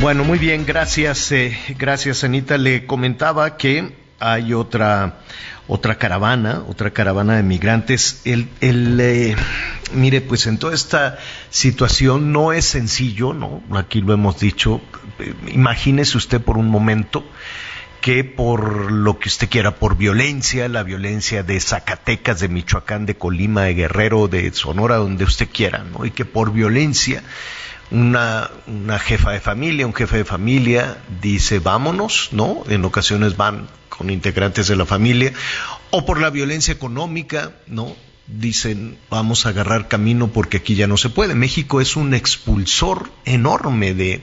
Bueno, 0.00 0.22
muy 0.22 0.38
bien, 0.38 0.64
gracias, 0.64 1.32
eh, 1.32 1.58
gracias 1.76 2.22
Anita. 2.22 2.56
Le 2.56 2.86
comentaba 2.86 3.56
que 3.56 3.96
hay 4.20 4.54
otra 4.54 5.18
otra 5.66 5.98
caravana, 5.98 6.62
otra 6.68 6.92
caravana 6.92 7.34
de 7.36 7.42
migrantes. 7.42 8.20
El, 8.24 8.48
el 8.60 9.00
eh, 9.00 9.34
mire, 9.92 10.20
pues 10.20 10.46
en 10.46 10.58
toda 10.58 10.74
esta 10.76 11.18
situación 11.50 12.30
no 12.30 12.52
es 12.52 12.64
sencillo, 12.64 13.34
¿no? 13.34 13.60
Aquí 13.72 14.00
lo 14.00 14.14
hemos 14.14 14.38
dicho. 14.38 14.80
Imagínese 15.48 16.16
usted 16.16 16.40
por 16.40 16.58
un 16.58 16.68
momento 16.68 17.24
que 18.00 18.22
por 18.22 18.92
lo 18.92 19.18
que 19.18 19.28
usted 19.28 19.48
quiera, 19.48 19.74
por 19.74 19.96
violencia, 19.96 20.68
la 20.68 20.84
violencia 20.84 21.42
de 21.42 21.58
Zacatecas, 21.58 22.38
de 22.38 22.48
Michoacán, 22.48 23.04
de 23.04 23.16
Colima, 23.16 23.62
de 23.64 23.74
Guerrero, 23.74 24.28
de 24.28 24.52
Sonora, 24.52 24.96
donde 24.96 25.24
usted 25.24 25.48
quiera, 25.52 25.82
¿no? 25.82 26.06
Y 26.06 26.12
que 26.12 26.24
por 26.24 26.52
violencia 26.52 27.24
una, 27.90 28.50
una 28.66 28.98
jefa 28.98 29.32
de 29.32 29.40
familia, 29.40 29.86
un 29.86 29.94
jefe 29.94 30.18
de 30.18 30.24
familia 30.24 30.98
dice 31.22 31.58
vámonos, 31.58 32.30
¿no? 32.32 32.62
En 32.68 32.84
ocasiones 32.84 33.36
van 33.36 33.68
con 33.88 34.10
integrantes 34.10 34.68
de 34.68 34.76
la 34.76 34.86
familia, 34.86 35.32
o 35.90 36.06
por 36.06 36.20
la 36.20 36.30
violencia 36.30 36.72
económica, 36.72 37.52
¿no? 37.66 37.96
Dicen, 38.26 38.98
vamos 39.08 39.46
a 39.46 39.50
agarrar 39.50 39.88
camino 39.88 40.28
porque 40.28 40.58
aquí 40.58 40.74
ya 40.74 40.86
no 40.86 40.98
se 40.98 41.08
puede. 41.08 41.34
México 41.34 41.80
es 41.80 41.96
un 41.96 42.12
expulsor 42.12 43.10
enorme 43.24 43.94
de, 43.94 44.22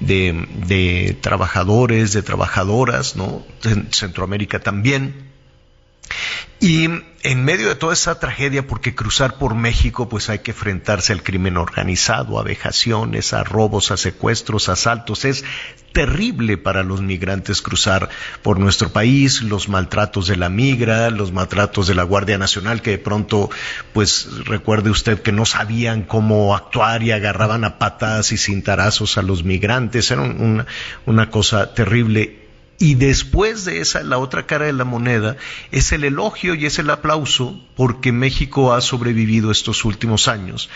de, 0.00 0.48
de 0.66 1.16
trabajadores, 1.20 2.14
de 2.14 2.22
trabajadoras, 2.22 3.16
¿no? 3.16 3.44
Centroamérica 3.90 4.60
también. 4.60 5.33
Y 6.60 6.88
en 7.22 7.44
medio 7.44 7.68
de 7.68 7.74
toda 7.74 7.92
esa 7.92 8.18
tragedia, 8.18 8.66
porque 8.66 8.94
cruzar 8.94 9.38
por 9.38 9.54
México, 9.54 10.08
pues 10.08 10.30
hay 10.30 10.38
que 10.38 10.52
enfrentarse 10.52 11.12
al 11.12 11.22
crimen 11.22 11.56
organizado, 11.56 12.38
a 12.38 12.42
vejaciones, 12.42 13.32
a 13.32 13.44
robos, 13.44 13.90
a 13.90 13.96
secuestros, 13.96 14.68
a 14.68 14.72
asaltos. 14.72 15.24
Es 15.24 15.44
terrible 15.92 16.56
para 16.56 16.82
los 16.82 17.02
migrantes 17.02 17.60
cruzar 17.60 18.08
por 18.42 18.58
nuestro 18.58 18.90
país, 18.90 19.42
los 19.42 19.68
maltratos 19.68 20.26
de 20.26 20.36
la 20.36 20.48
migra, 20.48 21.10
los 21.10 21.32
maltratos 21.32 21.86
de 21.86 21.94
la 21.94 22.02
Guardia 22.02 22.38
Nacional, 22.38 22.82
que 22.82 22.92
de 22.92 22.98
pronto, 22.98 23.50
pues 23.92 24.28
recuerde 24.46 24.90
usted 24.90 25.20
que 25.20 25.32
no 25.32 25.44
sabían 25.44 26.02
cómo 26.02 26.54
actuar 26.54 27.02
y 27.02 27.12
agarraban 27.12 27.64
a 27.64 27.78
patas 27.78 28.32
y 28.32 28.38
cintarazos 28.38 29.18
a 29.18 29.22
los 29.22 29.44
migrantes. 29.44 30.10
Era 30.10 30.22
una, 30.22 30.66
una 31.04 31.30
cosa 31.30 31.74
terrible 31.74 32.43
y 32.78 32.94
después 32.96 33.64
de 33.64 33.80
esa, 33.80 34.02
la 34.02 34.18
otra 34.18 34.46
cara 34.46 34.66
de 34.66 34.72
la 34.72 34.84
moneda, 34.84 35.36
es 35.70 35.92
el 35.92 36.04
elogio 36.04 36.54
y 36.54 36.66
es 36.66 36.78
el 36.78 36.90
aplauso 36.90 37.60
porque 37.76 38.12
México 38.12 38.74
ha 38.74 38.80
sobrevivido 38.80 39.50
estos 39.50 39.84
últimos 39.84 40.28
años 40.28 40.68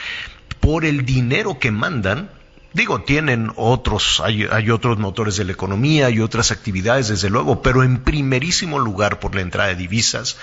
por 0.61 0.85
el 0.85 1.05
dinero 1.05 1.59
que 1.59 1.71
mandan. 1.71 2.31
Digo, 2.73 3.01
tienen 3.01 3.51
otros, 3.57 4.21
hay, 4.25 4.47
hay, 4.51 4.71
otros 4.71 4.99
motores 4.99 5.37
de 5.37 5.45
la 5.45 5.53
economía, 5.53 6.07
hay 6.07 6.21
otras 6.21 6.53
actividades, 6.53 7.09
desde 7.09 7.31
luego, 7.31 7.63
pero 7.63 7.83
en 7.83 8.05
primerísimo 8.05 8.79
lugar 8.79 9.19
por 9.19 9.35
la 9.35 9.41
entrada 9.41 9.71
de 9.71 9.77
divisas. 9.77 10.37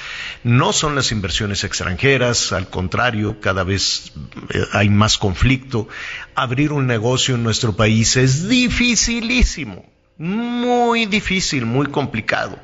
No 0.43 0.73
son 0.73 0.95
las 0.95 1.11
inversiones 1.11 1.63
extranjeras, 1.63 2.51
al 2.51 2.69
contrario, 2.69 3.39
cada 3.39 3.63
vez 3.63 4.11
eh, 4.49 4.65
hay 4.73 4.89
más 4.89 5.17
conflicto. 5.17 5.87
Abrir 6.33 6.73
un 6.73 6.87
negocio 6.87 7.35
en 7.35 7.43
nuestro 7.43 7.75
país 7.75 8.17
es 8.17 8.49
dificilísimo 8.49 9.94
muy 10.17 11.05
difícil, 11.05 11.65
muy 11.65 11.87
complicado. 11.87 12.59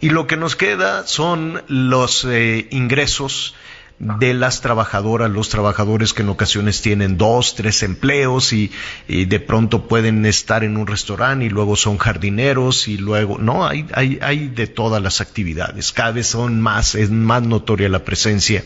Y 0.00 0.10
lo 0.10 0.26
que 0.26 0.36
nos 0.36 0.56
queda 0.56 1.06
son 1.06 1.62
los 1.68 2.24
eh, 2.24 2.68
ingresos 2.70 3.54
de 3.98 4.32
las 4.32 4.60
trabajadoras, 4.60 5.30
los 5.30 5.48
trabajadores 5.48 6.12
que 6.12 6.22
en 6.22 6.28
ocasiones 6.28 6.80
tienen 6.82 7.18
dos, 7.18 7.56
tres 7.56 7.82
empleos 7.82 8.52
y, 8.52 8.70
de 9.08 9.40
pronto 9.40 9.88
pueden 9.88 10.24
estar 10.24 10.62
en 10.62 10.76
un 10.76 10.86
restaurante 10.86 11.46
y 11.46 11.48
luego 11.48 11.74
son 11.74 11.98
jardineros 11.98 12.86
y 12.86 12.96
luego, 12.96 13.38
no, 13.38 13.66
hay, 13.66 13.86
hay, 13.92 14.18
hay 14.22 14.48
de 14.48 14.68
todas 14.68 15.02
las 15.02 15.20
actividades. 15.20 15.92
Cada 15.92 16.12
vez 16.12 16.28
son 16.28 16.60
más, 16.60 16.94
es 16.94 17.10
más 17.10 17.42
notoria 17.42 17.88
la 17.88 18.04
presencia 18.04 18.64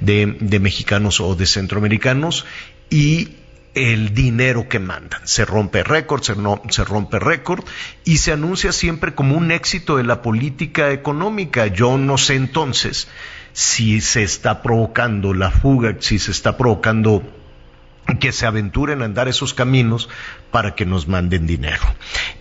de, 0.00 0.36
de 0.40 0.60
mexicanos 0.60 1.20
o 1.20 1.34
de 1.34 1.46
centroamericanos 1.46 2.44
y 2.90 3.28
el 3.76 4.14
dinero 4.14 4.68
que 4.68 4.78
mandan. 4.78 5.20
Se 5.28 5.44
rompe 5.44 5.84
récord, 5.84 6.22
se, 6.22 6.34
no, 6.34 6.62
se 6.70 6.82
rompe 6.82 7.18
récord 7.18 7.62
y 8.04 8.16
se 8.16 8.32
anuncia 8.32 8.72
siempre 8.72 9.14
como 9.14 9.36
un 9.36 9.52
éxito 9.52 9.98
de 9.98 10.04
la 10.04 10.22
política 10.22 10.90
económica. 10.90 11.66
Yo 11.66 11.98
no 11.98 12.16
sé 12.16 12.36
entonces 12.36 13.06
si 13.52 14.00
se 14.00 14.22
está 14.22 14.62
provocando 14.62 15.34
la 15.34 15.50
fuga, 15.50 15.94
si 16.00 16.18
se 16.18 16.30
está 16.30 16.56
provocando 16.56 17.22
que 18.20 18.32
se 18.32 18.46
aventuren 18.46 19.02
a 19.02 19.04
andar 19.04 19.28
esos 19.28 19.52
caminos 19.52 20.08
para 20.50 20.74
que 20.74 20.86
nos 20.86 21.06
manden 21.06 21.46
dinero. 21.46 21.82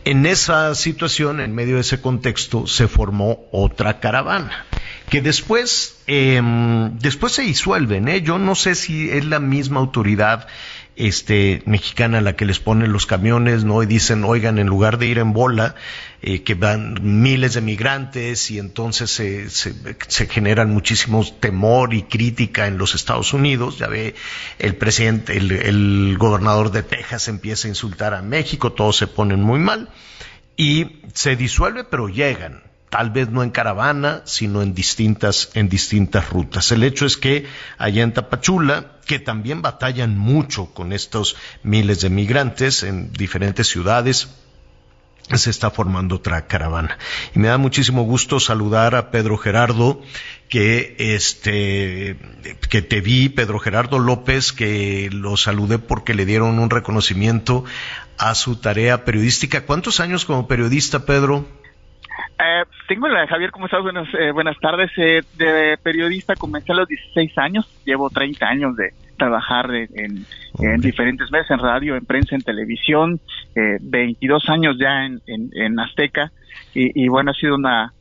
En 0.05 0.25
esa 0.25 0.73
situación, 0.73 1.41
en 1.41 1.53
medio 1.53 1.75
de 1.75 1.81
ese 1.81 1.99
contexto, 1.99 2.65
se 2.65 2.87
formó 2.87 3.45
otra 3.51 3.99
caravana 3.99 4.65
que 5.09 5.21
después, 5.21 6.01
em, 6.07 6.97
después 6.97 7.33
se 7.33 7.41
disuelven. 7.41 8.07
¿eh? 8.07 8.21
Yo 8.21 8.39
no 8.39 8.55
sé 8.55 8.75
si 8.75 9.09
es 9.09 9.25
la 9.25 9.39
misma 9.39 9.79
autoridad 9.79 10.47
este, 10.95 11.61
mexicana 11.65 12.21
la 12.21 12.35
que 12.35 12.45
les 12.45 12.59
pone 12.59 12.87
los 12.87 13.05
camiones, 13.05 13.63
¿no? 13.63 13.83
Y 13.83 13.85
dicen, 13.85 14.23
oigan, 14.23 14.59
en 14.59 14.67
lugar 14.67 14.97
de 14.97 15.07
ir 15.07 15.19
en 15.19 15.33
bola, 15.33 15.75
eh, 16.21 16.43
que 16.43 16.55
van 16.55 17.21
miles 17.21 17.53
de 17.53 17.61
migrantes 17.61 18.49
y 18.51 18.59
entonces 18.59 19.11
se, 19.11 19.49
se, 19.49 20.27
generan 20.27 20.71
muchísimos 20.71 21.39
temor 21.39 21.93
y 21.93 22.03
crítica 22.03 22.67
en 22.67 22.77
los 22.77 22.95
Estados 22.95 23.33
Unidos. 23.33 23.77
Ya 23.77 23.87
ve, 23.87 24.15
el 24.59 24.75
presidente, 24.75 25.37
el, 25.37 25.51
el 25.51 26.17
gobernador 26.17 26.71
de 26.71 26.83
Texas 26.83 27.27
empieza 27.27 27.67
a 27.67 27.69
insultar 27.69 28.13
a 28.13 28.21
México, 28.21 28.71
todos 28.71 28.97
se 28.97 29.07
ponen 29.07 29.41
muy 29.41 29.59
mal 29.59 29.89
y 30.57 31.01
se 31.13 31.35
disuelve, 31.35 31.83
pero 31.83 32.07
llegan 32.07 32.63
tal 32.89 33.09
vez 33.09 33.29
no 33.29 33.43
en 33.43 33.49
caravana, 33.49 34.21
sino 34.25 34.61
en 34.61 34.73
distintas, 34.73 35.49
en 35.53 35.69
distintas 35.69 36.29
rutas. 36.29 36.71
El 36.71 36.83
hecho 36.83 37.05
es 37.05 37.17
que 37.17 37.45
allá 37.77 38.03
en 38.03 38.13
Tapachula, 38.13 38.93
que 39.05 39.19
también 39.19 39.61
batallan 39.61 40.17
mucho 40.17 40.73
con 40.73 40.93
estos 40.93 41.35
miles 41.63 42.01
de 42.01 42.09
migrantes 42.09 42.83
en 42.83 43.11
diferentes 43.11 43.67
ciudades, 43.67 44.29
se 45.33 45.49
está 45.49 45.71
formando 45.71 46.15
otra 46.15 46.45
caravana. 46.45 46.97
Y 47.33 47.39
me 47.39 47.47
da 47.47 47.57
muchísimo 47.57 48.03
gusto 48.03 48.39
saludar 48.39 48.95
a 48.95 49.09
Pedro 49.09 49.37
Gerardo, 49.37 50.01
que 50.49 50.95
este, 50.99 52.17
que 52.69 52.81
te 52.83 53.01
vi, 53.01 53.29
Pedro 53.29 53.59
Gerardo 53.59 53.97
López, 53.97 54.53
que 54.53 55.09
lo 55.11 55.35
saludé 55.35 55.79
porque 55.79 56.13
le 56.13 56.25
dieron 56.25 56.59
un 56.59 56.69
reconocimiento 56.69 57.65
a 58.17 58.35
su 58.35 58.57
tarea 58.57 59.03
periodística. 59.03 59.65
¿Cuántos 59.65 59.99
años 59.99 60.25
como 60.25 60.47
periodista, 60.47 61.05
Pedro? 61.05 61.47
Eh, 62.39 62.63
tengo 62.87 63.07
la 63.07 63.27
Javier, 63.27 63.51
¿cómo 63.51 63.65
estás? 63.65 63.81
Buenas, 63.81 64.07
eh, 64.13 64.31
buenas 64.31 64.57
tardes. 64.59 64.91
Eh, 64.97 65.21
de 65.37 65.77
periodista 65.81 66.35
comencé 66.35 66.71
a 66.71 66.75
los 66.75 66.87
16 66.87 67.37
años, 67.37 67.67
llevo 67.85 68.09
30 68.09 68.45
años 68.45 68.75
de 68.75 68.93
trabajar 69.17 69.73
en, 69.73 70.25
diferentes 70.81 71.31
medios, 71.31 71.49
en 71.49 71.59
radio, 71.59 71.95
en 71.95 72.05
prensa, 72.05 72.35
en 72.35 72.41
televisión, 72.41 73.21
22 73.55 74.49
años 74.49 74.75
ya 74.77 75.05
en, 75.05 75.21
en, 75.25 75.79
Azteca 75.79 76.33
y, 76.73 77.07
bueno, 77.07 77.31
ha 77.31 77.33
sido 77.33 77.55
una, 77.55 77.93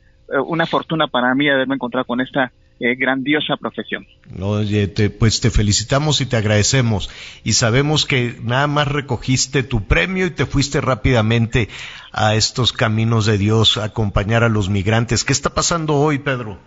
una 0.45 0.65
fortuna 0.65 1.07
para 1.07 1.33
mí 1.33 1.47
haberme 1.47 1.75
encontrado 1.75 2.03
con 2.03 2.19
esta 2.19 2.51
eh, 2.79 2.95
grandiosa 2.95 3.55
profesión. 3.57 4.05
Oye, 4.39 4.87
pues 4.87 5.39
te 5.39 5.49
felicitamos 5.49 6.19
y 6.21 6.25
te 6.25 6.37
agradecemos. 6.37 7.09
Y 7.43 7.53
sabemos 7.53 8.05
que 8.05 8.37
nada 8.43 8.67
más 8.67 8.87
recogiste 8.87 9.63
tu 9.63 9.85
premio 9.85 10.25
y 10.25 10.31
te 10.31 10.45
fuiste 10.45 10.81
rápidamente 10.81 11.69
a 12.11 12.35
estos 12.35 12.73
caminos 12.73 13.25
de 13.25 13.37
Dios 13.37 13.77
a 13.77 13.85
acompañar 13.85 14.43
a 14.43 14.49
los 14.49 14.69
migrantes. 14.69 15.23
¿Qué 15.23 15.33
está 15.33 15.53
pasando 15.53 15.95
hoy, 15.95 16.19
Pedro? 16.19 16.59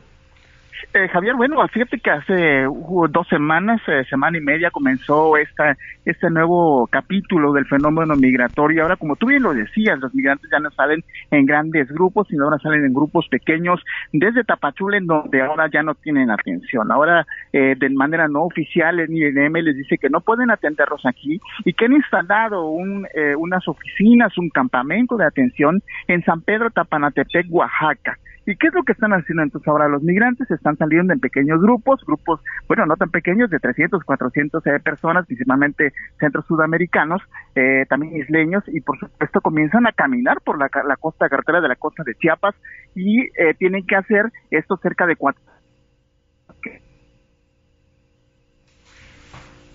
Eh, 0.95 1.09
Javier, 1.09 1.35
bueno, 1.35 1.67
fíjate 1.69 1.99
que 1.99 2.11
hace 2.11 2.65
dos 3.11 3.29
semanas, 3.29 3.81
eh, 3.89 4.05
semana 4.09 4.39
y 4.39 4.41
media, 4.41 4.71
comenzó 4.71 5.37
esta, 5.37 5.77
este 6.05 6.31
nuevo 6.31 6.87
capítulo 6.87 7.53
del 7.53 7.67
fenómeno 7.67 8.17
migratorio. 8.17 8.83
Ahora, 8.83 8.97
como 8.97 9.17
tú 9.17 9.27
bien 9.27 9.43
lo 9.43 9.53
decías, 9.53 9.99
los 9.99 10.15
migrantes 10.15 10.49
ya 10.51 10.61
no 10.61 10.71
salen 10.71 11.05
en 11.31 11.47
grandes 11.47 11.89
grupos, 11.89 12.29
sino 12.29 12.45
ahora 12.45 12.59
salen 12.59 12.85
en 12.85 12.95
grupos 12.95 13.29
pequeños, 13.29 13.83
desde 14.13 14.45
Tapachula, 14.45 14.97
en 14.97 15.07
donde 15.07 15.43
ahora 15.43 15.69
ya 15.71 15.83
no 15.83 15.95
tienen 15.95 16.31
atención. 16.31 16.91
Ahora, 16.91 17.27
eh, 17.53 17.75
de 17.77 17.91
manera 17.91 18.29
no 18.29 18.45
oficial, 18.45 19.01
el 19.01 19.11
INM 19.11 19.55
les 19.57 19.77
dice 19.77 19.99
que 19.99 20.09
no 20.09 20.21
pueden 20.21 20.51
atenderlos 20.51 21.05
aquí 21.05 21.41
y 21.65 21.73
que 21.75 21.85
han 21.85 21.93
instalado 21.93 22.69
un, 22.69 23.07
unas 23.39 23.67
oficinas, 23.69 24.37
un 24.39 24.49
campamento 24.51 25.17
de 25.17 25.27
atención 25.27 25.83
en 26.07 26.23
San 26.25 26.41
Pedro 26.41 26.71
Tapanatepec, 26.71 27.47
Oaxaca. 27.51 28.17
¿Y 28.49 28.57
qué 28.57 28.69
es 28.69 28.73
lo 28.73 28.83
que 28.83 28.93
están 28.93 29.13
haciendo 29.13 29.43
entonces 29.43 29.69
ahora? 29.69 29.89
Los 29.89 30.03
migrantes 30.03 30.51
están 30.51 30.75
saliendo 30.79 31.13
en 31.13 31.21
pequeños 31.21 31.61
grupos, 31.61 32.03
grupos, 32.07 32.41
bueno, 32.67 32.87
no 32.87 32.97
tan 32.97 33.11
pequeños, 33.11 33.51
de 33.51 33.59
300, 33.59 34.03
400 34.03 34.67
eh, 34.67 34.81
personas, 34.83 35.27
principalmente 35.27 35.93
centros 36.19 36.47
sudamericanos, 36.47 37.21
eh, 37.55 37.85
también 37.91 38.17
isleños, 38.17 38.65
y 38.69 38.81
por 38.81 38.99
supuesto 38.99 39.43
comienzan 39.43 39.87
a 39.87 39.93
caminar 39.93 40.41
por 40.41 40.59
la, 40.59 40.71
la 40.89 40.97
costa 40.97 41.29
carretera 41.29 41.61
de 41.61 41.69
la 41.69 41.77
costa 41.77 42.03
de 42.07 42.15
Chiapas 42.15 42.55
y 42.95 43.21
eh, 43.21 43.53
tienen 43.59 43.87
que 43.87 43.97
hacer 43.97 44.33
esto 44.51 44.79
cerca 44.79 45.05
de 45.05 45.17
cuatro. 45.17 45.43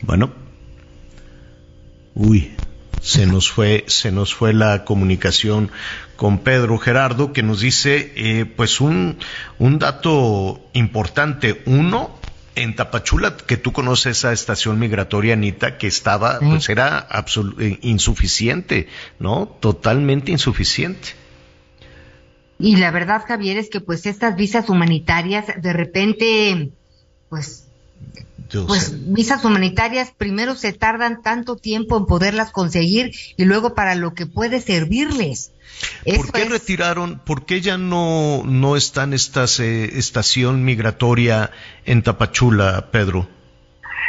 Bueno. 0.01 0.31
Uy, 2.15 2.55
se 3.03 3.25
nos 3.25 3.51
fue, 3.51 3.83
se 3.87 4.11
nos 4.13 4.33
fue 4.33 4.53
la 4.53 4.85
comunicación 4.85 5.71
con 6.15 6.39
Pedro 6.39 6.77
Gerardo, 6.77 7.33
que 7.33 7.43
nos 7.43 7.59
dice, 7.59 8.13
eh, 8.15 8.45
pues 8.45 8.79
un, 8.79 9.17
un 9.59 9.77
dato 9.77 10.61
importante. 10.71 11.61
Uno, 11.65 12.17
en 12.55 12.75
Tapachula, 12.77 13.35
que 13.35 13.57
tú 13.57 13.73
conoces 13.73 14.19
esa 14.19 14.31
estación 14.31 14.79
migratoria, 14.79 15.33
Anita, 15.33 15.77
que 15.77 15.87
estaba, 15.87 16.39
pues 16.39 16.69
era 16.69 17.05
eh, 17.59 17.77
insuficiente, 17.81 18.87
¿no? 19.19 19.47
Totalmente 19.47 20.31
insuficiente. 20.31 21.09
Y 22.57 22.77
la 22.77 22.89
verdad, 22.91 23.23
Javier, 23.27 23.57
es 23.57 23.69
que 23.69 23.81
pues 23.81 24.05
estas 24.05 24.37
visas 24.37 24.69
humanitarias 24.69 25.47
de 25.61 25.73
repente, 25.73 26.69
pues 27.27 27.67
pues 28.67 29.13
visas 29.13 29.43
humanitarias 29.43 30.11
primero 30.15 30.55
se 30.55 30.73
tardan 30.73 31.21
tanto 31.21 31.55
tiempo 31.55 31.97
en 31.97 32.05
poderlas 32.05 32.51
conseguir 32.51 33.13
y 33.37 33.45
luego 33.45 33.73
para 33.73 33.95
lo 33.95 34.13
que 34.13 34.25
puede 34.25 34.61
servirles. 34.61 35.51
¿Por 36.15 36.31
qué 36.31 36.45
retiraron, 36.45 37.19
por 37.25 37.45
qué 37.45 37.61
ya 37.61 37.77
no, 37.77 38.43
no 38.45 38.75
están 38.75 39.13
estas 39.13 39.59
eh, 39.59 39.97
estación 39.97 40.63
migratoria 40.63 41.51
en 41.85 42.03
Tapachula, 42.03 42.89
Pedro? 42.91 43.27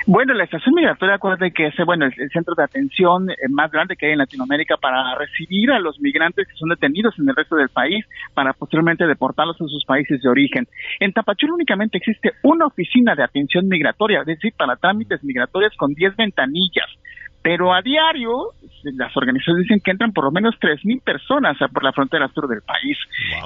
Bueno, 0.07 0.35
la 0.35 0.45
estación 0.45 0.75
migratoria, 0.75 1.15
acuérdate 1.15 1.51
que 1.51 1.69
es 1.69 1.75
bueno, 1.87 2.05
el, 2.05 2.31
centro 2.31 2.55
de 2.55 2.63
atención 2.63 3.31
eh, 3.31 3.37
más 3.49 3.71
grande 3.71 3.97
que 3.97 4.05
hay 4.05 4.13
en 4.13 4.19
Latinoamérica 4.19 4.77
para 4.77 5.15
recibir 5.15 5.71
a 5.71 5.79
los 5.79 5.99
migrantes 5.99 6.47
que 6.47 6.55
son 6.57 6.69
detenidos 6.69 7.19
en 7.19 7.27
el 7.27 7.35
resto 7.35 7.57
del 7.57 7.71
país 7.71 8.05
para 8.35 8.53
posteriormente 8.53 9.07
deportarlos 9.07 9.57
a 9.57 9.67
sus 9.67 9.83
países 9.87 10.21
de 10.21 10.29
origen. 10.29 10.69
En 11.01 11.15
Tapachula 11.15 11.55
únicamente 11.55 11.97
existe 11.97 12.33
una 12.43 12.67
oficina 12.67 13.15
de 13.15 13.23
atención 13.23 13.67
migratoria, 13.67 14.21
es 14.21 14.27
decir, 14.27 14.53
para 14.59 14.77
trámites 14.77 15.25
migratorios 15.25 15.75
con 15.79 15.95
10 15.95 16.17
ventanillas 16.17 16.91
pero 17.45 17.75
a 17.75 17.83
diario 17.83 18.33
las 18.85 19.15
organizaciones 19.15 19.65
dicen 19.65 19.81
que 19.85 19.91
entran 19.91 20.15
por 20.15 20.25
lo 20.25 20.31
menos 20.31 20.55
3.000 20.61 21.03
personas 21.03 21.59
por 21.75 21.85
la 21.85 21.93
frontera 21.93 22.27
sur 22.29 22.49
del 22.49 22.63
país. 22.63 22.97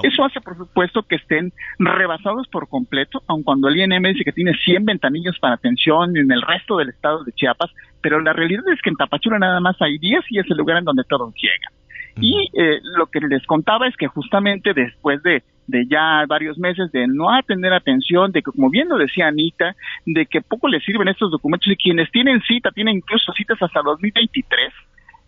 Eso 0.03 0.23
hace, 0.23 0.39
por 0.39 0.55
supuesto, 0.55 1.03
que 1.03 1.15
estén 1.15 1.51
rebasados 1.79 2.47
por 2.47 2.69
completo, 2.69 3.21
aun 3.27 3.43
cuando 3.43 3.67
el 3.67 3.75
INM 3.75 4.03
dice 4.03 4.23
que 4.23 4.31
tiene 4.31 4.53
100 4.53 4.85
ventanillos 4.85 5.37
para 5.39 5.55
atención 5.55 6.15
en 6.15 6.31
el 6.31 6.41
resto 6.41 6.77
del 6.77 6.89
estado 6.89 7.25
de 7.25 7.33
Chiapas, 7.33 7.71
pero 8.01 8.21
la 8.21 8.31
realidad 8.31 8.63
es 8.73 8.81
que 8.81 8.89
en 8.89 8.95
Tapachula 8.95 9.37
nada 9.37 9.59
más 9.59 9.75
hay 9.81 9.97
10 9.97 10.23
y 10.29 10.39
es 10.39 10.49
el 10.49 10.57
lugar 10.57 10.77
en 10.77 10.85
donde 10.85 11.03
todos 11.03 11.33
llegan. 11.35 11.73
Y 12.21 12.49
eh, 12.57 12.79
lo 12.97 13.07
que 13.07 13.19
les 13.19 13.45
contaba 13.45 13.85
es 13.85 13.97
que 13.97 14.07
justamente 14.07 14.73
después 14.73 15.21
de, 15.23 15.43
de 15.69 15.85
ya 15.87 16.25
varios 16.27 16.57
meses 16.57 16.91
de 16.91 17.07
no 17.07 17.27
tener 17.45 17.73
atención, 17.73 18.31
de 18.31 18.41
que 18.41 18.51
como 18.51 18.69
bien 18.69 18.89
lo 18.89 18.97
decía 18.97 19.27
Anita, 19.27 19.75
de 20.05 20.25
que 20.25 20.41
poco 20.41 20.67
les 20.67 20.83
sirven 20.83 21.07
estos 21.07 21.31
documentos 21.31 21.67
y 21.67 21.75
quienes 21.75 22.09
tienen 22.11 22.41
cita, 22.41 22.71
tienen 22.71 22.97
incluso 22.97 23.31
citas 23.33 23.61
hasta 23.61 23.81
2023. 23.81 24.73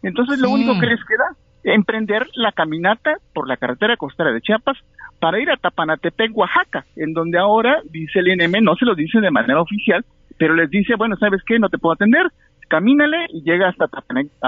Entonces 0.03 0.39
lo 0.39 0.49
único 0.49 0.79
que 0.79 0.87
les 0.87 0.99
queda 1.05 1.25
emprender 1.63 2.27
la 2.33 2.51
caminata 2.51 3.17
por 3.33 3.47
la 3.47 3.57
carretera 3.57 3.97
costera 3.97 4.31
de 4.31 4.41
Chiapas 4.41 4.77
para 5.19 5.39
ir 5.39 5.51
a 5.51 5.57
Tapanatepec, 5.57 6.35
Oaxaca, 6.35 6.85
en 6.95 7.13
donde 7.13 7.37
ahora, 7.37 7.81
dice 7.91 8.19
el 8.19 8.29
INM, 8.29 8.63
no 8.63 8.75
se 8.75 8.85
lo 8.85 8.95
dice 8.95 9.19
de 9.19 9.29
manera 9.29 9.61
oficial, 9.61 10.03
pero 10.39 10.55
les 10.55 10.71
dice, 10.71 10.95
bueno, 10.95 11.15
¿sabes 11.17 11.41
qué? 11.45 11.59
No 11.59 11.69
te 11.69 11.77
puedo 11.77 11.93
atender, 11.93 12.25
camínale 12.67 13.27
y 13.29 13.43
llega 13.43 13.69
hasta 13.69 13.87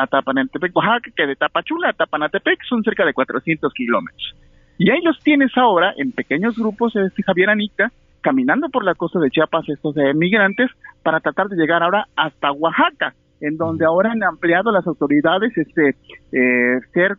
Tapanatepec, 0.10 0.76
Oaxaca, 0.76 1.12
que 1.16 1.28
de 1.28 1.36
Tapachula 1.36 1.90
a 1.90 1.94
Tapanatepec 1.94 2.64
son 2.68 2.82
cerca 2.82 3.06
de 3.06 3.14
400 3.14 3.72
kilómetros. 3.74 4.36
Y 4.78 4.90
ahí 4.90 5.02
los 5.02 5.20
tienes 5.20 5.52
ahora 5.56 5.94
en 5.98 6.12
pequeños 6.12 6.58
grupos, 6.58 6.96
este 6.96 7.24
Javier 7.24 7.50
Anita, 7.50 7.92
caminando 8.22 8.70
por 8.70 8.84
la 8.84 8.96
costa 8.96 9.20
de 9.20 9.30
Chiapas 9.30 9.68
estos 9.70 9.96
eh, 9.98 10.14
migrantes 10.16 10.72
para 11.04 11.20
tratar 11.20 11.48
de 11.48 11.58
llegar 11.58 11.84
ahora 11.84 12.08
hasta 12.16 12.52
Oaxaca, 12.52 13.14
en 13.42 13.58
donde 13.58 13.86
ahora 13.86 14.12
han 14.12 14.24
ampliado 14.24 14.72
las 14.72 14.88
autoridades 14.88 15.56
este 15.58 15.90
eh, 16.32 16.80
ser 16.94 17.18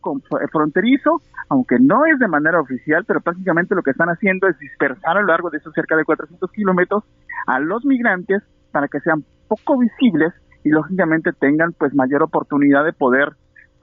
fronterizo, 0.51 1.21
aunque 1.49 1.77
no 1.79 2.07
es 2.07 2.19
de 2.19 2.27
manera 2.27 2.61
oficial, 2.61 3.05
pero 3.07 3.21
prácticamente 3.21 3.75
lo 3.75 3.83
que 3.83 3.91
están 3.91 4.09
haciendo 4.09 4.49
es 4.49 4.59
dispersar 4.59 5.19
a 5.19 5.21
lo 5.21 5.27
largo 5.27 5.51
de 5.51 5.59
esos 5.59 5.75
cerca 5.75 5.97
de 5.97 6.05
400 6.05 6.51
kilómetros 6.51 7.05
a 7.47 7.61
los 7.61 7.85
migrantes 7.85 8.43
para 8.73 8.89
que 8.89 9.01
sean 9.01 9.23
poco 9.47 9.79
visibles 9.79 10.33
y 10.65 10.71
lógicamente 10.71 11.33
tengan 11.33 11.73
pues 11.79 11.95
mayor 11.95 12.23
oportunidad 12.23 12.85
de 12.85 12.95
poder 12.95 13.35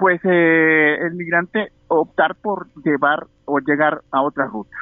pues 0.02 0.20
eh, 0.24 0.96
el 1.00 1.14
migrante 1.14 1.72
optar 1.88 2.34
por 2.34 2.70
llevar 2.84 3.28
o 3.46 3.60
llegar 3.60 4.02
a 4.10 4.24
otra 4.24 4.48
ruta. 4.48 4.76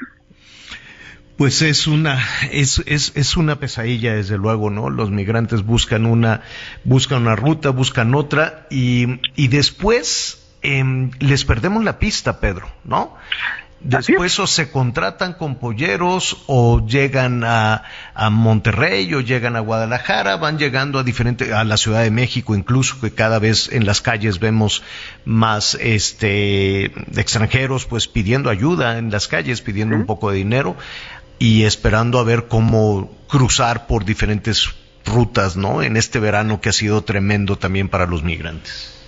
Pues 1.38 1.62
es 1.62 1.88
una 1.88 2.18
es, 2.54 2.82
es, 2.86 3.12
es, 3.18 3.36
una 3.36 3.58
pesadilla 3.58 4.16
desde 4.16 4.38
luego, 4.38 4.70
¿no? 4.70 4.90
Los 4.90 5.12
migrantes 5.12 5.66
buscan 5.66 6.06
una 6.06 6.44
buscan 6.86 7.24
una 7.24 7.36
ruta, 7.36 7.72
buscan 7.72 8.16
otra 8.16 8.66
y, 8.70 9.20
y 9.36 9.50
después 9.50 10.58
eh, 10.62 11.10
les 11.20 11.44
perdemos 11.44 11.84
la 11.84 12.00
pista, 12.00 12.40
Pedro, 12.40 12.70
¿no? 12.86 13.18
Después 13.82 14.38
o 14.40 14.48
se 14.48 14.72
contratan 14.72 15.34
con 15.34 15.56
polleros 15.56 16.44
o 16.48 16.86
llegan 16.86 17.46
a, 17.46 17.84
a, 18.14 18.30
Monterrey 18.30 19.14
o 19.14 19.22
llegan 19.22 19.56
a 19.56 19.62
Guadalajara, 19.62 20.36
van 20.36 20.58
llegando 20.58 21.00
a 21.00 21.04
diferente, 21.04 21.54
a 21.54 21.64
la 21.64 21.78
Ciudad 21.78 22.04
de 22.04 22.12
México 22.12 22.56
incluso, 22.56 23.00
que 23.00 23.12
cada 23.12 23.40
vez 23.40 23.70
en 23.72 23.86
las 23.86 24.02
calles 24.02 24.40
vemos 24.40 24.84
más 25.24 25.76
este 25.76 26.86
extranjeros 27.18 27.86
pues 27.86 28.10
pidiendo 28.10 28.50
ayuda 28.50 28.98
en 28.98 29.12
las 29.12 29.30
calles, 29.30 29.62
pidiendo 29.62 29.96
un 29.96 30.06
poco 30.06 30.32
de 30.32 30.38
dinero 30.38 30.76
y 31.40 31.64
esperando 31.64 32.20
a 32.20 32.24
ver 32.24 32.48
cómo 32.48 33.10
cruzar 33.30 33.88
por 33.88 34.04
diferentes 34.04 34.76
rutas, 35.06 35.56
¿no? 35.56 35.82
En 35.84 35.96
este 35.96 36.20
verano 36.20 36.60
que 36.60 36.70
ha 36.70 36.74
sido 36.74 37.02
tremendo 37.04 37.58
también 37.58 37.88
para 37.88 38.06
los 38.06 38.24
migrantes 38.24 38.99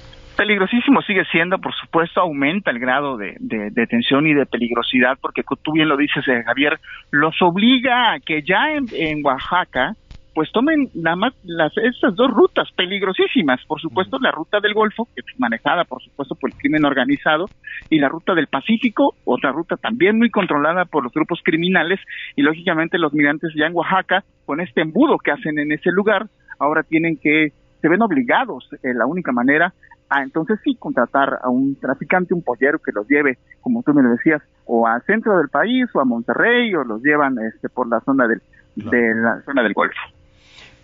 peligrosísimo 0.42 1.04
sigue 1.04 1.24
siendo, 1.26 1.60
por 1.60 1.72
supuesto, 1.76 2.20
aumenta 2.20 2.72
el 2.72 2.80
grado 2.80 3.16
de, 3.16 3.36
de, 3.40 3.86
tensión 3.86 4.26
y 4.26 4.34
de 4.34 4.48
peligrosidad, 4.48 5.20
porque 5.22 5.44
tú 5.62 5.72
bien 5.72 5.88
lo 5.88 5.96
dices, 5.96 6.28
eh, 6.28 6.42
Javier, 6.44 6.80
los 7.12 7.40
obliga 7.44 8.14
a 8.14 8.20
que 8.20 8.42
ya 8.42 8.72
en, 8.74 9.24
Oaxaca, 9.24 9.94
pues 10.34 10.52
tomen 10.52 10.90
nada 10.96 11.16
más 11.16 11.34
las, 11.44 11.72
estas 11.78 12.16
dos 12.16 12.32
rutas 12.32 12.68
peligrosísimas, 12.76 13.64
por 13.68 13.80
supuesto 13.80 14.18
la 14.20 14.32
ruta 14.32 14.60
del 14.60 14.74
Golfo, 14.74 15.08
que 15.14 15.22
es 15.22 15.40
manejada 15.40 15.84
por 15.84 16.02
supuesto 16.02 16.34
por 16.34 16.50
el 16.50 16.58
crimen 16.58 16.86
organizado, 16.86 17.46
y 17.92 18.00
la 18.00 18.10
ruta 18.10 18.34
del 18.34 18.48
Pacífico, 18.48 19.14
otra 19.26 19.52
ruta 19.52 19.78
también 19.78 20.18
muy 20.18 20.32
controlada 20.32 20.86
por 20.86 21.04
los 21.04 21.14
grupos 21.14 21.40
criminales, 21.44 22.00
y 22.36 22.42
lógicamente 22.42 22.98
los 22.98 23.14
migrantes 23.14 23.52
ya 23.56 23.68
en 23.68 23.76
Oaxaca, 23.76 24.24
con 24.48 24.60
este 24.60 24.82
embudo 24.82 25.20
que 25.20 25.30
hacen 25.30 25.60
en 25.60 25.72
ese 25.72 25.92
lugar, 25.92 26.26
ahora 26.58 26.82
tienen 26.82 27.18
que, 27.18 27.50
se 27.80 27.88
ven 27.88 28.02
obligados, 28.02 28.68
eh, 28.82 28.96
la 28.96 29.06
única 29.06 29.32
manera 29.32 29.72
Ah, 30.14 30.24
entonces 30.24 30.60
sí, 30.62 30.76
contratar 30.76 31.40
a 31.42 31.50
un 31.50 31.80
traficante, 31.80 32.34
un 32.34 32.44
pollero 32.44 32.80
que 32.80 32.92
los 32.92 33.08
lleve, 33.08 33.38
como 33.62 33.82
tú 33.82 33.94
me 33.94 34.04
lo 34.04 34.10
decías, 34.10 34.42
o 34.66 34.86
al 34.86 35.02
centro 35.04 35.38
del 35.38 35.48
país 35.48 35.86
o 35.94 36.02
a 36.02 36.06
Monterrey 36.06 36.76
o 36.76 36.84
los 36.84 37.02
llevan 37.02 37.38
este, 37.40 37.70
por 37.70 37.88
la 37.88 38.02
zona 38.02 38.28
del, 38.28 38.42
de 38.76 39.16
la 39.16 39.42
zona 39.46 39.64
del 39.64 39.72
Golfo. 39.72 39.96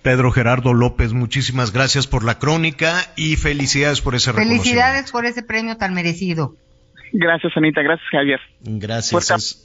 Pedro 0.01 0.31
Gerardo 0.31 0.73
López, 0.73 1.11
muchísimas 1.11 1.73
gracias 1.73 2.07
por 2.07 2.23
la 2.23 2.39
crónica 2.39 3.01
y 3.17 3.35
felicidades 3.35 3.99
por 3.99 4.15
ese 4.15 4.31
reconocimiento. 4.31 4.63
Felicidades 4.63 5.11
por 5.11 5.25
ese 5.25 5.43
premio 5.43 5.75
tan 5.75 5.93
merecido. 5.93 6.55
Gracias, 7.11 7.51
Anita. 7.57 7.81
Gracias, 7.81 8.07
Javier. 8.09 8.39
Gracias. 8.61 9.61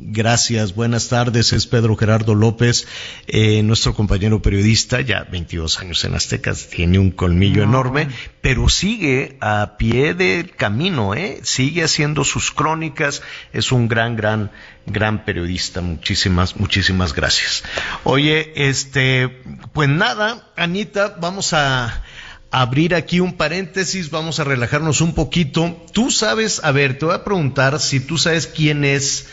Gracias, 0.00 0.76
buenas 0.76 1.08
tardes. 1.08 1.52
Es 1.52 1.66
Pedro 1.66 1.96
Gerardo 1.96 2.36
López, 2.36 2.86
eh, 3.26 3.64
nuestro 3.64 3.94
compañero 3.94 4.40
periodista, 4.40 5.00
ya 5.00 5.24
22 5.24 5.80
años 5.80 6.04
en 6.04 6.14
Aztecas, 6.14 6.68
tiene 6.68 7.00
un 7.00 7.10
colmillo 7.10 7.64
enorme, 7.64 8.06
pero 8.40 8.68
sigue 8.68 9.36
a 9.40 9.76
pie 9.76 10.14
del 10.14 10.54
camino, 10.54 11.16
¿eh? 11.16 11.40
sigue 11.42 11.82
haciendo 11.82 12.22
sus 12.22 12.52
crónicas, 12.52 13.22
es 13.52 13.72
un 13.72 13.88
gran, 13.88 14.14
gran, 14.14 14.52
gran 14.86 15.24
periodista. 15.24 15.80
Muchísimas, 15.80 16.54
muchísimas 16.54 17.12
gracias. 17.12 17.64
Oye, 18.04 18.52
este, 18.54 19.42
pues 19.72 19.88
nada, 19.88 20.52
Anita, 20.56 21.16
vamos 21.20 21.52
a 21.54 22.04
abrir 22.52 22.94
aquí 22.94 23.18
un 23.18 23.36
paréntesis, 23.36 24.10
vamos 24.10 24.38
a 24.38 24.44
relajarnos 24.44 25.00
un 25.00 25.12
poquito. 25.12 25.76
Tú 25.92 26.12
sabes, 26.12 26.62
a 26.62 26.70
ver, 26.70 26.98
te 26.98 27.04
voy 27.04 27.16
a 27.16 27.24
preguntar 27.24 27.80
si 27.80 27.98
tú 27.98 28.16
sabes 28.16 28.46
quién 28.46 28.84
es 28.84 29.26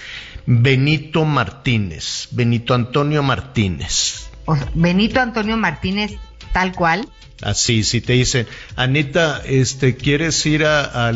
Benito 0.45 1.25
Martínez, 1.25 2.27
Benito 2.31 2.73
Antonio 2.73 3.23
Martínez. 3.23 4.27
Benito 4.73 5.19
Antonio 5.19 5.57
Martínez, 5.57 6.13
tal 6.53 6.73
cual. 6.73 7.07
Así, 7.41 7.83
si 7.83 7.99
te 7.99 8.13
dicen, 8.13 8.47
Anita, 8.75 9.41
este, 9.45 9.95
¿quieres 9.95 10.45
ir 10.45 10.63
a, 10.65 11.11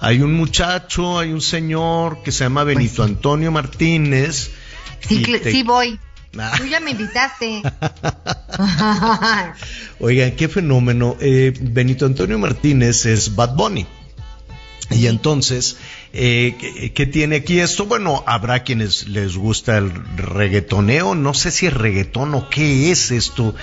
hay 0.00 0.22
un 0.22 0.34
muchacho, 0.34 1.18
hay 1.18 1.32
un 1.32 1.42
señor 1.42 2.22
que 2.22 2.32
se 2.32 2.44
llama 2.44 2.64
pues 2.64 2.76
Benito 2.76 3.02
Antonio 3.02 3.52
Martínez. 3.52 4.50
Sí, 5.00 5.24
sí 5.44 5.62
voy. 5.62 6.00
Ah. 6.38 6.52
Tú 6.56 6.66
ya 6.66 6.80
me 6.80 6.92
invitaste. 6.92 7.62
Oigan, 10.00 10.32
qué 10.32 10.48
fenómeno. 10.48 11.16
Eh, 11.20 11.52
Benito 11.60 12.06
Antonio 12.06 12.38
Martínez 12.38 13.06
es 13.06 13.34
Bad 13.34 13.56
Bunny. 13.56 13.86
Y 14.90 15.08
entonces, 15.08 15.78
eh, 16.12 16.92
¿qué, 16.94 17.06
tiene 17.06 17.36
aquí 17.36 17.58
esto? 17.58 17.86
Bueno, 17.86 18.22
habrá 18.26 18.62
quienes 18.62 19.08
les 19.08 19.36
gusta 19.36 19.78
el 19.78 19.92
reggaetoneo, 20.16 21.14
no 21.14 21.34
sé 21.34 21.50
si 21.50 21.66
es 21.66 21.74
reggaetón 21.74 22.34
o 22.34 22.48
qué 22.48 22.92
es 22.92 23.10
esto 23.10 23.54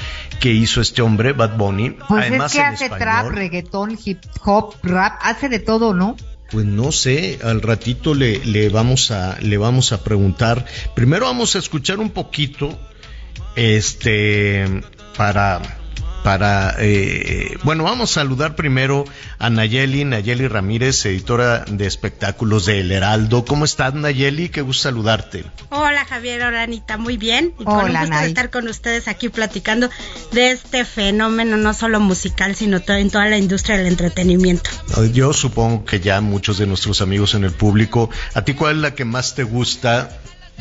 que 0.42 0.52
hizo 0.52 0.82
este 0.82 1.02
hombre, 1.02 1.32
Bad 1.32 1.58
Bunny. 1.58 1.92
Pues 1.92 2.26
Además, 2.26 2.52
es 2.52 2.58
que 2.58 2.66
hace 2.66 2.90
trap, 2.90 3.30
reggaetón, 3.30 3.98
hip 4.04 4.20
hop, 4.44 4.76
rap, 4.84 5.20
hace 5.22 5.48
de 5.48 5.60
todo, 5.60 5.94
¿no? 5.94 6.18
Pues 6.52 6.66
no 6.66 6.92
sé, 6.92 7.40
al 7.42 7.62
ratito 7.62 8.14
le, 8.14 8.46
le, 8.46 8.70
vamos 8.70 9.10
a, 9.10 9.40
le 9.40 9.58
vamos 9.58 9.92
a 9.94 10.04
preguntar. 10.04 10.66
Primero 10.94 11.26
vamos 11.26 11.56
a 11.56 11.60
escuchar 11.60 12.00
un 12.00 12.10
poquito, 12.10 12.78
este, 13.56 14.66
para 15.16 15.62
para, 16.24 16.76
eh, 16.80 17.58
bueno, 17.64 17.84
vamos 17.84 18.12
a 18.12 18.22
saludar 18.22 18.56
primero 18.56 19.04
a 19.40 19.50
Nayeli, 19.50 20.06
Nayeli 20.06 20.48
Ramírez, 20.48 21.06
editora 21.06 21.66
de 21.70 21.86
espectáculos 21.86 22.66
de 22.66 22.80
El 22.80 22.92
Heraldo. 22.92 23.44
¿Cómo 23.46 23.66
estás, 23.66 23.94
Nayeli? 23.94 24.50
Qué 24.50 24.62
gusto 24.62 24.84
saludarte. 24.84 25.44
Hola, 25.70 26.06
Javier, 26.06 26.42
hola, 26.44 26.64
Anita, 26.64 26.98
muy 26.98 27.18
bien. 27.18 27.54
Y 27.60 27.64
hola, 27.66 28.02
con 28.02 28.10
gusto 28.10 28.26
estar 28.26 28.50
con 28.50 28.68
ustedes 28.70 29.08
aquí 29.08 29.30
platicando 29.30 29.90
de 30.32 30.52
este 30.52 30.86
fenómeno, 30.86 31.58
no 31.58 31.74
solo 31.74 32.00
musical, 32.00 32.56
sino 32.56 32.82
en 32.88 33.10
toda 33.10 33.26
la 33.28 33.38
industria 33.38 33.78
del 33.78 33.88
entretenimiento. 33.88 34.70
Yo 35.12 35.34
supongo 35.34 35.84
que 35.84 36.00
ya 36.00 36.22
muchos 36.22 36.58
de 36.58 36.66
nuestros 36.68 37.02
amigos 37.02 37.34
en 37.34 37.44
el 37.44 37.52
público, 37.52 38.10
¿a 38.34 38.44
ti 38.44 38.54
cuál 38.54 38.78
es 38.78 38.82
la 38.82 38.96
que 38.96 39.04
más 39.04 39.36
te 39.36 39.44
gusta 39.44 40.10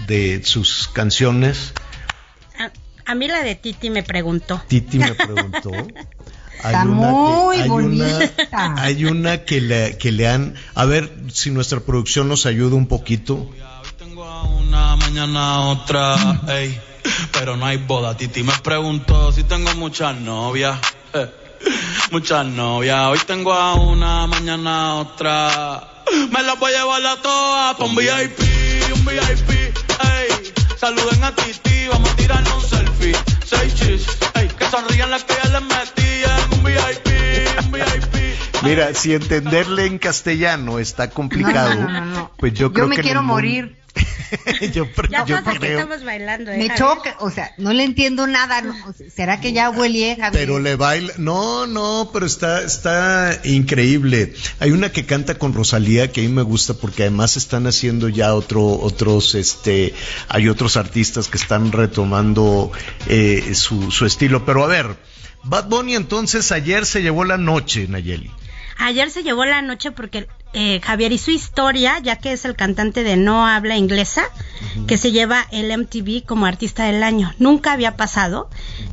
de 0.06 0.42
sus 0.44 0.88
canciones? 0.92 1.72
A 3.12 3.14
mí 3.14 3.28
la 3.28 3.42
de 3.42 3.56
Titi 3.56 3.90
me 3.90 4.02
preguntó. 4.02 4.62
Titi 4.68 4.96
me 4.96 5.12
preguntó. 5.12 5.70
Está 6.56 6.86
muy 6.86 7.60
bonita. 7.68 8.74
hay 8.78 9.04
una 9.04 9.44
que 9.44 9.60
le, 9.60 9.98
que 9.98 10.10
le 10.12 10.28
han... 10.28 10.54
A 10.74 10.86
ver 10.86 11.12
si 11.30 11.50
nuestra 11.50 11.80
producción 11.80 12.26
nos 12.30 12.46
ayuda 12.46 12.74
un 12.74 12.86
poquito. 12.86 13.34
Hoy 13.34 13.88
tengo 13.98 14.44
una, 14.44 14.96
mañana 14.96 15.68
otra, 15.68 16.40
ey, 16.48 16.80
pero 17.34 17.58
no 17.58 17.66
hay 17.66 17.76
boda. 17.76 18.16
Titi 18.16 18.42
me 18.44 18.54
preguntó 18.62 19.30
si 19.30 19.44
tengo 19.44 19.74
muchas 19.74 20.16
novias. 20.16 20.78
Eh, 21.12 21.30
muchas 22.12 22.46
novias. 22.46 23.08
Hoy 23.08 23.20
tengo 23.26 23.52
a 23.52 23.74
una, 23.74 24.26
mañana 24.26 24.94
otra. 24.94 26.04
Me 26.30 26.42
las 26.42 26.58
voy 26.58 26.72
a 26.72 26.78
llevar 26.78 27.04
a 27.04 27.16
todas 27.20 27.76
pa' 27.76 27.84
un 27.84 27.94
VIP, 27.94 28.40
un 28.94 29.04
VIP. 29.04 29.61
Saluden 30.82 31.22
a 31.22 31.32
Titi, 31.32 31.86
vamos 31.86 32.10
a 32.10 32.16
tirarnos 32.16 32.54
un 32.54 32.68
selfie. 32.68 33.16
Seis 33.46 33.72
chis, 33.76 34.04
ey, 34.34 34.48
que 34.48 34.64
sonrían 34.64 35.12
las 35.12 35.22
que 35.22 35.34
ya 35.40 35.48
les 35.50 35.62
metían. 35.62 36.40
Un 36.54 36.64
VIP, 36.64 37.06
un 37.66 37.70
VIP. 37.70 38.64
Mira, 38.64 38.92
si 38.92 39.14
entenderle 39.14 39.86
en 39.86 39.98
castellano 40.00 40.80
está 40.80 41.08
complicado, 41.10 41.76
no, 41.76 41.88
no, 41.88 42.04
no, 42.06 42.32
pues 42.36 42.54
yo 42.54 42.72
creo 42.72 42.86
yo 42.86 42.88
me 42.88 42.96
quiero 42.96 43.22
morir. 43.22 43.80
yo, 44.72 44.86
ya 45.10 45.24
yo 45.24 45.42
pasa 45.44 45.58
que 45.58 45.72
estamos 45.72 46.04
bailando. 46.04 46.50
¿eh, 46.50 46.56
me 46.56 46.74
choca, 46.74 47.16
o 47.20 47.30
sea, 47.30 47.52
no 47.58 47.72
le 47.72 47.84
entiendo 47.84 48.26
nada. 48.26 48.62
¿Será 49.14 49.40
que 49.40 49.52
ya 49.52 49.70
huele? 49.70 50.16
Pero 50.32 50.58
le 50.58 50.76
baila. 50.76 51.12
No, 51.18 51.66
no, 51.66 52.10
pero 52.12 52.26
está, 52.26 52.62
está 52.62 53.40
increíble. 53.44 54.34
Hay 54.60 54.70
una 54.70 54.90
que 54.90 55.04
canta 55.04 55.38
con 55.38 55.52
Rosalía 55.52 56.10
que 56.10 56.20
a 56.20 56.24
mí 56.24 56.30
me 56.30 56.42
gusta 56.42 56.74
porque 56.74 57.02
además 57.02 57.36
están 57.36 57.66
haciendo 57.66 58.08
ya 58.08 58.34
otro, 58.34 58.64
otros, 58.80 59.34
este, 59.34 59.94
hay 60.28 60.48
otros 60.48 60.76
artistas 60.76 61.28
que 61.28 61.36
están 61.36 61.72
retomando 61.72 62.72
eh, 63.08 63.52
su, 63.54 63.90
su 63.90 64.06
estilo. 64.06 64.46
Pero 64.46 64.64
a 64.64 64.68
ver, 64.68 64.96
Bad 65.44 65.68
Bunny 65.68 65.94
entonces 65.94 66.52
ayer 66.52 66.86
se 66.86 67.02
llevó 67.02 67.24
la 67.24 67.36
noche, 67.36 67.86
Nayeli. 67.88 68.30
Ayer 68.78 69.10
se 69.10 69.22
llevó 69.22 69.44
la 69.44 69.62
noche 69.62 69.90
porque 69.90 70.28
eh, 70.54 70.80
Javier 70.82 71.12
y 71.12 71.18
su 71.18 71.30
historia, 71.30 71.98
ya 72.00 72.16
que 72.16 72.32
es 72.32 72.44
el 72.44 72.54
cantante 72.54 73.04
de 73.04 73.16
no 73.16 73.46
habla 73.46 73.76
inglesa, 73.76 74.24
que 74.86 74.98
se 74.98 75.10
lleva 75.10 75.46
el 75.50 75.76
MTV 75.76 76.26
como 76.26 76.44
artista 76.44 76.84
del 76.84 77.02
año. 77.02 77.32
Nunca 77.38 77.72
había 77.72 77.96
pasado, 77.96 78.50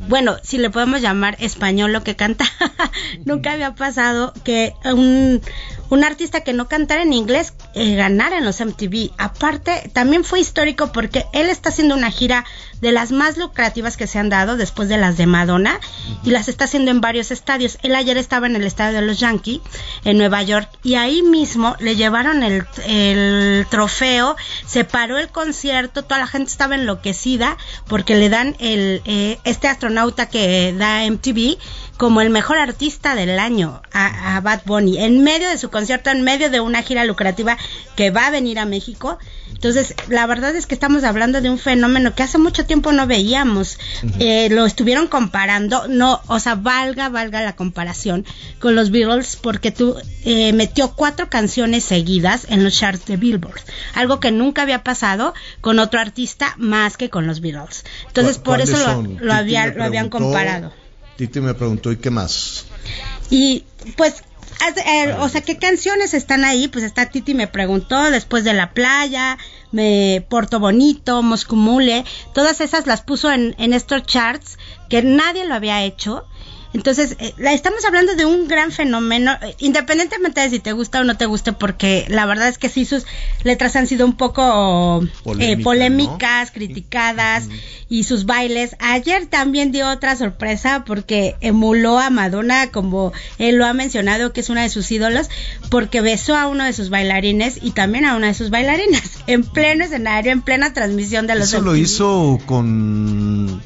bueno, 0.08 0.36
si 0.42 0.56
le 0.56 0.70
podemos 0.70 1.02
llamar 1.02 1.36
español 1.38 1.92
lo 1.92 2.02
que 2.02 2.16
canta, 2.16 2.46
nunca 3.26 3.52
había 3.52 3.74
pasado 3.74 4.32
que 4.42 4.72
un, 4.84 5.42
un 5.90 6.04
artista 6.04 6.40
que 6.40 6.52
no 6.52 6.68
cantara 6.68 7.02
en 7.02 7.12
inglés 7.12 7.52
eh, 7.74 7.94
ganara 7.96 8.38
en 8.38 8.44
los 8.44 8.60
MTV. 8.60 9.10
Aparte, 9.18 9.90
también 9.92 10.24
fue 10.24 10.40
histórico 10.40 10.92
porque 10.92 11.26
él 11.32 11.50
está 11.50 11.68
haciendo 11.68 11.94
una 11.94 12.10
gira 12.10 12.44
de 12.80 12.92
las 12.92 13.12
más 13.12 13.36
lucrativas 13.36 13.96
que 13.96 14.06
se 14.06 14.18
han 14.18 14.30
dado 14.30 14.56
después 14.56 14.88
de 14.88 14.96
las 14.96 15.16
de 15.16 15.26
Madonna 15.26 15.78
y 16.24 16.30
las 16.30 16.48
está 16.48 16.64
haciendo 16.64 16.90
en 16.90 17.00
varios 17.00 17.30
estadios. 17.30 17.78
Él 17.82 17.94
ayer 17.94 18.16
estaba 18.16 18.46
en 18.46 18.56
el 18.56 18.64
estadio 18.64 19.00
de 19.00 19.06
los 19.06 19.18
Yankees 19.18 19.60
en 20.04 20.16
Nueva 20.16 20.42
York 20.42 20.68
y 20.82 20.94
ahí 20.94 21.22
mismo 21.22 21.76
le 21.80 21.96
llevaron 21.96 22.42
el, 22.42 22.64
el 22.86 23.66
trofeo, 23.68 24.36
se 24.66 24.84
paró 24.84 25.18
el 25.18 25.28
concierto, 25.28 26.04
toda 26.04 26.20
la 26.20 26.26
gente 26.26 26.50
estaba 26.50 26.76
enloquecida 26.76 27.58
porque 27.86 28.14
le 28.14 28.28
dan 28.28 28.56
el 28.60 29.02
eh, 29.04 29.38
este 29.44 29.68
astronauta 29.68 30.28
que 30.28 30.72
da 30.76 31.04
MTV 31.10 31.58
como 32.00 32.22
el 32.22 32.30
mejor 32.30 32.56
artista 32.56 33.14
del 33.14 33.38
año 33.38 33.82
a, 33.92 34.40
Bad 34.40 34.62
Bunny, 34.64 34.96
en 35.04 35.22
medio 35.22 35.50
de 35.50 35.58
su 35.58 35.68
concierto, 35.68 36.08
en 36.08 36.22
medio 36.22 36.48
de 36.48 36.58
una 36.58 36.82
gira 36.82 37.04
lucrativa 37.04 37.58
que 37.94 38.10
va 38.10 38.26
a 38.26 38.30
venir 38.30 38.58
a 38.58 38.64
México. 38.64 39.18
Entonces, 39.52 39.94
la 40.08 40.24
verdad 40.24 40.56
es 40.56 40.64
que 40.64 40.72
estamos 40.72 41.04
hablando 41.04 41.42
de 41.42 41.50
un 41.50 41.58
fenómeno 41.58 42.14
que 42.14 42.22
hace 42.22 42.38
mucho 42.38 42.64
tiempo 42.64 42.90
no 42.92 43.06
veíamos. 43.06 43.78
Eh, 44.18 44.48
lo 44.50 44.64
estuvieron 44.64 45.08
comparando, 45.08 45.88
no, 45.88 46.22
o 46.26 46.38
sea, 46.38 46.54
valga, 46.54 47.10
valga 47.10 47.42
la 47.42 47.54
comparación 47.54 48.24
con 48.60 48.74
los 48.74 48.90
Beatles, 48.90 49.36
porque 49.36 49.70
tú 49.70 49.94
eh, 50.24 50.54
metió 50.54 50.94
cuatro 50.94 51.28
canciones 51.28 51.84
seguidas 51.84 52.46
en 52.48 52.64
los 52.64 52.78
charts 52.78 53.04
de 53.04 53.18
Billboard, 53.18 53.60
algo 53.92 54.20
que 54.20 54.32
nunca 54.32 54.62
había 54.62 54.82
pasado 54.82 55.34
con 55.60 55.78
otro 55.78 56.00
artista 56.00 56.54
más 56.56 56.96
que 56.96 57.10
con 57.10 57.26
los 57.26 57.42
Beatles. 57.42 57.84
Entonces, 58.06 58.38
por 58.38 58.62
eso 58.62 58.78
lo, 58.78 59.02
lo 59.20 59.34
habían 59.34 60.08
comparado. 60.08 60.72
Titi 61.20 61.42
me 61.42 61.52
preguntó, 61.52 61.92
¿y 61.92 61.98
qué 61.98 62.08
más? 62.08 62.64
Y 63.28 63.64
pues 63.98 64.22
eh, 64.86 65.14
o 65.18 65.28
sea, 65.28 65.42
¿qué 65.42 65.58
canciones 65.58 66.14
están 66.14 66.46
ahí? 66.46 66.66
Pues 66.66 66.82
está 66.82 67.10
Titi 67.10 67.34
me 67.34 67.46
preguntó, 67.46 68.10
después 68.10 68.42
de 68.42 68.54
la 68.54 68.72
playa, 68.72 69.36
me 69.70 70.24
Porto 70.30 70.60
Bonito, 70.60 71.22
Moscumule, 71.22 72.06
todas 72.32 72.62
esas 72.62 72.86
las 72.86 73.02
puso 73.02 73.30
en, 73.30 73.54
en 73.58 73.74
estos 73.74 74.02
charts 74.04 74.58
que 74.88 75.02
nadie 75.02 75.44
lo 75.44 75.54
había 75.54 75.84
hecho 75.84 76.24
entonces, 76.72 77.16
eh, 77.18 77.34
la 77.36 77.52
estamos 77.52 77.84
hablando 77.84 78.14
de 78.14 78.24
un 78.24 78.46
gran 78.46 78.70
fenómeno, 78.70 79.32
eh, 79.42 79.56
independientemente 79.58 80.40
de 80.40 80.50
si 80.50 80.60
te 80.60 80.72
gusta 80.72 81.00
o 81.00 81.04
no 81.04 81.16
te 81.16 81.26
guste, 81.26 81.52
porque 81.52 82.04
la 82.08 82.26
verdad 82.26 82.48
es 82.48 82.58
que 82.58 82.68
sí 82.68 82.84
sus 82.84 83.06
letras 83.42 83.74
han 83.74 83.88
sido 83.88 84.06
un 84.06 84.16
poco 84.16 85.02
eh, 85.40 85.56
polémicas, 85.62 86.52
criticadas, 86.52 87.48
y 87.88 88.04
sus 88.04 88.24
bailes. 88.24 88.76
Ayer 88.78 89.26
también 89.26 89.72
dio 89.72 89.90
otra 89.90 90.14
sorpresa 90.14 90.84
porque 90.86 91.34
emuló 91.40 91.98
a 91.98 92.08
Madonna, 92.08 92.70
como 92.70 93.12
él 93.38 93.56
lo 93.56 93.66
ha 93.66 93.72
mencionado, 93.72 94.32
que 94.32 94.40
es 94.40 94.48
una 94.48 94.62
de 94.62 94.68
sus 94.68 94.90
ídolos, 94.92 95.28
porque 95.70 96.00
besó 96.00 96.36
a 96.36 96.46
uno 96.46 96.64
de 96.64 96.72
sus 96.72 96.88
bailarines 96.88 97.58
y 97.60 97.72
también 97.72 98.04
a 98.04 98.14
una 98.14 98.28
de 98.28 98.34
sus 98.34 98.50
bailarinas, 98.50 99.02
en 99.26 99.42
pleno 99.42 99.84
escenario, 99.84 100.30
en 100.30 100.42
plena 100.42 100.72
transmisión 100.72 101.26
de 101.26 101.34
los... 101.34 101.48
Eso 101.48 101.62
lo 101.62 101.74
hizo 101.74 102.38
con 102.46 103.60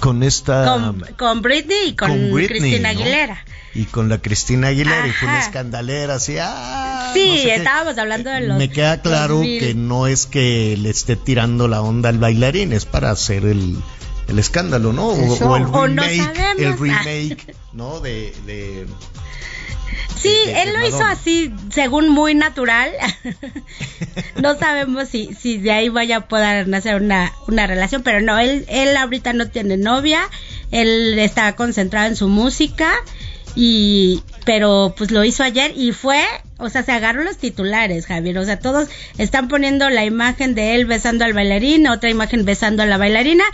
con, 0.00 0.22
esta... 0.22 0.94
Con, 1.16 1.42
Britney 1.42 1.88
y 1.88 1.94
con, 1.94 2.30
Cristina 2.32 2.90
Aguilera. 2.90 3.44
Y 3.74 3.84
con 3.84 4.08
la 4.08 4.20
Cristina 4.20 4.68
Aguilera 4.68 5.06
y 5.06 5.12
fue 5.12 5.28
una 5.28 5.40
escandalera 5.40 6.14
así, 6.14 6.36
¡ah! 6.40 7.10
Sí, 7.14 7.48
estábamos 7.48 7.98
hablando 7.98 8.30
de 8.30 8.40
los. 8.40 8.58
Me 8.58 8.70
queda 8.70 9.00
claro 9.02 9.40
que 9.42 9.74
no 9.74 10.06
es 10.06 10.26
que 10.26 10.76
le 10.78 10.90
esté 10.90 11.16
tirando 11.16 11.68
la 11.68 11.82
onda 11.82 12.08
al 12.08 12.18
bailarín, 12.18 12.72
es 12.72 12.84
para 12.84 13.10
hacer 13.10 13.44
el, 13.44 13.76
el 14.28 14.38
escándalo, 14.38 14.92
¿no? 14.92 15.08
O, 15.08 15.56
el 15.56 15.72
remake, 15.72 16.38
el 16.58 16.78
remake, 16.78 17.54
¿no? 17.72 18.00
De, 18.00 18.34
de 18.46 18.86
Sí, 20.20 20.36
él 20.46 20.72
lo 20.72 20.86
hizo 20.86 21.02
así, 21.02 21.52
según 21.70 22.10
muy 22.10 22.34
natural. 22.34 22.90
no 24.40 24.58
sabemos 24.58 25.08
si, 25.08 25.34
si 25.34 25.58
de 25.58 25.72
ahí 25.72 25.88
vaya 25.88 26.16
a 26.18 26.28
poder 26.28 26.68
nacer 26.68 26.96
una, 26.96 27.32
una 27.48 27.66
relación, 27.66 28.02
pero 28.02 28.20
no, 28.20 28.38
él, 28.38 28.66
él 28.68 28.96
ahorita 28.96 29.32
no 29.32 29.48
tiene 29.48 29.76
novia, 29.76 30.20
él 30.70 31.18
está 31.18 31.56
concentrado 31.56 32.08
en 32.08 32.16
su 32.16 32.28
música 32.28 32.92
y 33.56 34.22
pero 34.44 34.94
pues 34.96 35.10
lo 35.10 35.24
hizo 35.24 35.42
ayer 35.42 35.72
y 35.76 35.92
fue, 35.92 36.22
o 36.58 36.68
sea, 36.68 36.82
se 36.82 36.92
agarró 36.92 37.24
los 37.24 37.36
titulares, 37.36 38.06
Javier, 38.06 38.38
o 38.38 38.44
sea, 38.44 38.58
todos 38.58 38.88
están 39.18 39.48
poniendo 39.48 39.90
la 39.90 40.04
imagen 40.04 40.54
de 40.54 40.74
él 40.74 40.86
besando 40.86 41.24
al 41.24 41.32
bailarín, 41.32 41.86
otra 41.88 42.10
imagen 42.10 42.44
besando 42.44 42.82
a 42.82 42.86
la 42.86 42.98
bailarina 42.98 43.44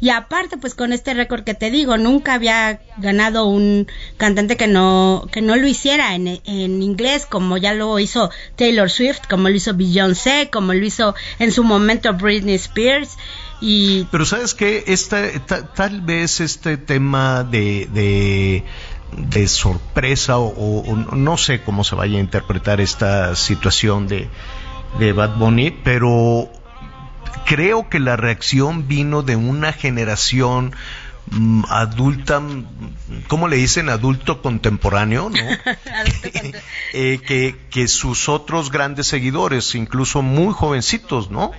y 0.00 0.10
aparte, 0.10 0.56
pues 0.58 0.74
con 0.74 0.92
este 0.92 1.12
récord 1.12 1.42
que 1.42 1.54
te 1.54 1.70
digo, 1.70 1.96
nunca 1.96 2.34
había 2.34 2.80
ganado 2.98 3.46
un 3.46 3.88
cantante 4.16 4.56
que 4.56 4.68
no, 4.68 5.26
que 5.32 5.42
no 5.42 5.56
lo 5.56 5.66
hiciera 5.66 6.14
en, 6.14 6.28
en 6.44 6.82
inglés, 6.82 7.26
como 7.26 7.56
ya 7.56 7.74
lo 7.74 7.98
hizo 7.98 8.30
Taylor 8.54 8.90
Swift, 8.90 9.22
como 9.28 9.48
lo 9.48 9.56
hizo 9.56 9.74
Beyoncé, 9.74 10.50
como 10.52 10.72
lo 10.72 10.84
hizo 10.84 11.16
en 11.40 11.50
su 11.50 11.64
momento 11.64 12.14
Britney 12.14 12.54
Spears. 12.54 13.16
Y... 13.60 14.06
Pero 14.12 14.24
sabes 14.24 14.54
que 14.54 14.84
esta, 14.86 15.20
tal 15.74 16.00
vez 16.02 16.40
este 16.40 16.76
tema 16.76 17.42
de, 17.42 17.88
de, 17.92 18.64
de 19.16 19.48
sorpresa 19.48 20.38
o, 20.38 20.46
o, 20.46 20.96
no 20.96 21.36
sé 21.36 21.62
cómo 21.62 21.82
se 21.82 21.96
vaya 21.96 22.18
a 22.18 22.20
interpretar 22.20 22.80
esta 22.80 23.34
situación 23.34 24.06
de, 24.06 24.28
de 25.00 25.12
Bad 25.12 25.38
Bunny, 25.38 25.72
pero 25.72 26.48
creo 27.46 27.88
que 27.88 28.00
la 28.00 28.16
reacción 28.16 28.88
vino 28.88 29.22
de 29.22 29.36
una 29.36 29.72
generación 29.72 30.74
mm, 31.30 31.64
adulta, 31.68 32.40
mm, 32.40 32.66
¿cómo 33.28 33.48
le 33.48 33.56
dicen? 33.56 33.88
Adulto 33.88 34.42
contemporáneo, 34.42 35.30
¿no? 35.30 35.38
eh, 36.92 37.20
que, 37.26 37.56
que, 37.70 37.88
sus 37.88 38.28
otros 38.28 38.70
grandes 38.70 39.06
seguidores, 39.06 39.74
incluso 39.74 40.22
muy 40.22 40.52
jovencitos, 40.52 41.30
¿no? 41.30 41.52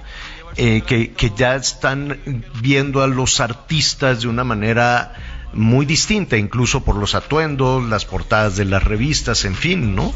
Eh, 0.55 0.81
que, 0.85 1.11
que 1.11 1.31
ya 1.35 1.55
están 1.55 2.43
viendo 2.61 3.03
a 3.03 3.07
los 3.07 3.39
artistas 3.39 4.21
de 4.21 4.27
una 4.27 4.43
manera 4.43 5.13
muy 5.53 5.85
distinta, 5.85 6.37
incluso 6.37 6.83
por 6.83 6.95
los 6.95 7.15
atuendos, 7.15 7.83
las 7.87 8.05
portadas 8.05 8.55
de 8.57 8.65
las 8.65 8.83
revistas, 8.83 9.45
en 9.45 9.55
fin, 9.55 9.95
¿no? 9.95 10.13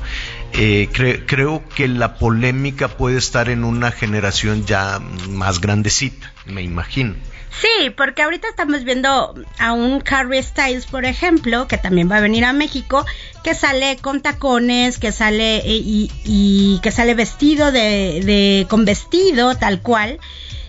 Eh, 0.55 0.89
creo 1.25 1.63
que 1.75 1.87
la 1.87 2.15
polémica 2.15 2.87
puede 2.87 3.17
estar 3.17 3.49
en 3.49 3.63
una 3.63 3.91
generación 3.91 4.65
ya 4.65 4.99
más 5.29 5.59
grandecita, 5.59 6.31
me 6.45 6.61
imagino. 6.61 7.15
Sí, 7.59 7.91
porque 7.91 8.23
ahorita 8.23 8.47
estamos 8.47 8.83
viendo 8.83 9.35
a 9.59 9.73
un 9.73 10.03
Harry 10.09 10.41
Styles, 10.41 10.85
por 10.85 11.05
ejemplo, 11.05 11.67
que 11.67 11.77
también 11.77 12.09
va 12.09 12.17
a 12.17 12.21
venir 12.21 12.45
a 12.45 12.53
México, 12.53 13.05
que 13.43 13.53
sale 13.53 13.97
con 13.97 14.21
tacones, 14.21 14.97
que 14.97 15.11
sale 15.11 15.57
eh, 15.57 15.63
y, 15.65 16.11
y 16.23 16.79
que 16.81 16.91
sale 16.91 17.13
vestido 17.13 17.71
de, 17.71 18.21
de 18.23 18.67
con 18.69 18.85
vestido 18.85 19.55
tal 19.55 19.81
cual 19.81 20.19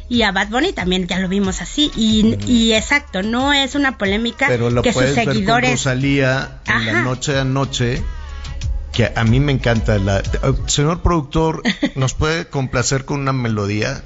y 0.08 0.22
a 0.22 0.32
Bad 0.32 0.48
Bunny 0.48 0.72
también 0.72 1.06
ya 1.06 1.18
lo 1.18 1.28
vimos 1.28 1.62
así 1.62 1.90
y, 1.96 2.36
y 2.46 2.74
exacto 2.74 3.22
no 3.22 3.52
es 3.52 3.74
una 3.74 3.96
polémica 3.96 4.46
Pero 4.48 4.82
que 4.82 4.92
sus 4.92 5.14
seguidores 5.14 5.80
salía 5.80 6.60
en 6.66 6.86
la 6.86 7.02
noche 7.02 7.38
a 7.38 7.44
noche 7.44 8.02
que 8.94 9.12
a 9.14 9.24
mí 9.24 9.40
me 9.40 9.52
encanta 9.52 9.98
la 9.98 10.22
señor 10.66 11.02
productor 11.02 11.62
nos 11.96 12.14
puede 12.14 12.46
complacer 12.46 13.04
con 13.04 13.20
una 13.20 13.32
melodía 13.32 14.02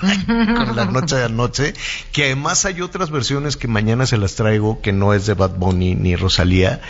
con 0.26 0.76
la 0.76 0.84
noche 0.84 1.16
de 1.16 1.28
noche 1.28 1.74
que 2.12 2.24
además 2.24 2.64
hay 2.64 2.80
otras 2.82 3.10
versiones 3.10 3.56
que 3.56 3.68
mañana 3.68 4.06
se 4.06 4.18
las 4.18 4.34
traigo 4.34 4.80
que 4.80 4.92
no 4.92 5.14
es 5.14 5.26
de 5.26 5.34
Bad 5.34 5.56
Bunny 5.56 5.94
ni 5.94 6.14
Rosalía 6.14 6.80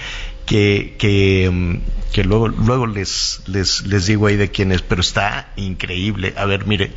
que, 0.49 0.97
que, 0.99 1.51
mm, 1.53 2.13
que 2.13 2.25
luego, 2.25 2.49
luego 2.49 2.87
les, 2.87 3.43
les, 3.47 3.87
les 3.87 4.07
digo 4.07 4.27
ahí 4.27 4.37
de 4.37 4.51
quién 4.51 4.73
es, 4.73 4.81
pero 4.81 5.03
está 5.03 5.53
increíble. 5.57 6.33
A 6.39 6.47
ver, 6.47 6.67
mire, 6.67 6.93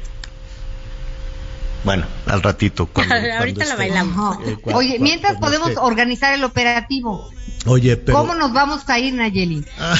bueno, 1.83 2.05
al 2.25 2.41
ratito. 2.41 2.89
Ahorita 3.39 3.65
lo 3.65 3.77
bailamos. 3.77 4.37
Eh, 4.45 4.57
Oye, 4.73 4.99
mientras 4.99 5.37
podemos 5.37 5.71
organizar 5.77 6.33
el 6.33 6.43
operativo. 6.43 7.29
Oye, 7.65 7.95
pero... 7.95 8.17
¿Cómo 8.17 8.33
nos 8.33 8.53
vamos 8.53 8.81
a 8.87 8.97
ir, 8.97 9.13
Nayeli? 9.13 9.63
Ah, 9.79 9.95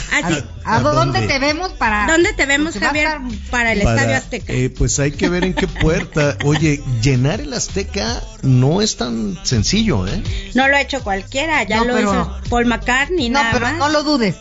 ¿A, 0.66 0.80
dónde, 0.80 1.28
te 1.28 1.38
vemos 1.38 1.72
para...? 1.74 2.08
¿Dónde 2.08 2.34
te 2.34 2.48
vemos, 2.48 2.78
Javier, 2.78 3.20
para 3.52 3.74
el 3.74 3.82
Estadio 3.82 4.18
Azteca? 4.18 4.52
Eh, 4.52 4.70
pues 4.70 5.00
hay 5.00 5.12
que 5.12 5.30
ver 5.30 5.44
en 5.44 5.54
qué 5.54 5.68
puerta. 5.68 6.38
Oye, 6.44 6.82
llenar 7.04 7.40
el 7.40 7.54
Azteca 7.54 8.22
no 8.42 8.82
es 8.82 8.98
tan 8.98 9.38
sencillo, 9.44 10.08
¿eh? 10.08 10.24
No 10.56 10.68
lo 10.68 10.76
ha 10.76 10.82
hecho 10.82 11.04
cualquiera, 11.04 11.62
ya 11.64 11.84
lo 11.84 12.00
hizo 12.00 12.36
Paul 12.50 12.66
McCartney, 12.66 13.30
No, 13.30 13.42
pero 13.52 13.72
no 13.74 13.90
lo 13.90 14.04
dudes. 14.04 14.36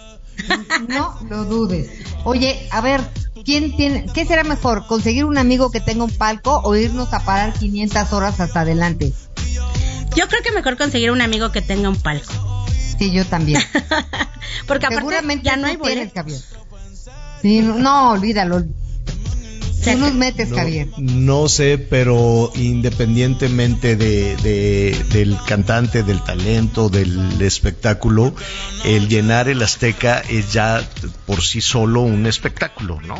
No 0.89 1.19
lo 1.29 1.45
dudes. 1.45 1.91
Oye, 2.25 2.69
a 2.71 2.81
ver, 2.81 3.01
¿quién 3.45 3.77
tiene, 3.77 4.07
¿qué 4.12 4.25
será 4.25 4.45
mejor? 4.45 4.87
¿Conseguir 4.87 5.25
un 5.25 5.39
amigo 5.39 5.71
que 5.71 5.81
tenga 5.81 6.05
un 6.05 6.11
palco 6.11 6.61
o 6.65 6.75
irnos 6.77 7.12
a 7.12 7.25
parar 7.25 7.53
500 7.53 8.12
horas 8.12 8.41
hasta 8.41 8.61
adelante? 8.61 9.12
Yo 10.17 10.27
creo 10.29 10.43
que 10.43 10.53
mejor 10.53 10.77
conseguir 10.77 11.11
un 11.11 11.21
amigo 11.21 11.53
que 11.53 11.62
tenga 11.62 11.89
un 11.89 11.97
palco. 11.97 12.33
Sí, 12.99 13.12
yo 13.12 13.25
también. 13.25 13.62
Porque 14.67 14.87
aparte 14.87 15.41
ya 15.43 15.57
no 15.57 15.67
hay 15.67 15.77
boletos. 15.77 16.51
Sí, 17.43 17.62
no, 17.62 18.11
olvídalo. 18.11 18.65
Tú 19.82 19.97
nos 19.97 20.15
metes, 20.15 20.52
Javier. 20.52 20.89
No 20.98 21.48
sé, 21.48 21.78
pero 21.78 22.52
independientemente 22.55 23.97
de, 23.97 24.36
del 25.11 25.39
cantante, 25.47 26.02
del 26.02 26.23
talento, 26.23 26.89
del 26.89 27.40
espectáculo, 27.40 28.35
el 28.85 29.09
llenar 29.09 29.48
el 29.48 29.62
Azteca 29.62 30.20
es 30.28 30.52
ya 30.52 30.86
por 31.27 31.43
sí 31.43 31.61
solo 31.61 32.02
un 32.02 32.27
espectáculo, 32.27 33.01
¿no? 33.01 33.16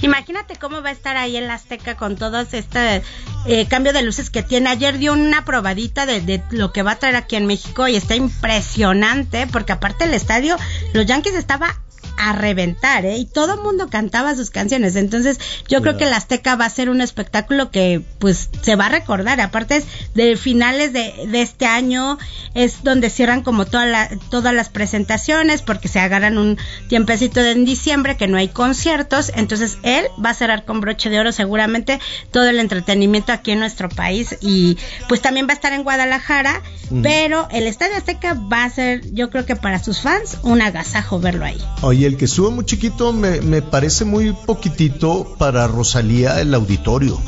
Imagínate 0.00 0.56
cómo 0.56 0.82
va 0.82 0.90
a 0.90 0.92
estar 0.92 1.16
ahí 1.16 1.36
el 1.36 1.50
Azteca 1.50 1.96
con 1.96 2.16
todo 2.16 2.40
este 2.40 3.02
eh, 3.46 3.66
cambio 3.66 3.92
de 3.92 4.02
luces 4.02 4.30
que 4.30 4.42
tiene. 4.42 4.70
Ayer 4.70 4.98
dio 4.98 5.12
una 5.12 5.44
probadita 5.44 6.06
de, 6.06 6.20
de, 6.20 6.42
lo 6.50 6.72
que 6.72 6.82
va 6.82 6.92
a 6.92 6.98
traer 6.98 7.16
aquí 7.16 7.36
en 7.36 7.46
México 7.46 7.88
y 7.88 7.96
está 7.96 8.14
impresionante 8.14 9.46
porque 9.46 9.72
aparte 9.72 10.04
el 10.04 10.14
estadio, 10.14 10.56
los 10.92 11.06
Yankees 11.06 11.34
estaba 11.34 11.80
a 12.18 12.32
reventar, 12.32 13.06
¿eh? 13.06 13.16
Y 13.16 13.24
todo 13.24 13.54
el 13.54 13.60
mundo 13.60 13.88
cantaba 13.88 14.34
sus 14.34 14.50
canciones. 14.50 14.96
Entonces, 14.96 15.38
yo 15.68 15.80
creo 15.82 15.96
que 15.96 16.04
el 16.04 16.12
Azteca 16.12 16.56
va 16.56 16.64
a 16.64 16.70
ser 16.70 16.90
un 16.90 17.00
espectáculo 17.00 17.70
que, 17.70 18.02
pues, 18.18 18.50
se 18.62 18.76
va 18.76 18.86
a 18.86 18.88
recordar. 18.90 19.40
Aparte, 19.40 19.76
es 19.76 19.84
de 20.14 20.36
finales 20.36 20.92
de, 20.92 21.14
de 21.28 21.42
este 21.42 21.66
año, 21.66 22.18
es 22.54 22.82
donde 22.82 23.10
cierran 23.10 23.42
como 23.42 23.66
toda 23.66 23.86
la, 23.86 24.10
todas 24.30 24.52
las 24.52 24.68
presentaciones, 24.68 25.62
porque 25.62 25.88
se 25.88 26.00
agarran 26.00 26.38
un 26.38 26.58
tiempecito 26.88 27.40
en 27.40 27.64
diciembre 27.64 28.16
que 28.16 28.26
no 28.26 28.36
hay 28.36 28.48
conciertos. 28.48 29.30
Entonces, 29.36 29.78
él 29.82 30.04
va 30.24 30.30
a 30.30 30.34
cerrar 30.34 30.64
con 30.64 30.80
broche 30.80 31.10
de 31.10 31.20
oro 31.20 31.32
seguramente 31.32 32.00
todo 32.32 32.48
el 32.48 32.58
entretenimiento 32.58 33.32
aquí 33.32 33.52
en 33.52 33.60
nuestro 33.60 33.88
país. 33.88 34.36
Y, 34.40 34.76
pues, 35.08 35.22
también 35.22 35.46
va 35.46 35.52
a 35.52 35.54
estar 35.54 35.72
en 35.72 35.84
Guadalajara. 35.84 36.62
Pero 37.02 37.48
el 37.50 37.66
Estadio 37.66 37.96
Azteca 37.96 38.32
va 38.32 38.64
a 38.64 38.70
ser, 38.70 39.12
yo 39.12 39.28
creo 39.28 39.44
que 39.44 39.56
para 39.56 39.78
sus 39.78 40.00
fans, 40.00 40.38
un 40.42 40.62
agasajo 40.62 41.20
verlo 41.20 41.44
ahí. 41.44 41.62
Oye, 41.82 42.07
el 42.08 42.16
que 42.16 42.26
sube 42.26 42.50
muy 42.50 42.64
chiquito 42.64 43.12
me, 43.12 43.40
me 43.42 43.62
parece 43.62 44.04
muy 44.04 44.32
poquitito 44.32 45.36
para 45.38 45.66
Rosalía 45.66 46.40
el 46.40 46.54
auditorio. 46.54 47.20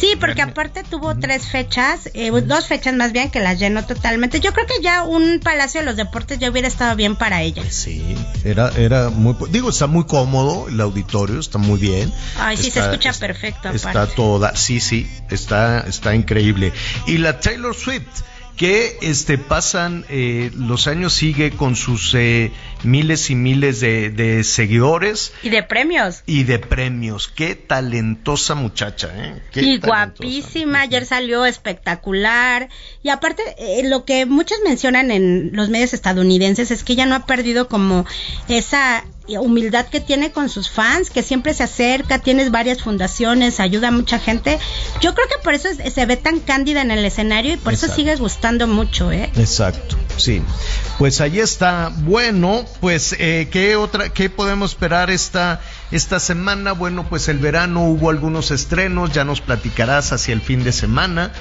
Sí, 0.00 0.16
porque 0.18 0.40
aparte 0.40 0.82
tuvo 0.82 1.16
tres 1.18 1.46
fechas, 1.46 2.08
eh, 2.14 2.30
dos 2.30 2.66
fechas 2.66 2.94
más 2.94 3.12
bien 3.12 3.30
que 3.30 3.40
las 3.40 3.58
llenó 3.58 3.84
totalmente. 3.84 4.40
Yo 4.40 4.52
creo 4.52 4.66
que 4.66 4.82
ya 4.82 5.02
un 5.02 5.40
Palacio 5.40 5.80
de 5.80 5.86
los 5.86 5.96
Deportes 5.96 6.38
ya 6.38 6.50
hubiera 6.50 6.68
estado 6.68 6.96
bien 6.96 7.16
para 7.16 7.42
ella. 7.42 7.62
Sí, 7.68 8.02
era, 8.44 8.70
era 8.76 9.10
muy, 9.10 9.34
digo, 9.50 9.70
está 9.70 9.86
muy 9.86 10.04
cómodo 10.04 10.68
el 10.68 10.80
auditorio, 10.80 11.38
está 11.38 11.58
muy 11.58 11.78
bien. 11.78 12.12
Ay, 12.38 12.56
sí, 12.56 12.70
se 12.70 12.80
escucha 12.80 13.12
perfecto. 13.12 13.68
Está 13.70 14.06
toda, 14.06 14.56
sí, 14.56 14.80
sí, 14.80 15.06
está, 15.30 15.80
está 15.80 16.14
increíble. 16.14 16.72
Y 17.06 17.18
la 17.18 17.40
Taylor 17.40 17.74
Swift 17.74 18.22
que 18.56 18.98
este 19.02 19.36
pasan 19.36 20.04
eh, 20.08 20.50
los 20.54 20.86
años 20.86 21.12
sigue 21.12 21.50
con 21.50 21.74
sus 21.74 22.14
eh, 22.14 22.52
miles 22.84 23.30
y 23.30 23.34
miles 23.34 23.80
de, 23.80 24.42
seguidores. 24.44 25.32
Y 25.42 25.50
de 25.50 25.62
premios. 25.62 26.22
Y 26.26 26.44
de 26.44 26.58
premios. 26.58 27.28
Qué 27.28 27.54
talentosa 27.54 28.54
muchacha 28.54 29.10
¿eh? 29.14 29.42
y 29.54 29.78
guapísima 29.78 30.82
ayer 30.82 31.06
salió 31.06 31.46
espectacular. 31.46 32.68
Y 33.02 33.08
aparte 33.08 33.42
eh, 33.58 33.88
lo 33.88 34.04
que 34.04 34.26
muchos 34.26 34.58
mencionan 34.64 35.10
en 35.10 35.50
los 35.52 35.68
medios 35.68 35.94
estadounidenses 35.94 36.70
es 36.70 36.84
que 36.84 36.94
ella 36.94 37.06
no 37.06 37.14
ha 37.14 37.26
perdido 37.26 37.68
como 37.68 38.06
esa 38.48 39.04
humildad 39.28 39.86
que 39.86 40.00
tiene 40.00 40.32
con 40.32 40.48
sus 40.48 40.70
fans, 40.70 41.10
que 41.10 41.22
siempre 41.22 41.54
se 41.54 41.62
acerca, 41.62 42.18
tienes 42.18 42.50
varias 42.50 42.82
fundaciones, 42.82 43.60
ayuda 43.60 43.88
a 43.88 43.90
mucha 43.90 44.18
gente. 44.18 44.58
Yo 45.00 45.14
creo 45.14 45.26
que 45.28 45.42
por 45.42 45.54
eso 45.54 45.68
se 45.72 46.06
ve 46.06 46.16
tan 46.16 46.40
cándida 46.40 46.82
en 46.82 46.90
el 46.90 47.04
escenario 47.04 47.54
y 47.54 47.56
por 47.56 47.72
eso 47.72 47.88
sigue 47.88 48.16
gustando 48.16 48.66
mucho, 48.66 49.10
¿eh? 49.12 49.30
Exacto. 49.36 49.96
Sí, 50.16 50.42
pues 50.98 51.20
ahí 51.20 51.40
está. 51.40 51.90
Bueno, 51.94 52.64
pues 52.80 53.16
eh, 53.18 53.48
qué 53.50 53.76
otra, 53.76 54.10
qué 54.10 54.30
podemos 54.30 54.72
esperar 54.72 55.10
esta 55.10 55.60
esta 55.90 56.20
semana. 56.20 56.72
Bueno, 56.72 57.08
pues 57.08 57.28
el 57.28 57.38
verano 57.38 57.88
hubo 57.88 58.10
algunos 58.10 58.50
estrenos. 58.50 59.12
Ya 59.12 59.24
nos 59.24 59.40
platicarás 59.40 60.12
hacia 60.12 60.34
el 60.34 60.40
fin 60.40 60.64
de 60.64 60.72
semana. 60.72 61.32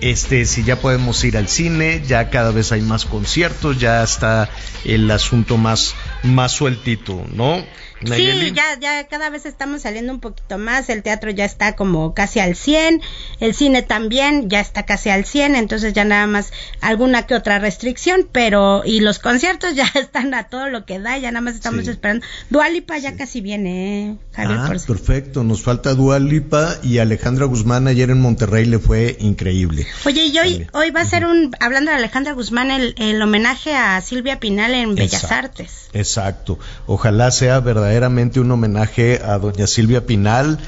Este, 0.00 0.44
si 0.44 0.64
ya 0.64 0.80
podemos 0.80 1.22
ir 1.24 1.36
al 1.36 1.48
cine, 1.48 2.02
ya 2.06 2.30
cada 2.30 2.50
vez 2.50 2.72
hay 2.72 2.82
más 2.82 3.04
conciertos, 3.04 3.78
ya 3.78 4.02
está 4.02 4.48
el 4.84 5.10
asunto 5.10 5.56
más 5.56 5.94
más 6.22 6.52
sueltito, 6.52 7.24
¿no? 7.32 7.64
Sí, 8.04 8.52
ya, 8.54 8.78
ya 8.80 9.08
cada 9.08 9.28
vez 9.28 9.44
estamos 9.44 9.82
saliendo 9.82 10.12
un 10.12 10.20
poquito 10.20 10.56
más, 10.56 10.88
el 10.88 11.02
teatro 11.02 11.30
ya 11.30 11.44
está 11.44 11.74
como 11.74 12.14
casi 12.14 12.38
al 12.38 12.54
100, 12.54 13.02
el 13.40 13.54
cine 13.54 13.82
también 13.82 14.48
ya 14.48 14.60
está 14.60 14.84
casi 14.84 15.10
al 15.10 15.24
100, 15.24 15.56
entonces 15.56 15.94
ya 15.94 16.04
nada 16.04 16.26
más 16.26 16.52
alguna 16.80 17.26
que 17.26 17.34
otra 17.34 17.58
restricción, 17.58 18.28
pero 18.30 18.82
y 18.84 19.00
los 19.00 19.18
conciertos 19.18 19.74
ya 19.74 19.90
están 19.94 20.32
a 20.34 20.44
todo 20.44 20.68
lo 20.68 20.84
que 20.84 21.00
da, 21.00 21.18
ya 21.18 21.32
nada 21.32 21.40
más 21.40 21.54
estamos 21.54 21.88
esperando. 21.88 22.24
Dualipa 22.50 22.98
ya 22.98 23.16
casi 23.16 23.40
viene, 23.40 24.10
¿eh? 24.10 24.16
Javier, 24.32 24.58
ah, 24.60 24.72
perfecto, 24.86 25.42
nos 25.42 25.62
falta 25.62 25.94
Dualipa 25.94 26.76
y 26.82 26.98
Alejandra 26.98 27.46
Guzmán 27.46 27.88
ayer 27.88 28.10
en 28.10 28.20
Monterrey 28.20 28.64
le 28.64 28.78
fue 28.78 29.16
increíble. 29.18 29.86
Oye, 30.04 30.26
y 30.26 30.38
hoy, 30.38 30.66
hoy 30.72 30.90
va 30.90 31.00
a 31.00 31.04
ser 31.04 31.26
un, 31.26 31.50
hablando 31.58 31.90
de 31.90 31.96
Alejandra 31.96 32.32
Guzmán, 32.32 32.70
el, 32.70 32.94
el 32.98 33.20
homenaje 33.20 33.74
a 33.74 34.00
Silvia 34.00 34.38
Pinal 34.38 34.74
en 34.74 34.94
Bellas 34.94 35.32
Artes. 35.32 35.88
Exacto, 35.92 36.58
ojalá 36.86 37.30
sea 37.32 37.58
verdad 37.58 37.87
verdaderamente 37.88 38.38
un 38.38 38.50
homenaje 38.50 39.18
a 39.24 39.38
doña 39.38 39.66
Silvia 39.66 40.04
Pinal. 40.04 40.58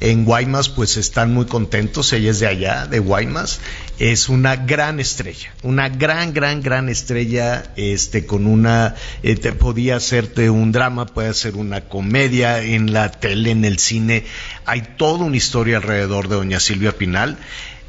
En 0.00 0.24
Guaymas, 0.24 0.70
pues 0.70 0.96
están 0.96 1.34
muy 1.34 1.44
contentos, 1.44 2.10
ella 2.14 2.30
es 2.30 2.40
de 2.40 2.46
allá, 2.46 2.86
de 2.86 3.00
Guaymas. 3.00 3.60
Es 3.98 4.30
una 4.30 4.56
gran 4.56 4.98
estrella, 4.98 5.52
una 5.62 5.90
gran, 5.90 6.32
gran, 6.32 6.62
gran 6.62 6.88
estrella, 6.88 7.64
este, 7.76 8.24
con 8.24 8.46
una, 8.46 8.94
eh, 9.22 9.36
podía 9.52 9.96
hacerte 9.96 10.48
un 10.48 10.72
drama, 10.72 11.04
puede 11.04 11.34
ser 11.34 11.56
una 11.56 11.82
comedia 11.82 12.62
en 12.62 12.94
la 12.94 13.10
tele, 13.10 13.50
en 13.50 13.66
el 13.66 13.78
cine. 13.78 14.24
Hay 14.64 14.80
toda 14.96 15.26
una 15.26 15.36
historia 15.36 15.76
alrededor 15.76 16.28
de 16.28 16.36
doña 16.36 16.60
Silvia 16.60 16.92
Pinal. 16.92 17.36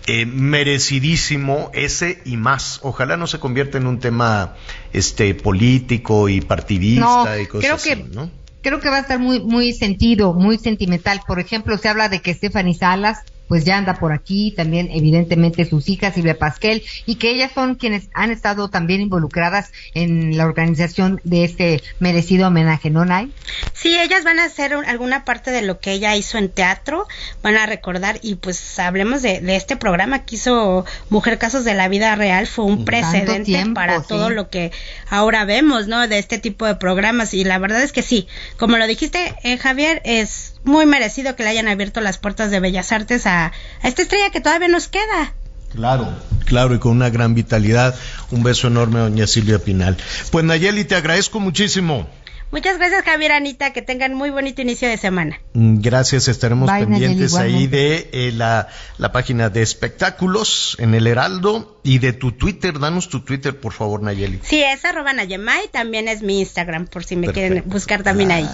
Eh, 0.05 0.25
merecidísimo 0.25 1.71
ese 1.73 2.21
y 2.25 2.35
más. 2.35 2.79
Ojalá 2.81 3.15
no 3.15 3.25
se 3.27 3.39
convierta 3.39 3.77
en 3.77 3.87
un 3.87 3.99
tema 3.99 4.55
este 4.91 5.33
político 5.33 6.27
y 6.27 6.41
partidista 6.41 7.39
y 7.39 7.45
cosas 7.45 7.71
así, 7.71 8.03
¿no? 8.11 8.40
Creo 8.61 8.79
que 8.79 8.89
va 8.89 8.97
a 8.97 9.01
estar 9.01 9.19
muy, 9.19 9.39
muy 9.39 9.73
sentido, 9.73 10.33
muy 10.33 10.57
sentimental. 10.57 11.21
Por 11.27 11.39
ejemplo, 11.39 11.77
se 11.77 11.89
habla 11.89 12.09
de 12.09 12.21
que 12.21 12.33
Stephanie 12.33 12.73
Salas 12.73 13.23
pues 13.51 13.65
ya 13.65 13.77
anda 13.77 13.95
por 13.95 14.13
aquí, 14.13 14.53
también 14.55 14.87
evidentemente 14.93 15.65
sus 15.65 15.89
hijas 15.89 16.13
Silvia 16.13 16.39
Pasquel, 16.39 16.83
y 17.05 17.15
que 17.15 17.31
ellas 17.31 17.51
son 17.53 17.75
quienes 17.75 18.07
han 18.13 18.31
estado 18.31 18.69
también 18.69 19.01
involucradas 19.01 19.73
en 19.93 20.37
la 20.37 20.45
organización 20.45 21.19
de 21.25 21.43
este 21.43 21.83
merecido 21.99 22.47
homenaje, 22.47 22.89
¿no, 22.89 23.03
Nay? 23.03 23.29
Sí, 23.73 23.99
ellas 23.99 24.23
van 24.23 24.39
a 24.39 24.45
hacer 24.45 24.73
alguna 24.73 25.25
parte 25.25 25.51
de 25.51 25.63
lo 25.63 25.81
que 25.81 25.91
ella 25.91 26.15
hizo 26.15 26.37
en 26.37 26.47
teatro, 26.47 27.09
van 27.43 27.57
a 27.57 27.65
recordar, 27.65 28.19
y 28.21 28.35
pues 28.35 28.79
hablemos 28.79 29.21
de, 29.21 29.41
este 29.53 29.75
programa 29.75 30.23
que 30.23 30.35
hizo 30.35 30.85
Mujer 31.09 31.37
Casos 31.37 31.65
de 31.65 31.73
la 31.73 31.89
Vida 31.89 32.15
Real, 32.15 32.47
fue 32.47 32.63
un 32.63 32.85
precedente 32.85 33.65
para 33.75 34.01
todo 34.01 34.29
lo 34.29 34.49
que 34.49 34.71
ahora 35.09 35.43
vemos, 35.43 35.87
¿no? 35.87 36.07
De 36.07 36.19
este 36.19 36.37
tipo 36.37 36.65
de 36.65 36.75
programas, 36.75 37.33
y 37.33 37.43
la 37.43 37.57
verdad 37.57 37.83
es 37.83 37.91
que 37.91 38.01
sí, 38.01 38.29
como 38.55 38.77
lo 38.77 38.87
dijiste, 38.87 39.35
eh, 39.43 39.57
Javier, 39.57 40.01
es 40.05 40.53
muy 40.63 40.85
merecido 40.85 41.35
que 41.35 41.43
le 41.43 41.49
hayan 41.49 41.67
abierto 41.67 42.01
las 42.01 42.17
puertas 42.17 42.51
de 42.51 42.59
Bellas 42.59 42.91
Artes 42.91 43.25
a, 43.25 43.51
esta 43.83 44.01
estrella 44.01 44.29
que 44.29 44.41
todavía 44.41 44.67
nos 44.67 44.87
queda. 44.87 45.33
Claro, 45.73 46.09
claro, 46.45 46.75
y 46.75 46.79
con 46.79 46.91
una 46.91 47.09
gran 47.09 47.33
vitalidad. 47.33 47.95
Un 48.29 48.43
beso 48.43 48.67
enorme 48.67 48.99
doña 48.99 49.25
Silvia 49.25 49.59
Pinal. 49.59 49.97
Pues 50.29 50.43
Nayeli, 50.43 50.83
te 50.83 50.95
agradezco 50.95 51.39
muchísimo. 51.39 52.09
Muchas 52.51 52.77
gracias, 52.77 53.05
Javier 53.05 53.31
Anita. 53.31 53.71
Que 53.71 53.81
tengan 53.81 54.13
muy 54.13 54.29
bonito 54.29 54.61
inicio 54.61 54.89
de 54.89 54.97
semana. 54.97 55.39
Mm, 55.53 55.79
gracias, 55.79 56.27
estaremos 56.27 56.69
pendientes 56.69 57.35
ahí 57.35 57.67
de 57.67 58.09
eh, 58.11 58.31
la, 58.33 58.67
página 59.13 59.49
de 59.49 59.61
espectáculos 59.61 60.75
en 60.79 60.93
el 60.93 61.07
Heraldo 61.07 61.79
y 61.83 61.99
de 61.99 62.11
tu 62.11 62.33
Twitter. 62.33 62.77
Danos 62.77 63.07
tu 63.07 63.21
Twitter, 63.21 63.57
por 63.57 63.71
favor, 63.71 64.03
Nayeli. 64.03 64.41
Sí, 64.43 64.61
es 64.61 64.83
arroba 64.83 65.13
Nayemay. 65.13 65.69
También 65.71 66.09
es 66.09 66.21
mi 66.21 66.39
Instagram, 66.41 66.87
por 66.87 67.05
si 67.05 67.15
me 67.15 67.29
quieren 67.31 67.63
buscar 67.67 68.03
también 68.03 68.31
ahí. 68.31 68.49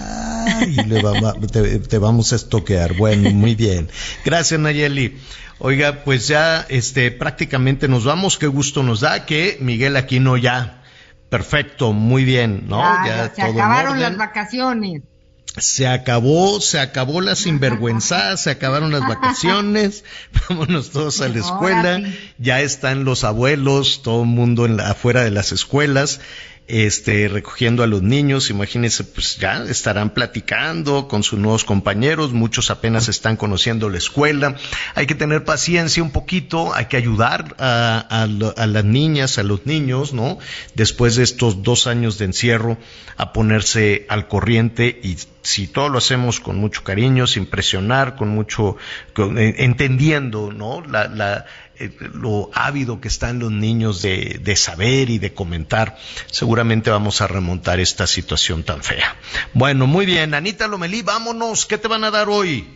te, 1.88 1.98
vamos 1.98 2.32
a 2.32 2.36
estoquear. 2.36 2.94
Bueno, 2.94 3.30
muy 3.30 3.56
bien. 3.56 3.88
Gracias, 4.24 4.60
Nayeli. 4.60 5.16
Oiga, 5.58 6.04
pues 6.04 6.28
ya 6.28 6.64
este, 6.68 7.10
prácticamente 7.10 7.88
nos 7.88 8.04
vamos. 8.04 8.38
Qué 8.38 8.46
gusto 8.46 8.84
nos 8.84 9.00
da 9.00 9.26
que 9.26 9.58
Miguel 9.60 9.96
Aquino 9.96 10.36
ya 10.36 10.77
Perfecto, 11.28 11.92
muy 11.92 12.24
bien, 12.24 12.64
¿no? 12.68 12.80
Ya, 12.80 13.32
se 13.34 13.42
acabaron 13.42 14.00
las 14.00 14.16
vacaciones. 14.16 15.02
Se 15.56 15.88
acabó, 15.88 16.60
se 16.60 16.78
acabó 16.78 17.20
la 17.20 17.34
sinvergüenza, 17.34 18.36
se 18.36 18.50
acabaron 18.50 18.92
las 18.92 19.00
vacaciones, 19.00 20.04
vámonos 20.48 20.90
todos 20.90 21.20
a 21.20 21.28
la 21.28 21.38
escuela, 21.38 22.00
ya 22.38 22.60
están 22.60 23.04
los 23.04 23.24
abuelos, 23.24 24.02
todo 24.02 24.22
el 24.22 24.28
mundo 24.28 24.66
en 24.66 24.76
la, 24.76 24.90
afuera 24.90 25.24
de 25.24 25.30
las 25.30 25.50
escuelas, 25.50 26.20
este, 26.68 27.28
recogiendo 27.28 27.82
a 27.82 27.86
los 27.86 28.02
niños, 28.02 28.50
imagínense, 28.50 29.02
pues 29.02 29.38
ya 29.38 29.64
estarán 29.64 30.10
platicando 30.10 31.08
con 31.08 31.22
sus 31.22 31.38
nuevos 31.38 31.64
compañeros, 31.64 32.32
muchos 32.32 32.70
apenas 32.70 33.08
están 33.08 33.36
conociendo 33.36 33.88
la 33.88 33.96
escuela, 33.96 34.56
hay 34.94 35.06
que 35.06 35.14
tener 35.14 35.44
paciencia 35.44 36.02
un 36.02 36.10
poquito, 36.10 36.74
hay 36.74 36.86
que 36.86 36.98
ayudar 36.98 37.56
a, 37.58 38.26
las 38.28 38.84
niñas, 38.84 39.38
a 39.38 39.42
los 39.42 39.64
niños, 39.64 40.12
¿no? 40.12 40.38
Después 40.74 41.16
de 41.16 41.22
estos 41.22 41.62
dos 41.62 41.86
años 41.86 42.18
de 42.18 42.26
encierro, 42.26 42.76
a 43.16 43.32
ponerse 43.32 44.06
al 44.08 44.28
corriente 44.28 45.00
y 45.02 45.16
si 45.42 45.66
todo 45.66 45.88
lo 45.88 45.98
hacemos 45.98 46.40
con 46.40 46.56
mucho 46.56 46.84
cariño, 46.84 47.26
sin 47.26 47.46
presionar, 47.46 48.16
con 48.16 48.28
mucho, 48.28 48.76
eh, 49.16 49.54
entendiendo, 49.58 50.52
¿no? 50.52 50.82
la, 50.82 51.46
eh, 51.78 51.90
lo 52.14 52.50
ávido 52.54 53.00
que 53.00 53.08
están 53.08 53.38
los 53.38 53.52
niños 53.52 54.02
de, 54.02 54.40
de, 54.42 54.56
saber 54.56 55.10
y 55.10 55.18
de 55.18 55.34
comentar, 55.34 55.96
seguramente 56.30 56.90
vamos 56.90 57.20
a 57.20 57.26
remontar 57.26 57.80
esta 57.80 58.06
situación 58.06 58.64
tan 58.64 58.82
fea. 58.82 59.16
Bueno, 59.54 59.86
muy 59.86 60.06
bien, 60.06 60.34
Anita 60.34 60.66
Lomelí, 60.68 61.02
vámonos, 61.02 61.66
¿qué 61.66 61.78
te 61.78 61.88
van 61.88 62.04
a 62.04 62.10
dar 62.10 62.28
hoy? 62.28 62.66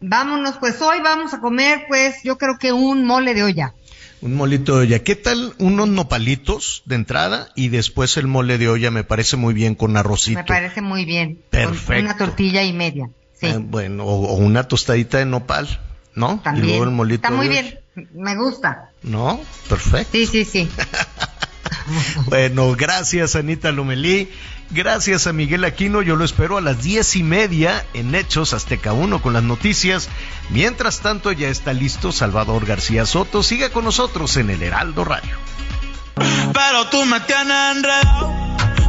Vámonos, 0.00 0.56
pues 0.58 0.80
hoy 0.82 0.98
vamos 1.02 1.32
a 1.32 1.40
comer, 1.40 1.84
pues 1.88 2.22
yo 2.22 2.36
creo 2.36 2.58
que 2.58 2.72
un 2.72 3.04
mole 3.04 3.34
de 3.34 3.42
olla. 3.42 3.74
Un 4.20 4.34
molito 4.34 4.76
de 4.76 4.86
olla. 4.86 4.98
¿Qué 5.02 5.14
tal 5.14 5.54
unos 5.58 5.88
nopalitos 5.88 6.82
de 6.86 6.94
entrada 6.94 7.48
y 7.54 7.68
después 7.68 8.16
el 8.16 8.26
mole 8.26 8.58
de 8.58 8.68
olla? 8.68 8.90
Me 8.90 9.04
parece 9.04 9.36
muy 9.36 9.54
bien 9.54 9.74
con 9.74 9.96
arrocito. 9.96 10.38
Me 10.38 10.44
parece 10.44 10.80
muy 10.80 11.04
bien. 11.04 11.38
Perfecto. 11.50 12.04
una 12.04 12.16
tortilla 12.16 12.62
y 12.62 12.72
media. 12.72 13.10
Sí. 13.34 13.46
Ah, 13.46 13.58
bueno, 13.60 14.04
o, 14.04 14.34
una 14.34 14.64
tostadita 14.64 15.18
de 15.18 15.26
nopal, 15.26 15.80
¿no? 16.14 16.40
También. 16.42 16.64
Y 16.64 16.68
luego 16.70 16.84
el 16.84 16.90
molito 16.90 17.26
Está 17.26 17.30
muy 17.30 17.48
bien. 17.48 17.78
Me 18.12 18.36
gusta. 18.36 18.90
¿No? 19.02 19.40
Perfecto. 19.68 20.10
Sí, 20.12 20.26
sí, 20.26 20.44
sí. 20.44 20.68
bueno, 22.26 22.74
gracias 22.76 23.36
Anita 23.36 23.72
Lumelí. 23.72 24.30
Gracias 24.70 25.26
a 25.26 25.32
Miguel 25.32 25.64
Aquino. 25.64 26.02
Yo 26.02 26.16
lo 26.16 26.24
espero 26.24 26.56
a 26.58 26.60
las 26.60 26.82
diez 26.82 27.16
y 27.16 27.22
media 27.22 27.86
en 27.94 28.14
Hechos 28.14 28.52
Azteca 28.52 28.92
1 28.92 29.22
con 29.22 29.32
las 29.32 29.42
noticias. 29.42 30.08
Mientras 30.50 31.00
tanto, 31.00 31.32
ya 31.32 31.48
está 31.48 31.72
listo 31.72 32.12
Salvador 32.12 32.66
García 32.66 33.06
Soto. 33.06 33.42
Siga 33.42 33.70
con 33.70 33.84
nosotros 33.84 34.36
en 34.36 34.50
el 34.50 34.62
Heraldo 34.62 35.04
Radio. 35.04 35.36
Pero 36.16 36.88
tú 36.90 37.04
me 37.04 37.20
tienes 37.20 37.76
enredado. 37.76 38.45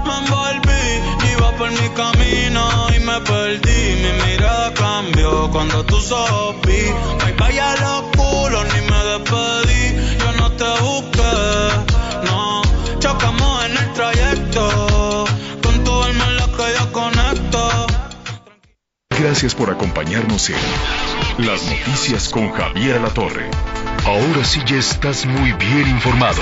Me 0.08 0.18
envolví, 0.20 1.32
iba 1.34 1.52
por 1.58 1.70
mi 1.70 1.90
camino 1.90 2.88
y 2.96 3.00
me 3.00 3.20
perdí. 3.22 3.82
Mi 4.04 4.12
mirada 4.26 4.74
cambió 4.74 5.50
cuando 5.52 5.84
tú 5.84 6.00
sopí. 6.00 6.82
Ay, 7.26 7.34
vaya 7.38 7.76
los 7.76 8.02
culos, 8.16 8.66
ni 8.74 8.82
me 8.90 9.00
despedí. 9.12 9.84
Yo 10.20 10.32
no 10.40 10.52
te 10.52 10.70
busqué, 10.82 11.36
no. 12.26 12.62
Chocamos 13.00 13.66
en 13.66 13.78
el 13.78 13.94
trayecto. 13.94 15.26
Con 15.62 15.84
todo 15.84 16.08
el 16.08 16.14
mal 16.14 16.38
que 16.56 16.66
yo 16.80 16.92
conecto. 16.94 17.88
Gracias 19.20 19.56
por 19.56 19.70
acompañarnos 19.72 20.50
en 20.50 21.46
Las 21.46 21.64
Noticias 21.66 22.30
con 22.30 22.52
Javier 22.52 23.02
La 23.02 23.10
Torre. 23.10 23.50
Ahora 24.06 24.46
sí 24.46 24.62
ya 24.66 24.78
estás 24.78 25.26
muy 25.26 25.52
bien 25.52 25.90
informado. 25.90 26.42